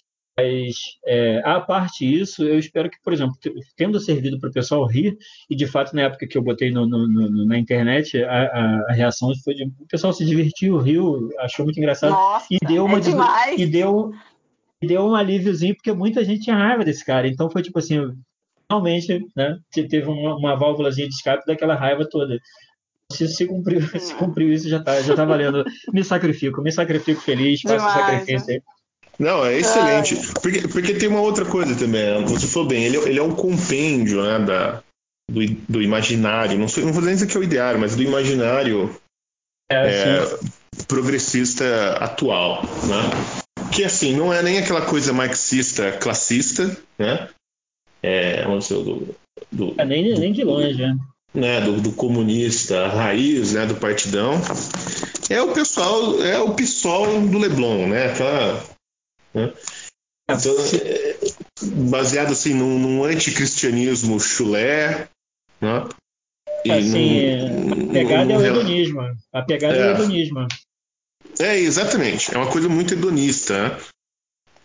Mas, 0.41 0.77
é, 1.05 1.43
a 1.45 1.61
parte 1.61 2.05
isso, 2.05 2.43
eu 2.43 2.59
espero 2.59 2.89
que, 2.89 2.97
por 3.03 3.13
exemplo, 3.13 3.35
tendo 3.77 4.01
servido 4.01 4.39
para 4.39 4.49
o 4.49 4.53
pessoal 4.53 4.87
rir, 4.87 5.17
e 5.49 5.55
de 5.55 5.67
fato, 5.67 5.95
na 5.95 6.03
época 6.03 6.27
que 6.27 6.37
eu 6.37 6.43
botei 6.43 6.71
no, 6.71 6.87
no, 6.87 7.07
no, 7.07 7.45
na 7.45 7.59
internet, 7.59 8.23
a, 8.25 8.43
a, 8.43 8.85
a, 8.89 8.93
reação 8.93 9.31
foi 9.45 9.55
de. 9.55 9.65
O 9.65 9.87
pessoal 9.89 10.13
se 10.13 10.25
divertiu, 10.25 10.79
riu, 10.79 11.29
achou 11.41 11.65
muito 11.65 11.79
engraçado. 11.79 12.13
Nossa, 12.13 12.47
e 12.51 12.59
deu 12.67 12.85
uma. 12.85 12.99
É 12.99 13.55
e 13.61 13.67
deu, 13.67 14.13
e 14.81 14.87
deu 14.87 15.03
um 15.03 15.15
alíviozinho, 15.15 15.75
porque 15.75 15.93
muita 15.93 16.25
gente 16.25 16.45
tinha 16.45 16.57
raiva 16.57 16.85
desse 16.85 17.05
cara. 17.05 17.29
Então 17.29 17.51
foi 17.51 17.63
tipo 17.63 17.79
assim, 17.79 17.99
realmente, 18.71 19.27
né? 19.37 19.59
Teve 19.71 20.09
uma, 20.09 20.37
uma 20.37 20.57
válvulazinha 20.57 21.09
de 21.09 21.15
escape 21.15 21.45
daquela 21.47 21.75
raiva 21.75 22.09
toda. 22.09 22.39
Se, 23.13 23.27
se, 23.29 23.47
cumpriu, 23.47 23.81
se 23.99 24.15
cumpriu 24.15 24.53
isso, 24.53 24.69
já 24.69 24.79
está 24.79 25.01
já 25.03 25.15
tá 25.15 25.25
valendo. 25.25 25.65
Me 25.93 26.03
sacrifico, 26.03 26.63
me 26.63 26.73
sacrifico 26.73 27.21
feliz, 27.21 27.61
faço 27.61 27.85
o 27.85 27.91
sacrifício 27.91 28.55
aí. 28.55 28.63
Não, 29.21 29.45
é 29.45 29.59
excelente. 29.59 30.17
Porque, 30.41 30.67
porque 30.67 30.95
tem 30.95 31.11
uma 31.11 31.21
outra 31.21 31.45
coisa 31.45 31.77
também. 31.77 32.03
Né? 32.03 32.27
Você 32.27 32.47
falou 32.47 32.67
bem, 32.67 32.85
ele, 32.85 32.97
ele 32.97 33.19
é 33.19 33.23
um 33.23 33.35
compêndio 33.35 34.23
né, 34.23 34.39
da, 34.47 34.83
do, 35.31 35.47
do 35.69 35.83
imaginário. 35.83 36.59
Não, 36.59 36.67
sei, 36.67 36.87
não 36.87 36.93
vou 36.95 37.03
dizer 37.03 37.27
que 37.27 37.37
é 37.37 37.41
o 37.41 37.45
ideário, 37.45 37.79
mas 37.79 37.95
do 37.95 38.03
imaginário 38.03 38.99
é, 39.71 39.77
é, 39.77 40.39
progressista 40.89 41.99
atual. 42.01 42.63
Né? 42.63 43.69
Que 43.71 43.85
assim, 43.85 44.17
não 44.17 44.33
é 44.33 44.43
nem 44.43 44.57
aquela 44.57 44.87
coisa 44.87 45.13
marxista 45.13 45.93
classista, 45.93 46.75
né? 46.99 47.29
É, 48.03 48.45
vamos 48.45 48.69
dizer, 48.69 48.83
do, 48.83 49.15
do, 49.53 49.75
é, 49.77 49.85
nem, 49.85 50.19
nem 50.19 50.33
de 50.33 50.43
longe, 50.43 50.81
né? 50.81 50.97
né? 51.35 51.61
Do, 51.61 51.79
do 51.79 51.93
comunista 51.93 52.89
raiz, 52.89 53.53
né? 53.53 53.67
Do 53.67 53.75
partidão. 53.75 54.41
É 55.29 55.43
o 55.43 55.53
pessoal, 55.53 56.23
é 56.23 56.39
o 56.39 56.55
PSOL 56.55 57.21
do 57.21 57.39
Leblon, 57.39 57.87
né? 57.87 58.07
Aquela 58.07 58.80
né? 59.35 59.53
Então, 60.31 60.55
é, 60.85 61.17
baseado 61.91 62.33
assim 62.33 62.55
num, 62.55 62.79
num 62.79 63.05
anticristianismo 63.05 64.21
chulé, 64.21 65.09
né? 65.61 65.89
E 66.65 66.71
assim, 66.71 67.49
num, 67.49 67.91
a 67.91 67.93
pegada 67.93 68.25
num, 68.25 68.35
é 68.35 68.39
o 68.39 68.47
hedonismo. 68.47 69.01
A 69.33 69.43
pegada 69.43 69.77
é, 69.77 69.81
é 69.81 69.87
o 69.87 69.91
hedonismo. 69.95 70.47
É, 71.39 71.57
exatamente. 71.59 72.35
É 72.35 72.39
uma 72.39 72.51
coisa 72.51 72.69
muito 72.69 72.95
hedonista. 72.95 73.69
Né? 73.69 73.79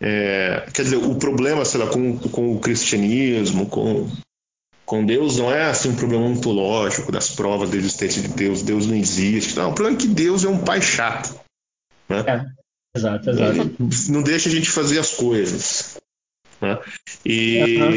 É, 0.00 0.66
quer 0.72 0.82
dizer, 0.82 0.96
o 0.96 1.14
problema, 1.16 1.64
sei 1.64 1.80
lá, 1.80 1.90
com, 1.90 2.18
com 2.18 2.54
o 2.54 2.60
cristianismo, 2.60 3.66
com 3.66 4.08
com 4.86 5.04
Deus 5.04 5.36
não 5.36 5.50
é 5.50 5.64
assim 5.64 5.90
um 5.90 5.96
problema 5.96 6.24
ontológico 6.24 7.10
das 7.10 7.28
provas 7.28 7.68
da 7.68 7.76
existência 7.76 8.22
de 8.22 8.28
Deus, 8.28 8.62
Deus 8.62 8.86
não 8.86 8.94
existe. 8.94 9.56
Não, 9.56 9.70
o 9.70 9.74
problema 9.74 9.98
é 9.98 10.00
que 10.00 10.06
Deus 10.06 10.44
é 10.44 10.48
um 10.48 10.64
pai 10.64 10.80
chato. 10.80 11.38
Né? 12.08 12.20
É, 12.20 12.44
exato, 12.96 13.30
exato. 13.30 13.76
Não 14.08 14.22
deixa 14.22 14.48
a 14.48 14.52
gente 14.52 14.70
fazer 14.70 14.98
as 14.98 15.10
coisas. 15.10 15.96
Né? 16.60 16.78
E, 17.24 17.78
uhum. 17.78 17.90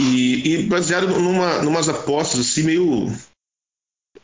e, 0.00 0.54
e, 0.54 0.62
baseado 0.64 1.06
numa 1.08 1.62
numas 1.62 1.88
apostas 1.88 2.40
assim 2.40 2.62
meio 2.64 3.12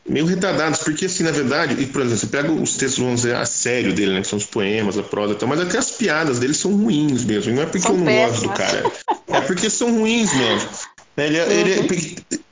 meio 0.08 0.26
retardadas, 0.26 0.78
porque 0.78 1.04
assim, 1.04 1.22
na 1.22 1.30
verdade, 1.30 1.80
e, 1.80 1.86
por 1.86 2.00
exemplo, 2.00 2.18
você 2.18 2.26
pega 2.26 2.50
os 2.50 2.76
textos, 2.76 2.98
vamos 2.98 3.22
dizer, 3.22 3.36
a 3.36 3.44
sério 3.44 3.92
dele, 3.92 4.14
né, 4.14 4.22
que 4.22 4.26
são 4.26 4.38
os 4.38 4.46
poemas, 4.46 4.96
a 4.96 5.02
prosa 5.02 5.34
e 5.34 5.36
tal, 5.36 5.48
mas 5.48 5.60
até 5.60 5.76
as 5.76 5.90
piadas 5.90 6.38
dele 6.38 6.54
são 6.54 6.74
ruins 6.74 7.24
mesmo, 7.24 7.54
não 7.54 7.62
é 7.62 7.66
porque 7.66 7.80
são 7.80 7.92
eu 7.92 7.98
não 7.98 8.06
péssimas. 8.06 8.30
gosto 8.30 8.48
do 8.48 8.54
cara, 8.54 8.92
é 9.28 9.40
porque 9.42 9.68
são 9.68 9.98
ruins 9.98 10.32
mesmo. 10.34 10.68
Ele, 11.24 11.36
é, 11.36 11.52
ele, 11.52 11.72
é, 11.72 11.80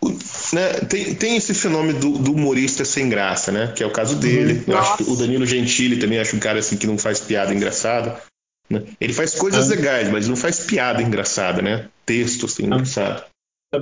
uhum. 0.02 0.18
né, 0.52 0.72
tem, 0.88 1.14
tem 1.14 1.36
esse 1.36 1.54
fenômeno 1.54 2.00
do, 2.00 2.18
do, 2.18 2.32
humorista 2.32 2.84
sem 2.84 3.08
graça, 3.08 3.52
né? 3.52 3.72
Que 3.72 3.82
é 3.82 3.86
o 3.86 3.92
caso 3.92 4.16
dele. 4.16 4.54
Uhum. 4.54 4.74
Eu 4.74 4.78
acho 4.78 4.96
que 4.96 5.04
o 5.04 5.16
Danilo 5.16 5.46
Gentili 5.46 5.98
também 5.98 6.18
acho 6.18 6.34
um 6.34 6.40
cara 6.40 6.58
assim 6.58 6.76
que 6.76 6.86
não 6.86 6.98
faz 6.98 7.20
piada 7.20 7.54
engraçada. 7.54 8.20
Né? 8.68 8.82
Ele 9.00 9.12
faz 9.12 9.34
coisas 9.36 9.68
uhum. 9.68 9.76
legais, 9.76 10.10
mas 10.10 10.26
não 10.26 10.34
faz 10.34 10.60
piada 10.60 11.00
engraçada, 11.00 11.62
né? 11.62 11.88
Texto 12.04 12.46
assim, 12.46 12.64
engraçado. 12.64 13.24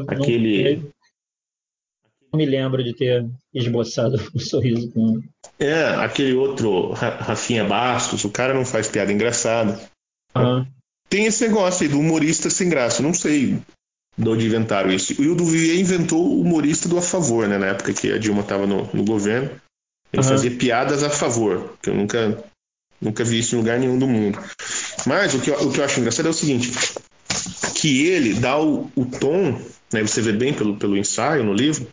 Aquele. 0.08 0.82
Não 2.30 2.38
me 2.38 2.46
lembro 2.46 2.82
de 2.82 2.92
ter 2.94 3.26
esboçado 3.54 4.20
um 4.34 4.38
sorriso 4.38 4.90
com. 4.90 5.22
É, 5.58 5.84
aquele 5.94 6.34
outro 6.34 6.90
Rafinha 6.90 7.64
Bastos, 7.64 8.24
o 8.24 8.30
cara 8.30 8.52
não 8.52 8.64
faz 8.64 8.88
piada 8.88 9.12
engraçada. 9.12 9.80
Uhum. 10.36 10.66
Tem 11.08 11.26
esse 11.26 11.46
negócio 11.46 11.84
aí 11.84 11.88
do 11.88 11.98
humorista 11.98 12.50
sem 12.50 12.68
graça. 12.68 13.02
Não 13.02 13.14
sei 13.14 13.58
de 14.16 14.28
onde 14.28 14.46
inventaram 14.46 14.92
isso. 14.92 15.20
E 15.20 15.28
o 15.28 15.34
Duvier 15.34 15.78
inventou 15.78 16.24
o 16.24 16.40
humorista 16.40 16.88
do 16.88 16.96
a 16.96 17.02
favor, 17.02 17.48
né? 17.48 17.58
Na 17.58 17.66
época 17.66 17.92
que 17.92 18.12
a 18.12 18.18
Dilma 18.18 18.42
estava 18.42 18.66
no, 18.66 18.88
no, 18.92 19.04
governo. 19.04 19.50
Ele 20.12 20.22
uhum. 20.22 20.28
fazia 20.28 20.50
piadas 20.50 21.02
a 21.02 21.10
favor, 21.10 21.76
que 21.82 21.90
eu 21.90 21.94
nunca, 21.94 22.44
nunca 23.00 23.24
vi 23.24 23.40
isso 23.40 23.56
em 23.56 23.58
lugar 23.58 23.78
nenhum 23.78 23.98
do 23.98 24.06
mundo. 24.06 24.38
Mas 25.06 25.34
o 25.34 25.40
que, 25.40 25.50
eu, 25.50 25.54
o 25.54 25.72
que 25.72 25.80
eu 25.80 25.84
acho 25.84 25.98
engraçado 25.98 26.26
é 26.26 26.30
o 26.30 26.34
seguinte: 26.34 26.70
que 27.74 28.06
ele 28.06 28.34
dá 28.34 28.60
o, 28.60 28.90
o 28.94 29.04
tom, 29.04 29.60
né, 29.92 30.02
você 30.02 30.20
vê 30.22 30.32
bem 30.32 30.54
pelo, 30.54 30.76
pelo 30.76 30.96
ensaio 30.96 31.42
no 31.42 31.52
livro, 31.52 31.88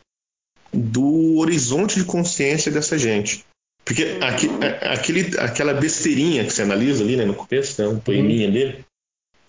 do 0.72 1.38
horizonte 1.38 2.00
de 2.00 2.06
consciência 2.06 2.72
dessa 2.72 2.98
gente. 2.98 3.44
Porque 3.84 4.20
aqui, 4.22 4.48
aquele, 4.82 5.38
aquela 5.40 5.74
besteirinha 5.74 6.46
que 6.46 6.54
você 6.54 6.62
analisa 6.62 7.04
ali 7.04 7.18
né, 7.18 7.26
no 7.26 7.34
começo, 7.34 7.82
né, 7.82 7.88
um 7.88 8.00
poeminha 8.00 8.48
uhum. 8.48 8.54
dele, 8.54 8.86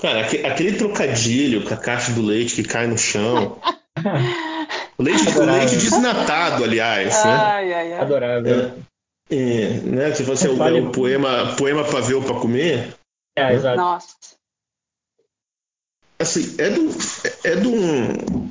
Cara, 0.03 0.23
aquele 0.23 0.77
trocadilho 0.77 1.63
com 1.63 1.73
a 1.73 1.77
caixa 1.77 2.11
do 2.11 2.23
leite 2.23 2.57
que 2.57 2.65
cai 2.65 2.89
no 2.89 2.99
chão. 2.99 3.57
leite, 4.99 5.39
leite 5.39 5.77
desnatado, 5.77 6.65
aliás. 6.65 7.25
Né? 7.25 7.31
Ai, 7.31 7.73
ai, 7.73 7.93
ai. 7.93 8.01
Adorável. 8.01 8.73
É, 9.31 9.35
é, 9.37 9.69
né? 9.85 10.13
Se 10.13 10.25
fosse 10.25 10.49
o, 10.49 10.61
é 10.61 10.81
o 10.81 10.91
poema, 10.91 11.55
poema 11.55 11.85
para 11.85 12.01
ver 12.01 12.15
ou 12.15 12.23
para 12.23 12.35
comer. 12.35 12.97
É, 13.39 13.45
né? 13.45 13.55
exato. 13.55 13.77
Nossa. 13.77 14.09
Assim, 16.19 16.57
é 16.59 16.69
do. 16.69 16.91
É 17.45 17.55
de 17.55 17.69
um. 17.69 18.09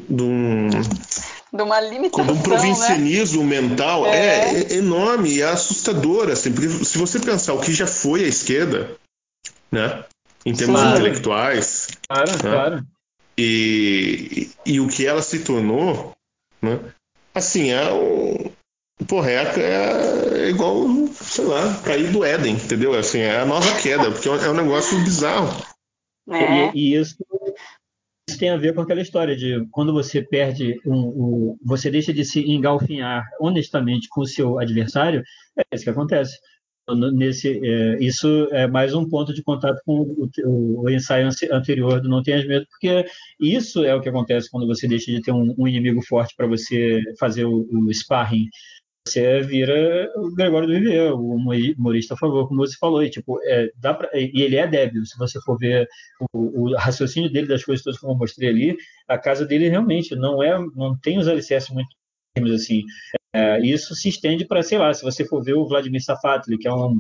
De 0.08 0.24
um 0.24 0.70
de 1.54 1.64
uma 1.64 1.82
limitação, 1.82 2.26
de 2.28 2.32
um 2.32 2.42
provincianismo 2.42 3.44
né? 3.44 3.60
mental 3.60 4.06
é. 4.06 4.54
É, 4.54 4.74
é 4.74 4.74
enorme 4.78 5.30
e 5.32 5.42
é 5.42 5.50
assustador. 5.50 6.30
Assim, 6.30 6.54
porque 6.54 6.70
se 6.86 6.98
você 6.98 7.20
pensar 7.20 7.54
o 7.56 7.60
que 7.60 7.74
já 7.74 7.86
foi 7.86 8.24
a 8.24 8.28
esquerda, 8.28 8.96
né? 9.70 10.06
Em 10.46 10.54
termos 10.54 10.80
claro. 10.80 10.98
intelectuais. 10.98 11.88
Claro, 12.08 12.32
né? 12.32 12.38
claro. 12.40 12.88
E, 13.38 14.50
e, 14.66 14.74
e, 14.74 14.80
o 14.80 14.88
que 14.88 15.06
ela 15.06 15.22
se 15.22 15.44
tornou, 15.44 16.14
né? 16.62 16.80
Assim, 17.34 17.72
é 17.72 17.92
o. 17.92 18.52
Porra, 19.08 19.32
é, 19.32 20.46
é, 20.46 20.50
igual, 20.50 20.86
sei 21.08 21.46
lá, 21.46 21.82
cair 21.84 22.12
do 22.12 22.24
Éden, 22.24 22.54
entendeu? 22.54 22.94
Assim, 22.94 23.20
é 23.20 23.40
a 23.40 23.46
nova 23.46 23.82
queda, 23.82 24.12
porque 24.12 24.30
é 24.30 24.50
um 24.50 24.54
negócio 24.54 25.04
bizarro. 25.04 25.66
É. 26.30 26.68
E, 26.68 26.72
e 26.76 26.96
isso, 26.96 27.16
isso, 28.30 28.38
tem 28.38 28.52
a 28.52 28.58
ver 28.58 28.76
com 28.76 28.82
aquela 28.82 29.02
história 29.02 29.36
de 29.36 29.66
quando 29.72 29.92
você 29.92 30.22
perde, 30.22 30.80
um, 30.86 30.94
um, 30.94 31.58
você 31.66 31.90
deixa 31.90 32.14
de 32.14 32.24
se 32.24 32.42
engalfinhar 32.42 33.24
honestamente 33.40 34.08
com 34.08 34.22
o 34.22 34.28
seu 34.28 34.60
adversário, 34.60 35.24
é 35.58 35.64
isso 35.74 35.84
que 35.84 35.90
acontece 35.90 36.38
nesse 36.90 37.60
é, 37.64 37.98
isso 38.04 38.48
é 38.52 38.68
mais 38.68 38.94
um 38.94 39.08
ponto 39.08 39.34
de 39.34 39.44
contato 39.44 39.80
com 39.86 40.02
o, 40.02 40.30
o, 40.46 40.84
o, 40.84 40.90
ensaio 40.90 41.30
anterior 41.52 42.02
do 42.02 42.10
não 42.10 42.24
tenhas 42.24 42.46
medo 42.46 42.66
porque 42.70 43.06
isso 43.40 43.84
é 43.84 43.96
o 43.96 44.02
que 44.02 44.10
acontece 44.10 44.50
quando 44.50 44.68
você 44.68 44.88
deixa 44.88 45.12
de 45.12 45.22
ter 45.22 45.32
um, 45.32 45.54
um 45.58 45.68
inimigo 45.68 46.02
forte 46.02 46.36
para 46.36 46.48
você 46.48 47.02
fazer 47.20 47.46
o, 47.46 47.68
o, 47.72 47.94
sparring. 47.94 48.48
Você 49.08 49.42
vira 49.42 50.12
o 50.16 50.34
Gregório 50.36 50.68
do 50.68 50.74
Viver, 50.74 51.12
o 51.12 51.32
humorista 51.32 52.14
a 52.14 52.18
favor, 52.18 52.48
como 52.48 52.60
você 52.60 52.78
falou, 52.78 53.04
e, 53.04 53.10
tipo, 53.10 53.40
é, 53.44 53.72
dá 53.76 53.96
pra, 53.96 54.10
e 54.14 54.42
ele 54.44 54.58
é 54.58 54.68
débil, 54.68 55.04
se 55.06 55.18
você 55.18 55.42
for 55.42 55.58
ver 55.58 55.88
o, 56.32 56.70
o, 56.70 56.76
raciocínio 56.76 57.32
dele 57.32 57.48
das 57.48 57.64
coisas 57.64 57.84
todas 57.84 58.00
que 58.00 58.06
eu 58.06 58.14
mostrei 58.16 58.50
ali, 58.50 58.78
a 59.08 59.18
casa 59.18 59.44
dele 59.44 59.70
realmente 59.70 60.16
não 60.16 60.44
é, 60.44 60.56
não 60.76 60.96
tem 61.00 61.18
os 61.18 61.28
alicerces 61.28 61.72
muito 61.72 61.90
assim, 62.54 62.84
é, 63.34 63.62
isso 63.62 63.96
se 63.96 64.10
estende 64.10 64.46
para, 64.46 64.62
sei 64.62 64.78
lá, 64.78 64.94
se 64.94 65.04
você 65.04 65.26
for 65.26 65.44
ver 65.44 65.54
o 65.54 65.68
Vladimir 65.68 66.04
Safatli, 66.04 66.58
que 66.58 66.68
é 66.68 66.74
um 66.74 67.00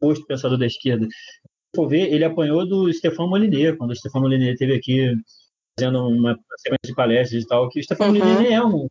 posto 0.00 0.26
pensador 0.26 0.58
da 0.58 0.66
esquerda, 0.66 1.06
se 1.06 1.76
for 1.76 1.88
ver, 1.88 2.12
ele 2.12 2.24
apanhou 2.24 2.66
do 2.66 2.92
Stefan 2.92 3.28
Molyneux, 3.28 3.76
quando 3.76 3.90
o 3.90 3.96
Stefan 3.96 4.20
Molyneux 4.20 4.52
esteve 4.52 4.74
aqui 4.74 5.14
fazendo 5.78 6.08
uma 6.08 6.36
sequência 6.56 6.88
de 6.88 6.94
palestras 6.94 7.42
e 7.44 7.46
tal, 7.46 7.68
que 7.68 7.78
o 7.78 7.82
Stefan 7.82 8.06
uhum. 8.06 8.18
Molyneux 8.18 8.50
é 8.50 8.62
um, 8.62 8.88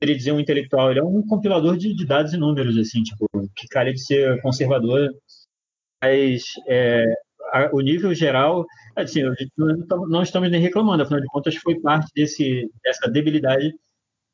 queria 0.00 0.16
dizer, 0.16 0.32
um 0.32 0.40
intelectual, 0.40 0.90
ele 0.90 1.00
é 1.00 1.04
um 1.04 1.22
compilador 1.26 1.76
de, 1.76 1.94
de, 1.94 2.06
dados 2.06 2.32
e 2.32 2.38
números, 2.38 2.78
assim, 2.78 3.02
tipo, 3.02 3.26
que 3.54 3.68
cara 3.68 3.92
de 3.92 4.02
ser 4.02 4.40
conservador, 4.40 5.10
mas 6.02 6.44
é, 6.66 7.04
a, 7.52 7.68
o 7.74 7.80
nível 7.80 8.14
geral, 8.14 8.64
assim, 8.96 9.20
não 10.08 10.22
estamos 10.22 10.50
nem 10.50 10.60
reclamando, 10.60 11.02
afinal 11.02 11.20
de 11.20 11.26
contas 11.26 11.56
foi 11.56 11.78
parte 11.78 12.10
desse, 12.14 12.70
dessa 12.82 13.10
debilidade 13.10 13.72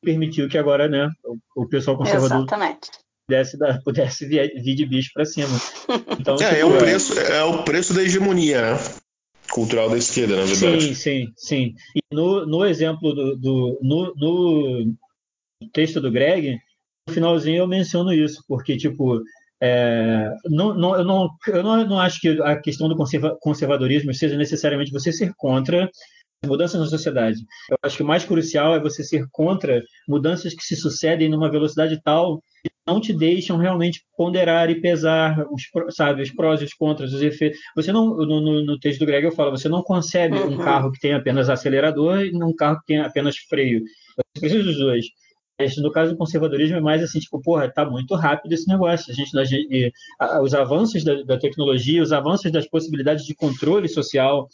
permitiu 0.01 0.47
que 0.47 0.57
agora 0.57 0.87
né, 0.87 1.09
o, 1.23 1.63
o 1.63 1.67
pessoal 1.67 1.97
conservador 1.97 2.39
Exatamente. 2.39 2.89
pudesse, 3.27 3.57
dar, 3.57 3.81
pudesse 3.83 4.25
vir, 4.25 4.51
vir 4.61 4.75
de 4.75 4.85
bicho 4.85 5.11
para 5.13 5.25
cima. 5.25 5.49
Então, 6.19 6.35
é, 6.35 6.37
tipo, 6.37 6.55
é, 6.55 6.65
o 6.65 6.77
preço, 6.77 7.19
é 7.19 7.43
o 7.43 7.63
preço 7.63 7.93
da 7.93 8.03
hegemonia 8.03 8.73
né? 8.73 8.79
cultural 9.51 9.89
da 9.89 9.97
esquerda, 9.97 10.35
na 10.35 10.45
verdade. 10.45 10.81
Sim, 10.81 10.93
sim, 10.93 11.33
sim. 11.35 11.73
E 11.95 12.01
no, 12.11 12.45
no 12.45 12.65
exemplo 12.65 13.13
do, 13.13 13.35
do 13.35 13.79
no, 13.81 14.13
no 14.15 14.95
texto 15.73 15.99
do 15.99 16.11
Greg, 16.11 16.57
no 17.07 17.13
finalzinho 17.13 17.57
eu 17.57 17.67
menciono 17.67 18.13
isso, 18.13 18.43
porque, 18.47 18.77
tipo, 18.77 19.21
é, 19.61 20.31
não, 20.45 20.73
não, 20.73 20.95
eu, 20.95 21.03
não, 21.03 21.29
eu 21.47 21.63
não, 21.63 21.85
não 21.85 21.99
acho 21.99 22.21
que 22.21 22.41
a 22.41 22.59
questão 22.59 22.87
do 22.87 22.95
conserva, 22.95 23.37
conservadorismo 23.41 24.13
seja 24.13 24.37
necessariamente 24.37 24.91
você 24.91 25.11
ser 25.11 25.33
contra 25.35 25.89
mudanças 26.45 26.79
na 26.79 26.87
sociedade. 26.87 27.39
Eu 27.69 27.77
acho 27.83 27.97
que 27.97 28.03
o 28.03 28.05
mais 28.05 28.23
crucial 28.23 28.73
é 28.73 28.79
você 28.79 29.03
ser 29.03 29.25
contra 29.31 29.83
mudanças 30.07 30.53
que 30.53 30.63
se 30.63 30.75
sucedem 30.75 31.29
numa 31.29 31.51
velocidade 31.51 31.99
tal 32.01 32.41
que 32.61 32.71
não 32.87 32.99
te 32.99 33.13
deixam 33.13 33.57
realmente 33.57 34.03
ponderar 34.17 34.69
e 34.69 34.81
pesar 34.81 35.45
os, 35.51 35.63
sabe, 35.95 36.21
os 36.21 36.31
prós 36.31 36.61
e 36.61 36.65
os 36.65 36.73
contras, 36.73 37.13
os 37.13 37.21
efeitos. 37.21 37.59
Você 37.75 37.91
não, 37.91 38.15
no, 38.15 38.63
no 38.63 38.79
texto 38.79 38.99
do 38.99 39.05
Greg 39.05 39.25
eu 39.25 39.31
falo, 39.31 39.51
você 39.51 39.67
não 39.67 39.81
concebe 39.81 40.37
uhum. 40.37 40.53
um 40.53 40.57
carro 40.57 40.91
que 40.91 40.99
tem 40.99 41.13
apenas 41.13 41.49
acelerador 41.49 42.21
e 42.21 42.35
um 42.35 42.55
carro 42.55 42.79
que 42.79 42.85
tem 42.87 42.99
apenas 42.99 43.37
freio. 43.37 43.81
Você 43.81 44.39
precisa 44.39 44.63
dos 44.63 44.77
dois. 44.77 45.05
No 45.77 45.91
caso 45.91 46.13
do 46.13 46.17
conservadorismo 46.17 46.77
é 46.77 46.79
mais 46.79 47.03
assim, 47.03 47.19
tipo, 47.19 47.41
porra, 47.41 47.69
tá 47.69 47.83
muito 47.83 48.15
rápido 48.15 48.53
esse 48.53 48.65
negócio. 48.65 49.11
A 49.11 49.13
gente, 49.13 49.37
a 49.37 49.43
gente 49.43 49.91
os 50.41 50.53
avanços 50.53 51.03
da, 51.03 51.21
da, 51.23 51.37
tecnologia, 51.37 52.01
os 52.01 52.13
avanços 52.13 52.49
das 52.49 52.65
possibilidades 52.65 53.25
de 53.25 53.35
controle 53.35 53.89
social, 53.89 54.47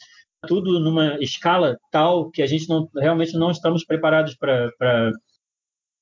tudo 0.46 0.80
numa 0.80 1.18
escala 1.20 1.78
tal 1.92 2.30
que 2.30 2.42
a 2.42 2.46
gente 2.46 2.70
não, 2.70 2.90
realmente 2.96 3.34
não 3.38 3.52
estamos 3.52 3.86
preparados 3.86 4.36
para 4.36 5.12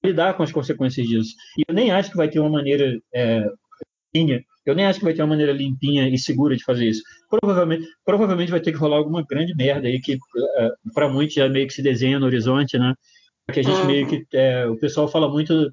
lidar 0.03 0.35
com 0.35 0.43
as 0.43 0.51
consequências 0.51 1.07
disso. 1.07 1.35
E 1.57 1.63
eu 1.67 1.73
nem 1.73 1.91
acho 1.91 2.11
que 2.11 2.17
vai 2.17 2.29
ter 2.29 2.39
uma 2.39 2.49
maneira 2.49 2.99
é, 3.13 3.45
limpinha, 4.13 4.43
eu 4.65 4.75
nem 4.75 4.85
acho 4.85 4.99
que 4.99 5.05
vai 5.05 5.13
ter 5.13 5.21
uma 5.21 5.29
maneira 5.29 5.51
limpinha 5.51 6.07
e 6.07 6.17
segura 6.17 6.55
de 6.55 6.63
fazer 6.63 6.87
isso. 6.87 7.01
Provavelmente, 7.29 7.87
provavelmente 8.05 8.51
vai 8.51 8.61
ter 8.61 8.71
que 8.71 8.77
rolar 8.77 8.97
alguma 8.97 9.23
grande 9.23 9.53
merda 9.55 9.87
aí 9.87 9.99
que 9.99 10.13
é, 10.13 10.69
para 10.93 11.09
muitos 11.09 11.35
já 11.35 11.49
meio 11.49 11.67
que 11.67 11.73
se 11.73 11.81
desenha 11.81 12.19
no 12.19 12.25
horizonte, 12.25 12.77
né? 12.77 12.93
Que 13.51 13.59
a 13.59 13.63
gente 13.63 13.75
uhum. 13.75 13.87
meio 13.87 14.07
que 14.07 14.25
é, 14.33 14.65
o 14.67 14.77
pessoal 14.77 15.07
fala 15.07 15.29
muito 15.29 15.69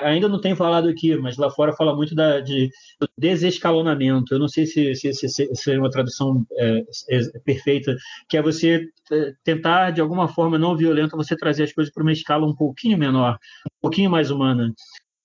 ainda 0.00 0.28
não 0.28 0.40
tenho 0.40 0.56
falado 0.56 0.88
aqui, 0.88 1.16
mas 1.16 1.36
lá 1.36 1.50
fora 1.50 1.72
fala 1.72 1.94
muito 1.94 2.14
da, 2.14 2.40
de 2.40 2.70
desescalonamento. 3.18 4.34
Eu 4.34 4.38
não 4.38 4.48
sei 4.48 4.66
se, 4.66 4.94
se, 4.94 5.12
se, 5.12 5.28
se 5.28 5.72
é 5.72 5.78
uma 5.78 5.90
tradução 5.90 6.44
é, 6.52 6.84
é, 7.10 7.38
perfeita, 7.44 7.96
que 8.28 8.36
é 8.36 8.42
você 8.42 8.88
é, 9.10 9.32
tentar, 9.44 9.90
de 9.90 10.00
alguma 10.00 10.28
forma 10.28 10.58
não 10.58 10.76
violenta, 10.76 11.16
você 11.16 11.36
trazer 11.36 11.64
as 11.64 11.72
coisas 11.72 11.92
para 11.92 12.02
uma 12.02 12.12
escala 12.12 12.46
um 12.46 12.54
pouquinho 12.54 12.98
menor, 12.98 13.38
um 13.66 13.80
pouquinho 13.80 14.10
mais 14.10 14.30
humana. 14.30 14.72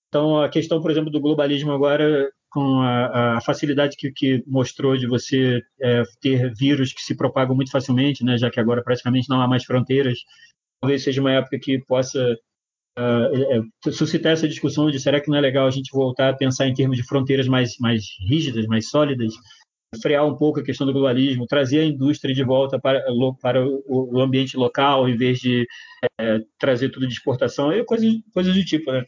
Então, 0.07 0.41
a 0.41 0.49
questão, 0.49 0.81
por 0.81 0.91
exemplo, 0.91 1.09
do 1.09 1.21
globalismo 1.21 1.71
agora, 1.71 2.29
com 2.49 2.81
a, 2.81 3.37
a 3.37 3.41
facilidade 3.41 3.95
que, 3.97 4.11
que, 4.11 4.43
mostrou 4.45 4.97
de 4.97 5.07
você 5.07 5.61
é, 5.81 6.03
ter 6.19 6.53
vírus 6.53 6.91
que 6.91 7.01
se 7.01 7.15
propagam 7.15 7.55
muito 7.55 7.71
facilmente, 7.71 8.23
né, 8.23 8.37
já 8.37 8.49
que 8.49 8.59
agora 8.59 8.83
praticamente 8.83 9.29
não 9.29 9.41
há 9.41 9.47
mais 9.47 9.63
fronteiras, 9.63 10.19
talvez 10.81 11.03
seja 11.03 11.21
uma 11.21 11.31
época 11.31 11.57
que 11.59 11.79
possa 11.85 12.37
uh, 12.97 13.91
suscitar 13.91 14.33
essa 14.33 14.47
discussão 14.47 14.89
de 14.89 14.99
será 14.99 15.19
que 15.21 15.29
não 15.29 15.37
é 15.37 15.41
legal 15.41 15.67
a 15.67 15.71
gente 15.71 15.91
voltar 15.91 16.29
a 16.29 16.35
pensar 16.35 16.67
em 16.67 16.73
termos 16.73 16.97
de 16.97 17.03
fronteiras 17.03 17.47
mais, 17.47 17.77
mais 17.79 18.05
rígidas, 18.27 18.65
mais 18.65 18.89
sólidas, 18.89 19.33
frear 20.01 20.25
um 20.25 20.35
pouco 20.35 20.59
a 20.59 20.63
questão 20.63 20.87
do 20.87 20.93
globalismo, 20.93 21.45
trazer 21.45 21.79
a 21.79 21.85
indústria 21.85 22.33
de 22.33 22.43
volta 22.43 22.79
para, 22.79 23.03
para 23.41 23.65
o, 23.67 24.19
ambiente 24.21 24.55
local, 24.55 25.09
em 25.09 25.17
vez 25.17 25.39
de 25.39 25.67
é, 26.19 26.39
trazer 26.57 26.89
tudo 26.89 27.07
de 27.07 27.13
exportação, 27.13 27.73
e 27.73 27.83
coisas, 27.83 28.13
coisas 28.33 28.55
do 28.55 28.63
tipo, 28.63 28.91
né? 28.91 29.03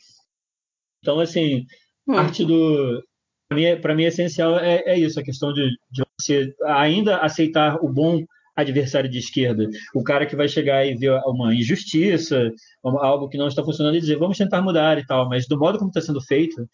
Então, 0.99 1.19
assim, 1.19 1.65
hum. 2.07 2.15
parte 2.15 2.43
do... 2.43 3.01
Para 3.49 3.57
mim, 3.57 3.81
para 3.81 3.95
mim, 3.95 4.03
é 4.03 4.07
essencial 4.07 4.57
é, 4.57 4.83
é 4.85 4.97
isso, 4.97 5.19
a 5.19 5.23
questão 5.23 5.53
de, 5.53 5.69
de 5.91 6.03
você 6.19 6.53
ainda 6.65 7.17
aceitar 7.17 7.77
o 7.83 7.87
bom 7.87 8.23
adversário 8.55 9.09
de 9.09 9.17
esquerda, 9.17 9.67
o 9.95 10.03
cara 10.03 10.25
que 10.25 10.35
vai 10.35 10.47
chegar 10.47 10.85
e 10.85 10.95
ver 10.95 11.11
uma 11.25 11.53
injustiça, 11.53 12.51
algo 12.83 13.27
que 13.27 13.37
não 13.37 13.47
está 13.47 13.63
funcionando 13.63 13.95
e 13.95 13.99
dizer 13.99 14.17
vamos 14.17 14.37
tentar 14.37 14.61
mudar 14.61 14.97
e 14.97 15.05
tal, 15.05 15.27
mas 15.27 15.47
do 15.47 15.57
modo 15.57 15.77
como 15.77 15.89
está 15.89 16.01
sendo 16.01 16.21
feito, 16.21 16.67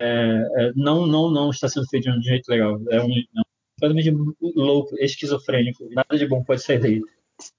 é, 0.00 0.44
é, 0.56 0.72
não, 0.74 1.06
não, 1.06 1.30
não 1.30 1.50
está 1.50 1.68
sendo 1.68 1.86
feito 1.88 2.10
de 2.10 2.18
um 2.18 2.22
jeito 2.22 2.48
legal. 2.48 2.78
É 2.90 3.02
um, 3.02 3.10
é 3.10 3.42
completamente 3.80 4.36
louco, 4.56 4.96
esquizofrênico. 4.98 5.88
Nada 5.90 6.18
de 6.18 6.26
bom 6.26 6.42
pode 6.42 6.62
sair 6.62 6.80
daí. 6.80 7.00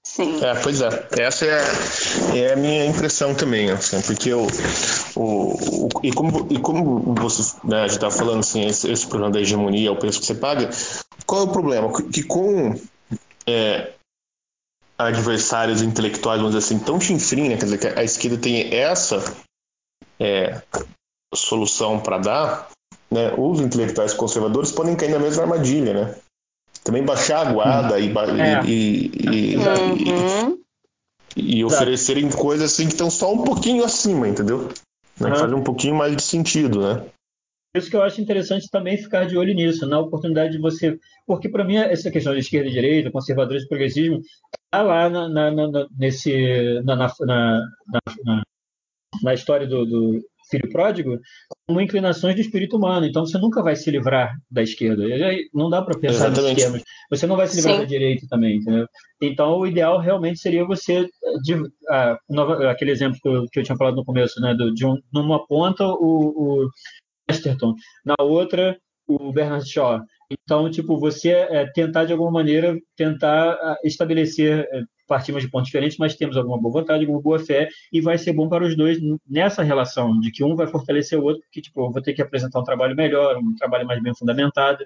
Sim. 0.02 0.42
É, 0.44 0.54
pois 0.62 0.80
é. 0.80 0.88
Essa 1.18 1.46
é, 1.46 2.38
é 2.38 2.52
a 2.52 2.56
minha 2.56 2.86
impressão 2.86 3.34
também, 3.34 3.70
assim, 3.70 4.00
porque 4.02 4.32
o, 4.32 4.46
o, 5.16 5.54
o, 5.84 5.88
e, 6.02 6.12
como, 6.12 6.46
e 6.50 6.58
como 6.58 7.14
você 7.14 7.56
né, 7.64 7.88
já 7.88 7.94
estava 7.94 8.14
falando 8.14 8.40
assim, 8.40 8.64
esse, 8.64 8.90
esse, 8.90 9.06
problema 9.06 9.32
da 9.32 9.40
hegemonia, 9.40 9.92
o 9.92 9.96
preço 9.96 10.20
que 10.20 10.26
você 10.26 10.34
paga, 10.34 10.70
qual 11.26 11.42
é 11.42 11.44
o 11.44 11.52
problema? 11.52 11.92
Que 12.10 12.22
com 12.22 12.74
é, 13.46 13.92
adversários 14.98 15.82
intelectuais, 15.82 16.40
vamos 16.40 16.54
dizer 16.54 16.66
assim, 16.66 16.84
tão 16.84 17.00
chinfrinha, 17.00 17.56
quer 17.56 17.64
dizer, 17.64 17.78
que 17.78 17.86
a 17.86 18.04
esquerda 18.04 18.38
tem 18.38 18.74
essa 18.74 19.22
é, 20.18 20.62
solução 21.34 22.00
para 22.00 22.18
dar, 22.18 22.70
né, 23.10 23.32
os 23.36 23.60
intelectuais 23.60 24.14
conservadores 24.14 24.72
podem 24.72 24.96
cair 24.96 25.10
na 25.10 25.18
mesma 25.18 25.42
armadilha, 25.42 25.92
né? 25.92 26.14
Também 26.82 27.02
baixar 27.02 27.46
a 27.46 27.52
guarda 27.52 27.98
e, 27.98 28.08
é. 28.08 28.64
e, 28.66 29.10
e, 29.14 29.56
uhum. 29.56 30.58
e, 31.34 31.64
oferecerem 31.64 32.28
coisas 32.30 32.72
assim 32.72 32.86
que 32.86 32.92
estão 32.92 33.10
só 33.10 33.32
um 33.32 33.42
pouquinho 33.42 33.84
acima, 33.84 34.28
entendeu? 34.28 34.68
Né? 35.18 35.30
Uhum. 35.30 35.36
Fazem 35.36 35.54
um 35.56 35.62
pouquinho 35.62 35.94
mais 35.94 36.14
de 36.14 36.22
sentido, 36.22 36.82
né? 36.82 37.06
Por 37.74 37.80
isso 37.80 37.90
que 37.90 37.96
eu 37.96 38.02
acho 38.04 38.20
interessante 38.20 38.70
também 38.70 38.96
ficar 38.96 39.26
de 39.26 39.36
olho 39.36 39.52
nisso, 39.52 39.84
na 39.84 39.98
oportunidade 39.98 40.52
de 40.52 40.58
você. 40.60 40.96
Porque, 41.26 41.48
para 41.48 41.64
mim, 41.64 41.74
essa 41.74 42.08
questão 42.08 42.32
de 42.32 42.38
esquerda 42.38 42.68
e 42.68 42.72
direita, 42.72 43.10
conservadores 43.10 43.64
e 43.64 43.68
progressismo, 43.68 44.20
está 44.64 44.80
lá 44.80 45.10
na, 45.10 45.28
na, 45.28 45.50
na, 45.50 45.86
nesse, 45.98 46.80
na, 46.84 46.94
na, 46.94 47.12
na, 48.24 48.42
na 49.24 49.34
história 49.34 49.66
do, 49.66 49.84
do, 49.84 50.20
filho 50.50 50.70
pródigo 50.70 51.18
como 51.66 51.80
inclinações 51.80 52.34
do 52.34 52.40
espírito 52.40 52.76
humano. 52.76 53.06
Então 53.06 53.26
você 53.26 53.38
nunca 53.38 53.62
vai 53.62 53.74
se 53.74 53.90
livrar 53.90 54.36
da 54.50 54.62
esquerda. 54.62 55.02
Não 55.52 55.68
dá 55.70 55.82
para 55.82 55.98
pensar 55.98 56.26
Exatamente. 56.26 56.52
nos 56.52 56.58
esquemas. 56.58 56.82
Você 57.10 57.26
não 57.26 57.36
vai 57.36 57.46
se 57.46 57.56
livrar 57.56 57.74
Sim. 57.74 57.80
da 57.80 57.86
direita 57.86 58.26
também, 58.28 58.58
entendeu? 58.58 58.86
Então 59.20 59.58
o 59.58 59.66
ideal 59.66 59.98
realmente 59.98 60.38
seria 60.38 60.64
você 60.64 61.08
de, 61.42 61.54
ah, 61.90 62.18
aquele 62.70 62.90
exemplo 62.90 63.18
que 63.20 63.28
eu, 63.28 63.46
que 63.50 63.60
eu, 63.60 63.64
tinha 63.64 63.76
falado 63.76 63.96
no 63.96 64.04
começo, 64.04 64.40
né? 64.40 64.54
Do, 64.54 64.72
de 64.72 64.86
um, 64.86 64.96
numa 65.12 65.44
ponta 65.46 65.84
o, 65.86 65.96
o 66.64 66.68
Chesterton, 67.30 67.74
na 68.04 68.14
outra 68.20 68.78
o 69.06 69.32
Bernard 69.32 69.68
Shaw. 69.68 70.00
Então, 70.30 70.70
tipo, 70.70 70.98
você 70.98 71.30
é, 71.30 71.66
tentar 71.72 72.06
de 72.06 72.12
alguma 72.12 72.30
maneira 72.30 72.78
tentar 72.96 73.52
ah, 73.52 73.76
estabelecer 73.84 74.66
é, 74.72 74.82
partimos 75.06 75.42
de 75.42 75.50
pontos 75.50 75.66
diferentes, 75.66 75.98
mas 75.98 76.16
temos 76.16 76.36
alguma 76.36 76.58
boa 76.58 76.80
vontade, 76.80 77.04
alguma 77.04 77.20
boa 77.20 77.38
fé, 77.38 77.68
e 77.92 78.00
vai 78.00 78.16
ser 78.16 78.32
bom 78.32 78.48
para 78.48 78.64
os 78.64 78.76
dois 78.76 78.98
nessa 79.28 79.62
relação, 79.62 80.18
de 80.20 80.30
que 80.30 80.42
um 80.42 80.56
vai 80.56 80.66
fortalecer 80.66 81.18
o 81.18 81.22
outro, 81.22 81.42
porque, 81.42 81.60
tipo, 81.60 81.80
eu 81.82 81.92
vou 81.92 82.02
ter 82.02 82.14
que 82.14 82.22
apresentar 82.22 82.60
um 82.60 82.64
trabalho 82.64 82.96
melhor, 82.96 83.36
um 83.36 83.54
trabalho 83.54 83.86
mais 83.86 84.02
bem 84.02 84.14
fundamentado. 84.14 84.84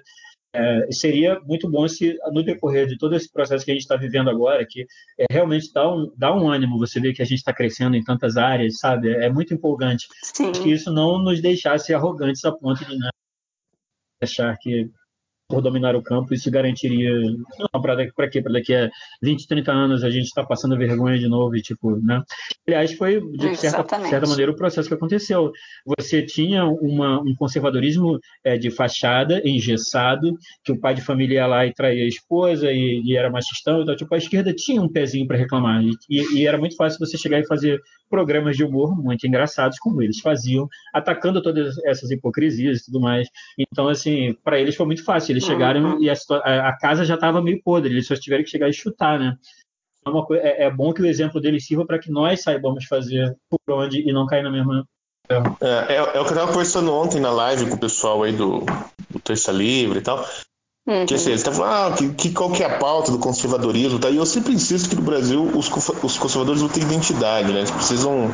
É, 0.53 0.91
seria 0.91 1.39
muito 1.41 1.69
bom 1.69 1.87
se, 1.87 2.17
no 2.31 2.43
decorrer 2.43 2.87
de 2.87 2.97
todo 2.97 3.15
esse 3.15 3.31
processo 3.31 3.63
que 3.63 3.69
a 3.69 3.73
gente 3.73 3.83
está 3.83 3.95
vivendo 3.95 4.29
agora, 4.31 4.65
que 4.67 4.87
é, 5.17 5.25
realmente 5.31 5.71
dá 5.71 5.87
um, 5.93 6.11
dá 6.17 6.35
um 6.35 6.49
ânimo 6.49 6.79
você 6.79 6.99
ver 6.99 7.13
que 7.13 7.21
a 7.21 7.25
gente 7.25 7.37
está 7.37 7.53
crescendo 7.53 7.95
em 7.95 8.03
tantas 8.03 8.35
áreas, 8.35 8.79
sabe? 8.79 9.11
É, 9.11 9.29
muito 9.29 9.53
empolgante. 9.53 10.07
Sim. 10.23 10.51
Que 10.51 10.71
isso 10.71 10.91
não 10.91 11.19
nos 11.21 11.39
deixasse 11.41 11.93
arrogantes 11.93 12.43
a 12.45 12.51
ponto 12.51 12.83
de 12.83 12.97
né, 12.97 13.09
achar 14.23 14.57
que 14.57 14.89
por 15.49 15.61
dominar 15.63 15.95
o 15.95 16.03
campo, 16.03 16.33
isso 16.33 16.49
garantiria. 16.51 17.11
Para 17.81 18.29
quê? 18.29 18.41
Para 18.41 18.53
daqui 18.53 18.75
a 18.75 18.89
20, 19.21 19.47
30 19.47 19.71
anos 19.71 20.03
a 20.03 20.09
gente 20.09 20.25
está 20.25 20.43
passando 20.43 20.77
vergonha 20.77 21.17
de 21.17 21.27
novo 21.27 21.55
e 21.55 21.61
tipo, 21.61 21.95
né? 21.97 22.21
Aliás, 22.67 22.93
foi 22.93 23.19
de 23.19 23.55
certa, 23.55 23.99
certa, 24.07 24.27
maneira 24.27 24.51
o 24.51 24.55
processo 24.55 24.87
que 24.87 24.93
aconteceu. 24.93 25.51
Você 25.97 26.21
tinha 26.21 26.65
uma, 26.65 27.19
um 27.19 27.33
conservadorismo 27.35 28.19
é, 28.43 28.57
de 28.57 28.69
fachada, 28.69 29.41
engessado, 29.43 30.37
que 30.63 30.71
o 30.71 30.79
pai 30.79 30.93
de 30.93 31.01
família 31.01 31.39
ia 31.39 31.47
lá 31.47 31.65
e 31.65 31.73
traía 31.73 32.03
a 32.03 32.07
esposa 32.07 32.71
e, 32.71 33.01
e 33.03 33.17
era 33.17 33.31
machistão, 33.31 33.81
então 33.81 33.95
tipo 33.95 34.13
a 34.13 34.17
esquerda 34.17 34.53
tinha 34.53 34.81
um 34.81 34.89
pezinho 34.89 35.25
para 35.25 35.37
reclamar 35.37 35.81
e, 35.83 36.37
e, 36.37 36.45
era 36.45 36.57
muito 36.57 36.75
fácil 36.75 36.99
você 36.99 37.17
chegar 37.17 37.39
e 37.39 37.47
fazer 37.47 37.79
programas 38.09 38.57
de 38.57 38.63
humor 38.63 38.95
muito 38.95 39.25
engraçados 39.27 39.77
como 39.79 40.01
eles 40.01 40.19
faziam, 40.19 40.67
atacando 40.93 41.41
todas 41.41 41.77
essas 41.85 42.11
hipocrisias 42.11 42.79
e 42.79 42.85
tudo 42.85 42.99
mais. 42.99 43.27
Então 43.57 43.87
assim, 43.87 44.35
para 44.43 44.59
eles 44.59 44.75
foi 44.75 44.85
muito 44.85 45.03
fácil 45.03 45.33
eles 45.33 45.45
chegaram 45.45 45.95
uhum. 45.95 46.03
e 46.03 46.09
a, 46.09 46.13
a, 46.67 46.77
casa 46.77 47.05
já 47.05 47.15
estava 47.15 47.41
meio 47.41 47.61
podre, 47.63 47.93
eles 47.93 48.07
só 48.07 48.15
tiveram 48.15 48.43
que 48.43 48.49
chegar 48.49 48.69
e 48.69 48.73
chutar, 48.73 49.19
né? 49.19 49.37
É, 50.07 50.11
coisa, 50.25 50.43
é, 50.43 50.63
é 50.63 50.71
bom 50.71 50.93
que 50.93 51.01
o 51.01 51.05
exemplo 51.05 51.41
deles 51.41 51.65
sirva 51.65 51.85
para 51.85 51.99
que 51.99 52.11
nós 52.11 52.41
saibamos 52.41 52.85
fazer 52.85 53.35
por 53.49 53.59
onde 53.73 54.01
e 54.01 54.11
não 54.11 54.25
cair 54.25 54.43
na 54.43 54.51
mesma. 54.51 54.85
É, 55.29 55.93
é, 55.93 55.95
é 55.95 56.01
o 56.01 56.11
que 56.11 56.17
eu 56.17 56.23
estava 56.23 56.51
conversando 56.51 56.93
ontem 56.93 57.19
na 57.19 57.31
live 57.31 57.69
com 57.69 57.75
o 57.75 57.79
pessoal 57.79 58.23
aí 58.23 58.31
do, 58.31 58.65
do 59.09 59.19
Terça 59.19 59.51
Livre 59.51 59.99
e 59.99 60.01
tal. 60.01 60.25
Uhum. 60.89 61.05
Que 61.05 61.13
assim, 61.13 61.29
eles 61.29 61.41
estavam 61.41 61.59
falando, 61.59 61.93
ah, 61.93 61.95
que, 61.95 62.09
que, 62.13 62.31
qual 62.31 62.51
que 62.51 62.63
é 62.63 62.65
a 62.65 62.79
pauta 62.79 63.11
do 63.11 63.19
conservadorismo? 63.19 63.99
Tá? 63.99 64.09
E 64.09 64.17
eu 64.17 64.25
sempre 64.25 64.53
insisto 64.53 64.89
que 64.89 64.95
no 64.95 65.03
Brasil 65.03 65.43
os, 65.55 65.69
os 66.03 66.17
conservadores 66.17 66.63
não 66.63 66.67
têm 66.67 66.81
identidade, 66.81 67.53
né? 67.53 67.59
Eles 67.59 67.69
precisam 67.69 68.33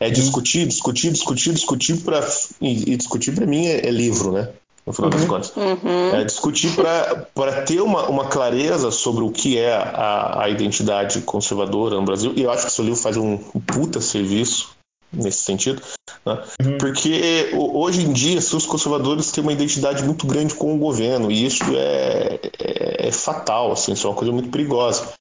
é, 0.00 0.08
discutir, 0.08 0.66
discutir, 0.66 1.12
discutir, 1.12 1.52
discutir 1.52 1.98
para 1.98 2.26
e, 2.62 2.92
e, 2.92 2.96
discutir 2.96 3.34
para 3.34 3.44
mim 3.44 3.66
é, 3.66 3.86
é, 3.86 3.90
livro, 3.90 4.32
né? 4.32 4.48
no 4.86 4.92
final 4.92 5.10
uhum. 5.10 5.16
das 5.18 5.28
contas. 5.28 5.52
Uhum. 5.54 6.14
É, 6.14 6.24
discutir 6.24 6.74
para 6.74 7.62
ter 7.62 7.80
uma, 7.82 8.08
uma 8.08 8.24
clareza 8.24 8.90
sobre 8.90 9.22
o 9.22 9.30
que 9.30 9.58
é 9.58 9.74
a, 9.74 10.44
a 10.44 10.48
identidade 10.48 11.20
conservadora 11.20 11.96
no 11.96 12.04
Brasil, 12.04 12.32
e 12.34 12.42
eu 12.42 12.50
acho 12.50 12.62
que 12.62 12.68
o 12.68 12.72
seu 12.72 12.84
livro 12.84 12.98
faz 12.98 13.18
um, 13.18 13.38
um 13.54 13.60
puta 13.60 14.00
serviço 14.00 14.70
nesse 15.12 15.44
sentido, 15.44 15.82
né? 16.24 16.42
uhum. 16.64 16.78
porque 16.78 17.50
hoje 17.54 18.02
em 18.02 18.12
dia 18.12 18.38
os 18.38 18.66
conservadores 18.66 19.30
têm 19.30 19.42
uma 19.42 19.52
identidade 19.52 20.04
muito 20.04 20.26
grande 20.26 20.54
com 20.54 20.74
o 20.74 20.78
governo, 20.78 21.30
e 21.30 21.44
isso 21.44 21.64
é, 21.74 22.38
é, 22.58 23.08
é 23.08 23.12
fatal, 23.12 23.72
assim, 23.72 23.92
isso 23.92 24.06
é 24.06 24.10
uma 24.10 24.16
coisa 24.16 24.32
muito 24.32 24.50
perigosa. 24.50 25.12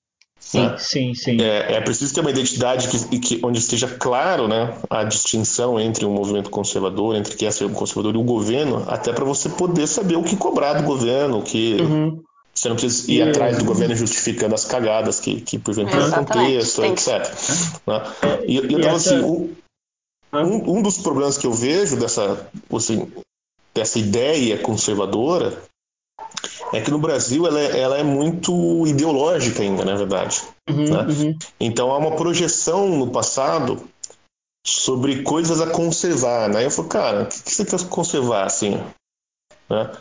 Sim, 0.52 0.62
né? 0.62 0.76
sim, 0.78 1.14
sim. 1.14 1.42
É, 1.42 1.76
é, 1.76 1.82
preciso 1.82 2.14
ter 2.14 2.20
uma 2.20 2.32
identidade 2.32 2.88
que, 2.88 3.20
que, 3.20 3.40
onde 3.46 3.60
esteja 3.60 3.88
claro 3.88 4.48
né, 4.48 4.74
a 4.90 5.04
distinção 5.04 5.80
entre 5.80 6.04
um 6.04 6.12
movimento 6.12 6.50
conservador, 6.50 7.16
entre 7.16 7.38
que 7.38 7.46
é 7.46 7.52
ser 7.52 7.66
um 7.66 7.74
conservador 7.74 8.16
e 8.16 8.18
o 8.18 8.24
governo, 8.24 8.84
até 8.88 9.14
para 9.14 9.24
você 9.24 9.48
poder 9.48 9.88
saber 9.88 10.18
o 10.18 10.24
que 10.24 10.36
cobrar 10.36 10.74
do 10.74 10.84
governo, 10.84 11.40
o 11.40 11.42
que. 11.42 11.78
Uhum. 11.80 12.22
Você 12.54 12.68
não 12.68 12.76
precisa 12.76 13.10
ir 13.10 13.22
atrás 13.22 13.58
do 13.58 13.64
governo 13.64 13.96
justificando 13.96 14.54
as 14.54 14.66
cagadas 14.66 15.22
que, 15.22 15.40
que 15.40 15.58
porventura 15.58 16.08
aconteçam, 16.08 16.84
etc. 16.84 17.34
Né? 17.88 18.04
E, 18.46 18.60
e 18.60 18.74
então, 18.76 18.90
essa... 18.92 19.16
assim, 19.16 19.56
um, 20.34 20.78
um 20.78 20.82
dos 20.82 20.98
problemas 20.98 21.38
que 21.38 21.46
eu 21.46 21.54
vejo 21.54 21.98
dessa, 21.98 22.50
assim, 22.74 23.12
dessa 23.74 24.00
ideia 24.00 24.58
conservadora 24.58 25.62
é 26.74 26.80
que 26.80 26.92
no 26.92 26.98
Brasil 26.98 27.46
ela 27.46 27.60
é, 27.60 27.80
ela 27.80 27.98
é 27.98 28.04
muito 28.04 28.86
ideológica 28.88 29.62
ainda, 29.62 29.84
na 29.84 29.96
verdade. 29.96 30.42
Uhum, 30.70 30.86
né? 30.86 31.02
uhum. 31.02 31.38
Então 31.60 31.92
há 31.92 31.98
uma 31.98 32.16
projeção 32.16 32.88
no 32.88 33.12
passado 33.12 33.82
sobre 34.66 35.24
coisas 35.24 35.60
a 35.60 35.68
conservar. 35.68 36.50
Né? 36.50 36.66
Eu 36.66 36.72
falo, 36.72 36.88
cara, 36.88 37.24
o 37.24 37.28
que 37.28 37.52
você 37.52 37.66
quer 37.66 37.84
conservar 37.90 38.46
assim? 38.46 38.82
Né? 39.70 39.92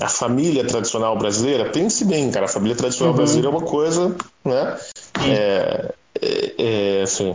A 0.00 0.08
família 0.08 0.66
tradicional 0.66 1.16
brasileira, 1.16 1.70
pense 1.70 2.04
bem, 2.04 2.30
cara, 2.30 2.46
a 2.46 2.50
família 2.50 2.76
tradicional 2.76 3.12
uhum. 3.12 3.18
brasileira 3.18 3.48
é 3.48 3.50
uma 3.50 3.64
coisa, 3.66 4.14
né? 4.44 4.78
É, 5.26 5.94
é, 6.20 6.54
é, 6.58 7.02
assim, 7.02 7.34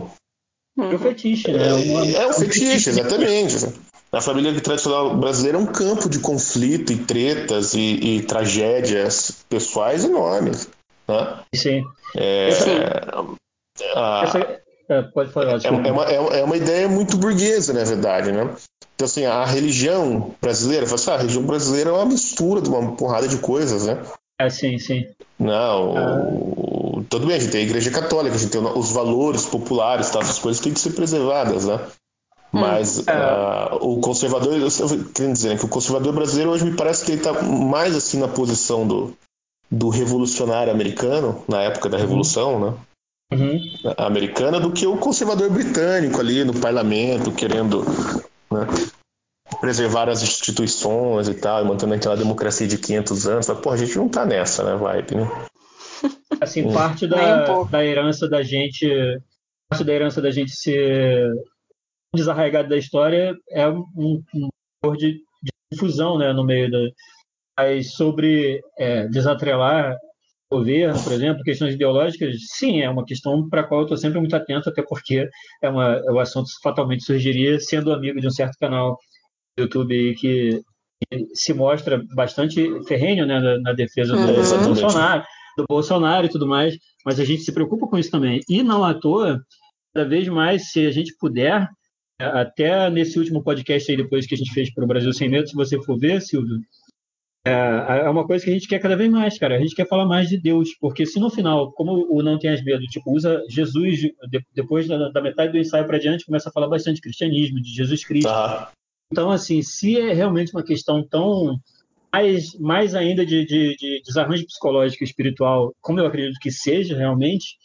é 0.78 0.82
um 0.82 0.98
fetiche, 0.98 1.52
né? 1.52 1.64
É, 1.64 2.22
é 2.22 2.28
um 2.28 2.32
fetiche, 2.32 2.90
exatamente. 2.90 3.72
A 4.10 4.20
família 4.20 4.58
tradicional 4.60 5.16
brasileira 5.16 5.56
é 5.56 5.60
um 5.60 5.66
campo 5.66 6.08
de 6.08 6.18
conflito 6.18 6.92
e 6.92 6.98
tretas 6.98 7.74
e, 7.74 8.18
e 8.18 8.22
tragédias 8.22 9.44
pessoais 9.48 10.04
enormes. 10.04 10.68
Né? 11.08 11.38
Sim. 11.54 11.84
É, 12.14 12.50
A, 13.94 14.22
Essa, 14.24 14.62
é, 14.88 15.02
pode 15.02 15.32
falar. 15.32 15.58
É, 15.64 15.66
é, 15.66 15.92
uma, 15.92 16.04
é, 16.04 16.40
é, 16.40 16.44
uma 16.44 16.56
ideia 16.56 16.88
muito 16.88 17.16
burguesa, 17.16 17.72
na 17.72 17.84
verdade, 17.84 18.32
né? 18.32 18.54
Então, 18.94 19.06
assim, 19.06 19.24
a 19.24 19.44
religião 19.44 20.34
brasileira, 20.40 20.84
assim, 20.84 21.10
ah, 21.10 21.14
a 21.14 21.18
religião 21.18 21.44
brasileira 21.44 21.90
é 21.90 21.92
uma 21.92 22.06
mistura 22.06 22.60
de 22.60 22.68
uma 22.68 22.94
porrada 22.94 23.26
de 23.26 23.38
coisas, 23.38 23.86
né? 23.86 24.02
É, 24.42 24.50
sim, 24.50 24.78
sim. 24.78 25.06
Não, 25.38 25.96
ah. 25.96 27.02
tudo 27.08 27.26
bem, 27.26 27.36
a 27.36 27.38
gente 27.38 27.52
tem 27.52 27.60
a 27.60 27.64
igreja 27.64 27.90
católica, 27.90 28.34
a 28.34 28.38
gente 28.38 28.50
tem 28.50 28.60
os 28.60 28.90
valores 28.90 29.46
populares, 29.46 30.10
tá, 30.10 30.20
essas 30.20 30.38
coisas 30.38 30.62
têm 30.62 30.72
que 30.72 30.80
ser 30.80 30.90
preservadas, 30.90 31.64
né? 31.64 31.78
Mas 32.52 32.98
hum, 32.98 33.04
é. 33.06 33.74
uh, 33.74 33.88
o 33.88 34.00
conservador, 34.00 34.54
eu 34.54 34.68
quero 35.14 35.32
dizer 35.32 35.50
né, 35.50 35.56
que 35.56 35.64
o 35.64 35.68
conservador 35.68 36.12
brasileiro 36.12 36.50
hoje 36.50 36.64
me 36.64 36.76
parece 36.76 37.04
que 37.04 37.12
ele 37.12 37.20
está 37.20 37.32
mais 37.42 37.96
assim 37.96 38.18
na 38.18 38.28
posição 38.28 38.86
do, 38.86 39.16
do 39.70 39.88
revolucionário 39.88 40.70
americano, 40.70 41.42
na 41.48 41.62
época 41.62 41.88
da 41.88 41.96
Revolução, 41.96 42.60
né? 42.60 42.74
Uhum. 43.32 43.58
Americana, 43.96 44.60
do 44.60 44.70
que 44.70 44.86
o 44.86 44.98
conservador 44.98 45.48
britânico 45.50 46.20
ali 46.20 46.44
no 46.44 46.52
parlamento, 46.52 47.32
querendo 47.32 47.82
né, 48.50 48.66
preservar 49.60 50.08
as 50.08 50.22
instituições 50.22 51.28
e 51.28 51.34
tal, 51.34 51.62
e 51.62 51.68
mantendo 51.68 51.94
aquela 51.94 52.16
democracia 52.16 52.66
de 52.66 52.78
500 52.78 53.26
anos. 53.26 53.48
Mas, 53.48 53.60
pô, 53.60 53.70
a 53.70 53.76
gente 53.76 53.96
não 53.96 54.08
tá 54.08 54.24
nessa, 54.24 54.64
né, 54.64 54.76
vibe, 54.76 55.16
né? 55.16 55.28
Assim, 56.40 56.72
parte 56.72 57.06
da, 57.06 57.60
um 57.60 57.66
da 57.66 57.84
herança 57.84 58.28
da 58.28 58.42
gente, 58.42 58.86
parte 59.68 59.84
da 59.84 59.92
herança 59.92 60.20
da 60.20 60.30
gente 60.30 60.52
ser 60.52 61.30
desarraigado 62.14 62.68
da 62.68 62.76
história 62.76 63.34
é 63.50 63.68
um, 63.68 63.84
um 64.84 64.92
de, 64.96 65.12
de 65.42 65.50
difusão, 65.72 66.18
né, 66.18 66.32
no 66.32 66.44
meio 66.44 66.70
da 66.70 66.78
mas 67.58 67.92
sobre 67.92 68.60
é, 68.78 69.06
desatrelar 69.08 69.94
o 70.50 70.58
governo, 70.58 71.02
por 71.02 71.12
exemplo, 71.12 71.42
questões 71.42 71.74
ideológicas, 71.74 72.34
sim, 72.56 72.80
é 72.80 72.90
uma 72.90 73.04
questão 73.04 73.48
para 73.48 73.62
a 73.62 73.64
qual 73.64 73.80
eu 73.80 73.84
estou 73.84 73.96
sempre 73.96 74.18
muito 74.18 74.34
atento, 74.36 74.68
até 74.68 74.82
porque 74.82 75.26
é, 75.62 75.68
uma, 75.68 75.96
é 75.96 76.10
um 76.10 76.18
assunto 76.18 76.46
que 76.46 76.62
fatalmente 76.62 77.04
surgiria 77.04 77.58
sendo 77.60 77.92
amigo 77.92 78.20
de 78.20 78.26
um 78.26 78.30
certo 78.30 78.56
canal 78.58 78.98
YouTube 79.58 80.14
que, 80.14 80.62
que 81.10 81.26
se 81.34 81.52
mostra 81.52 82.02
bastante 82.14 82.68
ferrenho 82.86 83.26
né, 83.26 83.40
na, 83.40 83.58
na 83.58 83.72
defesa 83.72 84.12
do, 84.12 84.18
uhum. 84.18 84.26
do, 84.26 84.80
Bolsonaro, 84.80 85.24
do 85.56 85.64
Bolsonaro 85.68 86.26
e 86.26 86.30
tudo 86.30 86.46
mais, 86.46 86.76
mas 87.04 87.20
a 87.20 87.24
gente 87.24 87.42
se 87.42 87.52
preocupa 87.52 87.86
com 87.86 87.98
isso 87.98 88.10
também. 88.10 88.40
E 88.48 88.62
não 88.62 88.84
à 88.84 88.94
toa, 88.94 89.40
cada 89.94 90.08
vez 90.08 90.28
mais, 90.28 90.70
se 90.70 90.86
a 90.86 90.90
gente 90.90 91.14
puder, 91.18 91.68
até 92.18 92.88
nesse 92.90 93.18
último 93.18 93.42
podcast 93.42 93.90
aí, 93.90 93.96
depois 93.96 94.26
que 94.26 94.34
a 94.34 94.38
gente 94.38 94.52
fez 94.52 94.72
para 94.72 94.84
o 94.84 94.88
Brasil 94.88 95.12
Sem 95.12 95.28
Medo, 95.28 95.48
se 95.48 95.54
você 95.54 95.80
for 95.82 95.98
ver, 95.98 96.20
Silvio, 96.20 96.58
é, 97.44 98.04
é 98.04 98.08
uma 98.08 98.24
coisa 98.24 98.44
que 98.44 98.50
a 98.50 98.52
gente 98.52 98.68
quer 98.68 98.78
cada 98.78 98.96
vez 98.96 99.10
mais, 99.10 99.36
cara. 99.36 99.56
A 99.56 99.58
gente 99.58 99.74
quer 99.74 99.88
falar 99.88 100.06
mais 100.06 100.28
de 100.28 100.38
Deus, 100.40 100.70
porque 100.80 101.04
se 101.04 101.18
no 101.18 101.28
final, 101.28 101.72
como 101.72 102.06
o 102.08 102.22
Não 102.22 102.38
Tenhas 102.38 102.62
Medo, 102.62 102.84
tipo, 102.84 103.12
usa 103.12 103.42
Jesus, 103.48 104.00
depois 104.54 104.86
da, 104.86 105.08
da 105.08 105.20
metade 105.20 105.52
do 105.52 105.58
ensaio 105.58 105.86
para 105.86 105.98
diante, 105.98 106.24
começa 106.24 106.48
a 106.48 106.52
falar 106.52 106.68
bastante 106.68 106.96
de 106.96 107.02
cristianismo, 107.02 107.60
de 107.60 107.74
Jesus 107.74 108.04
Cristo. 108.04 108.28
Ah. 108.28 108.70
Então, 109.12 109.30
assim, 109.30 109.60
se 109.60 110.00
é 110.00 110.14
realmente 110.14 110.52
uma 110.54 110.64
questão 110.64 111.06
tão 111.06 111.60
mais, 112.10 112.58
mais 112.58 112.94
ainda 112.94 113.26
de, 113.26 113.44
de, 113.44 113.76
de 113.76 114.02
desarranjo 114.02 114.46
psicológico 114.46 115.04
e 115.04 115.06
espiritual, 115.06 115.74
como 115.82 116.00
eu 116.00 116.06
acredito 116.06 116.40
que 116.40 116.50
seja 116.50 116.96
realmente, 116.96 117.58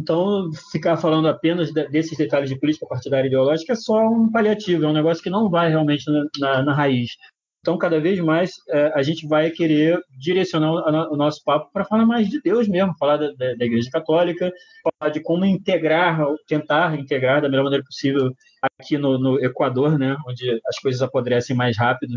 então 0.00 0.50
ficar 0.72 0.96
falando 0.96 1.28
apenas 1.28 1.72
desses 1.72 2.18
detalhes 2.18 2.50
de 2.50 2.58
política 2.58 2.84
partidária 2.86 3.28
ideológica 3.28 3.74
é 3.74 3.76
só 3.76 4.08
um 4.08 4.28
paliativo, 4.28 4.84
é 4.84 4.88
um 4.88 4.92
negócio 4.92 5.22
que 5.22 5.30
não 5.30 5.48
vai 5.48 5.68
realmente 5.68 6.04
na, 6.10 6.24
na, 6.40 6.62
na 6.64 6.74
raiz. 6.74 7.12
Então, 7.68 7.76
cada 7.76 8.00
vez 8.00 8.18
mais 8.18 8.52
é, 8.70 8.92
a 8.94 9.02
gente 9.02 9.28
vai 9.28 9.50
querer 9.50 10.00
direcionar 10.18 10.72
o, 10.72 11.12
o 11.12 11.16
nosso 11.18 11.44
papo 11.44 11.70
para 11.70 11.84
falar 11.84 12.06
mais 12.06 12.26
de 12.26 12.40
Deus 12.40 12.66
mesmo, 12.66 12.96
falar 12.98 13.18
da, 13.18 13.30
da, 13.32 13.54
da, 13.56 13.64
Igreja 13.66 13.90
Católica, 13.90 14.50
falar 14.82 15.12
de 15.12 15.20
como 15.20 15.44
integrar, 15.44 16.18
tentar 16.46 16.98
integrar 16.98 17.42
da 17.42 17.48
melhor 17.50 17.64
maneira 17.64 17.84
possível 17.84 18.32
aqui 18.80 18.96
no, 18.96 19.18
no 19.18 19.44
Equador, 19.44 19.98
né, 19.98 20.16
onde 20.26 20.58
as 20.66 20.78
coisas 20.78 21.02
apodrecem 21.02 21.54
mais 21.54 21.76
rápido, 21.76 22.14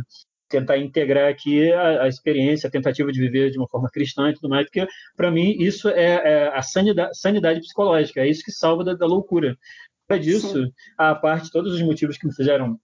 tentar 0.48 0.78
integrar 0.78 1.30
aqui 1.30 1.70
a, 1.74 2.04
a, 2.04 2.08
experiência, 2.08 2.70
a 2.70 2.72
tentativa 2.72 3.12
de 3.12 3.20
viver 3.20 3.52
de 3.52 3.58
uma 3.58 3.68
forma 3.68 3.90
cristã 3.92 4.30
e 4.30 4.34
tudo 4.34 4.48
mais, 4.48 4.66
porque 4.68 4.88
para 5.18 5.30
mim 5.30 5.52
isso 5.60 5.90
é, 5.90 6.14
é, 6.14 6.48
a 6.48 6.62
sanidade, 6.62 7.20
sanidade 7.20 7.60
psicológica, 7.60 8.22
é 8.22 8.30
isso 8.30 8.42
que 8.42 8.54
salva 8.54 8.86
da, 8.86 8.94
da 8.94 9.06
loucura. 9.06 9.58
Fora 10.08 10.18
disso, 10.18 10.64
Sim. 10.64 10.72
a 10.98 11.14
parte 11.14 11.52
todos 11.52 11.74
os 11.74 11.82
motivos 11.82 12.18
que 12.18 12.26
me 12.26 12.34
fizeram 12.34 12.80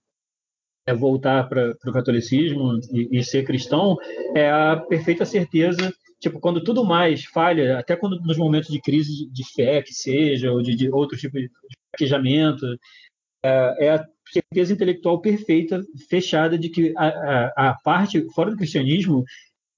é 0.88 0.94
voltar 0.94 1.46
para 1.48 1.74
o 1.86 1.92
catolicismo 1.92 2.80
e, 2.90 3.18
e, 3.18 3.22
ser 3.22 3.44
cristão 3.44 3.96
é 4.34 4.50
a 4.50 4.76
perfeita 4.76 5.26
certeza 5.26 5.92
tipo 6.18 6.40
quando 6.40 6.64
tudo 6.64 6.82
mais 6.82 7.24
falha 7.24 7.78
até 7.78 7.94
quando 7.94 8.18
nos 8.20 8.38
momentos 8.38 8.70
de 8.70 8.80
crise 8.80 9.28
de 9.30 9.44
fé 9.54 9.82
que 9.82 9.92
seja 9.92 10.50
ou 10.50 10.62
de, 10.62 10.74
de 10.74 10.90
outro 10.90 11.18
tipo 11.18 11.38
de 11.38 11.50
fraquejamento 11.90 12.64
é, 13.44 13.86
é, 13.86 13.90
a 13.90 14.04
certeza 14.32 14.72
intelectual 14.72 15.20
perfeita 15.20 15.82
fechada 16.08 16.58
de 16.58 16.70
que 16.70 16.94
a, 16.96 17.06
a, 17.06 17.68
a, 17.68 17.74
parte 17.84 18.26
fora 18.34 18.50
do 18.50 18.56
cristianismo 18.56 19.24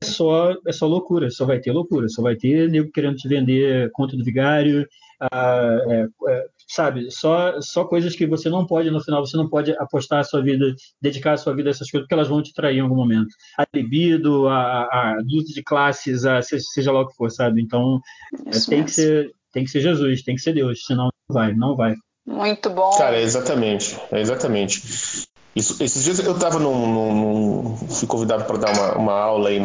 só 0.02 0.54
é 0.66 0.72
só 0.72 0.86
loucura 0.86 1.30
só 1.30 1.44
vai 1.44 1.60
ter 1.60 1.72
loucura 1.72 2.08
só 2.08 2.22
vai 2.22 2.36
ter 2.36 2.68
nego 2.68 2.90
querendo 2.90 3.16
te 3.16 3.28
vender 3.28 3.90
conta 3.92 4.16
do 4.16 4.24
vigário 4.24 4.86
é, 5.32 6.08
é, 6.28 6.44
sabe, 6.66 7.10
só, 7.10 7.60
só 7.60 7.84
coisas 7.84 8.16
que 8.16 8.26
você 8.26 8.48
não 8.48 8.64
pode, 8.64 8.90
no 8.90 9.02
final, 9.02 9.26
você 9.26 9.36
não 9.36 9.48
pode 9.48 9.72
apostar 9.72 10.20
a 10.20 10.24
sua 10.24 10.40
vida, 10.40 10.74
dedicar 11.00 11.32
a 11.32 11.36
sua 11.36 11.54
vida 11.54 11.68
a 11.68 11.72
essas 11.72 11.90
coisas, 11.90 12.06
porque 12.06 12.14
elas 12.14 12.28
vão 12.28 12.42
te 12.42 12.54
trair 12.54 12.78
em 12.78 12.80
algum 12.80 12.94
momento. 12.94 13.28
A 13.58 13.66
libido, 13.74 14.48
a, 14.48 14.84
a 14.84 15.16
luta 15.20 15.52
de 15.52 15.62
classes, 15.62 16.24
a, 16.24 16.40
seja 16.40 16.92
lá 16.92 17.02
o 17.02 17.08
que 17.08 17.16
for, 17.16 17.30
sabe? 17.30 17.60
Então, 17.60 18.00
é, 18.46 18.58
tem, 18.68 18.84
que 18.84 18.92
ser, 18.92 19.30
tem 19.52 19.64
que 19.64 19.70
ser 19.70 19.80
Jesus, 19.80 20.22
tem 20.22 20.36
que 20.36 20.40
ser 20.40 20.54
Deus, 20.54 20.84
senão 20.86 21.10
não 21.28 21.34
vai, 21.34 21.54
não 21.54 21.76
vai. 21.76 21.94
Muito 22.24 22.70
bom. 22.70 22.96
Cara, 22.96 23.16
é 23.16 23.22
exatamente, 23.22 23.98
é 24.10 24.20
exatamente. 24.20 24.80
Isso, 25.54 25.82
esses 25.82 26.04
dias 26.04 26.18
eu 26.20 26.32
estava 26.32 26.58
num, 26.58 26.86
num, 26.86 27.76
fui 27.88 28.06
convidado 28.06 28.44
para 28.44 28.58
dar 28.58 28.72
uma, 28.72 28.96
uma 28.96 29.12
aula 29.12 29.48
aí 29.48 29.60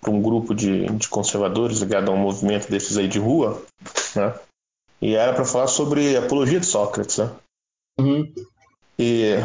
para 0.00 0.10
um 0.10 0.20
grupo 0.20 0.54
de, 0.54 0.86
de 0.86 1.08
conservadores 1.08 1.78
ligado 1.78 2.10
a 2.10 2.14
um 2.14 2.18
movimento 2.18 2.70
desses 2.70 2.98
aí 2.98 3.08
de 3.08 3.18
rua, 3.18 3.62
né? 4.14 4.34
E 5.00 5.14
era 5.14 5.32
para 5.32 5.44
falar 5.44 5.66
sobre 5.66 6.16
apologia 6.16 6.60
de 6.60 6.66
Sócrates, 6.66 7.18
né? 7.18 7.30
Uhum. 7.98 8.32
E, 8.98 9.36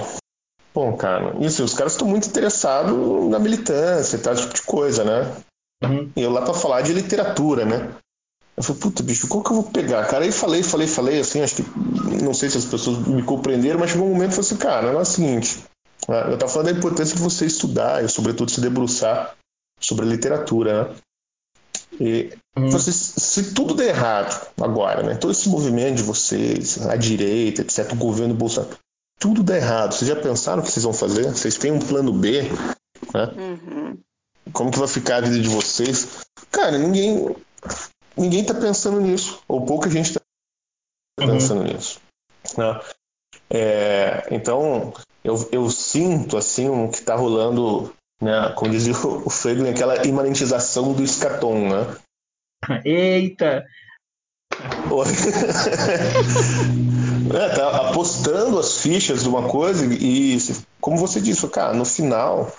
bom, 0.73 0.95
cara, 0.97 1.35
isso, 1.39 1.63
os 1.63 1.73
caras 1.73 1.93
estão 1.93 2.07
muito 2.07 2.27
interessados 2.27 3.29
na 3.29 3.39
militância 3.39 4.17
e 4.17 4.19
tal, 4.19 4.33
esse 4.33 4.43
tipo 4.43 4.55
de 4.55 4.61
coisa, 4.63 5.03
né? 5.03 5.33
Uhum. 5.83 6.11
E 6.15 6.21
eu 6.21 6.29
lá 6.29 6.41
para 6.41 6.53
falar 6.53 6.81
de 6.81 6.93
literatura, 6.93 7.63
né? 7.63 7.95
Eu 8.55 8.63
falei, 8.63 8.81
puta, 8.81 9.01
bicho, 9.01 9.29
qual 9.29 9.41
que 9.41 9.51
eu 9.51 9.55
vou 9.55 9.71
pegar? 9.71 10.05
Cara, 10.07 10.25
aí 10.25 10.33
falei, 10.33 10.61
falei, 10.61 10.85
falei, 10.85 11.19
assim, 11.21 11.41
acho 11.41 11.55
que, 11.55 11.65
não 12.21 12.33
sei 12.33 12.49
se 12.49 12.57
as 12.57 12.65
pessoas 12.65 12.97
me 13.07 13.23
compreenderam, 13.23 13.79
mas 13.79 13.91
chegou 13.91 14.05
um 14.05 14.11
momento 14.11 14.31
e 14.31 14.35
falei 14.35 14.47
assim, 14.47 14.57
cara, 14.57 14.87
é 14.89 14.97
o 14.97 15.05
seguinte? 15.05 15.63
Eu 16.07 16.37
tava 16.37 16.51
falando 16.51 16.71
da 16.71 16.77
importância 16.77 17.15
de 17.15 17.21
você 17.21 17.45
estudar 17.45 18.03
e, 18.03 18.09
sobretudo, 18.09 18.51
se 18.51 18.61
debruçar 18.61 19.35
sobre 19.79 20.05
a 20.05 20.09
literatura, 20.09 20.89
né? 20.89 20.95
E 21.99 22.33
hum. 22.55 22.79
se, 22.79 22.93
se, 22.93 23.53
tudo 23.53 23.73
der 23.73 23.89
errado 23.89 24.47
agora, 24.61 25.03
né? 25.03 25.15
Todo 25.15 25.31
esse 25.31 25.49
movimento 25.49 25.97
de 25.97 26.03
vocês, 26.03 26.85
a 26.87 26.95
direita, 26.95 27.61
etc., 27.61 27.91
o 27.91 27.95
governo 27.95 28.33
Bolsonaro, 28.33 28.77
tudo 29.19 29.43
der 29.43 29.57
errado. 29.57 29.93
Vocês 29.93 30.07
já 30.07 30.15
pensaram 30.15 30.61
o 30.61 30.65
que 30.65 30.71
vocês 30.71 30.83
vão 30.83 30.93
fazer? 30.93 31.29
Vocês 31.29 31.57
têm 31.57 31.71
um 31.71 31.79
plano 31.79 32.13
B? 32.13 32.43
Né? 33.13 33.25
Uhum. 33.35 33.97
Como 34.53 34.71
que 34.71 34.79
vai 34.79 34.87
ficar 34.87 35.17
a 35.17 35.21
vida 35.21 35.39
de 35.39 35.49
vocês? 35.49 36.25
Cara, 36.51 36.77
ninguém 36.77 37.35
ninguém 38.15 38.45
tá 38.45 38.53
pensando 38.53 38.99
nisso. 38.99 39.41
Ou 39.47 39.65
pouca 39.65 39.89
gente 39.89 40.13
tá 40.13 40.21
uhum. 41.19 41.27
pensando 41.27 41.61
uhum. 41.61 41.67
nisso. 41.67 41.99
Né? 42.57 42.81
É, 43.51 44.27
então, 44.31 44.93
eu, 45.23 45.35
eu 45.51 45.69
sinto 45.69 46.37
assim 46.37 46.69
um, 46.69 46.89
que 46.89 47.01
tá 47.01 47.15
rolando 47.15 47.93
né? 48.21 48.53
Como 48.55 48.71
dizia 48.71 48.93
o 48.93 49.29
Frege, 49.29 49.67
aquela 49.67 50.05
imanentização 50.05 50.93
do 50.93 51.03
escatom, 51.03 51.69
né? 51.69 51.97
Eita! 52.83 53.65
é, 57.33 57.55
tá 57.55 57.89
apostando 57.89 58.59
as 58.59 58.81
fichas 58.81 59.23
de 59.23 59.29
uma 59.29 59.47
coisa 59.47 59.85
e, 59.85 60.37
como 60.81 60.97
você 60.97 61.21
disse, 61.21 61.47
cara, 61.47 61.73
no 61.73 61.85
final 61.85 62.53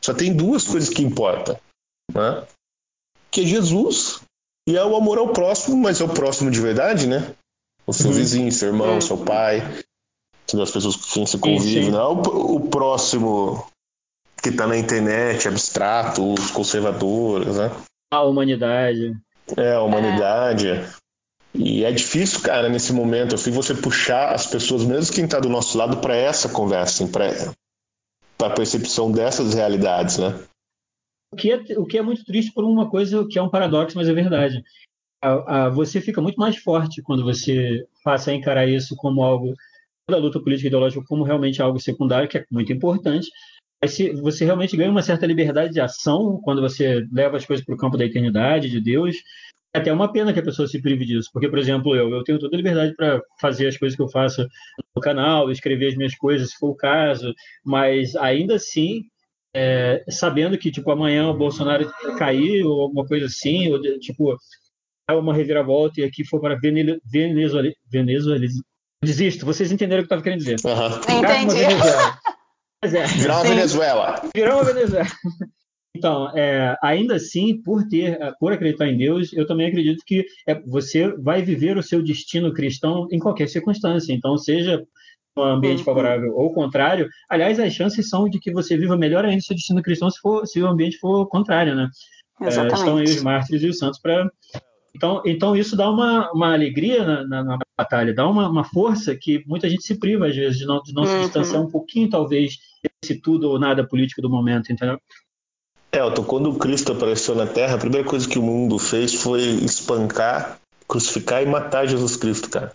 só 0.00 0.14
tem 0.14 0.32
duas 0.32 0.64
coisas 0.64 0.88
que 0.88 1.02
importam, 1.02 1.58
né? 2.12 2.46
Que 3.32 3.40
é 3.40 3.46
Jesus 3.46 4.20
e 4.68 4.76
é 4.76 4.84
o 4.84 4.94
amor 4.94 5.18
ao 5.18 5.32
próximo, 5.32 5.76
mas 5.76 6.00
é 6.00 6.04
o 6.04 6.14
próximo 6.14 6.52
de 6.52 6.60
verdade, 6.60 7.08
né? 7.08 7.34
O 7.84 7.92
seu 7.92 8.10
uhum. 8.10 8.16
vizinho, 8.16 8.52
seu 8.52 8.68
irmão, 8.68 8.94
uhum. 8.94 9.00
seu 9.00 9.18
pai, 9.18 9.60
são 10.54 10.62
as 10.62 10.70
pessoas 10.70 10.96
com 10.96 11.02
quem 11.02 11.26
você 11.26 11.38
convive, 11.38 11.90
não 11.90 12.00
é 12.00 12.08
o, 12.08 12.56
o 12.56 12.60
próximo 12.68 13.66
que 14.42 14.50
está 14.50 14.66
na 14.66 14.76
internet, 14.76 15.48
abstrato, 15.48 16.34
os 16.34 16.50
conservadores, 16.50 17.56
né? 17.56 17.70
A 18.12 18.22
humanidade. 18.22 19.16
É, 19.56 19.72
a 19.72 19.82
humanidade. 19.82 20.68
É. 20.68 20.88
E 21.54 21.84
é 21.84 21.92
difícil, 21.92 22.40
cara, 22.42 22.68
nesse 22.68 22.92
momento, 22.92 23.36
assim, 23.36 23.50
você 23.50 23.74
puxar 23.74 24.34
as 24.34 24.46
pessoas, 24.46 24.84
mesmo 24.84 25.14
quem 25.14 25.24
está 25.24 25.38
do 25.38 25.48
nosso 25.48 25.78
lado, 25.78 25.98
para 25.98 26.16
essa 26.16 26.48
conversa, 26.48 27.06
para 27.08 28.48
a 28.48 28.50
percepção 28.50 29.10
dessas 29.10 29.54
realidades, 29.54 30.18
né? 30.18 30.38
O 31.32 31.36
que, 31.36 31.52
é, 31.52 31.78
o 31.78 31.86
que 31.86 31.96
é 31.96 32.02
muito 32.02 32.24
triste 32.24 32.52
por 32.52 32.64
uma 32.64 32.90
coisa 32.90 33.26
que 33.26 33.38
é 33.38 33.42
um 33.42 33.48
paradoxo, 33.48 33.96
mas 33.96 34.08
é 34.08 34.12
verdade. 34.12 34.62
A, 35.22 35.66
a, 35.66 35.68
você 35.70 36.00
fica 36.00 36.20
muito 36.20 36.36
mais 36.36 36.56
forte 36.56 37.02
quando 37.02 37.24
você 37.24 37.86
passa 38.02 38.30
a 38.30 38.34
encarar 38.34 38.68
isso 38.68 38.94
como 38.96 39.22
algo 39.22 39.54
da 40.10 40.18
luta 40.18 40.40
política 40.40 40.66
e 40.66 40.68
ideológica 40.68 41.04
como 41.06 41.24
realmente 41.24 41.62
algo 41.62 41.80
secundário, 41.80 42.28
que 42.28 42.38
é 42.38 42.44
muito 42.50 42.72
importante, 42.72 43.28
você 44.22 44.44
realmente 44.44 44.76
ganha 44.76 44.90
uma 44.90 45.02
certa 45.02 45.26
liberdade 45.26 45.72
de 45.72 45.80
ação 45.80 46.40
quando 46.42 46.60
você 46.60 47.06
leva 47.12 47.36
as 47.36 47.44
coisas 47.44 47.64
para 47.64 47.74
o 47.74 47.78
campo 47.78 47.96
da 47.96 48.04
eternidade, 48.04 48.70
de 48.70 48.80
Deus. 48.80 49.16
é 49.74 49.78
até 49.78 49.92
uma 49.92 50.10
pena 50.10 50.32
que 50.32 50.38
a 50.38 50.44
pessoa 50.44 50.68
se 50.68 50.80
prive 50.80 51.04
disso, 51.04 51.28
porque, 51.32 51.48
por 51.48 51.58
exemplo, 51.58 51.94
eu, 51.94 52.10
eu 52.10 52.22
tenho 52.24 52.38
toda 52.38 52.54
a 52.54 52.56
liberdade 52.56 52.94
para 52.94 53.20
fazer 53.40 53.66
as 53.66 53.76
coisas 53.76 53.96
que 53.96 54.02
eu 54.02 54.08
faço 54.08 54.46
no 54.94 55.02
canal, 55.02 55.50
escrever 55.50 55.88
as 55.88 55.96
minhas 55.96 56.14
coisas, 56.14 56.50
se 56.50 56.58
for 56.58 56.70
o 56.70 56.76
caso, 56.76 57.34
mas 57.64 58.14
ainda 58.16 58.54
assim, 58.54 59.04
é, 59.54 60.04
sabendo 60.08 60.56
que, 60.58 60.70
tipo, 60.70 60.90
amanhã 60.90 61.28
o 61.28 61.36
Bolsonaro 61.36 61.90
cair 62.18 62.64
ou 62.64 62.82
alguma 62.82 63.06
coisa 63.06 63.26
assim, 63.26 63.70
ou, 63.70 63.80
tipo, 63.98 64.36
uma 65.10 65.34
reviravolta 65.34 66.00
e 66.00 66.04
aqui 66.04 66.24
for 66.24 66.40
para 66.40 66.56
Venezuela, 66.56 67.70
Venezuela, 67.90 68.46
desisto, 69.04 69.46
vocês 69.46 69.70
entenderam 69.70 70.02
o 70.02 70.06
que 70.06 70.12
eu 70.12 70.18
estava 70.18 70.22
querendo 70.22 70.38
dizer. 70.40 70.56
Uhum. 70.64 71.18
Entendi. 71.18 71.54
Venezuela. 71.54 72.18
É, 72.82 73.06
Virar 73.06 73.34
uma 73.36 73.44
Venezuela. 73.44 74.22
Virar 74.34 74.54
uma 74.56 74.64
Venezuela. 74.64 75.08
Então, 75.96 76.36
é, 76.36 76.76
ainda 76.82 77.14
assim, 77.14 77.62
por 77.62 77.86
ter, 77.88 78.18
por 78.40 78.52
acreditar 78.52 78.88
em 78.88 78.96
Deus, 78.96 79.32
eu 79.32 79.46
também 79.46 79.68
acredito 79.68 80.02
que 80.04 80.26
é, 80.46 80.60
você 80.66 81.08
vai 81.18 81.40
viver 81.40 81.78
o 81.78 81.82
seu 81.82 82.02
destino 82.02 82.52
cristão 82.52 83.06
em 83.12 83.18
qualquer 83.18 83.48
circunstância. 83.48 84.12
Então, 84.12 84.36
seja 84.36 84.84
um 85.38 85.42
ambiente 85.42 85.78
uhum. 85.78 85.84
favorável 85.84 86.34
ou 86.34 86.52
contrário, 86.52 87.08
aliás, 87.28 87.58
as 87.58 87.72
chances 87.72 88.08
são 88.08 88.28
de 88.28 88.38
que 88.38 88.52
você 88.52 88.76
viva 88.76 88.96
melhor 88.96 89.24
ainda 89.24 89.38
o 89.38 89.42
seu 89.42 89.54
destino 89.54 89.82
cristão 89.82 90.10
se, 90.10 90.20
for, 90.20 90.46
se 90.46 90.60
o 90.60 90.66
ambiente 90.66 90.98
for 90.98 91.26
contrário, 91.26 91.74
né? 91.74 91.88
É, 92.42 92.48
estão 92.48 92.96
aí 92.96 93.04
os 93.04 93.22
mártires 93.22 93.62
e 93.62 93.68
os 93.68 93.78
santos 93.78 94.00
para 94.00 94.28
então, 94.94 95.22
então 95.26 95.56
isso 95.56 95.76
dá 95.76 95.90
uma, 95.90 96.30
uma 96.32 96.52
alegria 96.52 97.04
na, 97.04 97.26
na, 97.26 97.44
na 97.44 97.58
batalha, 97.76 98.14
dá 98.14 98.28
uma, 98.28 98.48
uma, 98.48 98.64
força 98.64 99.16
que 99.16 99.44
muita 99.46 99.68
gente 99.68 99.84
se 99.84 99.98
priva, 99.98 100.26
às 100.26 100.36
vezes, 100.36 100.58
de 100.58 100.66
não, 100.66 100.82
de 100.82 100.92
não 100.92 101.02
uhum. 101.02 101.08
se 101.08 101.20
distanciar 101.24 101.62
um 101.62 101.70
pouquinho, 101.70 102.08
talvez, 102.08 102.58
desse 103.02 103.20
tudo 103.20 103.50
ou 103.50 103.58
nada 103.58 103.86
político 103.86 104.22
do 104.22 104.30
momento, 104.30 104.72
entendeu? 104.72 104.98
Elton, 105.92 106.24
quando 106.24 106.54
Cristo 106.54 106.92
apareceu 106.92 107.34
na 107.34 107.46
Terra, 107.46 107.74
a 107.74 107.78
primeira 107.78 108.06
coisa 108.06 108.28
que 108.28 108.38
o 108.38 108.42
mundo 108.42 108.78
fez 108.78 109.14
foi 109.14 109.42
espancar, 109.42 110.58
crucificar 110.88 111.42
e 111.42 111.46
matar 111.46 111.86
Jesus 111.86 112.16
Cristo, 112.16 112.50
cara. 112.50 112.72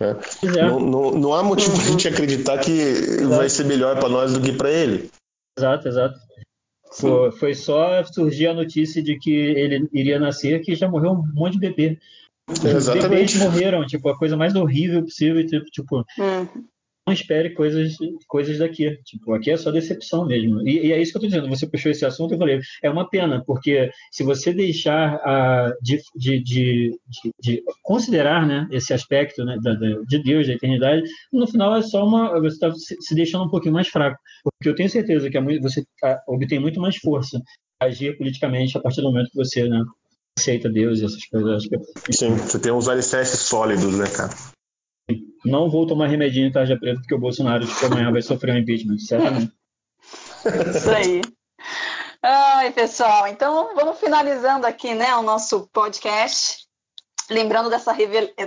É. 0.00 0.10
É. 0.10 0.68
Não, 0.68 0.80
não, 0.80 1.10
não, 1.12 1.34
há 1.34 1.42
motivo 1.42 1.72
uhum. 1.72 1.78
para 1.78 1.86
a 1.86 1.90
gente 1.90 2.08
acreditar 2.08 2.58
que 2.58 2.70
exato. 2.70 3.28
vai 3.28 3.48
ser 3.48 3.64
melhor 3.64 3.98
para 3.98 4.08
nós 4.08 4.32
do 4.32 4.40
que 4.40 4.52
para 4.52 4.70
ele. 4.70 5.10
Exato, 5.58 5.88
exato. 5.88 6.18
Foi, 6.92 7.32
foi, 7.32 7.54
só 7.54 8.04
surgir 8.04 8.46
a 8.46 8.54
notícia 8.54 9.02
de 9.02 9.18
que 9.18 9.32
ele 9.32 9.88
iria 9.92 10.18
nascer 10.18 10.60
que 10.60 10.76
já 10.76 10.88
morreu 10.88 11.12
um 11.12 11.24
monte 11.34 11.54
de 11.54 11.58
bebê. 11.58 11.98
Exatamente. 12.48 13.08
Bebês 13.08 13.36
morreram, 13.36 13.86
tipo, 13.86 14.08
a 14.08 14.18
coisa 14.18 14.36
mais 14.36 14.54
horrível 14.54 15.02
possível, 15.02 15.46
tipo, 15.46 15.64
tipo 15.66 16.04
uhum 16.18 16.64
não 17.06 17.12
espere 17.12 17.50
coisas, 17.50 17.96
coisas 18.26 18.58
daqui. 18.58 18.96
Tipo, 19.04 19.34
aqui 19.34 19.50
é 19.50 19.56
só 19.56 19.70
decepção 19.70 20.26
mesmo. 20.26 20.66
E, 20.66 20.86
e, 20.86 20.92
é 20.92 21.00
isso 21.00 21.12
que 21.12 21.18
eu 21.18 21.26
estou 21.26 21.40
dizendo. 21.40 21.48
Você 21.54 21.66
puxou 21.66 21.90
esse 21.90 22.04
assunto, 22.04 22.32
eu 22.34 22.38
falei, 22.38 22.60
é 22.82 22.90
uma 22.90 23.08
pena, 23.08 23.42
porque 23.46 23.90
se 24.10 24.22
você 24.22 24.52
deixar 24.52 25.16
a, 25.16 25.72
de, 25.82 26.00
de, 26.16 26.42
de, 26.42 26.98
de, 27.40 27.62
considerar 27.82 28.46
né, 28.46 28.66
esse 28.70 28.94
aspecto 28.94 29.44
né, 29.44 29.58
da, 29.62 29.74
da, 29.74 30.00
de 30.08 30.22
Deus, 30.22 30.46
da 30.46 30.54
eternidade, 30.54 31.02
no 31.32 31.46
final 31.46 31.76
é 31.76 31.82
só 31.82 32.06
uma. 32.06 32.40
Você 32.40 32.54
está 32.54 32.72
se, 32.72 32.96
se, 33.00 33.14
deixando 33.14 33.44
um 33.44 33.50
pouquinho 33.50 33.74
mais 33.74 33.88
fraco. 33.88 34.18
Porque 34.42 34.68
eu 34.68 34.74
tenho 34.74 34.88
certeza 34.88 35.28
que 35.30 35.40
você 35.60 35.84
obtém 36.26 36.58
muito 36.58 36.80
mais 36.80 36.96
força 36.96 37.40
agir 37.80 38.16
politicamente 38.16 38.78
a 38.78 38.80
partir 38.80 39.02
do 39.02 39.08
momento 39.08 39.30
que 39.30 39.36
você 39.36 39.68
né, 39.68 39.82
aceita 40.38 40.68
Deus 40.68 41.00
e 41.00 41.04
essas 41.04 41.24
coisas. 41.26 41.64
Sim, 42.10 42.34
você 42.36 42.58
tem 42.58 42.72
uns 42.72 42.88
alicerces 42.88 43.40
sólidos, 43.40 43.96
né, 43.96 44.06
cara? 44.10 44.34
não 45.44 45.68
vou 45.68 45.86
tomar 45.86 46.06
remedinho 46.06 46.48
em 46.48 46.52
tarja 46.52 46.78
preta 46.78 47.00
porque 47.00 47.14
o 47.14 47.20
Bolsonaro 47.20 47.66
de 47.66 47.84
amanhã 47.84 48.10
vai 48.10 48.22
sofrer 48.22 48.54
um 48.54 48.58
impeachment, 48.58 48.98
certamente. 48.98 49.52
Isso 50.74 50.90
aí. 50.90 51.20
Ai, 52.22 52.72
pessoal, 52.72 53.28
então 53.28 53.74
vamos 53.74 54.00
finalizando 54.00 54.66
aqui, 54.66 54.94
né, 54.94 55.14
o 55.16 55.22
nosso 55.22 55.68
podcast, 55.70 56.66
lembrando 57.30 57.68
dessa, 57.68 57.94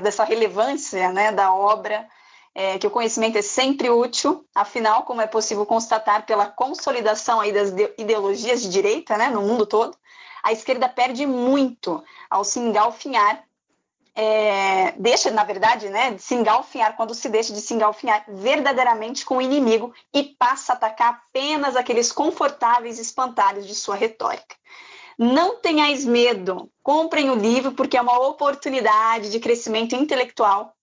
dessa 0.01 0.23
relevância, 0.23 1.11
né, 1.11 1.31
da 1.31 1.53
obra, 1.53 2.07
é, 2.55 2.79
que 2.79 2.87
o 2.87 2.91
conhecimento 2.91 3.37
é 3.37 3.43
sempre 3.43 3.91
útil, 3.91 4.43
afinal, 4.55 5.03
como 5.03 5.21
é 5.21 5.27
possível 5.27 5.63
constatar 5.63 6.25
pela 6.25 6.47
consolidação 6.47 7.39
aí 7.39 7.51
das 7.51 7.71
ideologias 7.99 8.63
de 8.63 8.69
direita, 8.69 9.15
né, 9.15 9.29
no 9.29 9.43
mundo 9.43 9.63
todo, 9.63 9.95
a 10.43 10.51
esquerda 10.51 10.87
perde 10.89 11.25
muito 11.25 12.03
ao 12.29 12.43
se 12.43 12.59
engalfinhar 12.59 13.43
é, 14.19 14.93
deixa, 14.97 15.29
na 15.29 15.43
verdade, 15.43 15.89
né, 15.89 16.17
se 16.17 16.33
engalfinhar, 16.33 16.95
quando 16.95 17.13
se 17.13 17.29
deixa 17.29 17.53
de 17.53 17.61
se 17.61 17.75
engalfinhar 17.75 18.25
verdadeiramente 18.27 19.23
com 19.23 19.37
o 19.37 19.41
inimigo 19.41 19.93
e 20.11 20.23
passa 20.23 20.73
a 20.73 20.75
atacar 20.75 21.09
apenas 21.09 21.75
aqueles 21.75 22.11
confortáveis 22.11 22.97
espantalhos 22.97 23.67
de 23.67 23.75
sua 23.75 23.95
retórica. 23.95 24.55
Não 25.19 25.57
tenhais 25.61 26.03
medo, 26.03 26.67
comprem 26.81 27.29
o 27.29 27.35
livro, 27.35 27.73
porque 27.73 27.95
é 27.95 28.01
uma 28.01 28.17
oportunidade 28.27 29.29
de 29.29 29.39
crescimento 29.39 29.95
intelectual 29.95 30.73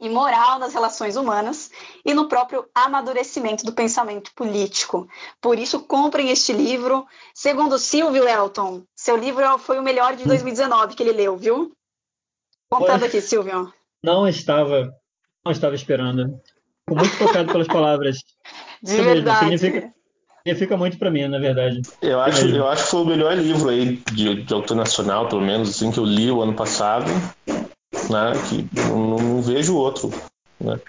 e 0.00 0.08
moral 0.08 0.58
nas 0.58 0.74
relações 0.74 1.16
humanas 1.16 1.70
e 2.04 2.12
no 2.12 2.28
próprio 2.28 2.68
amadurecimento 2.74 3.64
do 3.64 3.72
pensamento 3.72 4.32
político. 4.34 5.08
Por 5.40 5.58
isso, 5.58 5.80
comprem 5.80 6.30
este 6.30 6.52
livro. 6.52 7.06
Segundo 7.34 7.78
Silvio 7.78 8.28
Elton, 8.28 8.82
seu 9.06 9.16
livro 9.16 9.56
foi 9.58 9.78
o 9.78 9.84
melhor 9.84 10.16
de 10.16 10.24
2019 10.24 10.96
que 10.96 11.02
ele 11.04 11.12
leu, 11.12 11.36
viu? 11.36 11.72
Contando 12.68 13.04
aqui, 13.04 13.20
Silvio. 13.20 13.72
Não 14.02 14.26
estava, 14.26 14.92
não 15.44 15.52
estava 15.52 15.76
esperando. 15.76 16.40
Fico 16.88 16.98
muito 16.98 17.16
tocado 17.16 17.52
pelas 17.52 17.68
palavras. 17.68 18.16
De 18.82 18.94
Isso 18.94 19.04
verdade. 19.04 19.46
Mesmo, 19.46 19.58
significa, 19.58 19.94
significa 20.38 20.76
muito 20.76 20.98
para 20.98 21.12
mim, 21.12 21.28
na 21.28 21.38
verdade. 21.38 21.82
Eu 22.02 22.20
acho, 22.20 22.48
eu 22.48 22.66
acho 22.66 22.82
que 22.82 22.90
foi 22.90 23.02
o 23.02 23.06
melhor 23.06 23.36
livro 23.36 23.68
aí 23.68 23.96
de, 24.12 24.42
de 24.42 24.54
autor 24.54 24.76
nacional, 24.76 25.28
pelo 25.28 25.40
menos, 25.40 25.70
assim, 25.70 25.92
que 25.92 25.98
eu 25.98 26.04
li 26.04 26.28
o 26.28 26.42
ano 26.42 26.54
passado. 26.54 27.06
Né, 28.10 28.32
que 28.48 28.68
não, 28.88 29.18
não 29.18 29.42
vejo 29.42 29.76
outro. 29.76 30.10
Né? 30.60 30.80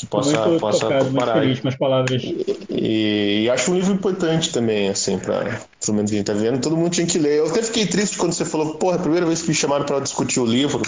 Que 0.00 0.06
possa, 0.06 0.46
muito 0.46 0.60
possa 0.60 0.80
tocado, 0.80 1.04
comparar. 1.04 1.34
Muito 1.34 1.44
feliz 1.44 1.60
com 1.60 1.68
as 1.68 1.76
palavras. 1.76 2.22
E, 2.70 3.42
e, 3.44 3.50
acho 3.50 3.70
um 3.70 3.74
livro 3.74 3.92
importante 3.92 4.50
também, 4.50 4.88
assim, 4.88 5.18
para 5.18 5.60
o 5.88 5.92
menos 5.92 6.10
quem 6.10 6.24
tá 6.24 6.32
vendo. 6.32 6.58
Todo 6.58 6.74
mundo 6.74 6.90
tinha 6.90 7.06
que 7.06 7.18
ler. 7.18 7.40
Eu 7.40 7.50
até 7.50 7.62
fiquei 7.62 7.86
triste 7.86 8.16
quando 8.16 8.32
você 8.32 8.46
falou, 8.46 8.78
porra, 8.78 8.96
é 8.96 8.98
a 8.98 9.02
primeira 9.02 9.26
vez 9.26 9.42
que 9.42 9.48
me 9.48 9.54
chamaram 9.54 9.84
para 9.84 10.00
discutir 10.00 10.40
o 10.40 10.46
livro. 10.46 10.80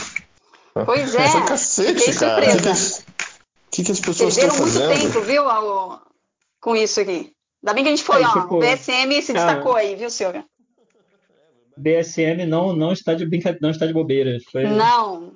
Pois 0.87 1.13
é. 1.15 1.29
Foi 1.29 1.43
cacete, 1.43 2.15
cara. 2.19 2.41
O 2.41 2.49
que, 2.49 3.83
que, 3.83 3.85
que, 3.85 3.93
as 3.93 4.01
pessoas 4.01 4.37
estão 4.37 4.51
fazendo? 4.51 4.87
muito 4.87 5.13
tempo, 5.13 5.21
viu, 5.21 5.47
ao, 5.47 6.01
com 6.59 6.75
isso 6.75 6.99
aqui. 6.99 7.33
Ainda 7.63 7.75
bem 7.75 7.85
que 7.85 7.91
a 7.91 7.97
gente 7.97 8.05
foi, 8.05 8.23
é, 8.23 8.27
ó. 8.27 8.33
Tipo, 8.33 8.57
o 8.57 8.61
BSM 8.61 9.23
se 9.23 9.35
destacou 9.35 9.77
aí, 9.77 9.95
viu, 9.95 10.09
Silvia? 10.09 10.43
BSM 11.77 12.47
não, 12.47 12.75
não, 12.75 12.93
está 12.93 13.13
de 13.13 13.27
brincadeira, 13.27 13.59
não 13.61 13.71
está 13.71 13.85
de 13.85 13.93
bobeira. 13.93 14.39
Foi... 14.51 14.65
Não, 14.65 15.35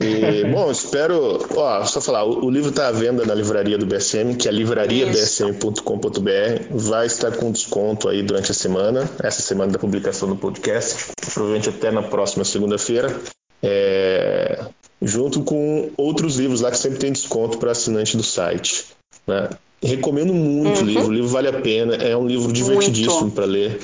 e, 0.00 0.44
bom, 0.50 0.70
espero. 0.70 1.46
Ó, 1.54 1.84
só 1.84 2.00
falar, 2.00 2.24
o, 2.24 2.46
o 2.46 2.50
livro 2.50 2.70
está 2.70 2.88
à 2.88 2.92
venda 2.92 3.24
na 3.24 3.34
livraria 3.34 3.76
do 3.76 3.86
BSM, 3.86 4.36
que 4.36 4.48
é 4.48 4.52
livrariabsm.com.br. 4.52 6.30
Vai 6.70 7.06
estar 7.06 7.36
com 7.36 7.52
desconto 7.52 8.08
aí 8.08 8.22
durante 8.22 8.50
a 8.50 8.54
semana, 8.54 9.08
essa 9.22 9.42
semana 9.42 9.72
da 9.72 9.78
publicação 9.78 10.28
do 10.28 10.36
podcast, 10.36 11.12
provavelmente 11.32 11.68
até 11.68 11.90
na 11.90 12.02
próxima 12.02 12.44
segunda-feira. 12.44 13.14
É, 13.62 14.64
junto 15.00 15.42
com 15.42 15.90
outros 15.96 16.36
livros 16.36 16.60
lá 16.60 16.70
que 16.70 16.78
sempre 16.78 16.98
tem 16.98 17.12
desconto 17.12 17.58
para 17.58 17.72
assinante 17.72 18.16
do 18.16 18.22
site. 18.22 18.86
Né? 19.26 19.50
Recomendo 19.82 20.32
muito 20.32 20.78
uhum. 20.78 20.82
o 20.82 20.86
livro, 20.86 21.08
o 21.08 21.12
livro 21.12 21.28
vale 21.28 21.48
a 21.48 21.60
pena, 21.60 21.94
é 21.94 22.16
um 22.16 22.26
livro 22.26 22.52
divertidíssimo 22.52 23.30
para 23.30 23.44
ler. 23.44 23.78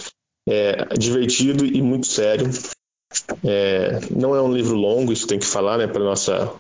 É 0.48 0.86
divertido 0.98 1.64
e 1.64 1.81
muito 1.82 2.06
sério. 2.06 2.48
É, 3.44 3.98
não 4.10 4.34
é 4.34 4.42
um 4.42 4.52
livro 4.52 4.76
longo, 4.76 5.12
isso 5.12 5.26
tem 5.26 5.38
que 5.38 5.46
falar, 5.46 5.78
né, 5.78 5.86
para 5.86 6.04
nossa 6.04 6.52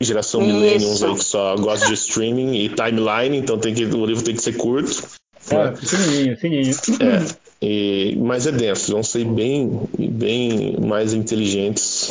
geração 0.00 0.40
millennials 0.40 1.02
aí 1.02 1.14
que 1.14 1.24
só 1.24 1.54
gosta 1.56 1.86
de 1.86 1.94
streaming 1.94 2.56
e 2.56 2.68
timeline, 2.70 3.36
então 3.36 3.58
tem 3.58 3.74
que, 3.74 3.84
o 3.84 4.06
livro 4.06 4.24
tem 4.24 4.34
que 4.34 4.42
ser 4.42 4.56
curto. 4.56 5.06
É, 5.50 5.70
né? 5.70 5.76
fininho, 5.76 6.36
fininho. 6.38 6.70
É, 7.00 7.36
e, 7.60 8.16
mas 8.16 8.46
é 8.46 8.52
denso, 8.52 8.92
vão 8.92 9.02
ser 9.02 9.24
bem, 9.24 9.88
bem 9.98 10.76
mais 10.80 11.12
inteligentes 11.12 12.10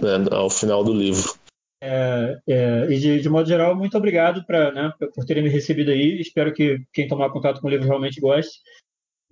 né, 0.00 0.26
ao 0.32 0.50
final 0.50 0.82
do 0.82 0.92
livro. 0.92 1.34
É, 1.82 2.38
é, 2.46 2.86
e 2.90 2.98
de, 2.98 3.20
de, 3.20 3.28
modo 3.28 3.48
geral, 3.48 3.74
muito 3.74 3.96
obrigado 3.96 4.44
pra, 4.44 4.70
né, 4.70 4.92
por 5.14 5.24
terem 5.24 5.42
me 5.42 5.48
recebido 5.48 5.90
aí. 5.90 6.20
Espero 6.20 6.52
que 6.52 6.78
quem 6.92 7.08
tomar 7.08 7.30
contato 7.30 7.60
com 7.60 7.68
o 7.68 7.70
livro 7.70 7.86
realmente 7.86 8.20
goste. 8.20 8.58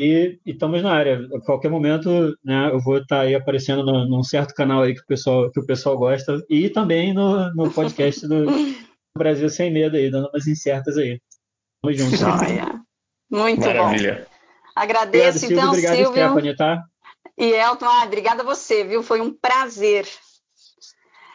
E, 0.01 0.39
estamos 0.47 0.81
na 0.83 0.93
área. 0.93 1.19
A 1.35 1.41
qualquer 1.41 1.71
momento, 1.71 2.37
né, 2.45 2.71
eu 2.71 2.81
vou 2.81 2.99
estar 2.99 3.17
tá 3.17 3.23
aí 3.23 3.35
aparecendo 3.35 3.85
no, 3.85 4.09
num 4.09 4.23
certo 4.23 4.55
canal 4.55 4.83
aí 4.83 4.95
que 4.95 5.01
o 5.01 5.07
pessoal, 5.07 5.51
que 5.51 5.59
o 5.59 5.67
pessoal 5.67 5.99
gosta 5.99 6.41
e 6.49 6.71
também 6.71 7.13
no, 7.13 7.53
no 7.55 7.71
podcast 7.71 8.27
do 8.29 8.47
Brasil 9.17 9.49
Sem 9.49 9.73
Medo 9.73 9.97
aí, 9.97 10.11
dando 10.11 10.29
umas 10.29 10.47
incertas 10.47 10.97
aí. 10.97 11.21
Tamo 11.83 11.95
junto. 11.95 12.17
Joia. 12.17 12.81
Muito 13.29 13.61
Maravilha. 13.61 14.27
bom. 14.29 14.39
Agradeço, 14.77 15.39
obrigado, 15.39 15.53
então, 15.53 15.69
obrigado, 15.71 15.97
Silvio. 15.97 16.13
Stephanie, 16.13 16.57
tá? 16.57 16.85
E 17.37 17.53
Elton, 17.53 17.87
ah, 17.87 18.05
obrigada 18.05 18.43
a 18.43 18.47
você, 18.47 18.85
viu? 18.85 19.03
Foi 19.03 19.21
um 19.21 19.33
prazer. 19.33 20.09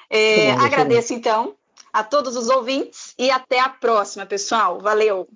É, 0.09 0.53
bom, 0.53 0.61
agradeço, 0.61 1.13
então, 1.13 1.55
a 1.91 2.03
todos 2.03 2.37
os 2.37 2.49
ouvintes 2.49 3.13
e 3.19 3.29
até 3.29 3.59
a 3.59 3.67
próxima, 3.67 4.25
pessoal. 4.25 4.79
Valeu! 4.79 5.27